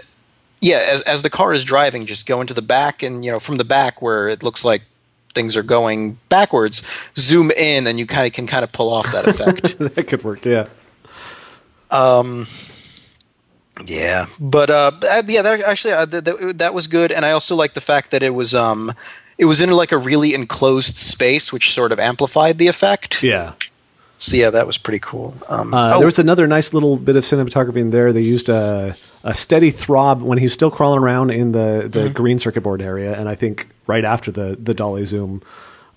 yeah 0.60 0.84
as, 0.86 1.02
as 1.04 1.22
the 1.22 1.30
car 1.30 1.54
is 1.54 1.64
driving 1.64 2.06
just 2.06 2.28
go 2.28 2.42
into 2.42 2.54
the 2.54 2.62
back 2.62 3.02
and 3.02 3.24
you 3.24 3.32
know 3.32 3.40
from 3.40 3.56
the 3.56 3.64
back 3.64 4.02
where 4.02 4.28
it 4.28 4.44
looks 4.44 4.66
like 4.66 4.82
things 5.34 5.56
are 5.56 5.64
going 5.64 6.18
backwards 6.28 6.84
zoom 7.16 7.52
in 7.52 7.88
and 7.88 8.00
you 8.00 8.06
kind 8.06 8.28
of 8.28 8.34
can 8.34 8.46
kind 8.48 8.66
of 8.66 8.72
pull 8.74 8.92
off 8.92 9.10
that 9.14 9.26
effect 9.26 9.78
that 9.96 10.08
could 10.10 10.26
work. 10.26 10.44
Yeah. 10.44 10.68
Yeah. 13.86 14.26
But 14.40 14.70
uh 14.70 14.91
yeah 15.28 15.41
that 15.41 15.62
actually 15.62 15.94
uh, 15.94 16.06
th- 16.06 16.24
th- 16.24 16.56
that 16.57 16.74
was 16.74 16.88
good. 16.88 17.12
And 17.12 17.26
i 17.26 17.32
also 17.32 17.56
like 17.56 17.74
the 17.74 17.82
fact 17.82 18.12
that 18.12 18.24
it 18.24 18.34
was 18.34 18.53
um 18.56 18.94
it 19.38 19.45
was 19.45 19.60
in 19.62 19.70
like 19.72 19.91
a 19.91 19.98
really 19.98 20.34
enclosed 20.34 20.98
space 20.98 21.52
which 21.52 21.74
sort 21.74 21.91
of 21.91 21.99
amplified 21.99 22.57
the 22.57 22.68
effect. 22.68 23.22
Yeah. 23.22 23.53
so 24.18 24.38
yeah 24.38 24.49
that 24.49 24.66
was 24.66 24.78
pretty 24.78 24.99
cool. 24.99 25.34
Um 25.49 25.74
Uh, 25.74 25.94
oh, 25.95 25.98
There 25.99 26.07
was 26.07 26.20
another 26.20 26.48
nice 26.48 26.74
little 26.74 26.98
bit 26.98 27.16
of 27.16 27.24
cinematography 27.24 27.78
in 27.82 27.91
there. 27.91 28.14
They 28.14 28.22
used 28.22 28.49
a, 28.49 28.95
a 29.24 29.34
steady 29.34 29.72
throb 29.72 30.22
when 30.22 30.38
he 30.38 30.45
was 30.45 30.53
still 30.53 30.72
crawling 30.72 31.03
around 31.03 31.32
in 31.32 31.52
the, 31.52 31.88
the 31.91 32.10
green 32.10 32.40
circuit 32.40 32.62
board 32.62 32.82
area, 32.82 33.20
and 33.20 33.28
I 33.28 33.36
think 33.36 33.68
right 33.88 34.06
after 34.06 34.32
the 34.32 34.56
the 34.62 34.74
dolly 34.74 35.06
zoom, 35.06 35.41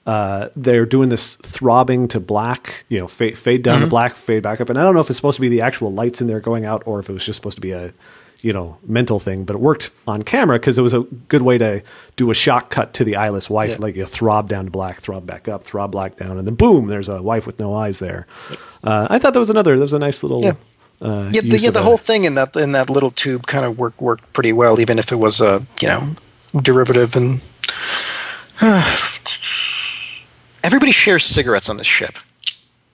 uh, 0.09 0.49
they're 0.57 0.87
doing 0.87 1.11
this 1.11 1.37
throbbing 1.37 2.09
to 2.09 2.19
black, 2.19 2.87
you 2.89 2.99
know, 2.99 3.07
fade, 3.07 3.37
fade 3.37 3.63
down 3.63 3.83
to 3.83 3.87
black, 3.87 4.17
fade 4.17 4.43
back 4.43 4.59
up, 4.59 4.71
and 4.71 4.79
I 4.79 4.83
don't 4.83 4.95
know 4.95 5.01
if 5.01 5.11
it's 5.11 5.19
supposed 5.19 5.37
to 5.37 5.43
be 5.43 5.51
the 5.51 5.61
actual 5.61 5.93
lights 5.93 6.23
in 6.23 6.29
there 6.29 6.41
going 6.41 6.65
out 6.65 6.83
or 6.87 6.99
if 6.99 7.11
it 7.11 7.13
was 7.13 7.27
just 7.27 7.37
supposed 7.37 7.57
to 7.57 7.61
be 7.61 7.73
a 7.73 7.93
you 8.41 8.55
know 8.55 8.79
mental 8.87 9.21
thing, 9.21 9.45
but 9.45 9.55
it 9.55 9.59
worked 9.59 9.91
on 10.07 10.23
camera 10.23 10.59
because 10.59 10.79
it 10.79 10.83
was 10.83 10.95
a 10.95 11.01
good 11.29 11.43
way 11.43 11.59
to 11.59 11.83
do 12.17 12.31
a 12.31 12.35
shock 12.35 12.71
cut 12.71 12.95
to 12.95 13.05
the 13.05 13.17
eyeless 13.17 13.51
wife, 13.51 13.73
Yeah. 13.73 13.77
like 13.81 13.97
you 13.97 14.07
throb 14.07 14.49
down 14.49 14.65
to 14.65 14.71
black, 14.71 14.99
throb 14.99 15.27
back 15.27 15.47
up, 15.47 15.65
throb 15.65 15.93
black 15.93 16.17
down, 16.17 16.39
and 16.39 16.47
then 16.47 16.55
boom, 16.55 16.87
there's 16.87 17.11
a 17.11 17.21
wife 17.21 17.47
with 17.47 17.59
no 17.59 17.75
eyes 17.75 17.99
there. 17.99 18.27
Uh, 18.83 19.09
I 19.11 19.19
thought 19.19 19.35
that 19.35 19.41
was 19.41 19.51
another. 19.51 19.77
That 19.77 19.83
was 19.83 19.93
a 19.93 19.99
nice 19.99 20.23
little. 20.23 20.43
Yeah. 20.43 20.53
Uh, 21.03 21.29
yeah, 21.31 21.43
the, 21.43 21.59
yeah, 21.59 21.69
the 21.71 21.83
whole 21.83 21.99
thing 21.99 22.25
in 22.25 22.35
that 22.37 22.57
in 22.57 22.73
that 22.73 22.89
little 22.89 23.11
tube 23.11 23.47
kind 23.47 23.67
of 23.67 23.79
worked 23.79 24.01
worked 24.01 24.33
pretty 24.33 24.55
well, 24.55 24.81
even 24.81 24.99
if 24.99 25.13
it 25.13 25.17
was 25.17 25.43
a 25.43 25.67
you 25.83 25.89
know 25.89 26.17
derivative 26.63 27.15
and. 27.15 27.43
Everybody 30.69 30.93
shares 30.93 31.25
cigarettes 31.25 31.71
on 31.71 31.79
this 31.79 31.87
ship. 31.87 32.19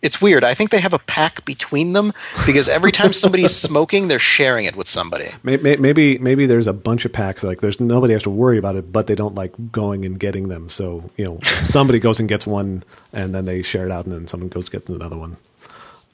It's 0.01 0.23
weird. 0.23 0.45
I 0.45 0.55
think 0.55 0.71
they 0.71 0.79
have 0.79 0.93
a 0.93 1.01
pack 1.01 1.45
between 1.45 1.93
them 1.93 2.13
because 2.47 2.69
every 2.69 2.93
time 2.93 3.13
somebody's 3.13 3.57
smoking, 3.69 4.07
they're 4.07 4.21
sharing 4.21 4.65
it 4.65 4.77
with 4.77 4.87
somebody. 4.87 5.31
May- 5.43 5.57
may- 5.57 5.75
Maybe 5.75 6.19
maybe 6.19 6.47
there's 6.47 6.69
a 6.69 6.73
bunch 6.73 7.05
of 7.05 7.13
packs 7.13 7.43
like 7.43 7.61
there's 7.63 7.81
nobody 7.81 8.13
has 8.13 8.23
to 8.23 8.31
worry 8.31 8.57
about 8.59 8.77
it, 8.77 8.93
but 8.93 9.09
they 9.09 9.17
don't 9.17 9.35
like 9.35 9.73
going 9.73 10.05
and 10.05 10.21
getting 10.21 10.47
them. 10.51 10.69
So 10.69 11.11
you 11.17 11.25
know 11.25 11.41
somebody 11.65 11.99
goes 11.99 12.21
and 12.21 12.29
gets 12.29 12.47
one, 12.47 12.85
and 13.13 13.35
then 13.35 13.45
they 13.45 13.63
share 13.63 13.87
it 13.87 13.91
out, 13.91 14.05
and 14.05 14.15
then 14.15 14.29
someone 14.29 14.51
goes 14.51 14.69
gets 14.69 14.89
another 14.89 15.17
one. 15.17 15.37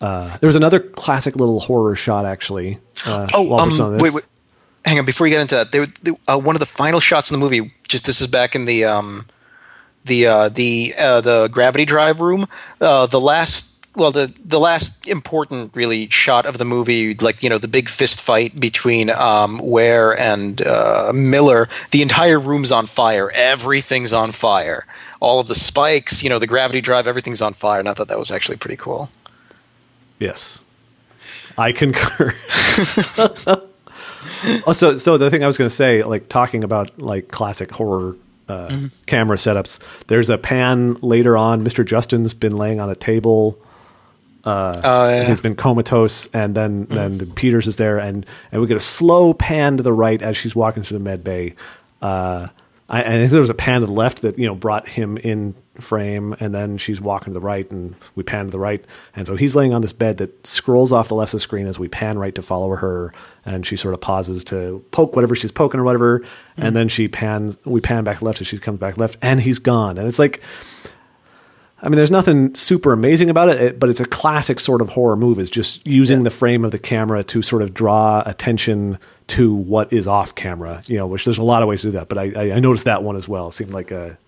Uh, 0.01 0.39
there 0.39 0.47
was 0.47 0.57
another 0.57 0.81
classic 0.81 1.37
little 1.37 1.61
horror 1.61 1.95
shot 1.95 2.24
actually. 2.24 2.78
Uh, 3.05 3.27
Oh, 3.35 3.59
um, 3.59 3.69
we 3.70 4.03
wait, 4.05 4.15
wait. 4.15 4.24
Hang 4.87 4.99
on, 4.99 5.05
before 5.05 5.27
you 5.27 5.35
get 5.35 5.43
into 5.43 5.57
that, 5.57 5.73
there, 5.73 5.87
there, 6.03 6.15
uh, 6.27 6.39
one 6.39 6.57
of 6.57 6.61
the 6.61 6.65
final 6.65 7.01
shots 7.01 7.31
in 7.31 7.35
the 7.39 7.45
movie. 7.45 7.70
Just 7.87 8.07
this 8.07 8.20
is 8.23 8.27
back 8.28 8.55
in 8.55 8.65
the 8.65 8.85
um, 8.87 9.27
the 10.05 10.27
uh, 10.27 10.48
the 10.48 10.94
uh, 10.98 11.20
the 11.20 11.48
gravity 11.48 11.85
drive 11.85 12.20
room. 12.20 12.48
Uh, 12.81 13.06
the 13.06 13.20
last, 13.20 13.86
well, 13.97 14.10
the 14.10 14.32
the 14.44 14.59
last 14.59 15.06
important 15.09 15.74
really 15.74 16.09
shot 16.09 16.47
of 16.47 16.59
the 16.59 16.64
movie, 16.64 17.14
like 17.14 17.43
you 17.43 17.48
know, 17.48 17.59
the 17.59 17.68
big 17.68 17.89
fist 17.89 18.20
fight 18.20 18.59
between 18.59 19.10
um, 19.10 19.59
Weir 19.59 20.18
and 20.18 20.62
uh, 20.62 21.12
Miller. 21.14 21.68
The 21.90 22.02
entire 22.02 22.39
room's 22.39 22.72
on 22.72 22.86
fire. 22.86 23.31
Everything's 23.35 24.12
on 24.12 24.32
fire. 24.32 24.86
All 25.20 25.40
of 25.40 25.48
the 25.48 25.55
spikes, 25.55 26.22
you 26.22 26.31
know, 26.31 26.39
the 26.39 26.47
gravity 26.47 26.81
drive, 26.81 27.06
everything's 27.06 27.43
on 27.43 27.55
fire. 27.55 27.81
And 27.81 27.89
I 27.89 27.93
thought 27.93 28.09
that 28.09 28.18
was 28.18 28.31
actually 28.31 28.56
pretty 28.56 28.77
cool. 28.77 29.10
Yes, 30.18 30.62
I 31.56 31.72
concur. 31.72 32.35
oh, 34.66 34.72
so 34.72 34.98
so 34.98 35.18
the 35.18 35.31
thing 35.31 35.44
I 35.44 35.47
was 35.47 35.59
going 35.59 35.68
to 35.68 35.74
say, 35.74 36.02
like 36.02 36.28
talking 36.28 36.64
about 36.64 36.98
like 36.98 37.28
classic 37.28 37.70
horror 37.70 38.16
uh, 38.51 38.89
camera 39.06 39.36
setups. 39.36 39.78
There's 40.09 40.28
a 40.28 40.39
pan 40.39 40.94
later 41.01 41.36
on. 41.36 41.64
Mr. 41.64 41.85
Justin's 41.85 42.35
been 42.35 42.56
laying 42.56 42.81
on 42.81 42.90
a 42.90 42.94
table. 42.94 43.59
Oh 44.82 45.09
yeah. 45.09 45.24
He's 45.24 45.40
been 45.40 45.55
comatose, 45.55 46.27
and 46.32 46.55
then 46.55 46.86
then 46.86 47.18
the 47.18 47.27
Peters 47.27 47.66
is 47.66 47.77
there, 47.77 47.98
and 47.98 48.24
and 48.51 48.60
we 48.60 48.66
get 48.66 48.77
a 48.77 48.81
slow 48.81 49.35
pan 49.35 49.77
to 49.77 49.82
the 49.82 49.93
right 49.93 50.20
as 50.20 50.36
she's 50.36 50.56
walking 50.56 50.82
through 50.82 50.98
the 50.98 51.05
med 51.05 51.22
bay. 51.22 51.55
Uh, 52.01 52.48
I, 52.89 53.01
I 53.02 53.05
think 53.05 53.31
there 53.31 53.40
was 53.40 53.51
a 53.51 53.55
pan 53.55 53.82
to 53.82 53.86
the 53.86 53.93
left 53.93 54.22
that 54.22 54.39
you 54.39 54.47
know 54.47 54.55
brought 54.55 54.89
him 54.89 55.16
in 55.18 55.55
frame, 55.81 56.36
and 56.40 56.55
then 56.55 56.78
she's 56.78 57.01
walking 57.01 57.32
to 57.32 57.40
the 57.40 57.44
right, 57.44 57.70
and 57.70 57.94
we 58.15 58.23
pan 58.23 58.47
to 58.47 58.51
the 58.51 58.59
right, 58.59 58.85
and 59.15 59.27
so 59.27 59.36
he's 59.36 59.57
laying 59.57 59.73
on 59.73 59.82
this 59.82 59.93
bed 59.93 60.19
that 60.19 60.47
scrolls 60.47 60.93
off 60.93 61.09
the 61.09 61.15
left 61.15 61.35
of 61.35 61.39
the 61.39 61.43
screen 61.43 61.66
as 61.66 61.78
we 61.78 61.89
pan 61.89 62.19
right 62.19 62.35
to 62.35 62.43
follow 62.43 62.70
her, 62.77 63.12
and 63.44 63.66
she 63.66 63.77
sort 63.77 63.94
of 63.94 64.01
pauses 64.01 64.44
to 64.44 64.85
poke 64.90 65.16
whatever 65.16 65.35
she's 65.35 65.52
poking 65.52 65.81
or 65.81 65.85
whatever, 65.85 66.24
and 66.57 66.73
mm. 66.73 66.74
then 66.74 66.89
she 66.89 67.09
pans, 67.09 67.59
we 67.65 67.81
pan 67.81 68.05
back 68.05 68.23
left 68.23 68.40
as 68.40 68.47
she 68.47 68.59
comes 68.59 68.78
back 68.78 68.97
left, 68.97 69.16
and 69.23 69.40
he's 69.40 69.59
gone, 69.59 69.98
and 69.98 70.07
it's 70.07 70.19
like. 70.19 70.40
I 71.82 71.89
mean, 71.89 71.97
there's 71.97 72.11
nothing 72.11 72.55
super 72.55 72.93
amazing 72.93 73.31
about 73.31 73.48
it, 73.48 73.59
it, 73.59 73.81
but 73.81 73.89
it's 73.89 74.01
a 74.01 74.05
classic 74.05 74.61
sort 74.61 74.82
of 74.82 74.90
horror 74.90 75.16
move. 75.16 75.39
Is 75.39 75.48
just 75.48 75.86
using 75.86 76.24
the 76.24 76.31
frame 76.31 76.62
of 76.62 76.73
the 76.73 76.78
camera 76.78 77.24
to 77.24 77.40
sort 77.40 77.62
of 77.62 77.73
draw 77.73 78.23
attention 78.27 78.98
to 79.28 79.55
what 79.55 79.90
is 79.90 80.07
off 80.07 80.35
camera. 80.35 80.82
You 80.86 80.98
know, 80.98 81.07
which 81.07 81.24
there's 81.24 81.39
a 81.39 81.43
lot 81.43 81.62
of 81.62 81.69
ways 81.69 81.81
to 81.81 81.86
do 81.86 81.93
that, 81.93 82.11
but 82.11 82.19
I, 82.19 82.32
I, 82.36 82.52
I 82.57 82.61
noticed 82.61 82.85
that 82.85 83.02
one 83.02 83.16
as 83.16 83.27
well. 83.27 83.48
It 83.48 83.52
seemed 83.52 83.73
like 83.73 83.90
a 83.90 84.19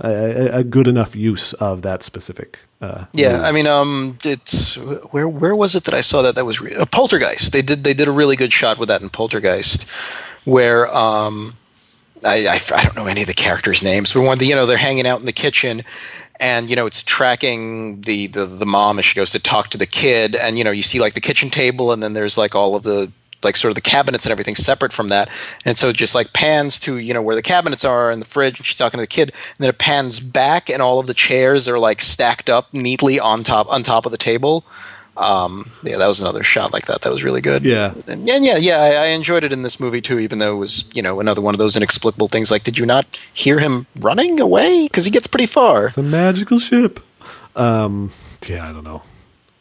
a, 0.00 0.58
a 0.58 0.64
good 0.64 0.86
enough 0.86 1.16
use 1.16 1.52
of 1.54 1.82
that 1.82 2.02
specific. 2.02 2.60
Uh, 2.80 3.06
Yeah, 3.12 3.38
move. 3.38 3.42
I 3.44 3.52
mean, 3.52 3.66
um, 3.66 4.18
it's 4.24 4.76
where 4.76 5.28
where 5.28 5.54
was 5.54 5.74
it 5.74 5.84
that 5.84 5.94
I 5.94 6.00
saw 6.00 6.22
that? 6.22 6.34
That 6.34 6.44
was 6.44 6.60
re- 6.60 6.74
uh, 6.74 6.86
Poltergeist. 6.86 7.52
They 7.52 7.62
did 7.62 7.84
they 7.84 7.94
did 7.94 8.08
a 8.08 8.12
really 8.12 8.36
good 8.36 8.52
shot 8.52 8.78
with 8.78 8.88
that 8.88 9.02
in 9.02 9.10
Poltergeist, 9.10 9.88
where 10.44 10.94
um, 10.94 11.54
I, 12.24 12.46
I 12.46 12.60
I 12.74 12.84
don't 12.84 12.96
know 12.96 13.06
any 13.06 13.22
of 13.22 13.26
the 13.26 13.34
characters' 13.34 13.82
names, 13.82 14.12
but 14.12 14.22
one 14.22 14.38
the 14.38 14.46
you 14.46 14.54
know 14.54 14.66
they're 14.66 14.76
hanging 14.76 15.06
out 15.06 15.20
in 15.20 15.26
the 15.26 15.32
kitchen, 15.32 15.82
and 16.38 16.70
you 16.70 16.76
know 16.76 16.86
it's 16.86 17.02
tracking 17.02 18.02
the 18.02 18.28
the 18.28 18.46
the 18.46 18.66
mom 18.66 18.98
as 18.98 19.04
she 19.04 19.14
goes 19.16 19.30
to 19.30 19.40
talk 19.40 19.68
to 19.70 19.78
the 19.78 19.86
kid, 19.86 20.36
and 20.36 20.56
you 20.58 20.64
know 20.64 20.70
you 20.70 20.82
see 20.82 21.00
like 21.00 21.14
the 21.14 21.20
kitchen 21.20 21.50
table, 21.50 21.90
and 21.92 22.02
then 22.02 22.12
there's 22.12 22.38
like 22.38 22.54
all 22.54 22.76
of 22.76 22.84
the 22.84 23.10
like 23.42 23.56
sort 23.56 23.70
of 23.70 23.74
the 23.76 23.80
cabinets 23.80 24.24
and 24.26 24.32
everything 24.32 24.54
separate 24.54 24.92
from 24.92 25.08
that. 25.08 25.30
And 25.64 25.76
so 25.76 25.90
it 25.90 25.96
just 25.96 26.14
like 26.14 26.32
pans 26.32 26.78
to 26.80 26.96
you 26.98 27.14
know 27.14 27.22
where 27.22 27.36
the 27.36 27.42
cabinets 27.42 27.84
are 27.84 28.10
and 28.10 28.20
the 28.20 28.26
fridge 28.26 28.58
and 28.58 28.66
she's 28.66 28.76
talking 28.76 28.98
to 28.98 29.02
the 29.02 29.06
kid 29.06 29.30
and 29.30 29.58
then 29.58 29.70
it 29.70 29.78
pans 29.78 30.20
back 30.20 30.68
and 30.68 30.82
all 30.82 30.98
of 30.98 31.06
the 31.06 31.14
chairs 31.14 31.68
are 31.68 31.78
like 31.78 32.00
stacked 32.00 32.50
up 32.50 32.72
neatly 32.74 33.20
on 33.20 33.42
top 33.44 33.68
on 33.70 33.82
top 33.82 34.06
of 34.06 34.12
the 34.12 34.18
table. 34.18 34.64
Um, 35.16 35.70
yeah 35.82 35.96
that 35.98 36.06
was 36.06 36.20
another 36.20 36.42
shot 36.44 36.72
like 36.72 36.86
that. 36.86 37.02
That 37.02 37.10
was 37.12 37.24
really 37.24 37.40
good. 37.40 37.64
Yeah. 37.64 37.92
and, 38.06 38.28
and 38.28 38.44
yeah 38.44 38.56
yeah 38.56 38.78
I, 38.78 38.88
I 38.88 39.06
enjoyed 39.08 39.44
it 39.44 39.52
in 39.52 39.62
this 39.62 39.80
movie 39.80 40.00
too 40.00 40.18
even 40.18 40.38
though 40.38 40.54
it 40.54 40.58
was 40.58 40.90
you 40.94 41.02
know 41.02 41.20
another 41.20 41.40
one 41.40 41.54
of 41.54 41.58
those 41.58 41.76
inexplicable 41.76 42.28
things. 42.28 42.50
Like 42.50 42.62
did 42.62 42.78
you 42.78 42.86
not 42.86 43.06
hear 43.32 43.58
him 43.58 43.86
running 43.96 44.40
away? 44.40 44.86
Because 44.86 45.04
he 45.04 45.10
gets 45.10 45.26
pretty 45.26 45.46
far. 45.46 45.86
It's 45.86 45.98
a 45.98 46.02
magical 46.02 46.58
ship. 46.58 47.00
Um, 47.56 48.12
yeah, 48.46 48.68
I 48.68 48.72
don't 48.72 48.84
know. 48.84 49.02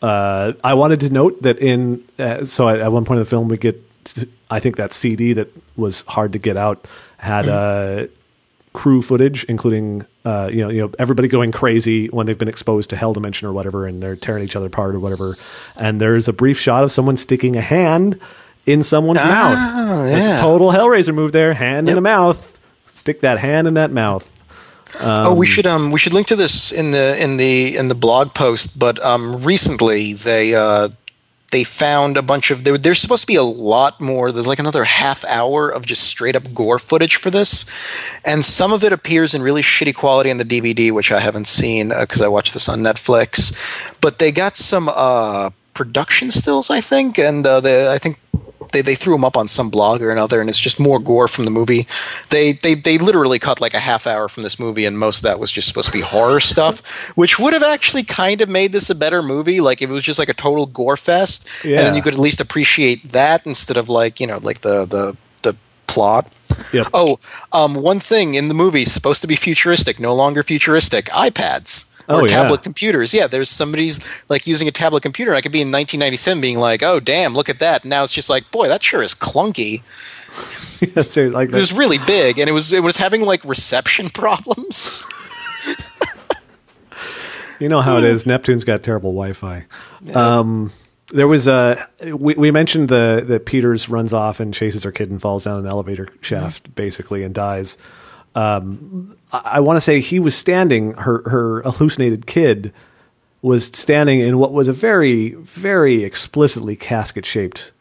Uh, 0.01 0.53
I 0.63 0.75
wanted 0.75 0.99
to 1.01 1.09
note 1.09 1.41
that 1.41 1.59
in 1.59 2.03
uh, 2.19 2.45
so 2.45 2.69
at, 2.69 2.91
one 2.91 3.03
point 3.03 3.17
in 3.17 3.23
the 3.23 3.29
film 3.29 3.47
we 3.47 3.57
get 3.57 3.81
I 4.49 4.59
think 4.59 4.77
that 4.77 4.93
CD 4.93 5.33
that 5.33 5.49
was 5.75 6.01
hard 6.01 6.33
to 6.33 6.39
get 6.39 6.55
out 6.55 6.87
had 7.17 7.49
uh, 7.49 8.07
crew 8.73 9.01
footage, 9.01 9.43
including 9.45 10.05
uh, 10.23 10.49
you 10.51 10.61
know 10.61 10.69
you 10.69 10.81
know 10.81 10.91
everybody 10.99 11.27
going 11.27 11.51
crazy 11.51 12.07
when 12.07 12.27
they've 12.27 12.37
been 12.37 12.47
exposed 12.47 12.91
to 12.91 12.95
hell 12.95 13.13
dimension 13.13 13.47
or 13.47 13.53
whatever, 13.53 13.87
and 13.87 14.01
they're 14.01 14.15
tearing 14.15 14.43
each 14.43 14.55
other 14.55 14.67
apart 14.67 14.95
or 14.95 14.99
whatever. 14.99 15.35
And 15.75 15.99
there's 15.99 16.27
a 16.27 16.33
brief 16.33 16.59
shot 16.59 16.83
of 16.83 16.91
someone 16.91 17.17
sticking 17.17 17.55
a 17.55 17.61
hand 17.61 18.19
in 18.67 18.83
someone's 18.83 19.19
mouth. 19.19 19.55
That's 20.09 20.27
yeah. 20.27 20.37
a 20.37 20.41
total 20.41 20.71
Hellraiser 20.71 21.13
move 21.13 21.31
there. 21.31 21.53
Hand 21.53 21.89
in 21.89 21.95
the 21.95 22.01
mouth. 22.01 22.57
Stick 22.85 23.21
that 23.21 23.39
hand 23.39 23.67
in 23.67 23.73
that 23.75 23.91
mouth. 23.91 24.31
Oh, 24.99 25.33
we 25.33 25.45
should 25.45 25.67
um 25.67 25.91
we 25.91 25.99
should 25.99 26.13
link 26.13 26.27
to 26.27 26.35
this 26.35 26.71
in 26.71 26.91
the 26.91 27.21
in 27.21 27.37
the 27.37 27.75
in 27.75 27.87
the 27.87 27.95
blog 27.95 28.33
post. 28.33 28.79
But 28.79 29.03
um 29.03 29.43
recently 29.43 30.13
they 30.13 30.55
uh 30.55 30.89
they 31.51 31.63
found 31.63 32.17
a 32.17 32.21
bunch 32.21 32.51
of 32.51 32.63
there, 32.63 32.77
there's 32.77 32.99
supposed 32.99 33.21
to 33.21 33.27
be 33.27 33.35
a 33.35 33.43
lot 33.43 34.01
more 34.01 34.31
there's 34.31 34.47
like 34.47 34.59
another 34.59 34.83
half 34.83 35.23
hour 35.25 35.69
of 35.69 35.85
just 35.85 36.03
straight 36.03 36.35
up 36.35 36.53
gore 36.53 36.79
footage 36.79 37.15
for 37.15 37.31
this 37.31 37.65
and 38.25 38.43
some 38.43 38.73
of 38.73 38.83
it 38.83 38.91
appears 38.91 39.33
in 39.33 39.41
really 39.41 39.61
shitty 39.61 39.95
quality 39.95 40.29
in 40.29 40.37
the 40.37 40.45
dvd 40.45 40.91
which 40.91 41.11
i 41.11 41.19
haven't 41.19 41.47
seen 41.47 41.89
because 41.89 42.21
i 42.21 42.27
watched 42.27 42.53
this 42.53 42.67
on 42.67 42.79
netflix 42.79 43.55
but 44.01 44.19
they 44.19 44.31
got 44.31 44.57
some 44.57 44.89
uh 44.89 45.49
production 45.73 46.31
stills 46.31 46.69
i 46.69 46.81
think 46.81 47.17
and 47.17 47.45
uh, 47.47 47.59
they, 47.59 47.91
i 47.91 47.97
think 47.97 48.19
they, 48.71 48.81
they 48.81 48.95
threw 48.95 49.13
them 49.13 49.25
up 49.25 49.37
on 49.37 49.47
some 49.47 49.69
blog 49.69 50.01
or 50.01 50.11
another 50.11 50.41
and 50.41 50.49
it's 50.49 50.59
just 50.59 50.79
more 50.79 50.99
gore 50.99 51.27
from 51.27 51.45
the 51.45 51.51
movie. 51.51 51.87
They, 52.29 52.53
they 52.53 52.73
they 52.75 52.97
literally 52.97 53.39
cut 53.39 53.61
like 53.61 53.73
a 53.73 53.79
half 53.79 54.07
hour 54.07 54.27
from 54.27 54.43
this 54.43 54.59
movie 54.59 54.85
and 54.85 54.97
most 54.97 55.17
of 55.17 55.23
that 55.23 55.39
was 55.39 55.51
just 55.51 55.67
supposed 55.67 55.87
to 55.87 55.93
be 55.93 56.01
horror 56.01 56.39
stuff 56.53 57.07
which 57.15 57.39
would 57.39 57.53
have 57.53 57.63
actually 57.63 58.03
kind 58.03 58.41
of 58.41 58.49
made 58.49 58.71
this 58.71 58.89
a 58.89 58.95
better 58.95 59.21
movie. 59.21 59.61
Like 59.61 59.81
if 59.81 59.89
it 59.89 59.93
was 59.93 60.03
just 60.03 60.19
like 60.19 60.29
a 60.29 60.33
total 60.33 60.65
gore 60.65 60.97
fest 60.97 61.47
and 61.77 61.87
then 61.87 61.95
you 61.95 62.01
could 62.01 62.13
at 62.13 62.19
least 62.19 62.41
appreciate 62.41 63.11
that 63.11 63.45
instead 63.45 63.77
of 63.77 63.89
like 63.89 64.19
you 64.19 64.27
know 64.27 64.39
like 64.39 64.61
the 64.61 64.85
the 64.85 65.17
the 65.43 65.55
plot. 65.87 66.31
Yep. 66.73 66.87
oh 66.93 67.19
um, 67.51 67.75
one 67.75 67.99
thing 67.99 68.35
in 68.35 68.47
the 68.47 68.53
movie 68.53 68.83
supposed 68.83 69.21
to 69.21 69.27
be 69.27 69.35
futuristic 69.35 69.99
no 69.99 70.15
longer 70.15 70.43
futuristic 70.43 71.05
ipads 71.07 71.86
or 72.09 72.15
Oh, 72.15 72.21
yeah. 72.21 72.27
tablet 72.27 72.63
computers 72.63 73.13
yeah 73.13 73.27
there's 73.27 73.49
somebody's 73.49 73.99
like 74.29 74.47
using 74.47 74.67
a 74.67 74.71
tablet 74.71 75.01
computer 75.03 75.33
i 75.35 75.41
could 75.41 75.51
be 75.51 75.61
in 75.61 75.67
1997 75.71 76.39
being 76.41 76.57
like 76.59 76.81
oh 76.83 76.99
damn 76.99 77.33
look 77.33 77.49
at 77.49 77.59
that 77.59 77.83
now 77.85 78.03
it's 78.03 78.13
just 78.13 78.29
like 78.29 78.49
boy 78.51 78.67
that 78.67 78.81
sure 78.83 79.01
is 79.01 79.13
clunky 79.13 79.83
so 81.07 81.27
like 81.27 81.49
it 81.49 81.55
was 81.55 81.73
really 81.73 81.97
big 81.99 82.39
and 82.39 82.47
it 82.49 82.53
was 82.53 82.71
it 82.71 82.83
was 82.83 82.97
having 82.97 83.21
like 83.21 83.43
reception 83.43 84.09
problems 84.13 85.05
You 87.59 87.69
know 87.69 87.81
how 87.81 87.97
it 87.97 88.03
is. 88.03 88.27
Neptune's 88.27 88.63
got 88.63 88.83
terrible 88.83 89.11
Wi-Fi. 89.13 89.65
Um, 90.13 90.71
there 91.11 91.27
was 91.27 91.47
a 91.47 91.83
we, 92.05 92.35
we 92.35 92.51
mentioned 92.51 92.87
the 92.87 93.23
that 93.25 93.47
Peters 93.47 93.89
runs 93.89 94.13
off 94.13 94.39
and 94.39 94.53
chases 94.53 94.83
her 94.83 94.91
kid 94.91 95.09
and 95.09 95.19
falls 95.19 95.45
down 95.45 95.59
an 95.61 95.65
elevator 95.65 96.07
shaft 96.21 96.75
basically 96.75 97.23
and 97.23 97.33
dies. 97.33 97.75
Um, 98.35 99.16
I, 99.31 99.41
I 99.55 99.59
want 99.59 99.77
to 99.77 99.81
say 99.81 99.99
he 99.99 100.19
was 100.19 100.35
standing. 100.35 100.93
Her 100.93 101.21
her 101.29 101.61
hallucinated 101.63 102.25
kid 102.27 102.73
was 103.41 103.65
standing 103.65 104.19
in 104.19 104.37
what 104.39 104.51
was 104.53 104.67
a 104.67 104.73
very 104.73 105.29
very 105.35 106.03
explicitly 106.03 106.75
casket 106.75 107.25
shaped 107.25 107.71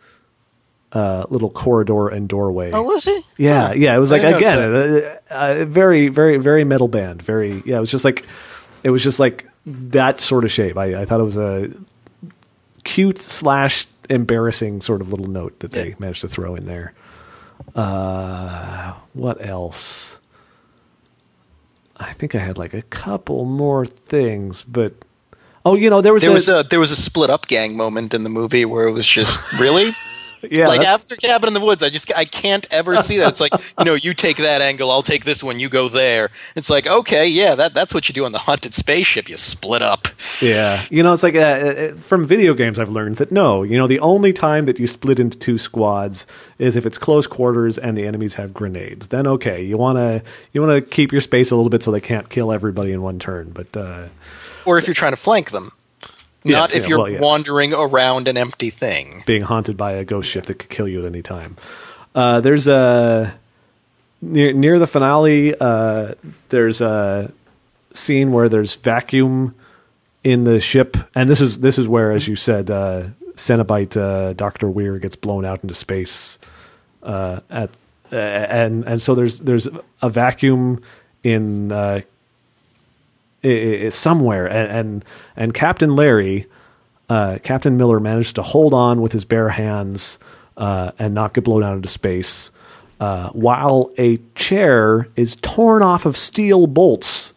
uh, 0.93 1.25
little 1.31 1.51
corridor 1.51 2.09
and 2.09 2.29
doorway. 2.29 2.71
oh 2.73 2.83
was 2.83 3.05
he 3.05 3.21
Yeah, 3.37 3.73
yeah. 3.73 3.95
It 3.95 3.99
was 3.99 4.11
like 4.11 4.23
again, 4.23 4.59
a, 4.59 5.19
a, 5.31 5.63
a 5.63 5.65
very, 5.67 6.09
very, 6.09 6.39
very 6.39 6.65
metal 6.65 6.89
band. 6.89 7.21
Very, 7.23 7.63
yeah. 7.67 7.77
It 7.77 7.81
was 7.81 7.91
just 7.91 8.05
like, 8.05 8.25
it 8.83 8.91
was 8.91 9.03
just 9.03 9.19
like 9.19 9.47
that 9.67 10.21
sort 10.21 10.45
of 10.45 10.53
shape. 10.53 10.77
I, 10.79 11.03
I 11.03 11.05
thought 11.05 11.21
it 11.21 11.25
was 11.25 11.37
a 11.37 11.71
cute 12.85 13.19
slash 13.19 13.87
embarrassing 14.09 14.81
sort 14.81 15.01
of 15.03 15.11
little 15.11 15.27
note 15.27 15.59
that 15.61 15.73
they 15.73 15.89
Yeah. 15.89 15.95
managed 15.99 16.21
to 16.23 16.29
throw 16.29 16.55
in 16.55 16.67
there. 16.67 16.95
Uh, 17.75 18.95
what 19.13 19.45
else? 19.45 20.19
I 21.99 22.13
think 22.13 22.35
I 22.35 22.39
had 22.39 22.59
like 22.59 22.75
a 22.75 22.83
couple 22.83 23.45
more 23.45 23.87
things, 23.87 24.63
but 24.63 24.95
oh, 25.65 25.77
you 25.77 25.91
know, 25.91 26.01
there 26.01 26.13
was 26.13 26.23
there 26.23 26.31
a, 26.31 26.35
was 26.35 26.49
a 26.49 26.65
there 26.69 26.81
was 26.81 26.91
a 26.91 26.97
split 26.97 27.31
up 27.31 27.47
gang 27.47 27.77
moment 27.77 28.15
in 28.15 28.25
the 28.25 28.31
movie 28.31 28.65
where 28.65 28.87
it 28.87 28.93
was 28.93 29.07
just 29.07 29.41
really 29.55 29.95
yeah, 30.51 30.67
like 30.67 30.81
that's- 30.81 31.03
after 31.03 31.17
cabin 31.17 31.49
in 31.49 31.55
the 31.55 31.61
woods 31.61 31.83
i 31.83 31.89
just 31.91 32.13
i 32.17 32.25
can't 32.25 32.67
ever 32.71 32.97
see 33.03 33.17
that 33.19 33.29
it's 33.29 33.41
like 33.41 33.53
you 33.79 33.85
know 33.85 33.95
you 33.95 34.15
take 34.15 34.37
that 34.39 34.61
angle 34.61 34.91
i'll 34.91 35.03
take 35.03 35.25
this 35.25 35.43
one 35.43 35.59
you 35.59 35.69
go 35.69 35.89
there 35.89 36.31
it's 36.55 36.71
like 36.71 36.87
okay 36.87 37.27
yeah 37.27 37.55
that, 37.55 37.75
that's 37.75 37.93
what 37.95 38.09
you 38.09 38.13
do 38.13 38.25
on 38.25 38.33
the 38.33 38.39
haunted 38.39 38.73
spaceship 38.75 39.29
you 39.29 39.37
split 39.37 39.83
up 39.83 40.09
Yeah, 40.43 40.83
you 40.91 41.03
know, 41.03 41.13
it's 41.15 41.23
like 41.23 41.35
uh, 41.35 41.39
uh, 41.39 41.95
from 41.95 42.27
video 42.27 42.53
games. 42.53 42.79
I've 42.79 42.91
learned 42.91 43.17
that 43.17 43.33
no, 43.33 43.63
you 43.63 43.77
know, 43.79 43.87
the 43.87 44.01
only 44.01 44.33
time 44.35 44.67
that 44.67 44.79
you 44.79 44.87
split 44.87 45.19
into 45.19 45.39
two 45.39 45.57
squads 45.57 46.27
is 46.59 46.77
if 46.77 46.85
it's 46.85 46.99
close 46.99 47.27
quarters 47.27 47.79
and 47.79 47.97
the 47.97 48.07
enemies 48.07 48.35
have 48.35 48.53
grenades. 48.53 49.07
Then 49.07 49.27
okay, 49.27 49.63
you 49.63 49.79
want 49.79 49.97
to 49.97 50.23
you 50.53 50.61
want 50.61 50.73
to 50.85 50.91
keep 50.91 51.11
your 51.13 51.23
space 51.23 51.51
a 51.51 51.57
little 51.57 51.71
bit 51.71 51.83
so 51.83 51.91
they 51.91 52.01
can't 52.03 52.29
kill 52.29 52.53
everybody 52.53 52.93
in 52.93 53.01
one 53.01 53.19
turn. 53.19 53.51
But 53.51 53.75
uh, 53.75 54.09
or 54.67 54.77
if 54.77 54.87
you're 54.87 54.95
trying 54.95 55.13
to 55.13 55.17
flank 55.17 55.51
them 55.53 55.73
not 56.47 56.71
Yes, 56.71 56.77
if 56.77 56.83
yeah, 56.85 56.89
you're 56.89 56.99
well, 56.99 57.11
yes. 57.11 57.21
wandering 57.21 57.75
around 57.75 58.29
an 58.29 58.37
empty 58.37 58.71
thing 58.71 59.23
being 59.27 59.43
haunted 59.43 59.77
by 59.77 59.93
a 59.93 60.05
ghost 60.05 60.29
ship 60.29 60.47
that 60.47 60.59
could 60.59 60.71
kill 60.71 60.89
you 60.89 61.01
at 61.01 61.07
any 61.07 61.23
time. 61.23 61.57
Uh, 62.15 62.41
there's 62.41 62.67
a 62.69 63.39
near 64.23 64.53
near 64.53 64.79
the 64.79 64.87
finale. 64.87 65.55
Uh, 65.59 66.15
there's 66.49 66.81
a 66.81 67.33
scene 67.93 68.33
where 68.33 68.49
there's 68.49 68.75
vacuum 68.75 69.55
in 70.25 70.45
the 70.45 70.61
ship, 70.61 70.97
and 71.15 71.29
this 71.29 71.41
is 71.41 71.61
this 71.61 71.79
is 71.79 71.87
where, 71.87 72.13
as 72.13 72.27
you 72.27 72.37
said, 72.37 72.71
uh, 72.71 73.05
Cenobite 73.35 73.97
uh, 73.97 74.33
Doctor 74.33 74.69
Weir 74.69 74.99
gets 74.99 75.17
blown 75.17 75.45
out 75.45 75.63
into 75.63 75.75
space. 75.75 76.39
Uh, 77.03 77.41
at 77.51 77.71
uh, 78.13 78.17
and 78.17 78.85
and 78.85 79.01
so 79.03 79.15
there's 79.15 79.41
there's 79.41 79.69
a 80.03 80.09
vacuum 80.09 80.83
in 81.23 81.71
uh, 81.71 82.01
somewhere, 83.91 84.47
and 84.47 84.71
and, 84.71 85.05
and 85.37 85.55
Captain 85.55 85.95
Larry 85.95 86.47
uh, 87.09 87.39
Captain 87.43 87.77
Miller 87.77 88.01
managed 88.01 88.35
to 88.37 88.43
hold 88.43 88.75
on 88.75 89.01
with 89.01 89.13
his 89.13 89.25
bare 89.25 89.51
hands 89.51 90.19
uh, 90.57 90.93
and 90.99 91.15
not 91.15 91.35
get 91.35 91.45
blown 91.45 91.63
out 91.63 91.77
into 91.77 91.89
space, 91.89 92.51
uh, 93.01 93.29
while 93.31 93.91
a 93.99 94.19
chair 94.35 95.09
is 95.17 95.37
torn 95.37 95.83
off 95.83 96.07
of 96.07 96.17
steel 96.17 96.67
bolts 96.67 97.33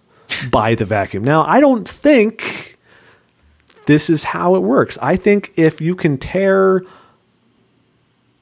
by 0.49 0.75
the 0.75 0.85
vacuum. 0.85 1.23
Now, 1.23 1.43
I 1.43 1.59
don't 1.59 1.87
think 1.87 2.77
this 3.85 4.09
is 4.09 4.23
how 4.25 4.55
it 4.55 4.61
works. 4.61 4.97
I 5.01 5.15
think 5.15 5.51
if 5.55 5.81
you 5.81 5.95
can 5.95 6.17
tear 6.17 6.83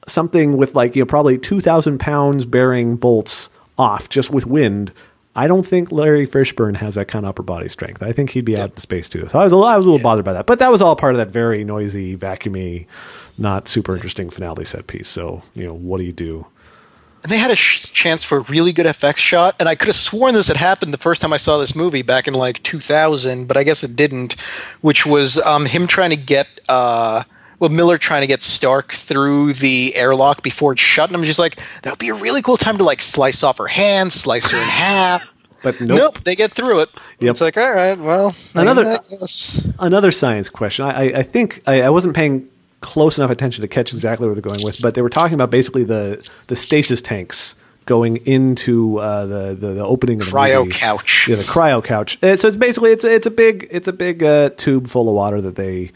something 0.06 0.56
with 0.56 0.74
like 0.74 0.96
you 0.96 1.02
know 1.02 1.06
probably 1.06 1.36
two 1.36 1.60
thousand 1.60 1.98
pounds 1.98 2.44
bearing 2.44 2.96
bolts 2.96 3.50
off 3.78 4.08
just 4.08 4.30
with 4.30 4.46
wind. 4.46 4.92
I 5.38 5.46
don't 5.46 5.64
think 5.64 5.92
Larry 5.92 6.26
Fishburne 6.26 6.76
has 6.78 6.96
that 6.96 7.06
kind 7.06 7.24
of 7.24 7.28
upper 7.28 7.44
body 7.44 7.68
strength. 7.68 8.02
I 8.02 8.10
think 8.10 8.30
he'd 8.30 8.44
be 8.44 8.58
out 8.58 8.70
in 8.70 8.76
space 8.78 9.08
too. 9.08 9.28
So 9.28 9.38
I 9.38 9.44
was 9.44 9.52
a, 9.52 9.56
I 9.56 9.76
was 9.76 9.86
a 9.86 9.88
little 9.88 10.02
bothered 10.02 10.24
by 10.24 10.32
that, 10.32 10.46
but 10.46 10.58
that 10.58 10.72
was 10.72 10.82
all 10.82 10.96
part 10.96 11.14
of 11.14 11.18
that 11.18 11.28
very 11.28 11.62
noisy, 11.62 12.16
vacuumy, 12.16 12.86
not 13.38 13.68
super 13.68 13.94
interesting 13.94 14.30
finale 14.30 14.64
set 14.64 14.88
piece. 14.88 15.06
So 15.08 15.42
you 15.54 15.64
know, 15.64 15.74
what 15.74 15.98
do 15.98 16.04
you 16.04 16.12
do? 16.12 16.46
and 17.22 17.32
they 17.32 17.38
had 17.38 17.50
a 17.50 17.56
sh- 17.56 17.88
chance 17.90 18.22
for 18.22 18.38
a 18.38 18.40
really 18.42 18.72
good 18.72 18.86
effects 18.86 19.20
shot 19.20 19.56
and 19.58 19.68
i 19.68 19.74
could 19.74 19.88
have 19.88 19.96
sworn 19.96 20.34
this 20.34 20.46
had 20.46 20.56
happened 20.56 20.94
the 20.94 20.98
first 20.98 21.20
time 21.20 21.32
i 21.32 21.36
saw 21.36 21.58
this 21.58 21.74
movie 21.74 22.02
back 22.02 22.28
in 22.28 22.34
like 22.34 22.62
2000 22.62 23.48
but 23.48 23.56
i 23.56 23.64
guess 23.64 23.82
it 23.82 23.96
didn't 23.96 24.40
which 24.82 25.04
was 25.04 25.36
um, 25.38 25.66
him 25.66 25.88
trying 25.88 26.10
to 26.10 26.16
get 26.16 26.46
uh, 26.68 27.24
well 27.58 27.70
miller 27.70 27.98
trying 27.98 28.20
to 28.22 28.26
get 28.26 28.42
Starck 28.42 28.92
through 28.92 29.52
the 29.54 29.94
airlock 29.96 30.42
before 30.42 30.72
it's 30.72 30.80
shut 30.82 31.08
and 31.08 31.16
i'm 31.16 31.24
just 31.24 31.38
like 31.38 31.56
that 31.82 31.90
would 31.90 31.98
be 31.98 32.08
a 32.08 32.14
really 32.14 32.42
cool 32.42 32.56
time 32.56 32.78
to 32.78 32.84
like 32.84 33.02
slice 33.02 33.42
off 33.42 33.58
her 33.58 33.66
hand 33.66 34.12
slice 34.12 34.50
her 34.50 34.58
in 34.58 34.64
half 34.68 35.34
But 35.62 35.80
nope. 35.80 35.98
nope 35.98 36.24
they 36.24 36.34
get 36.36 36.52
through 36.52 36.80
it 36.80 36.88
Yep. 37.20 37.30
it's 37.32 37.40
like 37.40 37.56
all 37.56 37.72
right 37.74 37.98
well 37.98 38.34
Another- 38.54 38.98
another 39.78 40.10
science 40.10 40.48
question. 40.48 40.84
I, 40.84 40.90
I- 41.10 41.18
I 41.18 41.22
think 41.22 41.62
I, 41.66 41.82
I 41.82 41.90
wasn't 41.90 42.14
paying 42.14 42.48
close 42.80 43.18
enough 43.18 43.30
attention 43.30 43.62
to 43.62 43.68
catch 43.68 43.92
exactly 43.92 44.26
where 44.26 44.34
they're 44.34 44.42
going 44.42 44.62
with, 44.64 44.80
but 44.80 44.94
they 44.94 45.02
were 45.02 45.10
talking 45.10 45.34
about 45.34 45.50
basically 45.50 45.82
the 45.84 46.24
the 46.46 46.54
stasis 46.56 47.02
tanks 47.02 47.56
going 47.86 48.18
into 48.18 48.98
uh, 48.98 49.26
the, 49.26 49.54
the 49.54 49.74
the 49.74 49.84
opening 49.84 50.20
of 50.20 50.26
the 50.26 50.32
Cryo 50.32 50.60
movie. 50.64 50.72
couch. 50.78 51.26
Yeah, 51.28 51.36
the 51.36 51.42
cryo 51.42 51.82
couch. 51.82 52.22
Uh, 52.22 52.36
So 52.36 52.46
it's 52.48 52.56
basically 52.56 52.92
it's 52.92 53.02
a, 53.02 53.12
it's 53.12 53.26
a 53.26 53.30
big 53.30 53.66
it's 53.70 53.88
a 53.88 53.92
big 53.92 54.22
uh, 54.22 54.50
tube 54.50 54.86
full 54.86 55.08
of 55.08 55.14
water 55.14 55.40
that 55.40 55.56
they 55.56 55.90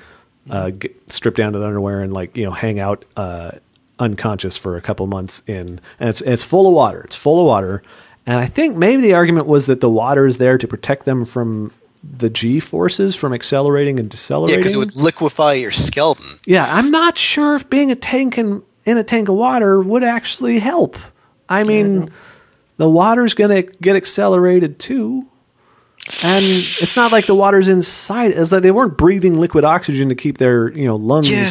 uh, 0.50 0.70
get, 0.70 1.12
strip 1.12 1.36
down 1.36 1.52
to 1.52 1.58
the 1.58 1.66
underwear 1.66 2.00
and 2.00 2.12
like 2.12 2.36
you 2.36 2.44
know 2.44 2.52
hang 2.52 2.78
out 2.80 3.04
uh, 3.16 3.52
unconscious 3.98 4.56
for 4.56 4.76
a 4.76 4.80
couple 4.80 5.06
months 5.06 5.42
in, 5.46 5.80
and 6.00 6.08
it's 6.08 6.20
it's 6.22 6.44
full 6.44 6.66
of 6.66 6.74
water. 6.74 7.02
It's 7.02 7.16
full 7.16 7.40
of 7.40 7.46
water, 7.46 7.82
and 8.26 8.36
I 8.36 8.46
think 8.46 8.76
maybe 8.76 9.02
the 9.02 9.14
argument 9.14 9.46
was 9.46 9.66
that 9.66 9.80
the 9.80 9.90
water 9.90 10.26
is 10.26 10.38
there 10.38 10.58
to 10.58 10.68
protect 10.68 11.04
them 11.04 11.24
from 11.24 11.72
the 12.02 12.28
G 12.28 12.58
forces 12.60 13.14
from 13.14 13.32
accelerating 13.32 14.00
and 14.00 14.06
yeah 14.06 14.10
decelerating. 14.10 14.58
because 14.58 14.74
it 14.74 14.78
would 14.78 14.96
liquefy 14.96 15.54
your 15.54 15.70
skeleton 15.70 16.40
Yeah, 16.46 16.66
I'm 16.68 16.90
not 16.90 17.16
sure 17.16 17.54
if 17.54 17.70
being 17.70 17.92
a 17.92 17.94
tank 17.94 18.38
in, 18.38 18.62
in 18.84 18.98
a 18.98 19.04
tank 19.04 19.28
of 19.28 19.36
water 19.36 19.80
would 19.80 20.02
actually 20.02 20.58
help. 20.58 20.98
I 21.48 21.62
mean, 21.64 22.10
the 22.78 22.90
water's 22.90 23.34
going 23.34 23.50
to 23.50 23.70
get 23.80 23.94
accelerated 23.94 24.78
too. 24.78 25.28
And 26.24 26.44
it's 26.44 26.96
not 26.96 27.12
like 27.12 27.26
the 27.26 27.34
water's 27.34 27.68
inside. 27.68 28.32
It's 28.32 28.50
like 28.50 28.62
they 28.62 28.72
weren't 28.72 28.96
breathing 28.96 29.38
liquid 29.38 29.64
oxygen 29.64 30.08
to 30.08 30.14
keep 30.14 30.38
their, 30.38 30.72
you 30.72 30.86
know, 30.86 30.96
lungs 30.96 31.30
Yeah. 31.30 31.48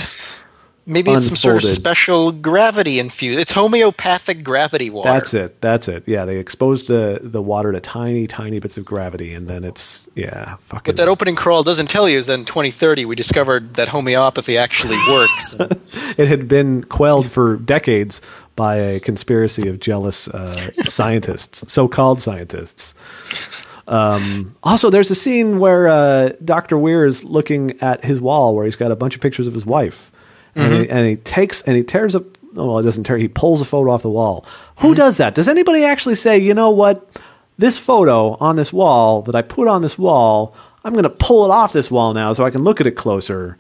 Maybe 0.88 1.12
it's 1.12 1.28
some 1.28 1.36
sort 1.36 1.58
of 1.58 1.64
special 1.64 2.32
gravity 2.32 2.98
infused. 2.98 3.40
It's 3.40 3.52
homeopathic 3.52 4.44
gravity 4.44 4.90
water. 4.90 5.12
That's 5.12 5.34
it. 5.34 5.62
That's 5.62 5.88
it. 5.88 6.04
Yeah, 6.08 6.26
they 6.26 6.38
exposed 6.38 6.88
the 6.88 7.20
the 7.22 7.42
water 7.42 7.72
to 7.72 7.80
tiny, 7.80 8.26
tiny 8.26 8.60
bits 8.60 8.78
of 8.78 8.86
gravity, 8.86 9.34
and 9.36 9.48
then 9.48 9.64
it's 9.64 10.10
yeah, 10.16 10.56
fucking. 10.62 10.90
What 10.90 10.98
that 10.98 11.08
opening 11.08 11.36
crawl 11.36 11.62
doesn't 11.62 11.88
tell 11.88 12.10
you 12.10 12.18
is 12.18 12.28
that 12.28 12.34
in 12.34 12.46
2030 12.46 13.06
we 13.06 13.16
discovered 13.16 13.76
that 13.76 13.90
homeopathy 13.90 14.58
actually 14.58 14.98
works. 15.08 15.56
it 16.18 16.28
had 16.28 16.48
been 16.48 16.84
quelled 16.86 17.32
for 17.32 17.58
decades 17.58 18.20
by 18.56 18.78
a 18.78 19.00
conspiracy 19.00 19.70
of 19.70 19.80
jealous 19.80 20.28
uh, 20.30 20.72
scientists, 20.88 21.72
so-called 21.72 22.22
scientists. 22.22 22.96
Um, 23.88 24.56
also, 24.64 24.90
there's 24.90 25.12
a 25.12 25.16
scene 25.16 25.60
where 25.60 25.88
uh, 25.88 26.30
Doctor 26.44 26.78
Weir 26.78 27.06
is 27.06 27.24
looking 27.24 27.80
at 27.82 28.04
his 28.04 28.22
wall, 28.22 28.56
where 28.56 28.66
he's 28.66 28.76
got 28.76 28.92
a 28.92 28.96
bunch 28.96 29.16
of 29.16 29.22
pictures 29.22 29.48
of 29.48 29.54
his 29.54 29.66
wife, 29.66 30.12
and, 30.56 30.74
he, 30.74 30.90
and 30.90 31.08
he 31.08 31.16
takes 31.16 31.62
and 31.64 31.76
he 31.76 31.84
tears 31.84 32.16
up. 32.16 32.24
Oh, 32.56 32.68
well, 32.68 32.80
it 32.80 32.84
doesn't 32.84 33.06
tear. 33.06 33.18
He 33.18 33.28
pulls 33.30 33.62
a 33.62 33.66
photo 33.66 33.92
off 33.92 34.02
the 34.02 34.10
wall. 34.10 34.46
Who 34.82 34.94
does 34.94 35.18
that? 35.18 35.36
Does 35.36 35.48
anybody 35.48 35.86
actually 35.86 36.16
say, 36.16 36.38
you 36.38 36.54
know 36.54 36.70
what? 36.70 37.10
This 37.58 37.78
photo 37.78 38.36
on 38.42 38.56
this 38.58 38.74
wall 38.74 39.22
that 39.24 39.36
I 39.36 39.42
put 39.42 39.68
on 39.70 39.82
this 39.82 39.98
wall, 39.98 40.54
I'm 40.84 40.92
going 40.94 41.04
to 41.04 41.10
pull 41.10 41.46
it 41.46 41.52
off 41.52 41.72
this 41.72 41.90
wall 41.90 42.14
now 42.14 42.34
so 42.34 42.46
I 42.46 42.50
can 42.52 42.64
look 42.64 42.82
at 42.82 42.88
it 42.88 42.92
closer. 42.98 43.58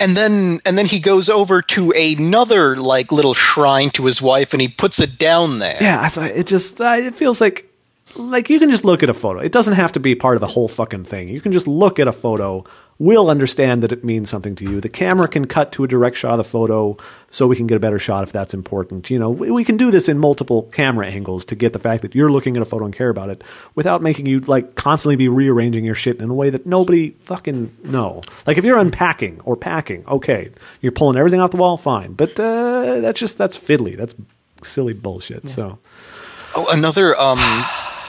and 0.00 0.16
then 0.16 0.58
and 0.64 0.76
then 0.76 0.86
he 0.86 0.98
goes 1.00 1.28
over 1.28 1.62
to 1.62 1.92
another 1.92 2.76
like 2.76 3.12
little 3.12 3.34
shrine 3.34 3.90
to 3.90 4.06
his 4.06 4.20
wife 4.20 4.52
and 4.52 4.60
he 4.60 4.68
puts 4.68 4.98
it 5.00 5.18
down 5.18 5.58
there. 5.60 5.76
Yeah, 5.80 6.08
it 6.16 6.46
just 6.46 6.80
it 6.80 7.14
feels 7.14 7.40
like 7.40 7.72
like 8.18 8.50
you 8.50 8.58
can 8.58 8.70
just 8.70 8.84
look 8.84 9.02
at 9.02 9.10
a 9.10 9.14
photo. 9.14 9.40
It 9.40 9.52
doesn't 9.52 9.74
have 9.74 9.92
to 9.92 10.00
be 10.00 10.14
part 10.14 10.36
of 10.36 10.40
the 10.40 10.46
whole 10.46 10.68
fucking 10.68 11.04
thing. 11.04 11.28
You 11.28 11.40
can 11.40 11.52
just 11.52 11.66
look 11.66 11.98
at 11.98 12.08
a 12.08 12.12
photo. 12.12 12.64
We'll 12.98 13.28
understand 13.28 13.82
that 13.82 13.92
it 13.92 14.04
means 14.04 14.30
something 14.30 14.54
to 14.56 14.64
you. 14.64 14.80
The 14.80 14.88
camera 14.88 15.28
can 15.28 15.46
cut 15.46 15.70
to 15.72 15.84
a 15.84 15.88
direct 15.88 16.16
shot 16.16 16.32
of 16.32 16.38
the 16.38 16.44
photo 16.44 16.96
so 17.28 17.46
we 17.46 17.56
can 17.56 17.66
get 17.66 17.76
a 17.76 17.80
better 17.80 17.98
shot 17.98 18.22
if 18.22 18.32
that's 18.32 18.54
important. 18.54 19.10
You 19.10 19.18
know, 19.18 19.28
we, 19.30 19.50
we 19.50 19.64
can 19.64 19.76
do 19.76 19.90
this 19.90 20.08
in 20.08 20.18
multiple 20.18 20.62
camera 20.72 21.06
angles 21.06 21.44
to 21.46 21.54
get 21.54 21.74
the 21.74 21.78
fact 21.78 22.02
that 22.02 22.14
you're 22.14 22.30
looking 22.30 22.56
at 22.56 22.62
a 22.62 22.66
photo 22.66 22.86
and 22.86 22.94
care 22.94 23.10
about 23.10 23.28
it 23.28 23.44
without 23.74 24.00
making 24.00 24.26
you 24.26 24.40
like 24.40 24.74
constantly 24.76 25.16
be 25.16 25.28
rearranging 25.28 25.84
your 25.84 25.94
shit 25.94 26.18
in 26.20 26.30
a 26.30 26.34
way 26.34 26.48
that 26.48 26.64
nobody 26.64 27.10
fucking 27.10 27.76
know. 27.84 28.22
Like 28.46 28.56
if 28.56 28.64
you're 28.64 28.78
unpacking 28.78 29.40
or 29.44 29.56
packing, 29.56 30.06
okay, 30.06 30.50
you're 30.80 30.92
pulling 30.92 31.18
everything 31.18 31.40
off 31.40 31.50
the 31.50 31.58
wall, 31.58 31.76
fine. 31.76 32.14
But 32.14 32.40
uh, 32.40 33.00
that's 33.00 33.20
just 33.20 33.36
that's 33.36 33.58
fiddly. 33.58 33.96
That's 33.96 34.14
silly 34.62 34.94
bullshit. 34.94 35.48
So 35.50 35.78
Oh, 36.58 36.66
another 36.72 37.14
um, 37.20 37.38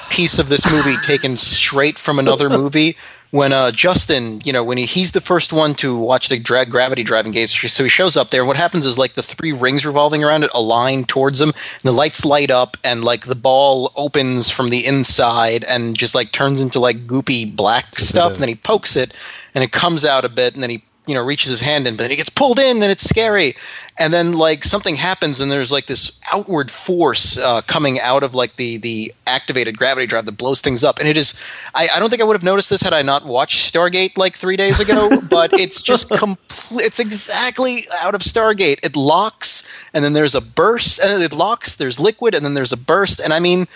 piece 0.09 0.39
of 0.39 0.49
this 0.49 0.69
movie 0.71 0.97
taken 0.97 1.37
straight 1.37 1.97
from 1.99 2.19
another 2.19 2.49
movie. 2.49 2.97
When 3.31 3.51
uh, 3.51 3.71
Justin, 3.71 4.39
you 4.45 4.53
know, 4.53 4.63
when 4.63 4.77
he, 4.77 4.85
he's 4.85 5.11
the 5.11 5.19
first 5.19 5.51
one 5.51 5.75
to 5.75 5.97
watch 5.97 6.29
the 6.29 6.39
drag 6.39 6.71
gravity 6.71 7.03
driving 7.03 7.33
gates, 7.33 7.51
so 7.51 7.83
he 7.83 7.89
shows 7.89 8.15
up 8.15 8.29
there. 8.29 8.39
And 8.39 8.47
what 8.47 8.55
happens 8.55 8.85
is 8.85 8.97
like 8.97 9.15
the 9.15 9.21
three 9.21 9.51
rings 9.51 9.85
revolving 9.85 10.23
around 10.23 10.45
it 10.45 10.51
align 10.53 11.03
towards 11.03 11.41
him, 11.41 11.49
and 11.49 11.83
the 11.83 11.91
lights 11.91 12.23
light 12.23 12.49
up, 12.49 12.77
and 12.85 13.03
like 13.03 13.25
the 13.25 13.35
ball 13.35 13.91
opens 13.97 14.49
from 14.49 14.69
the 14.69 14.85
inside 14.85 15.65
and 15.65 15.97
just 15.97 16.15
like 16.15 16.31
turns 16.31 16.61
into 16.61 16.79
like 16.79 17.05
goopy 17.05 17.53
black 17.53 17.99
stuff. 17.99 18.31
And 18.33 18.41
then 18.41 18.49
he 18.49 18.55
pokes 18.55 18.95
it, 18.95 19.13
and 19.53 19.61
it 19.61 19.73
comes 19.73 20.05
out 20.05 20.23
a 20.23 20.29
bit, 20.29 20.53
and 20.53 20.63
then 20.63 20.69
he 20.69 20.83
you 21.07 21.13
know 21.13 21.23
reaches 21.23 21.49
his 21.49 21.61
hand 21.61 21.87
in 21.87 21.95
but 21.95 22.03
then 22.03 22.11
he 22.11 22.15
gets 22.15 22.29
pulled 22.29 22.59
in 22.59 22.81
and 22.83 22.91
it's 22.91 23.07
scary. 23.07 23.55
And 23.99 24.13
then 24.13 24.33
like 24.33 24.63
something 24.63 24.95
happens 24.95 25.39
and 25.39 25.51
there's 25.51 25.71
like 25.71 25.87
this 25.87 26.19
outward 26.31 26.69
force 26.69 27.37
uh, 27.39 27.61
coming 27.61 27.99
out 27.99 28.21
of 28.21 28.35
like 28.35 28.57
the 28.57 28.77
the 28.77 29.13
activated 29.25 29.77
gravity 29.77 30.05
drive 30.05 30.25
that 30.25 30.33
blows 30.33 30.61
things 30.61 30.83
up. 30.83 30.99
And 30.99 31.07
it 31.07 31.17
is 31.17 31.41
I, 31.73 31.89
I 31.95 31.99
don't 31.99 32.09
think 32.09 32.21
i 32.21 32.25
would 32.25 32.35
have 32.35 32.43
noticed 32.43 32.69
this 32.69 32.81
had 32.81 32.93
i 32.93 33.01
not 33.01 33.25
watched 33.25 33.73
stargate 33.73 34.17
like 34.17 34.35
three 34.35 34.57
days 34.57 34.79
ago 34.79 35.19
but 35.29 35.53
it's 35.53 35.81
just 35.81 36.09
complete 36.09 36.85
it's 36.85 36.99
exactly 36.99 37.79
out 38.01 38.13
of 38.13 38.21
stargate. 38.21 38.79
It 38.83 38.95
locks 38.95 39.67
and 39.93 40.03
then 40.03 40.13
there's 40.13 40.35
a 40.35 40.41
burst 40.41 40.99
and 40.99 41.23
it 41.23 41.33
locks 41.33 41.75
there's 41.75 41.99
liquid 41.99 42.35
and 42.35 42.45
then 42.45 42.53
there's 42.53 42.73
a 42.73 42.77
burst. 42.77 43.19
And 43.19 43.33
i 43.33 43.39
mean 43.39 43.67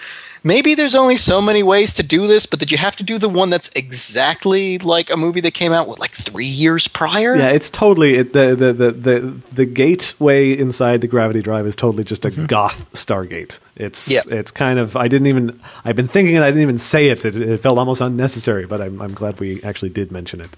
maybe 0.43 0.75
there's 0.75 0.95
only 0.95 1.15
so 1.15 1.41
many 1.41 1.63
ways 1.63 1.93
to 1.95 2.03
do 2.03 2.27
this, 2.27 2.45
but 2.45 2.59
did 2.59 2.71
you 2.71 2.77
have 2.77 2.95
to 2.97 3.03
do 3.03 3.17
the 3.17 3.29
one 3.29 3.49
that's 3.49 3.69
exactly 3.75 4.77
like 4.79 5.09
a 5.09 5.17
movie 5.17 5.41
that 5.41 5.53
came 5.53 5.71
out 5.71 5.87
what, 5.87 5.99
like 5.99 6.13
three 6.13 6.45
years 6.45 6.87
prior? 6.87 7.35
Yeah, 7.35 7.49
it's 7.49 7.69
totally 7.69 8.15
it, 8.15 8.33
the, 8.33 8.55
the 8.55 8.73
the 8.73 8.91
the 8.91 9.37
the 9.53 9.65
gateway 9.65 10.57
inside 10.57 11.01
the 11.01 11.07
gravity 11.07 11.41
drive 11.41 11.65
is 11.67 11.75
totally 11.75 12.03
just 12.03 12.25
a 12.25 12.31
goth 12.31 12.91
Stargate. 12.93 13.59
It's 13.75 14.09
Yeah. 14.09 14.21
it's 14.29 14.51
kind 14.51 14.79
of 14.79 14.95
I 14.95 15.07
didn't 15.07 15.27
even 15.27 15.59
I've 15.85 15.95
been 15.95 16.07
thinking 16.07 16.35
and 16.35 16.43
I 16.45 16.49
didn't 16.49 16.63
even 16.63 16.79
say 16.79 17.09
it. 17.09 17.23
It, 17.25 17.35
it 17.35 17.57
felt 17.59 17.77
almost 17.77 18.01
unnecessary, 18.01 18.65
but 18.65 18.81
I'm 18.81 19.01
I'm 19.01 19.13
glad 19.13 19.39
we 19.39 19.61
actually 19.63 19.89
did 19.89 20.11
mention 20.11 20.41
it. 20.41 20.49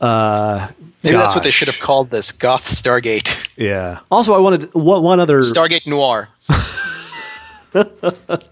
Uh, 0.00 0.68
Maybe 1.02 1.16
that's 1.16 1.34
what 1.34 1.44
they 1.44 1.50
should 1.50 1.68
have 1.68 1.78
called 1.78 2.10
this 2.10 2.32
Goth 2.32 2.64
Stargate. 2.64 3.50
Yeah. 3.56 4.00
Also, 4.10 4.34
I 4.34 4.38
wanted 4.38 4.72
one, 4.72 5.02
one 5.02 5.20
other 5.20 5.40
Stargate 5.40 5.86
Noir. 5.86 6.28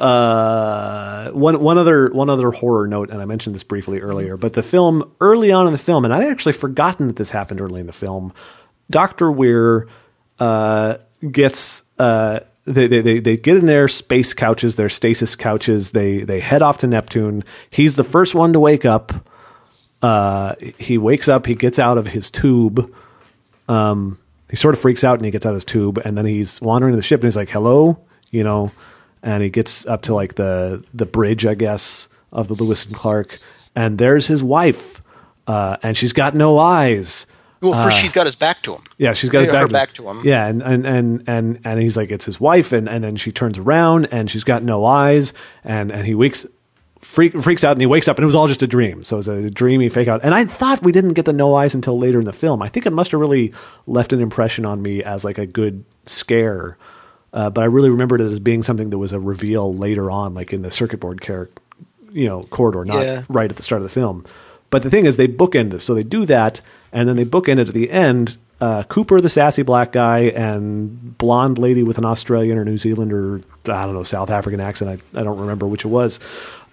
uh, 0.00 1.30
one 1.32 1.60
one 1.60 1.76
other 1.76 2.08
one 2.10 2.30
other 2.30 2.50
horror 2.50 2.88
note, 2.88 3.10
and 3.10 3.20
I 3.20 3.26
mentioned 3.26 3.54
this 3.54 3.64
briefly 3.64 4.00
earlier. 4.00 4.36
But 4.36 4.54
the 4.54 4.62
film 4.62 5.12
early 5.20 5.52
on 5.52 5.66
in 5.66 5.72
the 5.72 5.78
film, 5.78 6.04
and 6.04 6.14
I'd 6.14 6.24
actually 6.24 6.54
forgotten 6.54 7.06
that 7.08 7.16
this 7.16 7.30
happened 7.30 7.60
early 7.60 7.80
in 7.80 7.86
the 7.86 7.92
film. 7.92 8.32
Doctor 8.90 9.30
Weir 9.30 9.88
uh, 10.38 10.96
gets 11.30 11.82
uh, 11.98 12.40
they, 12.64 12.86
they 12.86 13.20
they 13.20 13.36
get 13.36 13.56
in 13.56 13.66
their 13.66 13.88
space 13.88 14.32
couches, 14.32 14.76
their 14.76 14.88
stasis 14.88 15.36
couches. 15.36 15.90
They 15.90 16.22
they 16.22 16.40
head 16.40 16.62
off 16.62 16.78
to 16.78 16.86
Neptune. 16.86 17.44
He's 17.68 17.96
the 17.96 18.04
first 18.04 18.34
one 18.34 18.54
to 18.54 18.60
wake 18.60 18.86
up. 18.86 19.12
Uh, 20.02 20.54
he 20.78 20.96
wakes 20.96 21.28
up. 21.28 21.44
He 21.44 21.54
gets 21.54 21.78
out 21.78 21.98
of 21.98 22.08
his 22.08 22.30
tube. 22.30 22.94
Um, 23.68 24.18
he 24.48 24.56
sort 24.56 24.74
of 24.74 24.80
freaks 24.80 25.04
out 25.04 25.18
and 25.18 25.24
he 25.26 25.30
gets 25.30 25.44
out 25.44 25.50
of 25.50 25.56
his 25.56 25.64
tube, 25.66 25.98
and 25.98 26.16
then 26.16 26.24
he's 26.24 26.60
wandering 26.60 26.96
the 26.96 27.02
ship 27.02 27.20
and 27.20 27.24
he's 27.24 27.36
like, 27.36 27.50
"Hello," 27.50 27.98
you 28.30 28.42
know, 28.42 28.72
and 29.22 29.42
he 29.42 29.50
gets 29.50 29.86
up 29.86 30.02
to 30.02 30.14
like 30.14 30.34
the 30.34 30.84
the 30.94 31.06
bridge, 31.06 31.46
I 31.46 31.54
guess, 31.54 32.08
of 32.32 32.48
the 32.48 32.54
Lewis 32.54 32.86
and 32.86 32.94
Clark, 32.94 33.38
and 33.74 33.98
there's 33.98 34.26
his 34.26 34.42
wife, 34.42 35.02
uh, 35.46 35.76
and 35.82 35.96
she's 35.96 36.12
got 36.12 36.34
no 36.34 36.58
eyes. 36.58 37.26
Well, 37.60 37.72
first 37.84 37.98
she's 37.98 38.12
got 38.12 38.24
his 38.26 38.36
back 38.36 38.62
to 38.62 38.74
him. 38.74 38.84
Yeah, 38.96 39.12
she's 39.12 39.28
got 39.28 39.40
his 39.42 39.50
her 39.50 39.66
back, 39.66 39.70
back 39.70 39.92
to 39.94 40.08
him. 40.08 40.22
Yeah, 40.24 40.46
and 40.46 40.62
and 40.62 40.86
and 40.86 41.24
and 41.26 41.60
and 41.62 41.80
he's 41.80 41.96
like, 41.96 42.10
it's 42.10 42.24
his 42.24 42.40
wife, 42.40 42.72
and 42.72 42.88
and 42.88 43.04
then 43.04 43.16
she 43.16 43.32
turns 43.32 43.58
around 43.58 44.06
and 44.10 44.30
she's 44.30 44.44
got 44.44 44.62
no 44.62 44.84
eyes, 44.84 45.32
and 45.64 45.92
and 45.92 46.06
he 46.06 46.14
wakes. 46.14 46.46
Freak, 47.02 47.32
freaks 47.40 47.64
out 47.64 47.72
and 47.72 47.80
he 47.80 47.86
wakes 47.86 48.08
up 48.08 48.18
and 48.18 48.24
it 48.24 48.26
was 48.26 48.34
all 48.34 48.46
just 48.46 48.60
a 48.60 48.66
dream. 48.66 49.02
So 49.02 49.16
it 49.16 49.20
was 49.20 49.28
a 49.28 49.48
dreamy 49.48 49.88
fake 49.88 50.06
out. 50.06 50.20
And 50.22 50.34
I 50.34 50.44
thought 50.44 50.82
we 50.82 50.92
didn't 50.92 51.14
get 51.14 51.24
the 51.24 51.32
no 51.32 51.54
eyes 51.54 51.74
until 51.74 51.98
later 51.98 52.18
in 52.18 52.26
the 52.26 52.32
film. 52.34 52.60
I 52.60 52.68
think 52.68 52.84
it 52.84 52.92
must 52.92 53.12
have 53.12 53.20
really 53.20 53.54
left 53.86 54.12
an 54.12 54.20
impression 54.20 54.66
on 54.66 54.82
me 54.82 55.02
as 55.02 55.24
like 55.24 55.38
a 55.38 55.46
good 55.46 55.86
scare. 56.04 56.76
Uh, 57.32 57.48
but 57.50 57.62
I 57.62 57.66
really 57.66 57.90
remembered 57.90 58.20
it 58.20 58.30
as 58.32 58.38
being 58.40 58.62
something 58.62 58.90
that 58.90 58.98
was 58.98 59.12
a 59.12 59.20
reveal 59.20 59.74
later 59.74 60.10
on, 60.10 60.34
like 60.34 60.52
in 60.52 60.62
the 60.62 60.70
circuit 60.70 60.98
board 61.00 61.20
character, 61.20 61.62
you 62.12 62.28
know, 62.28 62.42
corridor, 62.44 62.84
not 62.84 63.04
Yeah. 63.04 63.22
right 63.28 63.48
at 63.50 63.56
the 63.56 63.62
start 63.62 63.80
of 63.80 63.84
the 63.84 63.88
film. 63.94 64.24
But 64.70 64.82
the 64.82 64.90
thing 64.90 65.06
is, 65.06 65.16
they 65.16 65.28
bookend 65.28 65.70
this. 65.70 65.84
So 65.84 65.94
they 65.94 66.02
do 66.02 66.24
that, 66.26 66.60
and 66.92 67.08
then 67.08 67.16
they 67.16 67.24
bookend 67.24 67.58
it 67.60 67.68
at 67.68 67.74
the 67.74 67.90
end. 67.90 68.36
Uh, 68.60 68.82
Cooper, 68.84 69.20
the 69.20 69.30
sassy 69.30 69.62
black 69.62 69.90
guy, 69.92 70.18
and 70.24 71.16
blonde 71.18 71.58
lady 71.58 71.82
with 71.82 71.98
an 71.98 72.04
Australian 72.04 72.58
or 72.58 72.64
New 72.64 72.78
Zealand 72.78 73.12
or 73.12 73.40
I 73.66 73.86
don't 73.86 73.94
know 73.94 74.02
South 74.02 74.28
African 74.30 74.60
accent. 74.60 75.00
I, 75.14 75.20
I 75.20 75.22
don't 75.24 75.38
remember 75.38 75.66
which 75.66 75.84
it 75.84 75.88
was. 75.88 76.20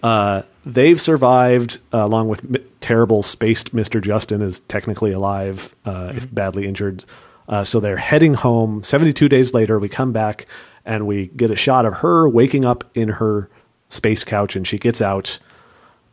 Uh, 0.04 0.42
they've 0.66 1.00
survived 1.00 1.80
uh, 1.94 2.00
along 2.00 2.28
with 2.28 2.44
m- 2.44 2.64
terrible 2.82 3.24
spaced 3.24 3.74
Mister 3.74 4.00
Justin 4.02 4.42
is 4.42 4.60
technically 4.62 5.12
alive, 5.12 5.74
uh, 5.86 6.12
if 6.16 6.34
badly 6.34 6.68
injured. 6.68 7.06
Uh, 7.48 7.64
so 7.64 7.80
they're 7.80 7.98
heading 7.98 8.34
home. 8.34 8.84
Seventy-two 8.84 9.30
days 9.30 9.54
later, 9.54 9.80
we 9.80 9.90
come 9.90 10.12
back 10.12 10.46
and 10.86 11.08
we 11.08 11.28
get 11.28 11.52
a 11.52 11.56
shot 11.56 11.86
of 11.86 11.96
her 11.96 12.28
waking 12.28 12.66
up 12.66 12.84
in 12.94 13.10
her 13.10 13.50
space 13.90 14.24
couch, 14.24 14.56
and 14.56 14.68
she 14.68 14.78
gets 14.78 15.02
out 15.02 15.40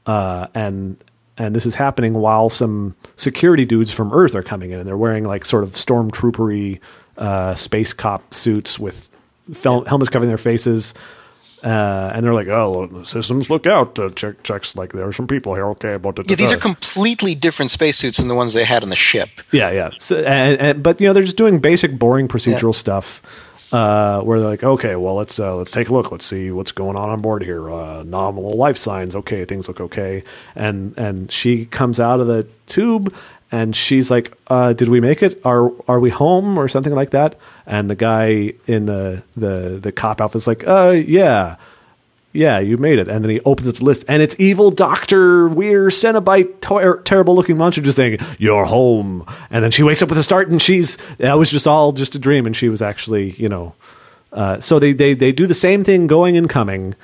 uh, 0.06 0.46
and 0.54 1.02
and 1.36 1.56
this 1.56 1.66
is 1.66 1.74
happening 1.74 2.14
while 2.14 2.48
some 2.48 2.94
security 3.16 3.64
dudes 3.64 3.92
from 3.92 4.12
Earth 4.12 4.34
are 4.34 4.42
coming 4.42 4.70
in, 4.70 4.78
and 4.78 4.86
they're 4.86 4.96
wearing 4.96 5.24
like 5.24 5.44
sort 5.44 5.64
of 5.64 5.70
stormtroopery 5.70 6.78
uh, 7.18 7.54
space 7.54 7.92
cop 7.92 8.32
suits 8.32 8.78
with 8.78 9.08
fel- 9.52 9.84
helmets 9.84 10.10
covering 10.10 10.28
their 10.28 10.38
faces. 10.38 10.94
Uh, 11.64 12.12
and 12.14 12.22
they're 12.24 12.34
like, 12.34 12.48
"Oh, 12.48 13.02
systems, 13.04 13.48
look 13.48 13.66
out! 13.66 13.98
Uh, 13.98 14.10
check 14.10 14.42
checks 14.42 14.76
like 14.76 14.92
there 14.92 15.08
are 15.08 15.12
some 15.14 15.26
people 15.26 15.54
here. 15.54 15.66
Okay, 15.70 15.96
but 15.96 16.18
Yeah, 16.28 16.36
these 16.36 16.52
are 16.52 16.58
completely 16.58 17.34
different 17.34 17.70
spacesuits 17.70 18.18
than 18.18 18.28
the 18.28 18.34
ones 18.34 18.52
they 18.52 18.64
had 18.64 18.82
on 18.82 18.90
the 18.90 18.96
ship. 18.96 19.30
yeah, 19.50 19.70
yeah. 19.70 19.90
So, 19.98 20.18
and, 20.18 20.60
and 20.60 20.82
but 20.82 21.00
you 21.00 21.06
know 21.06 21.14
they're 21.14 21.22
just 21.22 21.38
doing 21.38 21.60
basic, 21.60 21.98
boring 21.98 22.28
procedural 22.28 22.74
stuff. 22.74 23.22
Uh, 23.72 24.20
where 24.20 24.38
they're 24.38 24.48
like, 24.50 24.62
okay, 24.62 24.94
well 24.94 25.14
let's 25.16 25.40
uh, 25.40 25.56
let's 25.56 25.72
take 25.72 25.88
a 25.88 25.92
look. 25.92 26.12
Let's 26.12 26.26
see 26.26 26.50
what's 26.52 26.70
going 26.70 26.96
on 26.96 27.08
on 27.08 27.20
board 27.22 27.42
here. 27.42 27.68
Uh, 27.72 28.04
nominal 28.04 28.52
life 28.56 28.76
signs. 28.76 29.16
Okay, 29.16 29.44
things 29.46 29.66
look 29.66 29.80
okay. 29.80 30.22
And 30.54 30.96
and 30.98 31.32
she 31.32 31.64
comes 31.66 31.98
out 31.98 32.20
of 32.20 32.26
the 32.28 32.46
tube 32.66 33.12
and 33.54 33.76
she's 33.76 34.10
like, 34.10 34.36
uh, 34.48 34.72
"Did 34.72 34.88
we 34.88 35.00
make 35.00 35.22
it? 35.22 35.40
Are 35.44 35.70
are 35.86 36.00
we 36.00 36.10
home 36.10 36.58
or 36.58 36.66
something 36.66 36.92
like 36.92 37.10
that?" 37.10 37.36
And 37.66 37.88
the 37.88 37.94
guy 37.94 38.54
in 38.66 38.86
the 38.86 39.22
the 39.36 39.78
the 39.80 39.92
cop 39.92 40.20
outfit's 40.20 40.46
like, 40.46 40.66
"Uh, 40.66 40.90
yeah." 40.90 41.56
yeah, 42.36 42.58
you 42.58 42.76
made 42.76 42.98
it. 42.98 43.06
And 43.06 43.22
then 43.22 43.30
he 43.30 43.40
opens 43.42 43.68
up 43.68 43.76
the 43.76 43.84
list, 43.84 44.04
and 44.08 44.20
it's 44.20 44.34
evil 44.40 44.72
Doctor 44.72 45.48
Weir 45.48 45.86
Cenobite, 45.86 46.60
ter- 46.60 47.00
terrible 47.02 47.36
looking 47.36 47.56
monster, 47.56 47.80
just 47.80 47.94
saying, 47.94 48.18
"You're 48.38 48.64
home." 48.64 49.24
And 49.50 49.62
then 49.62 49.70
she 49.70 49.84
wakes 49.84 50.02
up 50.02 50.08
with 50.08 50.18
a 50.18 50.24
start, 50.24 50.48
and 50.48 50.60
she's 50.60 50.98
that 51.18 51.34
was 51.34 51.48
just 51.48 51.68
all 51.68 51.92
just 51.92 52.16
a 52.16 52.18
dream, 52.18 52.44
and 52.46 52.56
she 52.56 52.68
was 52.68 52.82
actually, 52.82 53.36
you 53.38 53.48
know. 53.48 53.74
Uh, 54.32 54.58
so 54.58 54.80
they, 54.80 54.92
they 54.92 55.14
they 55.14 55.30
do 55.30 55.46
the 55.46 55.54
same 55.54 55.84
thing, 55.84 56.08
going 56.08 56.36
and 56.36 56.50
coming. 56.50 56.96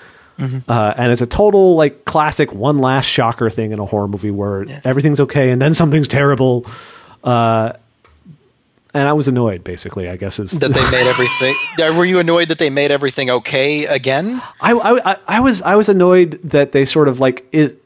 Uh, 0.68 0.94
and 0.96 1.12
it's 1.12 1.20
a 1.20 1.26
total 1.26 1.74
like 1.76 2.04
classic 2.04 2.52
one 2.52 2.78
last 2.78 3.06
shocker 3.06 3.50
thing 3.50 3.72
in 3.72 3.78
a 3.78 3.84
horror 3.84 4.08
movie 4.08 4.30
where 4.30 4.64
everything's 4.84 5.20
okay 5.20 5.50
and 5.50 5.60
then 5.60 5.74
something's 5.74 6.08
terrible. 6.08 6.66
Uh, 7.22 7.72
and 8.92 9.06
I 9.08 9.12
was 9.12 9.28
annoyed, 9.28 9.62
basically. 9.62 10.08
I 10.08 10.16
guess 10.16 10.38
is 10.40 10.50
that 10.58 10.72
they 10.72 10.90
made 10.90 11.06
everything. 11.06 11.54
Were 11.96 12.04
you 12.04 12.18
annoyed 12.18 12.48
that 12.48 12.58
they 12.58 12.70
made 12.70 12.90
everything 12.90 13.30
okay 13.30 13.84
again? 13.86 14.42
I, 14.60 14.72
I, 14.72 15.16
I- 15.28 15.40
was 15.40 15.62
I 15.62 15.76
was 15.76 15.88
annoyed 15.88 16.40
that 16.44 16.72
they 16.72 16.84
sort 16.84 17.06
of 17.08 17.20
like 17.20 17.46
it 17.52 17.80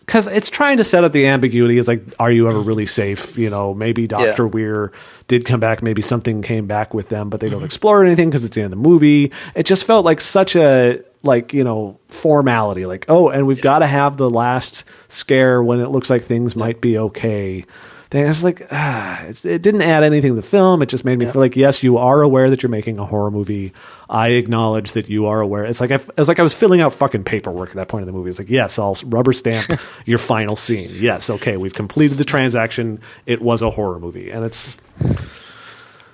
because 0.00 0.26
it's 0.26 0.48
trying 0.48 0.78
to 0.78 0.84
set 0.84 1.04
up 1.04 1.12
the 1.12 1.26
ambiguity. 1.26 1.78
It's 1.78 1.86
like, 1.88 2.02
are 2.18 2.32
you 2.32 2.48
ever 2.48 2.60
really 2.60 2.86
safe? 2.86 3.36
You 3.36 3.50
know, 3.50 3.74
maybe 3.74 4.06
Doctor 4.06 4.44
Yeah. 4.44 4.48
Weir 4.48 4.92
did 5.26 5.44
come 5.44 5.60
back. 5.60 5.82
Maybe 5.82 6.00
something 6.00 6.40
came 6.40 6.66
back 6.66 6.94
with 6.94 7.10
them, 7.10 7.28
but 7.28 7.40
they 7.40 7.50
don't 7.50 7.62
explore 7.64 8.02
anything 8.02 8.30
because 8.30 8.42
it's 8.44 8.54
the 8.54 8.62
end 8.62 8.72
of 8.72 8.78
the 8.82 8.88
movie. 8.88 9.30
It 9.54 9.66
just 9.66 9.84
felt 9.86 10.06
like 10.06 10.22
such 10.22 10.56
a 10.56 11.00
like 11.22 11.52
you 11.52 11.64
know 11.64 11.98
formality. 12.08 12.86
Like, 12.86 13.06
oh, 13.08 13.28
and 13.28 13.46
we've 13.46 13.62
got 13.62 13.80
to 13.80 13.86
have 13.86 14.16
the 14.16 14.30
last 14.30 14.84
scare 15.08 15.62
when 15.62 15.80
it 15.80 15.88
looks 15.88 16.10
like 16.10 16.24
things 16.24 16.56
might 16.56 16.80
be 16.80 16.98
okay. 16.98 17.64
Then 18.10 18.30
it's 18.30 18.42
like, 18.42 18.66
ah, 18.70 19.22
it's, 19.24 19.44
it 19.44 19.60
didn't 19.60 19.82
add 19.82 20.02
anything 20.02 20.30
to 20.30 20.36
the 20.36 20.42
film. 20.42 20.80
It 20.80 20.88
just 20.88 21.04
made 21.04 21.18
me 21.18 21.26
feel 21.26 21.42
like, 21.42 21.56
yes, 21.56 21.82
you 21.82 21.98
are 21.98 22.22
aware 22.22 22.48
that 22.48 22.62
you're 22.62 22.70
making 22.70 22.98
a 22.98 23.04
horror 23.04 23.30
movie. 23.30 23.74
I 24.08 24.28
acknowledge 24.28 24.92
that 24.92 25.10
you 25.10 25.26
are 25.26 25.42
aware. 25.42 25.66
It's 25.66 25.78
like 25.78 25.90
I, 25.90 25.96
it 25.96 26.16
was 26.16 26.26
like 26.26 26.38
I 26.38 26.42
was 26.42 26.54
filling 26.54 26.80
out 26.80 26.94
fucking 26.94 27.24
paperwork 27.24 27.68
at 27.68 27.76
that 27.76 27.88
point 27.88 28.02
in 28.02 28.06
the 28.06 28.14
movie. 28.14 28.30
It's 28.30 28.38
like, 28.38 28.48
yes, 28.48 28.78
I'll 28.78 28.96
rubber 29.04 29.34
stamp 29.34 29.78
your 30.06 30.16
final 30.16 30.56
scene. 30.56 30.88
Yes, 30.94 31.28
okay, 31.28 31.58
we've 31.58 31.74
completed 31.74 32.16
the 32.16 32.24
transaction. 32.24 33.02
It 33.26 33.42
was 33.42 33.60
a 33.60 33.68
horror 33.68 33.98
movie, 34.00 34.30
and 34.30 34.42
it's 34.42 34.78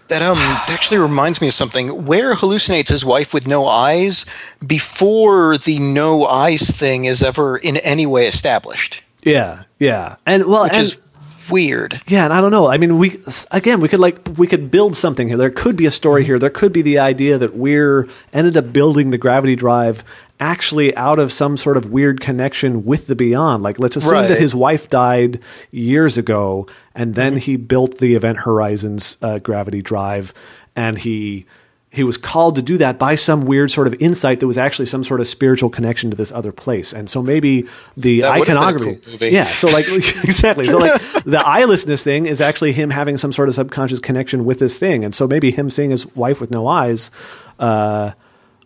That 0.09 0.23
um 0.23 0.39
that 0.39 0.71
actually 0.71 0.99
reminds 0.99 1.41
me 1.41 1.49
of 1.49 1.55
something. 1.55 2.05
Weir 2.05 2.35
hallucinates 2.35 2.89
his 2.89 3.05
wife 3.05 3.33
with 3.33 3.47
no 3.47 3.67
eyes 3.67 4.27
before 4.65 5.57
the 5.57 5.79
no 5.79 6.27
eyes 6.27 6.71
thing 6.71 7.07
is 7.07 7.23
ever 7.23 7.57
in 7.57 7.79
any 7.79 8.05
way 8.05 8.27
established, 8.27 9.03
yeah, 9.23 9.65
yeah, 9.79 10.17
and 10.27 10.45
well, 10.45 10.65
which 10.65 10.73
and, 10.75 10.83
is 10.83 11.04
weird. 11.51 12.01
Yeah, 12.07 12.25
and 12.25 12.33
I 12.33 12.41
don't 12.41 12.51
know. 12.51 12.66
I 12.66 12.79
mean, 12.79 12.99
we 12.99 13.19
again, 13.51 13.81
we 13.81 13.89
could 13.89 14.01
like 14.01 14.19
we 14.37 14.47
could 14.47 14.71
build 14.71 14.97
something 14.97 15.29
here. 15.29 15.37
There 15.37 15.51
could 15.51 15.77
be 15.77 15.87
a 15.87 15.91
story 15.91 16.25
here. 16.25 16.39
There 16.39 16.51
could 16.51 16.73
be 16.73 16.83
the 16.83 16.99
idea 16.99 17.39
that 17.39 17.55
Weir 17.55 18.09
ended 18.33 18.57
up 18.57 18.73
building 18.73 19.11
the 19.11 19.19
gravity 19.19 19.57
drive 19.57 20.05
actually 20.41 20.95
out 20.97 21.19
of 21.19 21.33
some 21.33 21.57
sort 21.57 21.77
of 21.77 21.91
weird 21.91 22.21
connection 22.21 22.85
with 22.85 23.07
the 23.07 23.15
beyond. 23.15 23.62
Like, 23.62 23.79
let's 23.79 23.97
assume 23.97 24.29
that 24.29 24.41
his 24.41 24.55
wife 24.55 24.91
died 24.91 25.41
years 25.71 26.16
ago, 26.16 26.66
and 26.95 27.15
then 27.15 27.37
he 27.37 27.57
built 27.57 27.99
the 27.99 28.15
Event 28.15 28.39
Horizons 28.39 29.16
uh, 29.23 29.39
gravity 29.39 29.83
drive, 29.83 30.35
and 30.77 30.99
he. 30.99 31.47
He 31.95 32.03
was 32.03 32.16
called 32.16 32.57
to 32.57 32.62
do 32.62 32.77
that 32.79 32.99
by 32.99 33.15
some 33.15 33.45
weird 33.47 33.71
sort 33.71 33.87
of 33.87 33.95
insight 34.01 34.41
that 34.41 34.47
was 34.47 34.59
actually 34.59 34.87
some 34.87 35.05
sort 35.05 35.21
of 35.21 35.27
spiritual 35.29 35.71
connection 35.71 36.11
to 36.11 36.16
this 36.16 36.33
other 36.33 36.51
place. 36.51 36.93
And 36.93 37.09
so 37.09 37.23
maybe 37.23 37.66
the 37.97 38.23
That 38.23 38.39
would've 38.41 38.47
been 38.49 38.57
a 38.57 38.61
iconography. 38.61 39.19
cool. 39.19 39.29
Yeah, 39.29 39.45
so 39.45 39.69
like 39.69 39.87
exactly. 40.25 40.66
So 40.66 40.79
like 40.79 41.01
the 41.25 41.43
eyelessness 41.45 42.03
thing 42.03 42.27
is 42.27 42.41
actually 42.41 42.73
him 42.73 42.91
having 42.91 43.16
some 43.16 43.33
sort 43.33 43.49
of 43.49 43.55
subconscious 43.55 44.01
connection 44.01 44.45
with 44.45 44.59
this 44.59 44.79
thing, 44.79 45.05
and 45.05 45.15
so 45.15 45.27
maybe 45.29 45.51
him 45.53 45.71
seeing 45.71 45.91
his 45.91 46.05
wife 46.16 46.41
with 46.41 46.51
no 46.51 46.66
eyes 46.66 47.11
uh, 47.59 48.11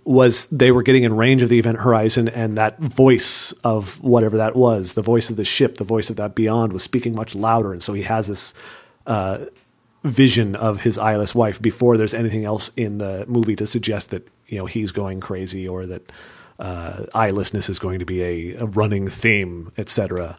was 0.05 0.47
they 0.47 0.71
were 0.71 0.83
getting 0.83 1.03
in 1.03 1.15
range 1.15 1.43
of 1.43 1.51
the 1.51 1.59
event 1.59 1.79
horizon, 1.81 2.29
and 2.31 2.57
that 2.57 2.79
voice 2.79 3.53
of 3.63 4.03
whatever 4.03 4.39
that 4.39 4.57
was, 4.57 4.95
the 4.95 5.03
voice 5.03 5.29
of 5.29 5.37
the 5.37 5.45
ship, 5.45 5.77
the 5.77 5.85
voice 5.85 6.09
of 6.09 6.17
that 6.17 6.35
beyond, 6.35 6.73
was 6.73 6.83
speaking 6.83 7.15
much 7.15 7.35
louder, 7.35 7.73
and 7.75 7.83
so 7.83 7.93
he 7.93 8.03
has 8.03 8.27
this. 8.27 8.55
Uh, 9.07 9.45
vision 10.09 10.57
of 10.57 10.81
his 10.81 10.99
eyeless 10.99 11.35
wife 11.35 11.61
before 11.61 11.97
there's 11.97 12.15
anything 12.15 12.45
else 12.45 12.71
in 12.77 12.99
the 12.99 13.25
movie 13.29 13.57
to 13.57 13.67
suggest 13.67 14.11
that 14.11 14.27
you 14.47 14.59
know 14.59 14.67
he's 14.67 14.91
going 14.93 15.21
crazy 15.21 15.67
or 15.69 15.87
that 15.87 16.11
uh, 16.59 17.05
eyelessness 17.15 17.69
is 17.69 17.79
going 17.79 17.99
to 18.01 18.05
be 18.05 18.23
a, 18.23 18.57
a 18.57 18.67
running 18.67 19.09
theme, 19.09 19.71
etc. 19.79 20.37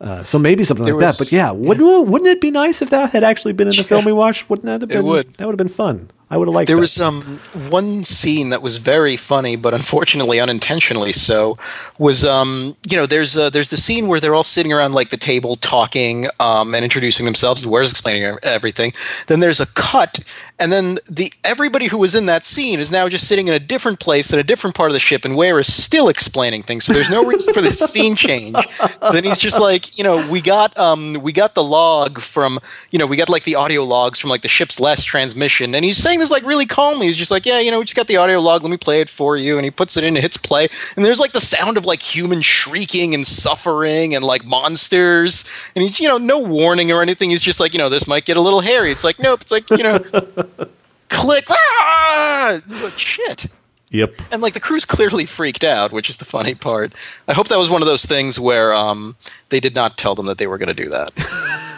Uh, 0.00 0.22
so 0.22 0.38
maybe 0.38 0.64
something 0.64 0.84
There 0.84 0.94
like 0.94 1.06
was- 1.06 1.18
that. 1.18 1.24
But 1.24 1.32
yeah, 1.32 1.50
wouldn't, 1.52 2.08
wouldn't 2.08 2.28
it 2.28 2.40
be 2.40 2.50
nice 2.50 2.82
if 2.82 2.90
that 2.90 3.10
had 3.12 3.24
actually 3.24 3.52
been 3.54 3.68
in 3.68 3.76
the 3.76 3.84
film 3.92 4.04
we 4.04 4.12
watched? 4.12 4.50
Wouldn't 4.50 4.66
that 4.66 4.80
have 4.82 4.88
been? 4.88 5.04
would. 5.04 5.34
That 5.34 5.46
would 5.46 5.52
have 5.52 5.58
been 5.58 5.68
fun. 5.68 6.10
I 6.30 6.36
would 6.36 6.48
have 6.48 6.54
liked. 6.54 6.66
There 6.66 6.76
that. 6.76 6.80
was 6.80 7.00
um 7.00 7.40
one 7.68 8.02
scene 8.02 8.48
that 8.48 8.62
was 8.62 8.78
very 8.78 9.16
funny, 9.16 9.56
but 9.56 9.74
unfortunately 9.74 10.40
unintentionally 10.40 11.12
so. 11.12 11.58
Was 11.98 12.24
um 12.24 12.76
you 12.88 12.96
know 12.96 13.06
there's 13.06 13.36
uh, 13.36 13.50
there's 13.50 13.70
the 13.70 13.76
scene 13.76 14.08
where 14.08 14.20
they're 14.20 14.34
all 14.34 14.42
sitting 14.42 14.72
around 14.72 14.94
like 14.94 15.10
the 15.10 15.16
table 15.16 15.56
talking 15.56 16.28
um 16.40 16.74
and 16.74 16.82
introducing 16.82 17.26
themselves 17.26 17.62
and 17.62 17.70
Weir's 17.70 17.90
explaining 17.90 18.38
everything. 18.42 18.92
Then 19.26 19.40
there's 19.40 19.60
a 19.60 19.66
cut, 19.66 20.20
and 20.58 20.72
then 20.72 20.98
the 21.10 21.32
everybody 21.44 21.86
who 21.86 21.98
was 21.98 22.14
in 22.14 22.26
that 22.26 22.46
scene 22.46 22.80
is 22.80 22.90
now 22.90 23.08
just 23.08 23.28
sitting 23.28 23.48
in 23.48 23.54
a 23.54 23.58
different 23.58 24.00
place 24.00 24.32
in 24.32 24.38
a 24.38 24.42
different 24.44 24.74
part 24.74 24.90
of 24.90 24.94
the 24.94 25.00
ship, 25.00 25.24
and 25.24 25.36
Ware 25.36 25.58
is 25.58 25.72
still 25.72 26.08
explaining 26.08 26.62
things. 26.62 26.84
So 26.84 26.94
there's 26.94 27.10
no 27.10 27.24
reason 27.24 27.52
for 27.52 27.60
this 27.60 27.78
scene 27.78 28.16
change. 28.16 28.56
Then 29.12 29.24
he's 29.24 29.38
just 29.38 29.60
like 29.60 29.98
you 29.98 30.04
know 30.04 30.28
we 30.30 30.40
got 30.40 30.76
um 30.78 31.14
we 31.22 31.32
got 31.32 31.54
the 31.54 31.62
log 31.62 32.20
from 32.20 32.60
you 32.90 32.98
know 32.98 33.06
we 33.06 33.16
got 33.16 33.28
like 33.28 33.44
the 33.44 33.54
audio 33.54 33.84
logs 33.84 34.18
from 34.18 34.30
like 34.30 34.42
the 34.42 34.48
ship's 34.48 34.80
last 34.80 35.04
transmission, 35.04 35.74
and 35.74 35.84
he's 35.84 35.98
saying 35.98 36.13
this 36.20 36.30
like 36.30 36.44
really 36.44 36.66
calmly. 36.66 37.06
He's 37.06 37.16
just 37.16 37.30
like, 37.30 37.46
yeah, 37.46 37.60
you 37.60 37.70
know, 37.70 37.78
we 37.78 37.84
just 37.84 37.96
got 37.96 38.06
the 38.08 38.16
audio 38.16 38.40
log. 38.40 38.62
Let 38.62 38.70
me 38.70 38.76
play 38.76 39.00
it 39.00 39.08
for 39.08 39.36
you. 39.36 39.56
And 39.56 39.64
he 39.64 39.70
puts 39.70 39.96
it 39.96 40.04
in 40.04 40.16
and 40.16 40.22
hits 40.22 40.36
play. 40.36 40.68
And 40.96 41.04
there's 41.04 41.20
like 41.20 41.32
the 41.32 41.40
sound 41.40 41.76
of 41.76 41.84
like 41.84 42.02
human 42.02 42.40
shrieking 42.40 43.14
and 43.14 43.26
suffering 43.26 44.14
and 44.14 44.24
like 44.24 44.44
monsters. 44.44 45.44
And 45.74 45.84
he, 45.84 46.04
you 46.04 46.08
know, 46.08 46.18
no 46.18 46.38
warning 46.38 46.92
or 46.92 47.02
anything. 47.02 47.30
He's 47.30 47.42
just 47.42 47.60
like, 47.60 47.72
you 47.72 47.78
know, 47.78 47.88
this 47.88 48.06
might 48.06 48.24
get 48.24 48.36
a 48.36 48.40
little 48.40 48.60
hairy. 48.60 48.90
It's 48.90 49.04
like, 49.04 49.18
nope. 49.18 49.40
It's 49.42 49.52
like, 49.52 49.68
you 49.70 49.78
know, 49.78 49.98
click. 51.08 51.46
Ah! 51.50 52.60
Shit. 52.96 53.46
Yep. 53.90 54.14
And 54.32 54.42
like 54.42 54.54
the 54.54 54.60
crew's 54.60 54.84
clearly 54.84 55.24
freaked 55.24 55.62
out, 55.62 55.92
which 55.92 56.10
is 56.10 56.16
the 56.16 56.24
funny 56.24 56.54
part. 56.56 56.92
I 57.28 57.32
hope 57.32 57.46
that 57.48 57.58
was 57.58 57.70
one 57.70 57.80
of 57.80 57.86
those 57.86 58.04
things 58.04 58.40
where 58.40 58.74
um, 58.74 59.14
they 59.50 59.60
did 59.60 59.76
not 59.76 59.96
tell 59.96 60.16
them 60.16 60.26
that 60.26 60.38
they 60.38 60.48
were 60.48 60.58
going 60.58 60.74
to 60.74 60.82
do 60.82 60.88
that. 60.90 61.12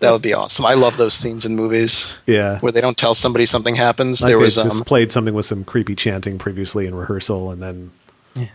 that 0.00 0.10
would 0.12 0.22
be 0.22 0.34
awesome. 0.34 0.64
I 0.66 0.74
love 0.74 0.96
those 0.96 1.14
scenes 1.14 1.46
in 1.46 1.54
movies 1.56 2.18
Yeah. 2.26 2.58
where 2.60 2.72
they 2.72 2.80
don't 2.80 2.96
tell 2.96 3.14
somebody 3.14 3.46
something 3.46 3.76
happens. 3.76 4.20
Like 4.22 4.30
there 4.30 4.38
was 4.38 4.56
just 4.56 4.78
um, 4.78 4.84
played 4.84 5.12
something 5.12 5.34
with 5.34 5.46
some 5.46 5.64
creepy 5.64 5.94
chanting 5.94 6.38
previously 6.38 6.86
in 6.86 6.94
rehearsal, 6.94 7.50
and 7.50 7.62
then 7.62 7.90
yeah. 8.34 8.46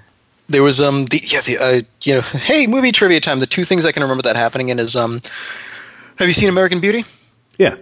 there 0.50 0.64
was 0.64 0.82
um 0.82 1.06
the 1.06 1.22
yeah 1.24 1.42
the 1.42 1.58
uh, 1.58 1.82
you 2.04 2.14
know 2.16 2.22
hey 2.50 2.68
movie 2.68 2.92
trivia 2.92 3.20
time. 3.20 3.40
The 3.40 3.46
two 3.48 3.64
things 3.64 3.86
I 3.86 3.92
can 3.92 4.02
remember 4.04 4.24
that 4.24 4.36
happening 4.36 4.70
in 4.70 4.80
is 4.80 4.96
um 4.96 5.22
have 6.18 6.28
you 6.28 6.34
seen 6.34 6.50
American 6.50 6.80
Beauty? 6.80 7.04
yeah, 7.58 7.76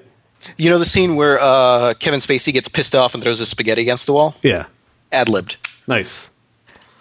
You 0.57 0.69
know 0.69 0.77
the 0.79 0.85
scene 0.85 1.15
where 1.15 1.39
uh, 1.41 1.93
Kevin 1.99 2.19
Spacey 2.19 2.51
gets 2.53 2.67
pissed 2.67 2.95
off 2.95 3.13
and 3.13 3.21
throws 3.23 3.39
his 3.39 3.49
spaghetti 3.49 3.81
against 3.81 4.05
the 4.07 4.13
wall? 4.13 4.35
yeah, 4.43 4.65
Ad 5.11 5.29
libbed. 5.29 5.57
nice. 5.87 6.29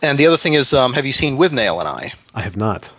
And 0.03 0.19
the 0.19 0.27
other 0.27 0.37
thing 0.37 0.55
is, 0.55 0.73
um, 0.75 0.95
have 0.95 1.07
you 1.07 1.13
seen 1.13 1.39
Withnail 1.39 1.79
and 1.79 1.89
I? 1.89 2.13
I 2.35 2.43
have 2.43 2.57
not. 2.57 2.91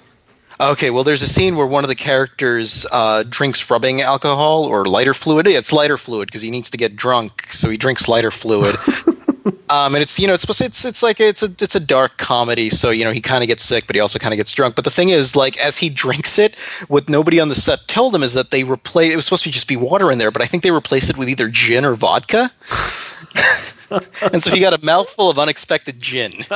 Okay, 0.59 0.89
well, 0.91 1.03
there's 1.03 1.21
a 1.21 1.27
scene 1.27 1.55
where 1.55 1.65
one 1.65 1.83
of 1.83 1.87
the 1.87 1.95
characters 1.95 2.85
uh, 2.91 3.23
drinks 3.27 3.69
rubbing 3.69 4.01
alcohol 4.01 4.65
or 4.65 4.85
lighter 4.85 5.13
fluid. 5.13 5.47
Yeah, 5.47 5.57
it's 5.57 5.73
lighter 5.73 5.97
fluid 5.97 6.27
because 6.27 6.41
he 6.41 6.51
needs 6.51 6.69
to 6.69 6.77
get 6.77 6.95
drunk, 6.95 7.47
so 7.49 7.69
he 7.69 7.77
drinks 7.77 8.07
lighter 8.07 8.31
fluid. 8.31 8.75
um, 9.69 9.95
and 9.95 9.97
it's 9.97 10.19
you 10.19 10.27
know 10.27 10.33
it's 10.33 10.41
supposed 10.41 10.59
to, 10.59 10.65
it's 10.65 10.85
it's 10.85 11.01
like 11.01 11.19
it's 11.19 11.41
a 11.41 11.47
it's 11.59 11.75
a 11.75 11.79
dark 11.79 12.17
comedy, 12.17 12.69
so 12.69 12.91
you 12.91 13.03
know 13.03 13.11
he 13.11 13.21
kind 13.21 13.43
of 13.43 13.47
gets 13.47 13.63
sick, 13.63 13.87
but 13.87 13.95
he 13.95 13.99
also 13.99 14.19
kind 14.19 14.33
of 14.33 14.37
gets 14.37 14.51
drunk. 14.51 14.75
But 14.75 14.85
the 14.85 14.91
thing 14.91 15.09
is, 15.09 15.35
like 15.35 15.57
as 15.57 15.79
he 15.79 15.89
drinks 15.89 16.37
it, 16.37 16.55
what 16.87 17.09
nobody 17.09 17.39
on 17.39 17.49
the 17.49 17.55
set 17.55 17.87
told 17.87 18.13
him 18.13 18.21
is 18.21 18.33
that 18.33 18.51
they 18.51 18.63
replace 18.63 19.11
it 19.11 19.15
was 19.15 19.25
supposed 19.25 19.43
to 19.43 19.51
just 19.51 19.67
be 19.67 19.75
water 19.75 20.11
in 20.11 20.19
there, 20.19 20.31
but 20.31 20.41
I 20.41 20.45
think 20.45 20.63
they 20.63 20.71
replaced 20.71 21.09
it 21.09 21.17
with 21.17 21.29
either 21.29 21.49
gin 21.49 21.83
or 21.83 21.95
vodka. 21.95 22.51
and 24.31 24.41
so 24.41 24.51
he 24.51 24.59
got 24.59 24.73
a 24.73 24.85
mouthful 24.85 25.29
of 25.29 25.39
unexpected 25.39 26.01
gin. 26.01 26.45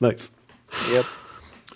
Nice. 0.00 0.32
Yep. 0.90 1.06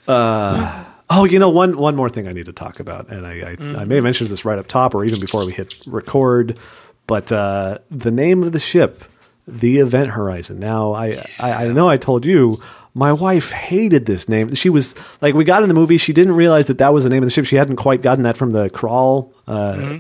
Oh, 1.09 1.25
you 1.25 1.39
know 1.39 1.51
one 1.51 1.77
one 1.79 1.95
more 1.95 2.09
thing 2.09 2.27
I 2.27 2.33
need 2.33 2.47
to 2.47 2.53
talk 2.53 2.81
about, 2.81 3.09
and 3.11 3.25
I 3.25 3.53
I, 3.53 3.83
I 3.83 3.85
may 3.85 3.95
have 3.97 4.05
mentioned 4.05 4.29
this 4.29 4.45
right 4.45 4.59
up 4.59 4.67
top 4.67 4.93
or 4.93 5.05
even 5.05 5.21
before 5.21 5.47
we 5.47 5.53
hit 5.53 5.81
record, 5.87 6.59
but 7.07 7.31
uh, 7.31 7.79
the 7.93 8.11
name 8.11 8.43
of 8.43 8.51
the 8.51 8.59
ship, 8.59 9.05
the 9.47 9.79
Event 9.79 10.11
Horizon. 10.11 10.59
Now 10.59 10.95
I, 10.95 11.17
I 11.39 11.67
I 11.67 11.69
know 11.69 11.89
I 11.89 11.97
told 11.97 12.25
you 12.25 12.59
my 12.93 13.13
wife 13.13 13.53
hated 13.53 14.07
this 14.07 14.29
name. 14.29 14.53
She 14.57 14.69
was 14.69 14.97
like, 15.21 15.35
we 15.35 15.45
got 15.45 15.63
in 15.63 15.69
the 15.69 15.75
movie, 15.77 15.97
she 15.97 16.13
didn't 16.13 16.35
realize 16.35 16.67
that 16.67 16.79
that 16.79 16.93
was 16.93 17.05
the 17.05 17.11
name 17.11 17.23
of 17.23 17.29
the 17.29 17.31
ship. 17.31 17.45
She 17.45 17.57
hadn't 17.57 17.77
quite 17.77 18.03
gotten 18.03 18.25
that 18.25 18.37
from 18.37 18.51
the 18.51 18.69
crawl, 18.69 19.33
uh, 19.47 19.99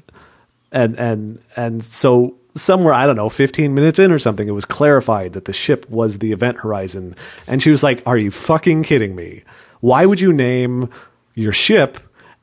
and 0.73 0.99
and 0.99 1.39
and 1.55 1.85
so 1.85 2.35
somewhere 2.57 2.95
I 2.95 3.07
don't 3.07 3.17
know, 3.17 3.29
15 3.29 3.75
minutes 3.75 4.01
in 4.01 4.11
or 4.11 4.19
something, 4.19 4.49
it 4.49 4.53
was 4.53 4.65
clarified 4.65 5.35
that 5.35 5.45
the 5.45 5.53
ship 5.53 5.89
was 5.89 6.19
the 6.19 6.33
Event 6.33 6.59
Horizon, 6.59 7.15
and 7.47 7.63
she 7.63 7.71
was 7.71 7.85
like, 7.85 8.03
"Are 8.07 8.19
you 8.19 8.33
fucking 8.33 8.83
kidding 8.83 9.15
me? 9.15 9.45
Why 9.81 10.07
would 10.07 10.21
you 10.21 10.33
name 10.33 10.91
your 11.35 11.53
ship 11.53 11.99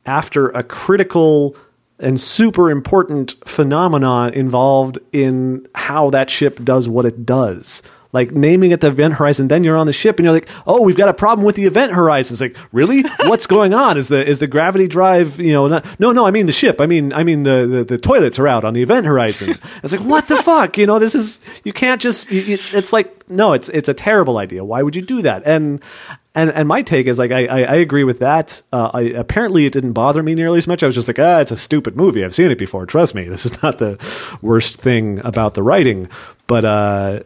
after 0.06 0.50
a 0.50 0.64
critical 0.64 1.56
and 2.00 2.20
super 2.20 2.70
important 2.70 3.36
phenomenon 3.46 4.34
involved 4.34 5.00
in 5.12 5.68
how 5.76 6.10
that 6.10 6.30
ship 6.30 6.64
does 6.64 6.90
what 6.90 7.06
it 7.06 7.26
does?" 7.26 7.82
like 8.14 8.32
naming 8.32 8.72
it 8.72 8.80
the 8.80 8.88
event 8.88 9.16
horizon. 9.16 9.50
Then 9.50 9.64
you're 9.64 9.76
on 9.76 9.88
the 9.88 9.94
ship 9.94 10.18
and 10.18 10.24
you're 10.24 10.34
like, 10.34 10.48
oh, 10.66 10.82
we've 10.84 10.96
got 10.96 11.10
a 11.10 11.14
problem 11.14 11.46
with 11.46 11.56
the 11.56 11.66
event 11.66 11.92
horizon. 11.92 12.36
It's 12.36 12.42
like, 12.42 12.56
really? 12.72 13.02
What's 13.26 13.48
going 13.48 13.74
on? 13.74 13.98
Is 13.98 14.08
the 14.08 14.26
is 14.26 14.40
the 14.40 14.48
gravity 14.48 14.88
drive? 14.88 15.40
You 15.40 15.52
know, 15.52 15.68
not, 15.68 16.00
no, 16.00 16.12
no. 16.12 16.26
I 16.26 16.32
mean 16.32 16.46
the 16.46 16.54
ship. 16.54 16.80
I 16.80 16.86
mean, 16.86 17.12
I 17.12 17.24
mean 17.24 17.44
the, 17.44 17.66
the 17.66 17.84
the 17.84 17.98
toilets 17.98 18.40
are 18.40 18.48
out 18.48 18.64
on 18.64 18.74
the 18.74 18.84
event 18.84 19.06
horizon. 19.06 19.56
It's 19.84 19.92
like, 19.92 20.02
what 20.02 20.28
the 20.28 20.38
fuck? 20.38 20.78
You 20.78 20.86
know, 20.86 21.00
this 21.00 21.16
is 21.16 21.42
you 21.64 21.74
can't 21.74 22.00
just. 22.00 22.32
You, 22.32 22.42
you, 22.42 22.58
it's 22.74 22.94
like 22.94 23.28
no, 23.30 23.54
it's 23.54 23.68
it's 23.70 23.90
a 23.90 23.94
terrible 23.94 24.38
idea. 24.38 24.64
Why 24.64 24.82
would 24.84 24.96
you 24.96 25.02
do 25.02 25.22
that? 25.24 25.44
And 25.46 25.82
and 26.36 26.52
and 26.52 26.68
my 26.68 26.82
take 26.82 27.08
is 27.08 27.20
like 27.20 27.32
I 27.32 27.46
I, 27.46 27.62
I 27.62 27.76
agree 27.76 28.04
with 28.04 28.20
that. 28.20 28.62
Uh, 28.72 28.90
I, 28.94 29.02
apparently, 29.02 29.66
it 29.66 29.74
didn't 29.74 29.94
bother 29.94 30.24
me 30.24 30.36
nearly 30.36 30.58
as 30.58 30.68
much. 30.68 30.84
I 30.84 30.88
was 30.88 30.96
just 30.96 31.08
like, 31.08 31.20
ah, 31.20 31.40
it's 31.40 31.52
a 31.52 31.58
stupid 31.58 31.96
movie. 31.96 32.24
I've 32.24 32.34
seen 32.34 32.52
it 32.52 32.58
before. 32.58 32.86
Trust 32.86 33.16
me, 33.16 33.26
this 33.26 33.46
is 33.46 33.62
not 33.62 33.78
the 33.78 33.98
worst 34.42 34.82
thing 34.82 35.20
about 35.24 35.54
the 35.54 35.64
writing. 35.64 36.10
But 36.48 36.66
uh, 36.66 37.20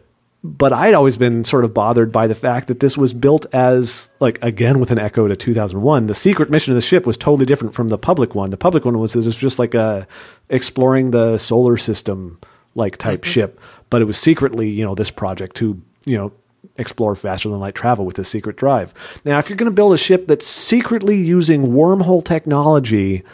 but 0.44 0.72
I'd 0.72 0.94
always 0.94 1.16
been 1.16 1.42
sort 1.42 1.64
of 1.64 1.74
bothered 1.74 2.12
by 2.12 2.26
the 2.26 2.34
fact 2.34 2.68
that 2.68 2.80
this 2.80 2.96
was 2.96 3.12
built 3.12 3.46
as 3.52 4.10
like 4.20 4.38
again 4.42 4.78
with 4.78 4.90
an 4.90 4.98
echo 4.98 5.26
to 5.26 5.36
2001. 5.36 6.06
The 6.06 6.14
secret 6.14 6.50
mission 6.50 6.72
of 6.72 6.76
the 6.76 6.82
ship 6.82 7.06
was 7.06 7.16
totally 7.16 7.46
different 7.46 7.74
from 7.74 7.88
the 7.88 7.98
public 7.98 8.34
one. 8.34 8.50
The 8.50 8.56
public 8.56 8.84
one 8.84 8.98
was, 8.98 9.16
it 9.16 9.24
was 9.24 9.36
just 9.36 9.58
like 9.58 9.74
a 9.74 10.06
exploring 10.48 11.10
the 11.10 11.38
solar 11.38 11.76
system 11.76 12.38
like 12.74 12.96
type 12.96 13.20
mm-hmm. 13.20 13.30
ship, 13.30 13.60
but 13.90 14.00
it 14.00 14.04
was 14.04 14.18
secretly 14.18 14.68
you 14.68 14.84
know 14.84 14.94
this 14.94 15.10
project 15.10 15.56
to 15.56 15.82
you 16.04 16.16
know 16.16 16.32
explore 16.78 17.14
faster 17.14 17.48
than 17.48 17.60
light 17.60 17.74
travel 17.74 18.06
with 18.06 18.16
this 18.16 18.28
secret 18.28 18.56
drive. 18.56 18.94
Now, 19.24 19.38
if 19.38 19.48
you're 19.50 19.56
going 19.56 19.70
to 19.70 19.74
build 19.74 19.92
a 19.92 19.98
ship 19.98 20.26
that's 20.26 20.46
secretly 20.46 21.16
using 21.16 21.68
wormhole 21.68 22.24
technology 22.24 23.24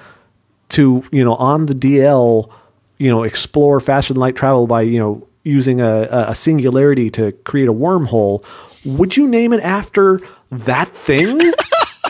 to, 0.70 1.04
you 1.12 1.24
know, 1.24 1.36
on 1.36 1.66
the 1.66 1.74
DL, 1.74 2.50
you 2.98 3.10
know, 3.10 3.22
explore 3.22 3.80
faster 3.80 4.14
than 4.14 4.20
light 4.20 4.34
travel 4.34 4.66
by, 4.66 4.82
you 4.82 4.98
know, 4.98 5.26
using 5.44 5.80
a, 5.80 6.08
a 6.10 6.34
singularity 6.34 7.10
to 7.10 7.32
create 7.32 7.68
a 7.68 7.72
wormhole, 7.72 8.44
would 8.84 9.16
you 9.16 9.28
name 9.28 9.52
it 9.52 9.60
after 9.60 10.18
that 10.50 10.88
thing? 10.88 11.38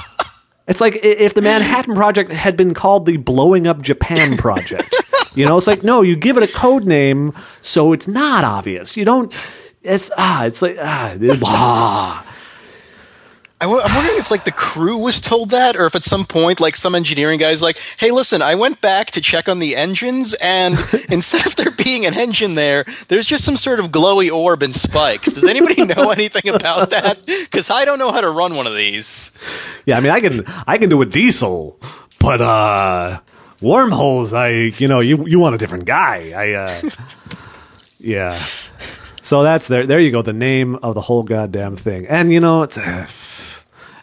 it's 0.69 0.81
like 0.81 1.01
if 1.05 1.35
the 1.35 1.43
Manhattan 1.43 1.94
Project 1.94 2.31
had 2.31 2.56
been 2.56 2.74
called 2.74 3.06
the 3.06 3.16
Blowing 3.16 3.66
Up 3.66 3.82
Japan 3.82 4.36
Project. 4.36 4.94
You 5.35 5.47
know, 5.47 5.56
it's 5.56 5.66
like 5.66 5.82
no, 5.82 6.02
you 6.02 6.15
give 6.15 6.36
it 6.36 6.44
a 6.44 6.52
code 6.52 6.85
name 6.85 7.35
so 7.61 7.93
it's 7.93 8.06
not 8.06 8.44
obvious. 8.44 8.97
You 8.97 9.05
don't 9.05 9.35
it's 9.85 10.11
ah, 10.16 10.44
it's 10.44 10.62
like 10.62 10.77
ah, 10.81 11.16
ah. 11.44 12.27
I 13.61 13.66
w- 13.66 13.82
I'm 13.82 13.94
wondering 13.94 14.19
if 14.19 14.31
like 14.31 14.44
the 14.44 14.52
crew 14.52 14.98
was 14.98 15.20
told 15.20 15.51
that, 15.51 15.77
or 15.77 15.86
if 15.86 15.94
at 15.94 16.05
some 16.05 16.24
point 16.24 16.61
like 16.61 16.74
some 16.77 16.94
engineering 16.94 17.39
guy's 17.39 17.62
like, 17.62 17.78
"Hey, 17.98 18.11
listen, 18.11 18.43
I 18.43 18.56
went 18.56 18.81
back 18.81 19.12
to 19.12 19.20
check 19.20 19.48
on 19.48 19.59
the 19.59 19.77
engines, 19.77 20.35
and 20.35 20.77
instead 21.09 21.47
of 21.47 21.56
there 21.56 21.70
being 21.70 22.05
an 22.05 22.15
engine 22.15 22.56
there, 22.56 22.85
there's 23.09 23.27
just 23.27 23.44
some 23.44 23.56
sort 23.56 23.78
of 23.81 23.86
glowy 23.86 24.31
orb 24.31 24.62
and 24.62 24.74
spikes. 24.74 25.32
Does 25.32 25.44
anybody 25.44 25.85
know 25.94 26.11
anything 26.11 26.52
about 26.52 26.90
that? 26.90 27.24
Because 27.24 27.70
I 27.70 27.85
don't 27.85 27.98
know 27.98 28.11
how 28.11 28.20
to 28.20 28.31
run 28.31 28.56
one 28.56 28.66
of 28.66 28.74
these." 28.74 29.31
Yeah, 29.86 29.98
I 29.98 30.01
mean, 30.01 30.12
I 30.12 30.20
can 30.20 30.44
I 30.66 30.77
can 30.77 30.89
do 30.89 31.01
a 31.01 31.06
diesel, 31.06 31.78
but 32.19 32.40
uh, 32.40 33.20
wormholes, 33.62 34.32
I 34.32 34.48
you 34.78 34.89
know, 34.89 35.01
you 35.01 35.27
you 35.27 35.39
want 35.39 35.55
a 35.55 35.59
different 35.59 35.85
guy. 35.85 36.32
I 36.36 36.52
uh, 36.52 36.90
yeah. 37.98 38.39
So 39.24 39.42
that's 39.42 39.68
there. 39.68 39.86
There 39.86 39.98
you 39.98 40.10
go. 40.10 40.20
The 40.20 40.34
name 40.34 40.76
of 40.76 40.94
the 40.94 41.01
whole 41.01 41.22
goddamn 41.22 41.76
thing. 41.76 42.06
And 42.06 42.32
you 42.32 42.40
know, 42.40 42.62
it's. 42.62 42.76
Uh, 42.76 43.06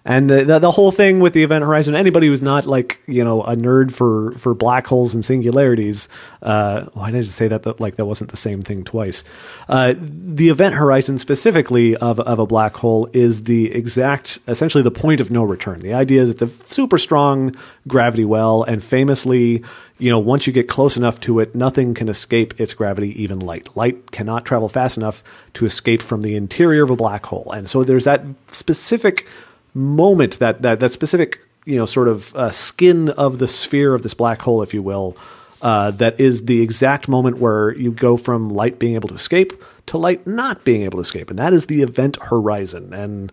and 0.03 0.31
the, 0.31 0.43
the, 0.43 0.57
the 0.57 0.71
whole 0.71 0.91
thing 0.91 1.19
with 1.19 1.33
the 1.33 1.43
event 1.43 1.63
horizon 1.63 1.93
anybody 1.93 2.25
who's 2.25 2.41
not 2.41 2.65
like 2.65 2.99
you 3.05 3.23
know 3.23 3.43
a 3.43 3.55
nerd 3.55 3.93
for 3.93 4.31
for 4.31 4.55
black 4.55 4.87
holes 4.87 5.13
and 5.13 5.23
singularities 5.23 6.09
uh, 6.41 6.85
why 6.93 7.11
did 7.11 7.23
i 7.23 7.27
say 7.27 7.47
that, 7.47 7.61
that 7.61 7.79
like 7.79 7.97
that 7.97 8.05
wasn't 8.05 8.27
the 8.31 8.35
same 8.35 8.63
thing 8.63 8.83
twice 8.83 9.23
uh, 9.69 9.93
the 9.99 10.49
event 10.49 10.73
horizon 10.73 11.19
specifically 11.19 11.95
of, 11.97 12.19
of 12.21 12.39
a 12.39 12.47
black 12.47 12.75
hole 12.77 13.07
is 13.13 13.43
the 13.43 13.71
exact 13.75 14.39
essentially 14.47 14.83
the 14.83 14.89
point 14.89 15.21
of 15.21 15.29
no 15.29 15.43
return 15.43 15.79
the 15.81 15.93
idea 15.93 16.23
is 16.23 16.31
it's 16.31 16.41
a 16.41 16.47
super 16.47 16.97
strong 16.97 17.55
gravity 17.87 18.25
well 18.25 18.63
and 18.63 18.83
famously 18.83 19.63
you 20.01 20.09
know 20.09 20.19
once 20.19 20.47
you 20.47 20.53
get 20.53 20.67
close 20.67 20.97
enough 20.97 21.19
to 21.21 21.39
it 21.39 21.53
nothing 21.53 21.93
can 21.93 22.09
escape 22.09 22.59
its 22.59 22.73
gravity 22.73 23.21
even 23.21 23.39
light. 23.39 23.75
Light 23.77 24.11
cannot 24.11 24.45
travel 24.45 24.67
fast 24.67 24.97
enough 24.97 25.23
to 25.53 25.65
escape 25.65 26.01
from 26.01 26.23
the 26.23 26.35
interior 26.35 26.83
of 26.83 26.89
a 26.89 26.95
black 26.95 27.27
hole. 27.27 27.51
And 27.51 27.69
so 27.69 27.83
there's 27.83 28.05
that 28.05 28.25
specific 28.49 29.27
moment, 29.75 30.39
that 30.39 30.63
that 30.63 30.79
that 30.79 30.91
specific 30.91 31.39
you 31.65 31.77
know 31.77 31.85
sort 31.85 32.07
of 32.07 32.35
uh, 32.35 32.49
skin 32.49 33.09
of 33.09 33.37
the 33.37 33.47
sphere 33.47 33.93
of 33.93 34.01
this 34.01 34.15
black 34.15 34.41
hole, 34.41 34.63
if 34.63 34.73
you 34.73 34.81
will, 34.81 35.15
uh, 35.61 35.91
that 35.91 36.19
is 36.19 36.45
the 36.45 36.61
exact 36.61 37.07
moment 37.07 37.37
where 37.37 37.71
you 37.77 37.91
go 37.91 38.17
from 38.17 38.49
light 38.49 38.79
being 38.79 38.95
able 38.95 39.09
to 39.09 39.15
escape 39.15 39.53
to 39.85 39.97
light 39.97 40.25
not 40.25 40.63
being 40.63 40.81
able 40.81 40.97
to 40.97 41.03
escape, 41.03 41.29
and 41.29 41.37
that 41.37 41.53
is 41.53 41.67
the 41.67 41.83
event 41.83 42.17
horizon. 42.23 42.91
And 42.93 43.31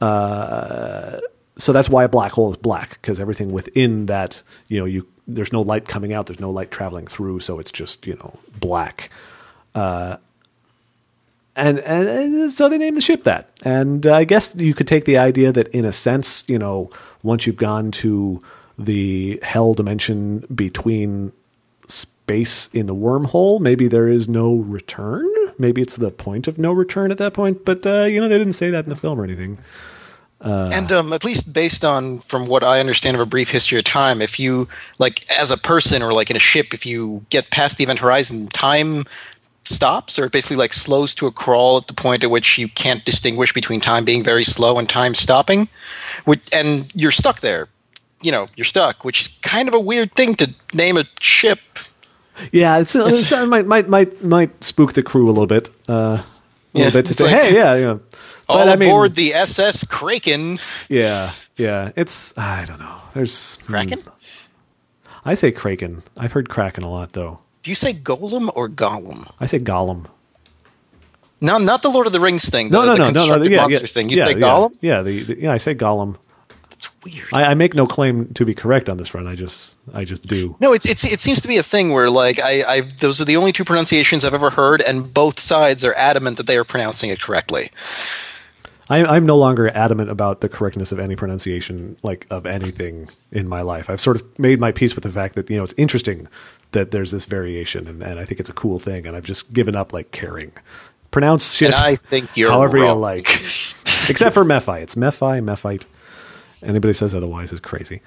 uh, 0.00 1.20
so 1.58 1.72
that's 1.72 1.90
why 1.90 2.04
a 2.04 2.08
black 2.08 2.32
hole 2.32 2.50
is 2.50 2.56
black 2.56 2.98
because 3.02 3.20
everything 3.20 3.50
within 3.50 4.06
that, 4.06 4.42
you 4.68 4.78
know, 4.78 4.86
you 4.86 5.06
there's 5.26 5.52
no 5.52 5.60
light 5.60 5.88
coming 5.88 6.12
out, 6.12 6.26
there's 6.26 6.40
no 6.40 6.50
light 6.50 6.70
traveling 6.70 7.06
through, 7.06 7.40
so 7.40 7.58
it's 7.58 7.72
just 7.72 8.06
you 8.06 8.16
know 8.16 8.38
black. 8.58 9.10
Uh, 9.74 10.16
and, 11.56 11.78
and, 11.80 12.06
and 12.06 12.52
so 12.52 12.68
they 12.68 12.76
named 12.76 12.96
the 12.96 13.00
ship 13.00 13.24
that. 13.24 13.48
And 13.62 14.06
uh, 14.06 14.14
I 14.14 14.24
guess 14.24 14.54
you 14.54 14.74
could 14.74 14.86
take 14.86 15.06
the 15.06 15.16
idea 15.16 15.52
that, 15.52 15.68
in 15.68 15.86
a 15.86 15.92
sense, 15.92 16.44
you 16.46 16.58
know, 16.58 16.90
once 17.22 17.46
you've 17.46 17.56
gone 17.56 17.90
to 17.92 18.42
the 18.78 19.40
hell 19.42 19.72
dimension 19.72 20.44
between 20.54 21.32
space 21.88 22.68
in 22.74 22.86
the 22.86 22.94
wormhole, 22.94 23.58
maybe 23.60 23.88
there 23.88 24.08
is 24.08 24.28
no 24.28 24.54
return. 24.54 25.26
Maybe 25.58 25.80
it's 25.80 25.96
the 25.96 26.10
point 26.10 26.46
of 26.46 26.58
no 26.58 26.72
return 26.72 27.10
at 27.10 27.18
that 27.18 27.32
point. 27.32 27.64
But 27.64 27.86
uh, 27.86 28.02
you 28.02 28.20
know, 28.20 28.28
they 28.28 28.38
didn't 28.38 28.52
say 28.52 28.68
that 28.68 28.84
in 28.84 28.90
the 28.90 28.96
film 28.96 29.18
or 29.18 29.24
anything. 29.24 29.58
Uh, 30.40 30.70
and 30.72 30.92
um, 30.92 31.12
at 31.12 31.24
least 31.24 31.54
based 31.54 31.84
on 31.84 32.18
from 32.20 32.46
what 32.46 32.62
I 32.62 32.78
understand 32.78 33.16
of 33.16 33.20
a 33.20 33.26
brief 33.26 33.50
history 33.50 33.78
of 33.78 33.84
time, 33.84 34.20
if 34.20 34.38
you 34.38 34.68
like 34.98 35.28
as 35.30 35.50
a 35.50 35.56
person 35.56 36.02
or 36.02 36.12
like 36.12 36.30
in 36.30 36.36
a 36.36 36.40
ship, 36.40 36.74
if 36.74 36.84
you 36.84 37.24
get 37.30 37.50
past 37.50 37.78
the 37.78 37.84
event 37.84 38.00
horizon, 38.00 38.48
time 38.48 39.06
stops 39.68 40.18
or 40.18 40.26
it 40.26 40.32
basically 40.32 40.56
like 40.56 40.72
slows 40.72 41.12
to 41.14 41.26
a 41.26 41.32
crawl 41.32 41.76
at 41.76 41.86
the 41.86 41.92
point 41.92 42.22
at 42.22 42.30
which 42.30 42.58
you 42.58 42.68
can't 42.68 43.04
distinguish 43.04 43.52
between 43.52 43.80
time 43.80 44.04
being 44.04 44.22
very 44.22 44.44
slow 44.44 44.78
and 44.78 44.88
time 44.88 45.14
stopping 45.14 45.68
which, 46.24 46.40
and 46.52 46.92
you're 46.94 47.10
stuck 47.10 47.40
there. 47.40 47.68
You 48.22 48.32
know 48.32 48.46
you're 48.56 48.64
stuck 48.64 49.04
which 49.04 49.20
is 49.22 49.28
kind 49.42 49.68
of 49.68 49.74
a 49.74 49.80
weird 49.80 50.12
thing 50.12 50.34
to 50.36 50.54
name 50.72 50.96
a 50.96 51.04
ship. 51.20 51.60
Yeah 52.52 52.78
it's, 52.78 52.94
it's, 52.94 53.30
it's 53.32 53.46
might, 53.46 53.66
might 53.66 53.88
might 53.88 54.22
might 54.22 54.64
spook 54.64 54.92
the 54.92 55.02
crew 55.02 55.28
a 55.28 55.32
little 55.32 55.46
bit 55.46 55.68
uh, 55.88 55.92
a 55.92 56.24
yeah, 56.72 56.84
little 56.84 56.92
bit 57.00 57.06
to 57.06 57.14
say 57.14 57.24
like, 57.24 57.42
hey 57.42 57.54
yeah 57.54 57.74
yeah 57.74 57.98
all 58.48 58.64
but, 58.64 58.82
aboard 58.82 59.12
I 59.12 59.14
mean, 59.14 59.14
the 59.14 59.34
ss 59.34 59.84
kraken 59.84 60.58
yeah 60.88 61.32
yeah 61.56 61.92
it's 61.96 62.36
i 62.38 62.64
don't 62.64 62.80
know 62.80 62.98
there's 63.14 63.58
kraken 63.66 64.00
hmm. 64.00 64.08
i 65.24 65.34
say 65.34 65.52
kraken 65.52 66.02
i've 66.16 66.32
heard 66.32 66.48
kraken 66.48 66.82
a 66.82 66.90
lot 66.90 67.12
though 67.12 67.40
do 67.66 67.72
you 67.72 67.74
say 67.74 67.94
Golem 67.94 68.48
or 68.54 68.68
Gollum? 68.68 69.28
I 69.40 69.46
say 69.46 69.58
Gollum. 69.58 70.06
No, 71.40 71.58
not 71.58 71.82
the 71.82 71.90
Lord 71.90 72.06
of 72.06 72.12
the 72.12 72.20
Rings 72.20 72.48
thing. 72.48 72.70
The, 72.70 72.78
no, 72.78 72.84
no, 72.84 73.06
the 73.06 73.10
no, 73.10 73.26
no, 73.26 73.38
no, 73.38 73.42
yeah, 73.42 73.56
monsters 73.56 73.82
yeah, 73.82 73.86
thing. 73.88 74.08
You 74.08 74.18
yeah, 74.18 74.24
say 74.24 74.34
Gollum? 74.34 74.76
Yeah, 74.80 75.02
the, 75.02 75.24
the, 75.24 75.40
yeah, 75.40 75.50
I 75.50 75.56
say 75.56 75.74
Gollum. 75.74 76.14
That's 76.70 77.02
weird. 77.02 77.26
I, 77.32 77.42
I, 77.42 77.54
make 77.54 77.74
no 77.74 77.84
claim 77.84 78.32
to 78.34 78.44
be 78.44 78.54
correct 78.54 78.88
on 78.88 78.98
this 78.98 79.08
front. 79.08 79.26
I 79.26 79.34
just, 79.34 79.78
I 79.92 80.04
just 80.04 80.26
do. 80.26 80.56
No, 80.60 80.74
it's, 80.74 80.86
it's, 80.86 81.04
it 81.04 81.18
seems 81.18 81.40
to 81.40 81.48
be 81.48 81.56
a 81.56 81.64
thing 81.64 81.90
where 81.90 82.08
like 82.08 82.38
I, 82.38 82.62
I, 82.62 82.80
those 82.82 83.20
are 83.20 83.24
the 83.24 83.36
only 83.36 83.50
two 83.50 83.64
pronunciations 83.64 84.24
I've 84.24 84.32
ever 84.32 84.50
heard, 84.50 84.80
and 84.80 85.12
both 85.12 85.40
sides 85.40 85.84
are 85.84 85.94
adamant 85.94 86.36
that 86.36 86.46
they 86.46 86.56
are 86.56 86.64
pronouncing 86.64 87.10
it 87.10 87.20
correctly. 87.20 87.72
I, 88.88 89.16
am 89.16 89.26
no 89.26 89.36
longer 89.36 89.68
adamant 89.68 90.10
about 90.10 90.40
the 90.40 90.48
correctness 90.48 90.92
of 90.92 90.98
any 90.98 91.16
pronunciation, 91.16 91.96
like 92.02 92.26
of 92.30 92.46
anything 92.46 93.08
in 93.32 93.48
my 93.48 93.62
life. 93.62 93.90
I've 93.90 94.00
sort 94.00 94.16
of 94.16 94.38
made 94.38 94.60
my 94.60 94.70
peace 94.70 94.94
with 94.94 95.04
the 95.04 95.10
fact 95.10 95.34
that 95.34 95.50
you 95.50 95.56
know 95.56 95.64
it's 95.64 95.74
interesting 95.76 96.28
that 96.72 96.92
there's 96.92 97.10
this 97.10 97.24
variation, 97.24 97.88
and, 97.88 98.02
and 98.02 98.20
I 98.20 98.24
think 98.24 98.40
it's 98.40 98.48
a 98.48 98.54
cool 98.54 98.78
thing. 98.78 99.06
And 99.06 99.16
I've 99.16 99.24
just 99.24 99.52
given 99.52 99.74
up 99.74 99.92
like 99.92 100.12
caring. 100.12 100.52
Pronounce 101.10 101.52
shit. 101.52 101.68
And 101.68 101.76
I 101.76 101.96
think 101.96 102.36
you're 102.36 102.50
however 102.50 102.78
wrong. 102.78 102.96
you 102.96 103.00
like, 103.00 103.28
except 104.08 104.34
for 104.34 104.44
MeFi. 104.44 104.82
It's 104.82 104.94
MeFi, 104.94 105.42
MeFite. 105.42 105.86
Anybody 106.62 106.94
says 106.94 107.14
otherwise 107.14 107.52
is 107.52 107.60
crazy. 107.60 108.02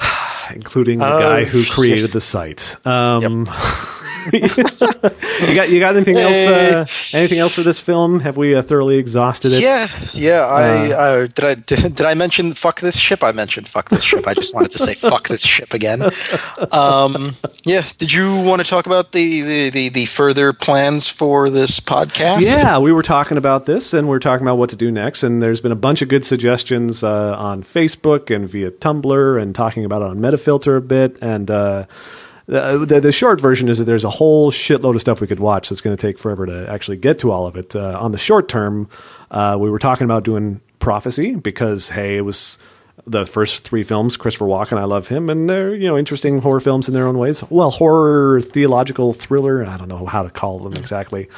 Including 0.54 0.98
the 0.98 1.14
oh, 1.14 1.20
guy 1.20 1.44
who 1.44 1.64
created 1.64 2.12
the 2.12 2.20
site. 2.20 2.74
Um, 2.86 3.46
yep. 3.46 3.54
you 4.32 5.54
got 5.54 5.70
you 5.70 5.80
got 5.80 5.96
anything 5.96 6.16
else? 6.16 6.36
Uh, 6.36 6.86
anything 7.16 7.38
else 7.38 7.54
for 7.54 7.62
this 7.62 7.80
film? 7.80 8.20
Have 8.20 8.36
we 8.36 8.54
uh, 8.54 8.62
thoroughly 8.62 8.96
exhausted 8.96 9.52
it? 9.52 9.62
Yeah, 9.62 9.88
yeah. 10.12 10.46
I 10.46 10.90
uh, 10.90 10.96
uh 10.96 11.26
did 11.26 11.44
I 11.44 11.54
did, 11.54 11.94
did, 11.94 12.06
I 12.06 12.14
mention 12.14 12.52
fuck 12.54 12.80
this 12.80 12.96
ship? 12.96 13.22
I 13.24 13.32
mentioned 13.32 13.68
fuck 13.68 13.88
this 13.88 14.02
ship. 14.02 14.26
I 14.26 14.34
just 14.34 14.54
wanted 14.54 14.70
to 14.72 14.78
say 14.78 14.94
fuck 14.94 15.28
this 15.28 15.42
ship 15.42 15.74
again. 15.74 16.02
Um, 16.72 17.34
yeah. 17.64 17.84
Did 17.98 18.12
you 18.12 18.42
want 18.42 18.62
to 18.62 18.68
talk 18.68 18.86
about 18.86 19.12
the, 19.12 19.40
the, 19.42 19.70
the 19.70 19.88
the 19.88 20.06
further 20.06 20.52
plans 20.52 21.08
for 21.08 21.50
this 21.50 21.80
podcast? 21.80 22.40
Yeah, 22.42 22.78
we 22.78 22.92
were 22.92 23.02
talking 23.02 23.36
about 23.36 23.66
this, 23.66 23.92
and 23.92 24.08
we 24.08 24.16
are 24.16 24.20
talking 24.20 24.46
about 24.46 24.56
what 24.56 24.70
to 24.70 24.76
do 24.76 24.90
next. 24.90 25.22
And 25.22 25.42
there's 25.42 25.60
been 25.60 25.72
a 25.72 25.76
bunch 25.76 26.02
of 26.02 26.08
good 26.08 26.24
suggestions 26.24 27.02
uh, 27.02 27.36
on 27.36 27.62
Facebook 27.62 28.34
and 28.34 28.48
via 28.48 28.70
Tumblr, 28.70 29.40
and 29.40 29.54
talking 29.54 29.84
about 29.84 30.02
it 30.02 30.08
on 30.08 30.18
Metafilter 30.18 30.76
a 30.76 30.80
bit, 30.80 31.16
and 31.20 31.50
the, 32.50 32.84
the, 32.84 33.00
the 33.00 33.12
short 33.12 33.40
version 33.40 33.68
is 33.68 33.78
that 33.78 33.84
there's 33.84 34.02
a 34.02 34.10
whole 34.10 34.50
shitload 34.50 34.96
of 34.96 35.00
stuff 35.00 35.20
we 35.20 35.28
could 35.28 35.38
watch. 35.38 35.68
So 35.68 35.72
it's 35.72 35.80
going 35.80 35.96
to 35.96 36.00
take 36.00 36.18
forever 36.18 36.46
to 36.46 36.68
actually 36.68 36.96
get 36.96 37.20
to 37.20 37.30
all 37.30 37.46
of 37.46 37.54
it. 37.56 37.76
Uh, 37.76 37.96
on 38.00 38.10
the 38.10 38.18
short 38.18 38.48
term, 38.48 38.88
uh, 39.30 39.56
we 39.58 39.70
were 39.70 39.78
talking 39.78 40.04
about 40.04 40.24
doing 40.24 40.60
Prophecy 40.80 41.36
because 41.36 41.90
hey, 41.90 42.16
it 42.16 42.22
was 42.22 42.58
the 43.06 43.24
first 43.24 43.62
three 43.64 43.84
films. 43.84 44.16
Christopher 44.16 44.46
Walken, 44.46 44.78
I 44.78 44.84
love 44.84 45.08
him, 45.08 45.30
and 45.30 45.48
they're 45.48 45.74
you 45.74 45.86
know 45.86 45.96
interesting 45.96 46.40
horror 46.40 46.60
films 46.60 46.88
in 46.88 46.94
their 46.94 47.06
own 47.06 47.18
ways. 47.18 47.44
Well, 47.50 47.70
horror, 47.70 48.40
theological 48.40 49.12
thriller. 49.12 49.64
I 49.64 49.76
don't 49.76 49.88
know 49.88 50.06
how 50.06 50.22
to 50.22 50.30
call 50.30 50.58
them 50.58 50.72
exactly. 50.72 51.28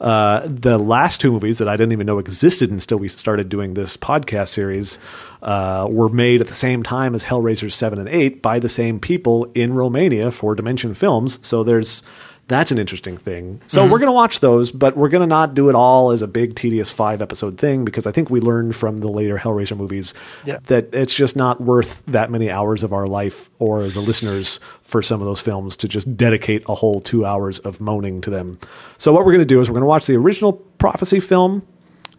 Uh, 0.00 0.42
the 0.46 0.78
last 0.78 1.20
two 1.20 1.32
movies 1.32 1.58
that 1.58 1.68
I 1.68 1.76
didn't 1.76 1.92
even 1.92 2.06
know 2.06 2.18
existed 2.18 2.70
until 2.70 2.98
we 2.98 3.08
started 3.08 3.48
doing 3.48 3.74
this 3.74 3.96
podcast 3.96 4.48
series 4.48 4.98
uh, 5.42 5.86
were 5.90 6.08
made 6.08 6.40
at 6.40 6.46
the 6.46 6.54
same 6.54 6.82
time 6.82 7.14
as 7.14 7.24
Hellraiser 7.24 7.70
seven 7.72 7.98
and 7.98 8.08
eight 8.08 8.40
by 8.42 8.58
the 8.58 8.68
same 8.68 9.00
people 9.00 9.50
in 9.54 9.74
Romania 9.74 10.30
for 10.30 10.54
Dimension 10.54 10.94
Films. 10.94 11.38
So 11.42 11.62
there's 11.64 12.02
that's 12.48 12.70
an 12.72 12.78
interesting 12.78 13.16
thing. 13.16 13.62
So 13.66 13.84
we're 13.84 13.98
going 13.98 14.08
to 14.08 14.12
watch 14.12 14.40
those, 14.40 14.70
but 14.72 14.94
we're 14.96 15.08
going 15.08 15.22
to 15.22 15.26
not 15.28 15.54
do 15.54 15.68
it 15.70 15.74
all 15.74 16.10
as 16.10 16.20
a 16.22 16.26
big, 16.26 16.54
tedious 16.54 16.90
five 16.90 17.22
episode 17.22 17.56
thing 17.56 17.84
because 17.84 18.06
I 18.06 18.12
think 18.12 18.30
we 18.30 18.40
learned 18.40 18.76
from 18.76 18.98
the 18.98 19.08
later 19.08 19.38
Hellraiser 19.38 19.76
movies 19.76 20.12
Yeah. 20.44 20.58
that 20.66 20.92
it's 20.92 21.14
just 21.14 21.34
not 21.34 21.60
worth 21.62 22.02
that 22.08 22.30
many 22.30 22.50
hours 22.50 22.82
of 22.82 22.92
our 22.92 23.06
life 23.06 23.48
or 23.58 23.84
the 23.88 24.00
listeners 24.00 24.60
for 24.82 25.02
some 25.02 25.20
of 25.22 25.26
those 25.26 25.40
films 25.40 25.76
to 25.78 25.88
just 25.88 26.14
dedicate 26.16 26.62
a 26.68 26.74
whole 26.74 27.00
two 27.00 27.24
hours 27.24 27.58
of 27.60 27.80
moaning 27.80 28.20
to 28.22 28.28
them. 28.28 28.58
So 28.98 29.12
what 29.12 29.24
we're 29.24 29.32
going 29.32 29.46
to 29.46 29.54
do 29.54 29.60
is 29.60 29.70
we're 29.70 29.74
going 29.74 29.82
to 29.82 29.86
watch 29.86 30.06
the 30.06 30.16
original 30.16 30.52
Prophecy 30.52 31.20
film 31.20 31.62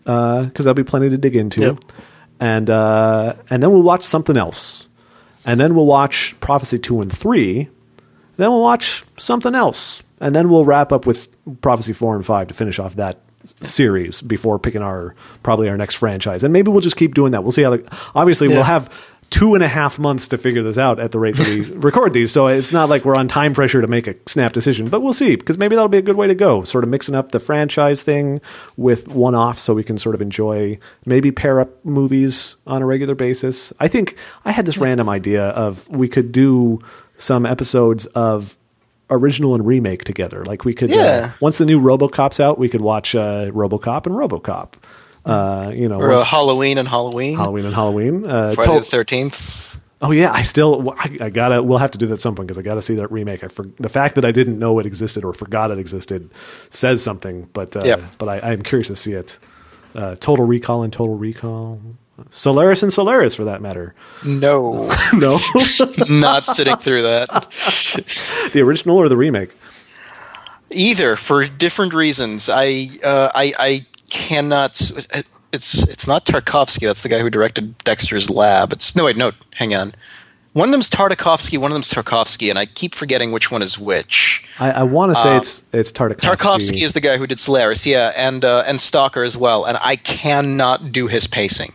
because 0.04 0.52
there'll 0.60 0.74
be 0.74 0.84
plenty 0.84 1.10
to 1.10 1.18
dig 1.18 1.36
into, 1.36 1.62
Yep. 1.62 1.80
And 2.44 2.70
uh, 2.70 3.36
and 3.50 3.64
then 3.64 3.72
we'll 3.72 3.84
watch 3.84 4.04
something 4.04 4.36
else, 4.36 4.90
and 5.46 5.62
then 5.62 5.76
we'll 5.76 5.86
watch 5.86 6.36
Prophecy 6.42 6.78
two 6.78 7.00
and 7.00 7.10
three. 7.10 7.70
Then 8.36 8.50
we'll 8.50 8.62
watch 8.62 9.06
something 9.16 9.56
else, 9.56 10.04
and 10.20 10.36
then 10.36 10.50
we'll 10.50 10.66
wrap 10.66 10.92
up 10.92 11.06
with 11.06 11.30
Prophecy 11.62 11.94
four 11.94 12.16
and 12.18 12.26
five 12.26 12.48
to 12.50 12.54
finish 12.54 12.80
off 12.80 12.96
that 12.96 13.20
series 13.62 14.22
before 14.22 14.60
picking 14.60 14.82
our 14.82 15.16
probably 15.42 15.70
our 15.70 15.78
next 15.78 15.96
franchise. 15.96 16.44
And 16.44 16.52
maybe 16.52 16.70
we'll 16.70 16.82
just 16.82 16.98
keep 16.98 17.14
doing 17.14 17.32
that. 17.32 17.44
We'll 17.44 17.54
see 17.54 17.64
how. 17.64 17.78
The, 17.78 17.98
obviously, 18.14 18.50
we'll 18.50 18.64
have 18.64 18.90
two 19.30 19.56
and 19.56 19.64
a 19.64 19.68
half 19.68 19.98
months 19.98 20.28
to 20.28 20.38
figure 20.38 20.62
this 20.64 20.78
out 20.78 21.00
at 21.00 21.12
the 21.12 21.20
rate 21.20 21.36
that 21.38 21.48
we 21.48 21.62
record 21.78 22.14
these. 22.14 22.32
So 22.32 22.48
it's 22.48 22.72
not 22.72 22.88
like 22.90 23.04
we're 23.06 23.16
on 23.16 23.28
time 23.28 23.54
pressure 23.54 23.82
to 23.82 23.88
make 23.88 24.08
a 24.08 24.16
snap 24.28 24.54
decision, 24.54 24.90
but 24.90 25.02
we'll 25.02 25.14
see 25.14 25.36
because 25.36 25.58
maybe 25.58 25.76
that'll 25.76 25.90
be 25.90 25.98
a 25.98 26.02
good 26.04 26.16
way 26.18 26.28
to 26.28 26.36
go. 26.36 26.64
Sort 26.64 26.84
of 26.84 26.90
mixing 26.90 27.16
up 27.16 27.32
the 27.32 27.40
franchise 27.40 28.04
thing 28.04 28.42
with 28.78 29.08
one 29.10 29.34
off 29.36 29.58
so 29.58 29.74
we 29.74 29.84
can 29.84 29.98
sort 29.98 30.14
of 30.16 30.22
enjoy, 30.22 30.78
maybe 31.06 31.32
pair 31.32 31.60
up 31.60 31.84
movies 31.84 32.58
on 32.68 32.82
a 32.82 32.86
regular 32.86 33.16
basis. 33.16 33.74
I 33.80 33.88
think 33.88 34.16
I 34.46 34.52
had 34.52 34.66
this 34.66 34.78
random 34.78 35.10
idea 35.10 35.50
of 35.50 35.90
we 35.90 36.08
could 36.08 36.32
do 36.32 36.80
some 37.18 37.46
episodes 37.46 38.06
of 38.08 38.58
original 39.10 39.54
and 39.54 39.66
remake 39.66 40.04
together. 40.04 40.44
Like 40.46 40.66
we 40.66 40.74
could, 40.74 40.92
uh, 40.92 40.96
Yeah. 40.96 41.32
once 41.40 41.58
the 41.60 41.66
new 41.66 41.80
RoboCop's 41.80 42.40
out, 42.40 42.58
we 42.58 42.70
could 42.70 42.82
watch 42.82 43.14
uh, 43.16 43.52
RoboCop 43.52 44.06
and 44.06 44.16
RoboCop. 44.16 44.74
Uh, 45.26 45.72
you 45.74 45.88
know, 45.88 46.00
Or 46.00 46.12
uh, 46.12 46.16
once- 46.18 46.30
Halloween 46.30 46.78
and 46.78 46.88
Halloween. 46.88 47.38
Halloween 47.38 47.66
and 47.66 47.74
Halloween. 47.74 48.26
Uh, 48.26 48.54
Friday 48.56 48.76
the 48.76 48.82
Thirteenth. 48.82 49.80
Oh 50.02 50.12
yeah, 50.12 50.34
I 50.34 50.42
still 50.42 50.94
I, 50.98 51.18
I 51.22 51.30
gotta. 51.30 51.64
We'll 51.64 51.78
have 51.78 51.92
to 51.92 51.98
do 51.98 52.08
that 52.08 52.16
at 52.16 52.20
some 52.20 52.36
point 52.36 52.48
because 52.48 52.58
I 52.58 52.62
gotta 52.62 52.82
see 52.82 52.96
that 52.96 53.10
remake. 53.10 53.42
I 53.42 53.48
for, 53.48 53.66
the 53.80 53.88
fact 53.88 54.16
that 54.16 54.26
I 54.26 54.32
didn't 54.32 54.60
know 54.60 54.78
it 54.80 54.86
existed 54.86 55.24
or 55.24 55.32
forgot 55.34 55.72
it 55.72 55.78
existed 55.80 56.30
says 56.70 57.02
something. 57.02 57.48
But 57.54 57.74
uh, 57.78 57.84
Yep. 57.86 58.02
but 58.18 58.28
I, 58.28 58.52
I'm 58.52 58.64
curious 58.64 58.90
to 58.90 58.98
see 58.98 59.14
it. 59.14 59.40
Uh, 59.96 60.16
Total 60.16 60.46
Recall 60.46 60.84
and 60.84 60.92
Total 60.92 61.16
Recall, 61.16 61.80
Solaris 62.32 62.84
and 62.84 62.92
Solaris 62.92 63.34
for 63.36 63.46
that 63.46 63.62
matter. 63.62 63.96
No, 64.26 64.92
No, 65.14 65.38
not 66.10 66.48
sitting 66.48 66.76
through 66.76 67.04
that. 67.04 67.30
the 68.52 68.60
original 68.62 68.98
or 68.98 69.08
the 69.08 69.16
remake. 69.16 69.52
Either 70.72 71.16
for 71.16 71.46
different 71.46 71.94
reasons. 71.94 72.50
I 72.52 72.90
uh, 73.06 73.30
I 73.34 73.54
I 73.58 73.86
cannot. 74.14 74.80
It's 75.52 75.88
it's 75.88 76.08
not 76.08 76.26
Tarkovsky. 76.26 76.88
That's 76.88 77.04
the 77.04 77.10
guy 77.10 77.20
who 77.20 77.30
directed 77.30 77.78
Dexter's 77.80 78.30
Lab. 78.30 78.72
It's 78.72 78.96
no 78.96 79.06
wait 79.06 79.18
no. 79.18 79.32
Hang 79.56 79.74
on. 79.76 79.94
One 80.54 80.70
of 80.70 80.72
them's 80.72 80.90
Tartakovsky. 80.90 81.58
One 81.58 81.72
of 81.72 81.76
them's 81.76 81.92
Tarkovsky, 81.92 82.50
and 82.52 82.60
I 82.60 82.68
keep 82.68 82.94
forgetting 82.94 83.32
which 83.32 83.52
one 83.52 83.64
is 83.64 83.80
which. 83.80 84.48
I, 84.60 84.72
I 84.72 84.84
want 84.84 85.12
to 85.16 85.22
say 85.22 85.36
it's 85.38 85.64
it's 85.74 85.92
Tartakovsky. 85.92 86.36
Tarkovsky 86.36 86.84
is 86.84 86.94
the 86.94 87.02
guy 87.02 87.18
who 87.18 87.26
did 87.26 87.40
Solaris, 87.40 87.86
yeah, 87.88 88.14
and 88.16 88.46
uh, 88.46 88.64
and 88.68 88.80
Stalker 88.80 89.24
as 89.24 89.36
well. 89.36 89.66
And 89.66 89.78
I 89.82 89.96
cannot 89.96 90.92
do 90.92 91.08
his 91.08 91.28
pacing. 91.28 91.74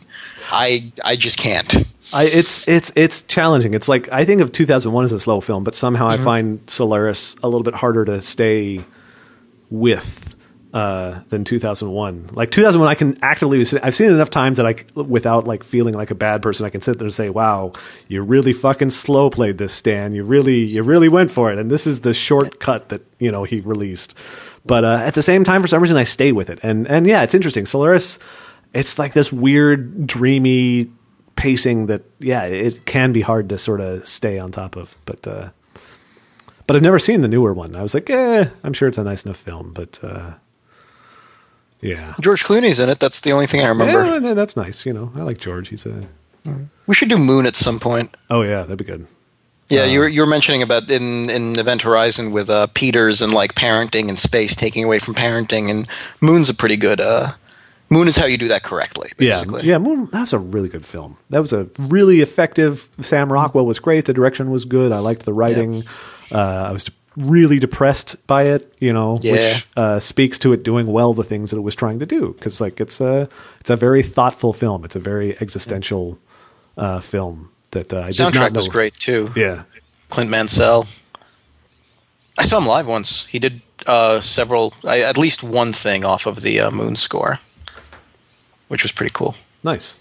I 0.51 0.93
I 1.05 1.17
just 1.17 1.39
can't. 1.39 1.75
I, 2.13 2.25
it's 2.25 2.67
it's 2.69 2.93
it's 2.97 3.23
challenging. 3.23 3.75
It's 3.75 3.89
like 3.89 4.09
I 4.13 4.25
think 4.25 4.41
of 4.41 4.53
2001 4.53 5.05
as 5.05 5.13
a 5.13 5.21
slow 5.21 5.41
film, 5.41 5.65
but 5.65 5.75
somehow 5.75 6.09
Mm-hmm. 6.09 6.23
I 6.23 6.25
find 6.25 6.59
Solaris 6.71 7.37
a 7.43 7.49
little 7.49 7.65
bit 7.65 7.75
harder 7.75 8.05
to 8.05 8.23
stay 8.23 8.85
with 9.71 10.35
uh, 10.79 11.23
than 11.29 11.43
2001. 11.43 12.31
Like 12.33 12.53
2001, 12.53 12.89
I 12.89 12.95
can 12.95 13.19
actively. 13.21 13.59
I've 13.83 13.95
seen 13.97 14.11
it 14.11 14.13
enough 14.13 14.31
times 14.31 14.59
that 14.59 14.67
I, 14.67 14.77
without 14.95 15.45
like 15.45 15.65
feeling 15.65 15.95
like 15.95 16.13
a 16.13 16.15
bad 16.15 16.41
person, 16.41 16.65
I 16.65 16.71
can 16.71 16.81
sit 16.81 16.99
there 16.99 17.07
and 17.07 17.13
say, 17.13 17.31
"Wow, 17.31 17.73
you 18.07 18.23
really 18.23 18.53
fucking 18.53 18.91
slow 18.91 19.29
played 19.29 19.59
this, 19.59 19.73
Stan. 19.73 20.15
You 20.15 20.23
really 20.23 20.65
you 20.65 20.85
really 20.85 21.09
went 21.09 21.33
for 21.33 21.51
it." 21.51 21.59
And 21.59 21.69
this 21.69 21.85
is 21.85 22.01
the 22.01 22.15
shortcut 22.15 22.91
that 22.91 23.03
you 23.19 23.33
know 23.33 23.43
he 23.43 23.59
released. 23.59 24.15
But 24.67 24.85
uh, 24.85 25.01
at 25.05 25.15
the 25.15 25.23
same 25.23 25.43
time, 25.43 25.63
for 25.63 25.69
some 25.69 25.83
reason, 25.83 25.97
I 25.97 26.05
stay 26.05 26.31
with 26.31 26.49
it. 26.49 26.61
And 26.63 26.87
and 26.87 27.09
yeah, 27.09 27.25
it's 27.25 27.35
interesting. 27.35 27.67
Solaris, 27.67 28.21
it's 28.73 29.01
like 29.01 29.15
this 29.15 29.33
weird, 29.33 30.07
dreamy 30.07 30.93
pacing 31.35 31.87
that 31.87 32.05
yeah, 32.21 32.45
it 32.45 32.87
can 32.87 33.13
be 33.13 33.23
hard 33.23 33.49
to 33.49 33.59
sort 33.59 33.81
of 33.81 34.07
stay 34.07 34.39
on 34.39 34.53
top 34.53 34.77
of. 34.77 34.97
But 35.07 35.27
uh, 35.27 35.51
but 36.69 36.77
I've 36.77 36.83
never 36.83 37.01
seen 37.01 37.23
the 37.23 37.29
newer 37.29 37.53
one. 37.53 37.75
I 37.75 37.83
was 37.83 37.95
like, 37.95 38.09
eh, 38.11 38.47
I'm 38.63 38.75
sure 38.75 38.87
it's 38.87 38.99
a 38.99 39.03
nice 39.03 39.25
enough 39.25 39.39
film, 39.39 39.73
but 39.73 39.99
uh, 40.05 40.35
yeah. 41.81 42.15
George 42.21 42.45
Clooney's 42.45 42.81
in 42.81 42.89
it. 42.89 42.99
That's 43.01 43.21
the 43.21 43.33
only 43.33 43.47
thing 43.47 43.63
I 43.65 43.69
remember. 43.69 44.19
Yeah, 44.21 44.35
that's 44.35 44.57
nice. 44.57 44.85
You 44.87 44.93
know, 44.93 45.13
I 45.15 45.23
like 45.23 45.39
George. 45.39 45.69
He's 45.69 45.87
a 45.87 46.05
We 46.87 46.95
should 46.95 47.09
do 47.09 47.19
Moon 47.19 47.47
at 47.47 47.57
some 47.57 47.79
point. 47.79 48.17
oh 48.31 48.43
yeah, 48.43 48.63
that'd 48.63 48.79
be 48.79 48.85
good. 48.85 49.07
Yeah, 49.69 49.85
you 49.85 50.01
were 50.01 50.09
you 50.09 50.23
were 50.23 50.27
mentioning 50.27 50.63
about 50.63 50.91
in 50.91 51.29
in 51.29 51.59
Event 51.59 51.83
Horizon 51.83 52.33
with 52.33 52.49
uh, 52.49 52.69
Peters 52.69 53.21
and 53.21 53.33
like 53.33 53.55
parenting 53.55 54.09
and 54.09 54.19
space 54.19 54.57
taking 54.57 54.83
away 54.85 54.99
from 54.99 55.15
parenting, 55.15 55.71
and 55.71 55.87
Moon's 56.21 56.49
a 56.49 56.55
pretty 56.55 56.77
good. 56.77 57.01
Uh, 57.01 57.33
Moon 57.91 58.09
is 58.09 58.17
how 58.17 58.27
you 58.27 58.37
do 58.39 58.49
that 58.49 58.63
correctly. 58.63 59.11
Basically. 59.19 59.63
Yeah, 59.63 59.73
yeah. 59.73 59.79
Moon. 59.79 60.09
That 60.13 60.21
was 60.21 60.33
a 60.33 60.39
really 60.39 60.69
good 60.69 60.87
film. 60.87 61.17
That 61.31 61.41
was 61.41 61.53
a 61.53 61.69
really 61.89 62.21
effective. 62.21 62.89
Sam 63.01 63.31
Rockwell 63.33 63.67
was 63.67 63.79
great. 63.79 64.07
The 64.07 64.15
direction 64.15 64.51
was 64.51 64.65
good. 64.65 64.91
I 64.93 64.99
liked 64.99 65.25
the 65.25 65.33
writing. 65.35 65.83
Uh, 66.33 66.39
I 66.39 66.73
was 66.73 66.91
really 67.19 67.59
depressed 67.59 68.17
by 68.27 68.45
it. 68.45 68.73
You 68.79 68.93
know, 68.93 69.19
Yeah. 69.23 69.33
which 69.33 69.67
uh, 69.77 70.01
speaks 70.01 70.39
to 70.41 70.53
it 70.53 70.63
doing 70.63 70.87
well 70.87 71.15
the 71.15 71.25
things 71.25 71.51
that 71.51 71.57
it 71.57 71.63
was 71.63 71.75
trying 71.75 71.99
to 72.01 72.07
do. 72.07 72.35
Because 72.39 72.61
like 72.61 72.81
it's 72.81 73.01
a 73.01 73.29
it's 73.61 73.71
a 73.71 73.77
very 73.77 74.03
thoughtful 74.03 74.53
film. 74.53 74.85
It's 74.85 74.97
a 74.97 75.01
very 75.01 75.37
existential 75.41 76.19
uh, 76.77 77.01
film 77.01 77.51
that 77.73 77.93
uh, 77.93 78.01
I 78.01 78.11
did 78.11 78.19
not 78.21 78.33
Soundtrack 78.35 78.55
was 78.55 78.69
great 78.69 78.95
too. 78.95 79.33
Yeah. 79.37 79.65
Clint 80.11 80.31
Mansell. 80.31 80.87
I 82.39 82.45
saw 82.45 82.59
him 82.59 82.67
live 82.67 82.87
once. 82.87 83.27
He 83.27 83.39
did 83.39 83.61
uh, 83.87 84.21
several, 84.21 84.73
I, 84.85 85.01
at 85.01 85.19
least 85.19 85.43
one 85.43 85.73
thing 85.73 86.05
off 86.05 86.25
of 86.25 86.41
the 86.43 86.61
uh, 86.61 86.71
Moon 86.71 86.95
score, 86.97 87.41
which 88.69 88.83
was 88.85 88.93
pretty 88.93 89.13
cool. 89.13 89.35
Nice. 89.65 89.99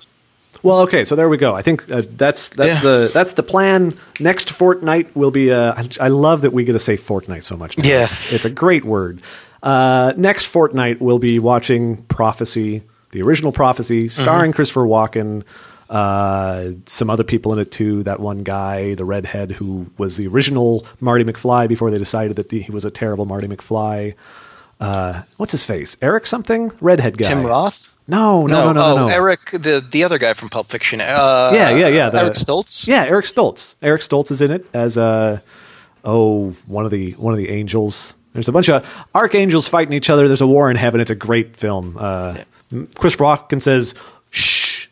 Well, 0.67 0.81
okay, 0.81 1.05
so 1.05 1.15
there 1.15 1.29
we 1.29 1.37
go. 1.37 1.55
I 1.55 1.61
think 1.61 1.89
uh, 1.89 2.01
that's 2.05 2.49
that's 2.49 2.79
Yeah. 2.79 2.83
the 2.83 3.11
that's 3.13 3.33
the 3.33 3.43
plan. 3.43 3.93
Next 4.19 4.49
fortnight 4.49 5.15
will 5.15 5.31
be. 5.31 5.49
Uh, 5.49 5.73
I, 5.77 5.89
I 6.01 6.07
love 6.09 6.41
that 6.41 6.51
we 6.51 6.65
get 6.65 6.73
to 6.73 6.79
say 6.79 6.97
fortnight 6.97 7.45
so 7.45 7.55
much. 7.55 7.77
Now. 7.77 7.87
Yes. 7.87 8.31
it's, 8.33 8.43
a 8.43 8.49
great 8.49 8.83
word. 8.83 9.21
Uh, 9.63 10.11
next 10.17 10.47
fortnight 10.47 11.01
we'll 11.01 11.19
be 11.19 11.39
watching 11.39 12.03
Prophecy, 12.07 12.83
the 13.11 13.21
original 13.21 13.53
Prophecy, 13.53 14.09
starring 14.09 14.51
Christopher 14.51 14.85
Walken. 14.85 15.43
Uh, 15.89 16.71
some 16.85 17.09
other 17.09 17.23
people 17.23 17.53
in 17.53 17.59
it 17.59 17.71
too. 17.71 18.03
That 18.03 18.19
one 18.19 18.43
guy, 18.43 18.95
the 18.95 19.05
redhead, 19.05 19.51
who 19.53 19.89
was 19.97 20.17
the 20.17 20.27
original 20.27 20.85
Marty 20.99 21.23
McFly 21.23 21.69
before 21.69 21.91
they 21.91 21.97
decided 21.97 22.35
that 22.35 22.51
he 22.51 22.69
was 22.69 22.83
a 22.83 22.91
terrible 22.91 23.25
Marty 23.25 23.47
McFly. 23.47 24.15
Uh, 24.79 25.23
what's 25.37 25.51
his 25.51 25.63
face? 25.63 25.97
Eric 26.01 26.27
something? 26.27 26.71
Redhead 26.79 27.17
guy. 27.17 27.29
Tim 27.29 27.45
Roth? 27.45 27.95
No, 28.07 28.41
no, 28.41 28.67
no, 28.67 28.73
no, 28.73 28.81
oh, 28.81 28.95
no. 28.95 29.07
no. 29.07 29.13
Eric, 29.13 29.51
the 29.51 29.85
the 29.89 30.03
other 30.03 30.17
guy 30.17 30.33
from 30.33 30.49
Pulp 30.49 30.67
Fiction. 30.67 31.01
Uh, 31.01 31.51
Yeah, 31.53 31.71
yeah, 31.71 31.87
yeah. 31.87 32.09
the- 32.09 32.19
Eric 32.21 32.33
Stoltz. 32.33 32.87
Yeah, 32.87 33.03
Eric 33.03 33.25
Stoltz. 33.25 33.75
Eric 33.81 34.01
Stoltz 34.01 34.31
is 34.31 34.41
in 34.41 34.51
it 34.51 34.65
as 34.73 34.97
uh 34.97 35.39
oh 36.05 36.51
one 36.67 36.85
of 36.85 36.91
the 36.91 37.11
one 37.13 37.33
of 37.33 37.37
the 37.37 37.49
angels. 37.49 38.15
There's 38.33 38.47
a 38.47 38.51
bunch 38.51 38.69
of 38.69 38.85
archangels 39.15 39.67
fighting 39.67 39.93
each 39.93 40.09
other. 40.09 40.27
There's 40.27 40.41
a 40.41 40.47
war 40.47 40.69
in 40.69 40.77
heaven. 40.77 41.01
It's 41.01 41.09
a 41.09 41.15
great 41.15 41.57
film. 41.57 41.97
Uh, 41.99 42.37
Chris 42.95 43.17
and 43.19 43.63
says 43.63 43.95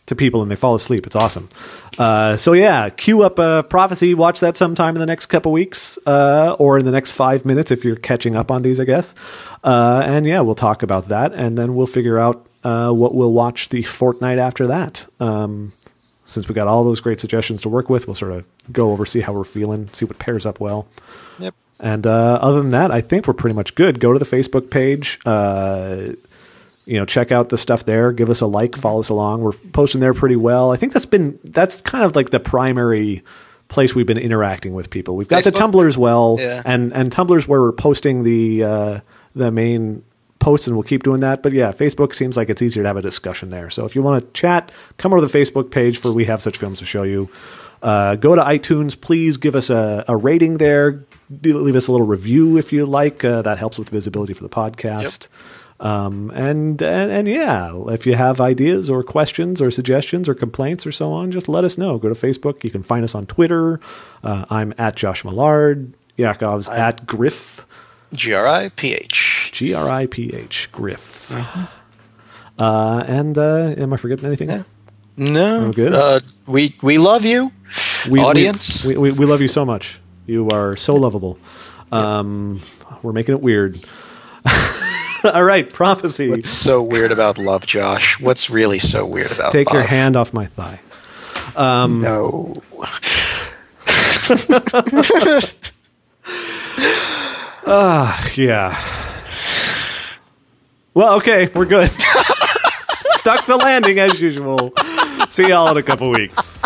to 0.07 0.15
people 0.15 0.41
and 0.41 0.51
they 0.51 0.55
fall 0.55 0.75
asleep. 0.75 1.05
It's 1.05 1.15
awesome. 1.15 1.49
Uh, 1.97 2.37
so 2.37 2.53
yeah, 2.53 2.89
cue 2.89 3.23
up 3.23 3.39
uh, 3.39 3.63
prophecy. 3.63 4.13
Watch 4.13 4.39
that 4.41 4.55
sometime 4.57 4.95
in 4.95 4.99
the 4.99 5.05
next 5.05 5.27
couple 5.27 5.51
weeks 5.51 5.97
uh, 6.05 6.55
or 6.59 6.77
in 6.77 6.85
the 6.85 6.91
next 6.91 7.11
five 7.11 7.45
minutes 7.45 7.71
if 7.71 7.83
you're 7.83 7.95
catching 7.95 8.35
up 8.35 8.51
on 8.51 8.61
these, 8.61 8.79
I 8.79 8.85
guess. 8.85 9.15
Uh, 9.63 10.03
and 10.05 10.25
yeah, 10.25 10.41
we'll 10.41 10.55
talk 10.55 10.83
about 10.83 11.07
that 11.09 11.33
and 11.33 11.57
then 11.57 11.75
we'll 11.75 11.87
figure 11.87 12.19
out 12.19 12.45
uh, 12.63 12.91
what 12.91 13.15
we'll 13.15 13.33
watch 13.33 13.69
the 13.69 13.83
fortnight 13.83 14.37
after 14.37 14.67
that. 14.67 15.07
Um, 15.19 15.71
since 16.25 16.47
we 16.47 16.55
got 16.55 16.67
all 16.67 16.83
those 16.83 16.99
great 16.99 17.19
suggestions 17.19 17.61
to 17.63 17.69
work 17.69 17.89
with, 17.89 18.07
we'll 18.07 18.15
sort 18.15 18.31
of 18.31 18.45
go 18.71 18.91
over, 18.91 19.05
see 19.05 19.21
how 19.21 19.33
we're 19.33 19.43
feeling, 19.43 19.89
see 19.93 20.05
what 20.05 20.17
pairs 20.17 20.45
up 20.45 20.59
well. 20.59 20.87
Yep. 21.39 21.53
And 21.79 22.07
uh, 22.07 22.39
other 22.41 22.61
than 22.61 22.69
that, 22.69 22.89
I 22.89 23.01
think 23.01 23.27
we're 23.27 23.33
pretty 23.33 23.53
much 23.53 23.75
good. 23.75 23.99
Go 23.99 24.13
to 24.13 24.19
the 24.19 24.25
Facebook 24.25 24.69
page. 24.69 25.19
You 26.85 26.99
know, 26.99 27.05
check 27.05 27.31
out 27.31 27.49
the 27.49 27.57
stuff 27.57 27.83
there. 27.85 28.11
Give 28.11 28.29
us 28.29 28.41
a 28.41 28.45
like. 28.45 28.75
Follow 28.77 28.99
us 28.99 29.09
along. 29.09 29.41
We're 29.41 29.53
posting 29.73 30.01
there 30.01 30.13
pretty 30.13 30.35
well. 30.35 30.71
I 30.71 30.77
think 30.77 30.93
that's 30.93 31.05
been 31.07 31.39
that's 31.43 31.81
kind 31.81 32.03
of 32.05 32.15
like 32.15 32.29
the 32.29 32.39
primary 32.39 33.23
place 33.67 33.95
we've 33.95 34.05
been 34.05 34.19
interacting 34.19 34.73
with 34.75 34.91
people. 34.91 35.15
We've 35.15 35.27
got 35.27 35.43
the 35.43 35.49
Facebook? 35.51 35.71
Tumblr 35.71 35.87
as 35.87 35.97
well, 35.97 36.37
Yeah. 36.39 36.61
and 36.65 36.93
and 36.93 37.11
Tumblr's 37.11 37.47
where 37.47 37.59
we're 37.61 37.71
posting 37.71 38.23
the 38.23 38.63
uh, 38.63 38.99
the 39.33 39.51
main 39.51 40.03
posts, 40.37 40.67
and 40.67 40.75
we'll 40.75 40.83
keep 40.83 41.01
doing 41.01 41.21
that. 41.21 41.41
But 41.41 41.53
yeah, 41.53 41.71
Facebook 41.71 42.13
seems 42.13 42.37
like 42.37 42.49
it's 42.51 42.61
easier 42.61 42.83
to 42.83 42.87
have 42.87 42.97
a 42.97 43.01
discussion 43.01 43.49
there. 43.49 43.71
So 43.71 43.83
if 43.85 43.95
you 43.95 44.03
want 44.03 44.23
to 44.23 44.39
chat, 44.39 44.71
come 44.99 45.11
over 45.11 45.25
to 45.25 45.31
the 45.31 45.39
Facebook 45.39 45.71
page 45.71 45.97
for 45.97 46.13
We 46.13 46.25
Have 46.25 46.39
Such 46.41 46.57
Films 46.57 46.77
to 46.79 46.85
Show 46.85 47.01
You. 47.01 47.29
Uh, 47.81 48.15
go 48.15 48.35
to 48.35 48.41
iTunes, 48.43 48.99
please 48.99 49.37
give 49.37 49.55
us 49.55 49.71
a, 49.71 50.05
a 50.07 50.15
rating 50.15 50.57
there. 50.57 51.03
Leave 51.41 51.75
us 51.75 51.87
a 51.87 51.91
little 51.91 52.05
review 52.05 52.57
if 52.57 52.71
you 52.71 52.85
like. 52.85 53.25
Uh, 53.25 53.41
that 53.41 53.57
helps 53.57 53.79
with 53.79 53.89
visibility 53.89 54.33
for 54.33 54.43
the 54.43 54.49
podcast. 54.49 55.27
Um, 55.85 56.31
and, 56.33 56.81
and 56.81 57.11
and 57.11 57.27
yeah, 57.27 57.71
if 57.89 58.07
you 58.07 58.15
have 58.15 58.41
ideas 58.41 58.89
or 58.89 59.03
questions 59.03 59.61
or 59.61 59.69
suggestions 59.69 60.27
or 60.27 60.33
complaints 60.33 60.87
or 60.87 60.91
so 60.91 61.11
on, 61.11 61.31
just 61.31 61.47
let 61.47 61.63
us 61.63 61.77
know. 61.77 61.97
Go 61.99 62.09
to 62.09 62.15
Facebook. 62.15 62.63
You 62.63 62.71
can 62.71 62.81
find 62.81 63.03
us 63.03 63.13
on 63.13 63.25
Twitter. 63.27 63.79
Uh, 64.23 64.45
I'm 64.49 64.73
at 64.79 64.95
Josh 64.95 65.23
Millard. 65.23 65.93
Yakov's 66.17 66.69
at 66.69 67.05
Griph. 67.05 67.65
G 68.13 68.33
R 68.33 68.47
I 68.47 68.69
P 68.69 68.93
H. 68.93 69.49
G 69.53 69.73
R 69.75 69.87
I 69.89 70.07
P 70.07 70.33
H, 70.33 70.69
Griph. 70.71 71.31
Uh, 72.57 73.03
and 73.07 73.37
uh, 73.37 73.75
am 73.77 73.93
I 73.93 73.97
forgetting 73.97 74.25
anything? 74.25 74.65
No, 75.17 75.65
Oh, 75.67 75.71
good. 75.71 75.93
Uh, 75.93 76.19
we 76.47 76.75
we 76.81 76.97
love 76.97 77.25
you, 77.25 77.51
we- 78.09 78.19
audience. 78.21 78.85
We, 78.85 78.97
we, 78.97 79.11
we 79.11 79.25
love 79.25 79.41
you 79.41 79.47
so 79.49 79.65
much. 79.65 79.99
You 80.25 80.49
are 80.49 80.75
so 80.77 80.93
lovable. 80.93 81.37
Um, 81.91 82.61
We're 83.03 83.13
making 83.13 83.35
it 83.35 83.41
weird. 83.41 83.75
All 85.33 85.43
right, 85.43 85.71
prophecy. 85.71 86.29
What's 86.29 86.51
so 86.51 86.83
weird 86.83 87.11
about 87.11 87.39
love, 87.39 87.65
Josh? 87.65 88.19
What's 88.19 88.49
really 88.49 88.77
so 88.77 89.07
weird 89.07 89.31
about 89.31 89.53
Take 89.53 89.73
your 89.73 89.81
hand 89.81 90.15
off 90.15 90.33
my 90.33 90.45
thigh. 90.45 90.79
Um, 91.55 92.01
no. 92.01 92.53
Ah, 97.67 98.31
yeah. 98.35 98.79
Well, 100.93 101.15
okay, 101.15 101.49
we're 101.55 101.65
good. 101.65 101.89
Stuck 103.15 103.47
the 103.47 103.57
landing 103.57 103.97
as 103.97 104.21
usual. 104.21 104.71
See 105.29 105.47
y'all 105.47 105.69
in 105.69 105.77
a 105.77 105.81
couple 105.81 106.11
weeks. 106.11 106.61